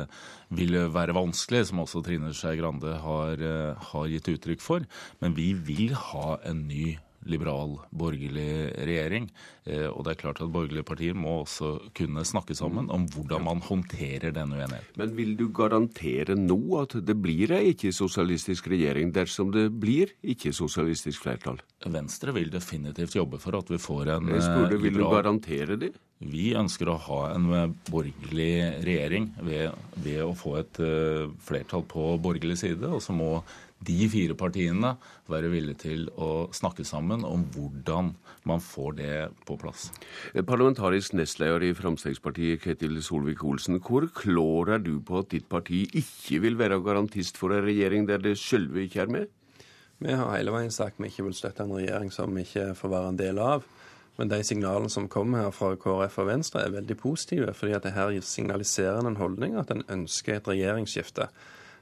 vil 0.58 0.78
være 0.94 1.16
vanskelig, 1.16 1.66
som 1.68 1.84
også 1.84 2.02
Trine 2.06 2.32
Skei 2.34 2.56
Grande 2.60 2.96
har, 3.02 3.44
har 3.92 4.08
gitt 4.12 4.32
uttrykk 4.34 4.64
for. 4.64 4.88
Men 5.22 5.36
vi 5.36 5.52
vil 5.52 5.94
ha 5.94 6.38
en 6.48 6.66
ny 6.70 6.96
liberal, 7.26 7.76
borgerlig 7.90 8.72
regjering. 8.86 9.28
Eh, 9.68 9.86
og 9.90 10.04
det 10.06 10.14
er 10.14 10.20
klart 10.22 10.40
at 10.42 10.52
borgerlige 10.52 10.86
partier 10.86 11.16
må 11.18 11.40
også 11.42 11.74
kunne 11.96 12.24
snakke 12.26 12.56
sammen 12.56 12.88
om 12.94 13.06
hvordan 13.12 13.44
man 13.44 13.62
håndterer 13.64 14.32
denne 14.34 14.58
uenigheten. 14.58 14.94
Men 15.00 15.14
vil 15.16 15.34
du 15.38 15.48
garantere 15.54 16.36
nå 16.38 16.58
at 16.82 16.98
det 17.04 17.18
blir 17.20 17.52
ei 17.56 17.72
ikke-sosialistisk 17.74 18.70
regjering 18.72 19.12
dersom 19.14 19.52
det 19.54 19.68
blir 19.80 20.14
ikke-sosialistisk 20.22 21.26
flertall? 21.26 21.60
Venstre 21.88 22.34
vil 22.36 22.52
definitivt 22.52 23.18
jobbe 23.18 23.40
for 23.42 23.58
at 23.58 23.70
vi 23.70 23.80
får 23.82 24.14
en 24.16 24.34
Jeg 24.34 24.44
spurte, 24.46 24.82
Vil 24.82 25.00
du 25.00 25.06
garantere 25.08 25.78
det? 25.78 25.94
Vi 26.18 26.50
ønsker 26.58 26.88
å 26.90 26.98
ha 26.98 27.20
en 27.34 27.52
eh, 27.54 27.70
borgerlig 27.90 28.82
regjering 28.86 29.32
ved, 29.42 29.76
ved 30.02 30.22
å 30.24 30.34
få 30.38 30.58
et 30.62 30.80
flertall 31.44 31.84
på 31.86 32.14
borgerlig 32.22 32.58
side. 32.58 32.88
Og 32.88 33.02
så 33.02 33.14
må 33.14 33.42
de 33.86 34.08
fire 34.10 34.34
partiene 34.38 34.94
være 35.30 35.50
villige 35.52 35.78
til 35.84 36.08
å 36.18 36.48
snakke 36.54 36.86
sammen 36.86 37.24
om 37.26 37.44
hvordan 37.54 38.10
man 38.48 38.62
får 38.64 38.96
det 38.98 39.16
på 39.46 39.58
plass. 39.60 39.88
Parlamentarisk 40.34 41.14
nestleder 41.18 41.68
i 41.68 41.74
Fremskrittspartiet, 41.78 42.62
Ketil 42.64 42.98
Solvik-Olsen. 43.04 43.78
Hvor 43.84 44.08
klår 44.14 44.74
er 44.76 44.84
du 44.84 44.96
på 45.04 45.22
at 45.22 45.30
ditt 45.34 45.48
parti 45.50 45.84
ikke 45.88 46.42
vil 46.44 46.58
være 46.58 46.80
garantist 46.82 47.38
for 47.38 47.54
en 47.54 47.66
regjering 47.66 48.08
der 48.08 48.22
det 48.24 48.38
sjølve 48.40 48.86
ikke 48.86 49.04
er 49.06 49.14
med? 49.14 49.34
Vi 49.98 50.14
har 50.14 50.30
hele 50.30 50.54
veien 50.54 50.70
sagt 50.70 51.00
vi 51.02 51.10
ikke 51.10 51.26
vil 51.26 51.34
støtte 51.34 51.64
en 51.64 51.74
regjering 51.74 52.12
som 52.14 52.34
vi 52.34 52.44
ikke 52.46 52.70
får 52.78 52.92
være 52.92 53.12
en 53.12 53.20
del 53.20 53.42
av. 53.42 53.66
Men 54.18 54.30
de 54.30 54.40
signalene 54.42 54.90
som 54.90 55.06
kommer 55.10 55.44
her 55.44 55.52
fra 55.54 55.76
KrF 55.78 56.16
og 56.22 56.26
Venstre, 56.26 56.64
er 56.64 56.74
veldig 56.74 56.96
positive. 56.98 57.54
fordi 57.54 57.72
at 57.72 57.82
det 57.82 57.94
her 57.94 58.20
signaliserer 58.20 59.06
en 59.06 59.16
holdning 59.16 59.54
at 59.56 59.70
en 59.70 59.84
ønsker 59.88 60.36
et 60.36 60.48
regjeringsskifte. 60.48 61.28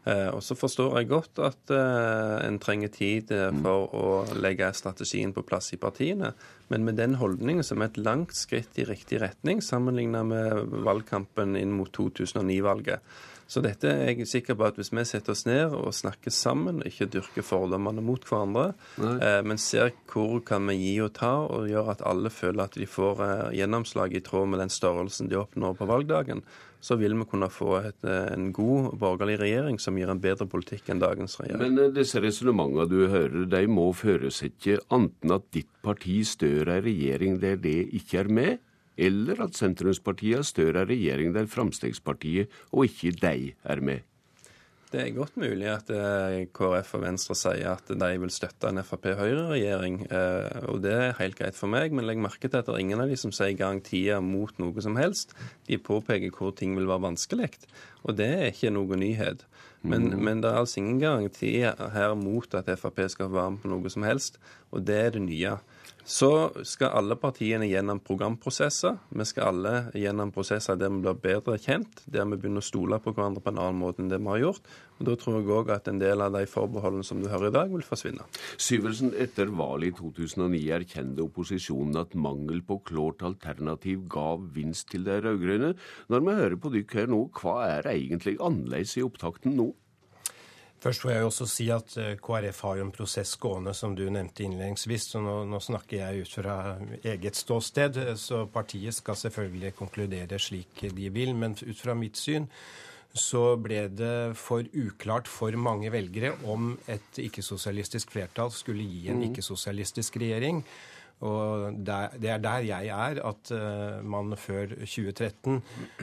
Eh, 0.07 0.29
og 0.31 0.43
så 0.47 0.55
forstår 0.55 1.01
jeg 1.01 1.11
godt 1.11 1.41
at 1.43 1.73
eh, 1.75 2.35
en 2.47 2.61
trenger 2.63 2.93
tid 2.95 3.33
eh, 3.35 3.49
for 3.65 3.91
å 3.91 4.11
legge 4.39 4.69
strategien 4.79 5.35
på 5.35 5.43
plass 5.47 5.73
i 5.75 5.81
partiene. 5.83 6.31
Men 6.71 6.87
med 6.87 6.99
den 7.01 7.19
holdningen 7.19 7.67
som 7.67 7.83
er 7.83 7.91
et 7.91 7.99
langt 7.99 8.37
skritt 8.39 8.79
i 8.79 8.87
riktig 8.87 9.21
retning 9.23 9.63
sammenlignet 9.63 10.29
med 10.31 10.77
valgkampen 10.87 11.59
inn 11.59 11.75
mot 11.75 11.91
2009-valget. 11.95 13.03
Så 13.47 13.63
dette 13.63 13.87
er 13.87 14.09
jeg 14.11 14.27
sikker 14.27 14.57
på 14.59 14.67
at 14.67 14.79
hvis 14.79 14.91
vi 14.91 15.05
setter 15.07 15.33
oss 15.37 15.45
ned 15.47 15.75
og 15.77 15.95
snakker 15.95 16.35
sammen, 16.35 16.81
ikke 16.87 17.07
dyrker 17.15 17.47
fordommene 17.47 18.03
mot 18.03 18.25
hverandre, 18.27 18.73
eh, 18.99 19.39
men 19.47 19.61
ser 19.63 19.93
hvor 20.11 20.41
kan 20.47 20.67
vi 20.67 20.75
gi 20.81 20.95
og 21.05 21.13
ta, 21.21 21.33
og 21.47 21.69
gjør 21.71 21.93
at 21.95 22.03
alle 22.11 22.33
føler 22.35 22.67
at 22.67 22.79
de 22.79 22.89
får 22.91 23.23
eh, 23.27 23.53
gjennomslag 23.61 24.19
i 24.19 24.23
tråd 24.27 24.51
med 24.51 24.65
den 24.65 24.75
størrelsen 24.75 25.31
de 25.31 25.39
oppnår 25.39 25.79
på 25.79 25.87
valgdagen, 25.87 26.43
så 26.81 26.97
vil 27.01 27.17
vi 27.19 27.27
kunne 27.29 27.49
få 27.53 27.77
et, 27.81 28.05
eh, 28.05 28.33
en 28.33 28.51
god 28.53 28.97
borgerlig 28.99 29.39
regjering 29.41 29.79
som 29.81 29.97
gir 29.99 30.11
en 30.11 30.21
bedre 30.21 30.47
politikk 30.47 30.91
enn 30.91 31.03
dagens 31.03 31.39
regjering. 31.41 31.63
Men 31.63 31.79
eh, 31.85 31.95
disse 31.97 32.21
resonnementene 32.23 32.89
du 32.91 33.09
hører, 33.13 33.47
de 33.51 33.63
må 33.67 33.91
føresette 33.97 34.81
enten 34.93 35.37
at 35.37 35.51
ditt 35.57 35.71
parti 35.83 36.23
Støre 36.27 36.79
er 36.79 36.87
regjering 36.87 37.41
der 37.43 37.57
det 37.57 37.79
ikke 37.97 38.25
er 38.25 38.33
med, 38.33 38.59
eller 38.97 39.43
at 39.45 39.57
sentrumspartiene 39.59 40.45
Støre 40.47 40.85
er 40.85 40.91
regjering 40.91 41.35
der 41.37 41.49
Fremskrittspartiet 41.51 42.53
og 42.73 42.89
ikke 42.89 43.17
de 43.21 43.53
er 43.65 43.83
med. 43.85 44.05
Det 44.97 45.03
er 45.05 45.11
godt 45.13 45.35
mulig 45.37 45.67
at 45.69 45.91
eh, 45.93 46.47
KrF 46.57 46.95
og 46.97 47.03
Venstre 47.03 47.35
sier 47.37 47.75
at 47.75 47.91
de 48.01 48.07
vil 48.23 48.31
støtte 48.33 48.71
en 48.71 48.81
Frp-Høyre-regjering. 48.81 49.99
eh, 50.09 50.63
Og 50.71 50.79
det 50.87 50.93
er 50.95 51.19
helt 51.19 51.37
greit 51.37 51.59
for 51.59 51.69
meg, 51.69 51.93
men 51.93 52.07
legg 52.09 52.17
merke 52.23 52.49
til 52.49 52.57
at 52.63 52.65
det 52.71 52.73
er 52.73 52.81
ingen 52.81 53.03
av 53.05 53.11
de 53.13 53.19
som 53.21 53.35
sier 53.35 53.53
garantier 53.59 54.23
mot 54.25 54.57
noe 54.63 54.81
som 54.81 54.97
helst. 54.97 55.35
De 55.69 55.77
påpeker 55.77 56.33
hvor 56.33 56.55
ting 56.57 56.73
vil 56.79 56.89
være 56.89 57.05
vanskelig. 57.11 57.51
Og 58.09 58.17
det 58.17 58.31
er 58.39 58.49
ikke 58.55 58.73
noe 58.73 58.97
nyhet. 58.97 59.45
Men, 59.83 60.09
Mhm. 60.09 60.25
men 60.25 60.41
det 60.41 60.51
er 60.51 60.59
altså 60.63 60.79
ingen 60.81 60.99
garantier 61.01 61.77
her 61.93 62.15
mot 62.17 62.55
at 62.55 62.67
Frp 62.79 63.05
skal 63.11 63.29
være 63.29 63.51
med 63.51 63.61
på 63.63 63.69
noe 63.69 63.91
som 63.93 64.03
helst. 64.03 64.39
Og 64.73 64.85
det 64.87 64.97
er 64.97 65.11
det 65.11 65.23
nye. 65.29 65.59
Så 66.07 66.29
skal 66.63 66.93
alle 66.95 67.17
partiene 67.19 67.67
gjennom 67.67 67.99
programprosesser. 68.07 68.95
Vi 69.11 69.25
skal 69.27 69.49
alle 69.51 69.73
gjennom 69.99 70.31
prosesser 70.31 70.79
der 70.79 70.93
vi 70.95 71.01
blir 71.03 71.17
bedre 71.19 71.57
kjent, 71.59 72.05
der 72.07 72.29
vi 72.31 72.37
begynner 72.39 72.63
å 72.63 72.67
stole 72.67 73.01
på 73.03 73.11
hverandre 73.11 73.43
på 73.43 73.51
en 73.51 73.59
annen 73.59 73.81
måte 73.81 74.05
enn 74.05 74.13
det 74.13 74.21
vi 74.23 74.31
har 74.31 74.45
gjort. 74.45 74.69
Og 75.01 75.09
Da 75.09 75.17
tror 75.19 75.41
jeg 75.41 75.51
òg 75.51 75.73
at 75.75 75.91
en 75.91 75.99
del 75.99 76.23
av 76.23 76.37
de 76.37 76.45
forbeholdene 76.47 77.05
som 77.05 77.19
du 77.19 77.27
hører 77.29 77.51
i 77.51 77.57
dag, 77.57 77.73
vil 77.75 77.83
forsvinne. 77.83 78.23
Syvelsen, 78.55 79.11
etter 79.19 79.51
valget 79.51 79.99
i 79.99 80.13
2009 80.15 80.61
erkjente 80.79 81.27
opposisjonen 81.27 81.99
at 81.99 82.15
mangel 82.15 82.63
på 82.63 82.79
klart 82.87 83.27
alternativ 83.27 84.07
gav 84.07 84.47
vinst 84.55 84.93
til 84.95 85.03
de 85.09 85.19
rød-grønne. 85.27 85.73
Når 86.07 86.23
vi 86.23 86.39
hører 86.39 86.57
på 86.63 86.71
dere 86.77 87.01
her 87.01 87.11
nå, 87.11 87.25
hva 87.35 87.57
er 87.67 87.91
egentlig 87.97 88.39
annerledes 88.39 88.95
i 88.95 89.03
opptakten 89.03 89.59
nå? 89.59 89.73
Først 90.81 91.01
får 91.03 91.11
jeg 91.11 91.21
jo 91.23 91.29
også 91.31 91.47
si 91.49 91.67
at 91.73 91.95
eh, 91.99 92.17
KrF 92.21 92.61
har 92.67 92.77
jo 92.77 92.85
en 92.85 92.93
prosess 92.95 93.37
gående, 93.41 93.73
som 93.75 93.95
du 93.97 94.05
nevnte 94.13 94.45
innledningsvis. 94.45 95.09
Så 95.15 95.23
nå, 95.25 95.39
nå 95.49 95.61
snakker 95.65 95.97
jeg 96.03 96.27
ut 96.27 96.35
fra 96.37 96.57
eget 97.03 97.39
ståsted. 97.39 97.97
Så 98.21 98.45
partiet 98.53 98.95
skal 98.95 99.17
selvfølgelig 99.17 99.75
konkludere 99.79 100.39
slik 100.39 100.85
de 100.95 101.09
vil. 101.11 101.33
Men 101.35 101.57
ut 101.63 101.81
fra 101.81 101.95
mitt 101.97 102.21
syn 102.21 102.51
så 103.17 103.55
ble 103.57 103.87
det 103.97 104.37
for 104.37 104.67
uklart 104.77 105.25
for 105.33 105.55
mange 105.57 105.89
velgere 105.95 106.35
om 106.45 106.75
et 106.93 107.17
ikke-sosialistisk 107.23 108.11
flertall 108.13 108.51
skulle 108.53 108.85
gi 108.85 109.09
en 109.09 109.23
Mhm. 109.23 109.31
ikke-sosialistisk 109.31 110.19
regjering. 110.21 110.63
Og 111.25 111.73
der, 111.87 112.13
det 112.21 112.29
er 112.29 112.41
der 112.45 112.65
jeg 112.67 112.91
er, 112.93 113.21
at 113.25 113.51
eh, 113.57 114.05
man 114.05 114.37
før 114.37 114.75
2013 114.85 115.63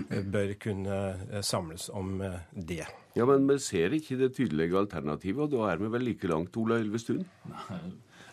eh, 0.10 0.24
bør 0.26 0.54
kunne 0.64 0.98
eh, 1.30 1.44
samles 1.46 1.90
om 1.94 2.24
det. 2.56 2.88
Ja, 3.16 3.26
Men 3.30 3.46
vi 3.50 3.60
ser 3.62 3.94
ikke 3.94 4.18
det 4.18 4.34
tydelige 4.34 4.78
alternativet, 4.78 5.46
og 5.46 5.52
da 5.52 5.70
er 5.70 5.78
vi 5.78 5.92
vel 5.94 6.08
like 6.10 6.28
langt, 6.28 6.58
Ola 6.58 6.80
Elvestuen? 6.82 7.28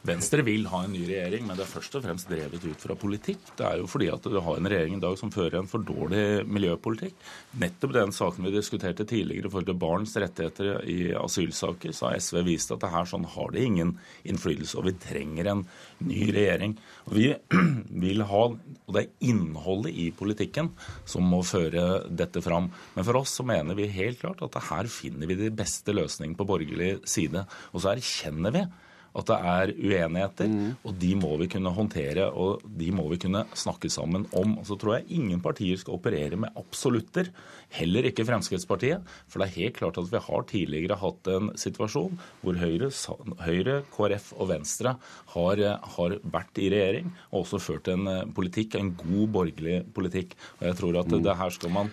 Venstre 0.00 0.40
vil 0.40 0.62
ha 0.72 0.78
en 0.80 0.94
ny 0.94 1.02
regjering, 1.04 1.42
men 1.44 1.58
det 1.58 1.66
er 1.66 1.68
først 1.74 1.98
og 1.98 2.04
fremst 2.06 2.30
drevet 2.30 2.62
ut 2.64 2.84
fra 2.86 2.94
politikk. 2.96 3.50
Det 3.58 3.66
er 3.68 3.82
jo 3.82 3.88
fordi 3.90 4.06
at 4.08 4.24
du 4.24 4.38
har 4.40 4.56
en 4.56 4.68
regjering 4.72 4.96
i 4.96 5.02
dag 5.02 5.18
som 5.20 5.32
fører 5.34 5.58
en 5.58 5.68
for 5.68 5.84
dårlig 5.84 6.46
miljøpolitikk. 6.48 7.18
Nettopp 7.60 7.92
den 7.98 8.14
saken 8.16 8.48
vi 8.48 8.54
diskuterte 8.54 9.04
tidligere 9.04 9.50
i 9.50 9.52
forhold 9.52 9.68
til 9.68 9.78
barns 9.82 10.16
rettigheter 10.16 10.88
i 10.88 11.12
asylsaker, 11.20 11.92
så 11.92 12.08
har 12.08 12.24
SV 12.24 12.40
vist 12.48 12.72
at 12.72 12.80
det 12.80 12.92
her 12.94 13.12
sånn 13.12 13.28
har 13.28 13.52
det 13.52 13.68
ingen 13.68 13.94
innflytelse, 14.24 14.80
og 14.80 14.88
vi 14.88 14.96
trenger 15.04 15.52
en 15.52 15.66
ny 16.08 16.24
regjering. 16.32 16.78
Og 17.04 17.16
vi 17.20 17.28
vil 18.08 18.24
ha, 18.32 18.44
og 18.56 18.96
det 18.96 19.04
er 19.04 19.30
innholdet 19.34 19.92
i 20.00 20.10
politikken 20.16 20.72
som 21.04 21.28
må 21.28 21.44
føre 21.44 22.06
dette 22.08 22.40
fram. 22.40 22.72
Men 22.96 23.04
for 23.04 23.20
oss 23.20 23.36
så 23.36 23.44
mener 23.44 23.76
vi 23.76 23.92
helt 24.00 24.24
klart 24.24 24.40
at 24.48 24.62
her 24.72 24.88
finner 24.88 25.28
vi 25.28 25.42
de 25.44 25.52
beste 25.52 25.92
løsningene 25.92 26.40
på 26.40 26.48
borgerlig 26.48 26.94
side. 27.04 27.44
Og 27.76 27.84
så 27.84 27.98
erkjenner 27.98 28.56
vi 28.56 28.70
at 29.16 29.30
det 29.30 29.38
er 29.52 29.72
uenigheter, 29.74 30.52
og 30.86 30.94
de 31.00 31.14
må 31.18 31.32
vi 31.40 31.48
kunne 31.50 31.72
håndtere 31.74 32.28
og 32.30 32.62
de 32.64 32.90
må 32.94 33.06
vi 33.10 33.18
kunne 33.22 33.44
snakke 33.58 33.90
sammen 33.92 34.26
om. 34.36 34.56
Og 34.60 34.68
så 34.68 34.76
tror 34.78 34.98
jeg 34.98 35.18
ingen 35.20 35.42
partier 35.42 35.78
skal 35.80 35.96
operere 35.98 36.38
med 36.40 36.54
absolutter, 36.58 37.30
heller 37.74 38.06
ikke 38.10 38.26
Fremskrittspartiet. 38.28 39.06
For 39.30 39.42
det 39.42 39.48
er 39.48 39.58
helt 39.58 39.78
klart 39.78 39.98
at 40.00 40.10
vi 40.10 40.22
har 40.26 40.46
tidligere 40.50 40.98
hatt 41.00 41.30
en 41.32 41.50
situasjon 41.58 42.18
hvor 42.42 42.60
Høyre, 42.60 42.90
Høyre 43.44 43.80
KrF 43.94 44.32
og 44.38 44.50
Venstre 44.52 44.94
har, 45.34 45.64
har 45.96 46.18
vært 46.22 46.62
i 46.62 46.70
regjering 46.72 47.10
og 47.30 47.42
også 47.42 47.62
ført 47.62 47.90
en 47.92 48.06
eh, 48.10 48.28
politikk, 48.36 48.76
en 48.78 48.94
god 48.98 49.34
borgerlig 49.34 49.82
politikk. 49.96 50.36
Og 50.60 50.70
jeg 50.70 50.80
tror 50.80 51.02
at 51.02 51.18
det 51.20 51.36
her 51.40 51.54
skal 51.54 51.74
man 51.74 51.92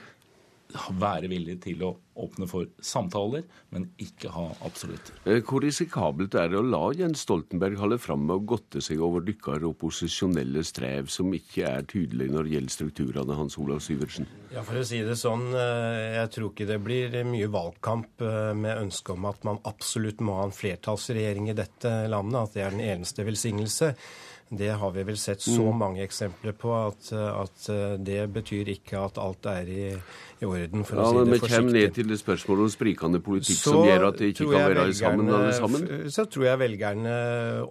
være 1.00 1.30
villig 1.32 1.58
til 1.64 1.84
å 1.86 1.96
åpne 2.18 2.48
for 2.50 2.68
samtaler, 2.82 3.44
men 3.74 3.86
ikke 4.02 4.32
ha 4.34 4.48
absolutter. 4.66 5.16
Eh, 5.26 5.42
Hvor 5.46 5.62
risikabelt 5.62 6.36
er 6.40 6.50
det 6.52 6.60
å 6.60 6.66
la 6.66 6.90
Jens 6.98 7.22
Stoltenberg 7.26 7.78
holde 7.82 8.00
fram 8.02 8.26
med 8.26 8.40
å 8.40 8.46
godte 8.54 8.82
seg 8.84 9.02
over 9.06 9.26
dykkar 9.26 9.66
opposisjonelle 9.70 10.64
strev 10.66 11.12
som 11.14 11.34
ikke 11.36 11.68
er 11.70 11.88
tydelige 11.90 12.34
når 12.34 12.48
det 12.48 12.56
gjelder 12.56 12.76
strukturene, 12.78 13.38
Hans 13.38 13.58
Olav 13.62 13.84
Syversen? 13.86 14.30
Ja, 14.54 14.64
For 14.66 14.82
å 14.82 14.86
si 14.88 15.04
det 15.06 15.18
sånn, 15.20 15.50
eh, 15.54 16.18
jeg 16.18 16.32
tror 16.36 16.54
ikke 16.54 16.70
det 16.70 16.80
blir 16.84 17.20
mye 17.28 17.52
valgkamp 17.54 18.26
eh, 18.26 18.54
med 18.58 18.86
ønske 18.88 19.14
om 19.14 19.30
at 19.30 19.46
man 19.48 19.62
absolutt 19.70 20.24
må 20.26 20.40
ha 20.40 20.48
en 20.48 20.56
flertallsregjering 20.56 21.52
i 21.52 21.58
dette 21.58 21.94
landet, 22.10 22.42
at 22.42 22.58
det 22.58 22.66
er 22.66 22.76
den 22.76 22.88
eneste 22.98 23.28
velsignelse. 23.28 23.94
Det 24.50 24.70
har 24.80 24.92
vi 24.96 25.04
vel 25.04 25.18
sett 25.18 25.42
så 25.44 25.60
Mm. 25.74 25.78
mange 25.78 26.00
eksempler 26.08 26.54
på 26.56 26.72
at, 26.88 27.12
at 27.12 27.70
eh, 27.70 27.98
det 28.00 28.30
betyr 28.32 28.70
ikke 28.72 28.98
at 29.04 29.18
alt 29.20 29.46
er 29.46 29.68
i, 29.68 29.90
i 30.40 30.46
orden, 30.46 30.86
for 30.88 30.96
Ja, 30.96 31.04
å 31.04 31.10
si 31.12 31.16
men 31.18 31.26
det 31.34 31.40
forsiktig. 31.42 31.50
kommer 31.58 31.72
forsiktig. 31.72 31.82
ned 31.84 31.94
til 31.98 32.08
det 32.08 32.20
spørsmålet 32.22 32.64
om 32.64 32.70
sprikende 32.72 33.20
politikk 33.20 33.58
som 33.60 33.84
gjør 33.84 34.08
at 34.08 34.18
det 34.22 34.30
ikke 34.32 34.48
kan 34.52 34.70
være 34.72 34.94
sammen 34.94 35.30
alle 35.36 35.52
sammen. 35.54 36.10
Så 36.16 36.26
tror 36.32 36.46
jeg 36.48 36.60
velgerne 36.60 37.16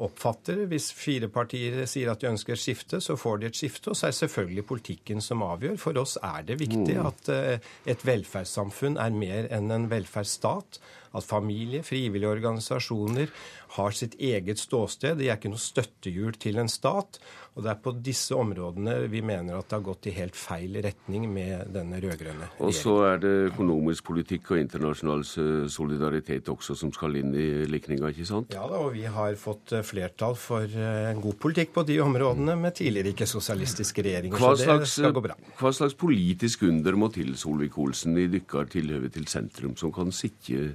oppfatter 0.04 0.66
Hvis 0.68 0.90
fire 0.92 1.28
partier 1.32 1.86
sier 1.88 2.10
at 2.12 2.20
de 2.20 2.28
ønsker 2.28 2.52
et 2.52 2.60
skifte, 2.60 3.00
så 3.00 3.16
får 3.16 3.40
de 3.40 3.46
et 3.46 3.56
skifte. 3.56 3.88
Og 3.88 3.96
så 3.96 4.06
er 4.08 4.12
det 4.12 4.20
selvfølgelig 4.20 4.66
politikken 4.66 5.20
som 5.24 5.40
avgjør. 5.46 5.78
For 5.78 5.96
oss 5.98 6.18
er 6.22 6.42
det 6.46 6.58
viktig 6.60 6.96
Mm. 6.96 7.06
at 7.06 7.28
eh, 7.32 7.58
et 7.86 8.02
velferdssamfunn 8.04 8.98
er 8.98 9.10
mer 9.10 9.48
enn 9.50 9.70
en 9.70 9.88
velferdsstat. 9.88 10.78
At 11.16 11.24
familie, 11.24 11.80
frivillige 11.82 12.28
organisasjoner 12.28 13.28
har 13.76 13.96
sitt 13.96 14.16
eget 14.18 14.60
ståsted. 14.60 15.18
De 15.20 15.30
er 15.30 15.38
ikke 15.38 15.52
noe 15.52 15.62
støttehjul 15.62 16.38
til 16.40 16.60
en 16.62 16.70
stat. 16.70 17.20
Og 17.56 17.64
det 17.64 17.70
er 17.72 17.78
på 17.80 17.92
disse 18.04 18.36
områdene 18.36 19.06
vi 19.08 19.22
mener 19.24 19.56
at 19.56 19.70
det 19.70 19.78
har 19.78 19.84
gått 19.86 20.06
i 20.10 20.12
helt 20.12 20.36
feil 20.36 20.76
retning 20.84 21.24
med 21.32 21.70
denne 21.72 21.96
rød-grønne 22.04 22.50
Og 22.60 22.74
så 22.76 22.98
er 23.08 23.22
det 23.22 23.32
økonomisk 23.46 24.04
politikk 24.10 24.50
og 24.52 24.60
internasjonal 24.60 25.24
solidaritet 25.72 26.50
også 26.52 26.76
som 26.76 26.92
skal 26.92 27.16
inn 27.22 27.32
i 27.32 27.64
likninga, 27.70 28.12
ikke 28.12 28.28
sant? 28.28 28.52
Ja 28.52 28.66
da, 28.68 28.82
og 28.84 28.92
vi 28.92 29.06
har 29.08 29.40
fått 29.40 29.72
eh, 29.72 29.84
flertall 29.86 30.36
for 30.36 30.68
eh, 30.68 31.08
en 31.14 31.24
god 31.24 31.40
politikk 31.40 31.72
på 31.78 31.86
de 31.88 31.96
områdene 32.04 32.58
med 32.60 32.76
tidligere 32.76 33.14
ikke-sosialistiske 33.14 34.04
regjeringer. 34.04 34.36
Hva 34.36 34.52
så 34.60 34.76
det 34.82 34.92
skal 34.92 35.16
gå 35.16 35.24
bra. 35.24 35.40
hva 35.56 35.72
slags 35.72 35.96
politisk 35.96 36.66
under 36.68 37.00
må 37.00 37.08
til, 37.14 37.32
Solvik-Olsen, 37.40 38.20
i 38.20 38.28
dykkar 38.36 38.68
tilhøve 38.76 39.08
til 39.16 39.24
sentrum, 39.32 39.78
som 39.80 39.94
kan 39.96 40.12
sitte, 40.12 40.74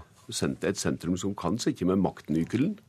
et 0.65 0.81
sentrum 0.81 1.13
som 1.19 1.37
kan 1.37 1.61
sitte 1.61 1.85
med 1.85 2.01
maktnykelen? 2.01 2.79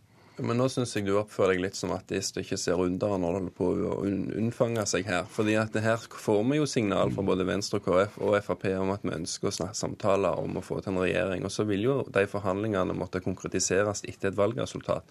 Men 0.40 0.56
nå 0.56 0.64
syns 0.72 0.94
jeg 0.96 1.04
du 1.04 1.12
oppfører 1.20 1.52
deg 1.52 1.66
litt 1.66 1.76
som 1.76 1.90
ateist 1.92 2.38
og 2.38 2.46
ikke 2.46 2.56
ser 2.60 2.80
under 2.80 3.18
når 3.20 3.34
du 3.34 3.36
holder 3.36 3.54
på 3.58 3.66
å 3.68 3.96
unnfange 4.40 4.84
seg 4.88 5.04
her. 5.10 5.26
Fordi 5.28 5.58
at 5.60 5.74
det 5.76 5.82
her 5.84 6.00
får 6.00 6.40
vi 6.48 6.56
jo 6.56 6.68
signal 6.70 7.12
fra 7.12 7.24
både 7.26 7.44
Venstre, 7.48 7.82
KrF 7.84 8.16
og 8.24 8.38
Frp 8.46 8.64
om 8.78 8.94
at 8.94 9.04
vi 9.04 9.12
ønsker 9.12 9.50
å 9.50 9.54
snakke 9.58 9.76
samtaler 9.76 10.40
om 10.40 10.56
å 10.56 10.64
få 10.64 10.80
til 10.80 10.94
en 10.94 11.02
regjering. 11.04 11.44
Og 11.44 11.52
så 11.52 11.66
vil 11.68 11.84
jo 11.84 11.98
de 12.08 12.24
forhandlingene 12.32 12.96
måtte 12.96 13.20
konkretiseres 13.24 14.06
etter 14.08 14.32
et 14.32 14.40
valgresultat. 14.40 15.04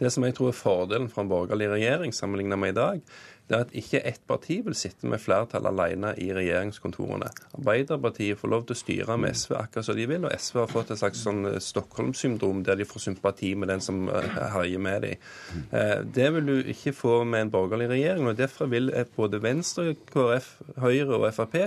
Det 0.00 0.10
som 0.10 0.26
jeg 0.26 0.34
tror 0.34 0.50
er 0.50 0.58
fordelen 0.58 1.06
fra 1.12 1.22
en 1.22 1.30
borgerlig 1.30 1.70
regjering 1.70 2.14
sammenlignet 2.16 2.58
med 2.58 2.74
i 2.74 2.78
dag, 2.80 3.04
det 3.48 3.56
er 3.56 3.64
at 3.66 3.74
ikke 3.76 4.00
ett 4.08 4.22
parti 4.28 4.56
vil 4.64 4.76
sitte 4.78 5.08
med 5.10 5.20
flertall 5.20 5.66
alene 5.68 6.14
i 6.20 6.30
regjeringskontorene. 6.32 7.28
Arbeiderpartiet 7.58 8.40
får 8.40 8.52
lov 8.52 8.64
til 8.64 8.76
å 8.76 8.80
styre 8.80 9.16
med 9.20 9.36
SV 9.36 9.56
akkurat 9.58 9.88
som 9.88 9.98
de 9.98 10.06
vil, 10.08 10.24
og 10.24 10.32
SV 10.32 10.60
har 10.62 10.72
fått 10.72 10.94
et 10.94 11.02
slags 11.02 11.24
sånn 11.26 11.50
eh, 11.50 11.58
Stockholm-syndrom 11.60 12.62
der 12.64 12.80
de 12.80 12.88
får 12.88 13.04
sympati 13.04 13.52
med 13.58 13.68
den 13.74 13.84
som 13.84 14.06
eh, 14.08 14.40
herjer 14.54 14.80
med 14.86 15.04
dem. 15.04 15.28
Eh, 15.76 15.98
det 16.16 16.30
vil 16.38 16.48
du 16.48 16.72
ikke 16.72 16.96
få 16.96 17.18
med 17.28 17.46
en 17.46 17.52
borgerlig 17.52 17.90
regjering, 17.92 18.30
og 18.32 18.40
derfor 18.40 18.72
vil 18.72 18.88
både 19.16 19.42
Venstre, 19.44 19.92
KrF, 20.08 20.50
Høyre 20.80 21.20
og 21.20 21.28
Frp 21.36 21.60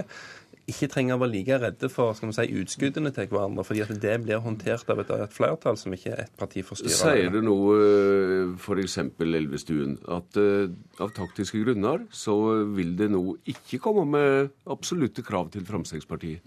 ikke 0.67 0.89
trenger 0.91 1.15
å 1.15 1.21
være 1.21 1.31
like 1.31 1.57
redde 1.61 1.89
for 1.91 2.15
skal 2.17 2.27
man 2.27 2.35
si, 2.35 2.45
utskuddene 2.59 3.11
til 3.15 3.29
hverandre, 3.31 3.63
fordi 3.67 3.83
at 3.85 3.93
det 4.03 4.15
blir 4.25 4.41
håndtert 4.43 4.89
av 4.91 4.99
et, 5.03 5.13
et 5.23 5.35
flertall 5.35 5.79
som 5.79 5.95
ikke 5.95 6.11
er 6.11 6.23
et 6.25 6.33
parti 6.39 6.63
for 6.67 6.79
styret. 6.79 6.97
Sier 6.97 7.31
du 7.31 7.39
noe, 7.45 7.77
f.eks. 8.59 8.97
Elvestuen, 9.27 9.95
at 10.11 10.39
uh, 10.41 10.67
av 11.03 11.13
taktiske 11.15 11.61
grunner 11.63 12.03
så 12.11 12.35
vil 12.75 12.95
det 12.99 13.11
nå 13.13 13.23
ikke 13.47 13.79
komme 13.83 14.03
med 14.11 14.51
absolutte 14.67 15.23
krav 15.25 15.53
til 15.55 15.63
Fremskrittspartiet? 15.67 16.43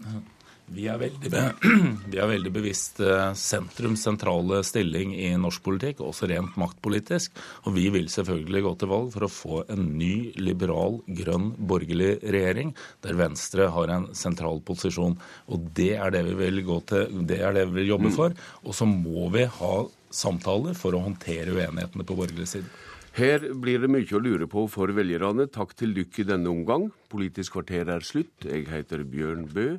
Vi 0.71 0.85
er 0.87 0.99
veldig, 1.01 1.29
vi 2.13 2.19
er 2.21 2.29
veldig 2.29 2.51
bevisst 2.55 3.01
eh, 3.03 3.33
sentrums 3.35 4.05
sentrale 4.05 4.61
stilling 4.63 5.11
i 5.19 5.33
norsk 5.39 5.63
politikk, 5.65 5.99
også 6.05 6.29
rent 6.31 6.55
maktpolitisk. 6.59 7.35
Og 7.65 7.75
vi 7.75 7.89
vil 7.91 8.07
selvfølgelig 8.11 8.63
gå 8.63 8.71
til 8.79 8.91
valg 8.93 9.09
for 9.15 9.27
å 9.27 9.31
få 9.31 9.61
en 9.73 9.89
ny, 9.99 10.31
liberal, 10.39 11.01
grønn, 11.19 11.51
borgerlig 11.57 12.13
regjering 12.23 12.71
der 13.03 13.19
Venstre 13.19 13.67
har 13.75 13.91
en 13.91 14.07
sentral 14.15 14.63
posisjon. 14.63 15.17
Og 15.51 15.67
det 15.75 15.91
er 15.97 16.15
det 16.15 16.23
vi 16.29 16.37
vil, 16.39 16.63
gå 16.67 16.79
til, 16.87 17.19
det 17.27 17.41
er 17.43 17.57
det 17.57 17.67
vi 17.67 17.81
vil 17.81 17.93
jobbe 17.97 18.13
for. 18.15 18.37
Og 18.63 18.77
så 18.77 18.87
må 18.87 19.27
vi 19.35 19.43
ha 19.59 19.73
samtaler 20.11 20.77
for 20.77 20.95
å 20.95 21.03
håndtere 21.03 21.51
uenighetene 21.51 22.07
på 22.07 22.15
borgerlig 22.15 22.47
side. 22.53 22.71
Her 23.11 23.43
blir 23.59 23.81
det 23.83 23.89
mye 23.91 24.07
å 24.15 24.23
lure 24.23 24.47
på 24.47 24.63
for 24.71 24.91
velgerne. 24.95 25.49
Takk 25.51 25.73
til 25.75 25.91
dere 25.97 26.23
i 26.23 26.27
denne 26.29 26.47
omgang. 26.47 26.87
Politisk 27.11 27.57
kvarter 27.57 27.91
er 27.91 28.05
slutt. 28.07 28.47
Jeg 28.47 28.69
heter 28.71 29.03
Bjørn 29.03 29.49
Bø. 29.51 29.73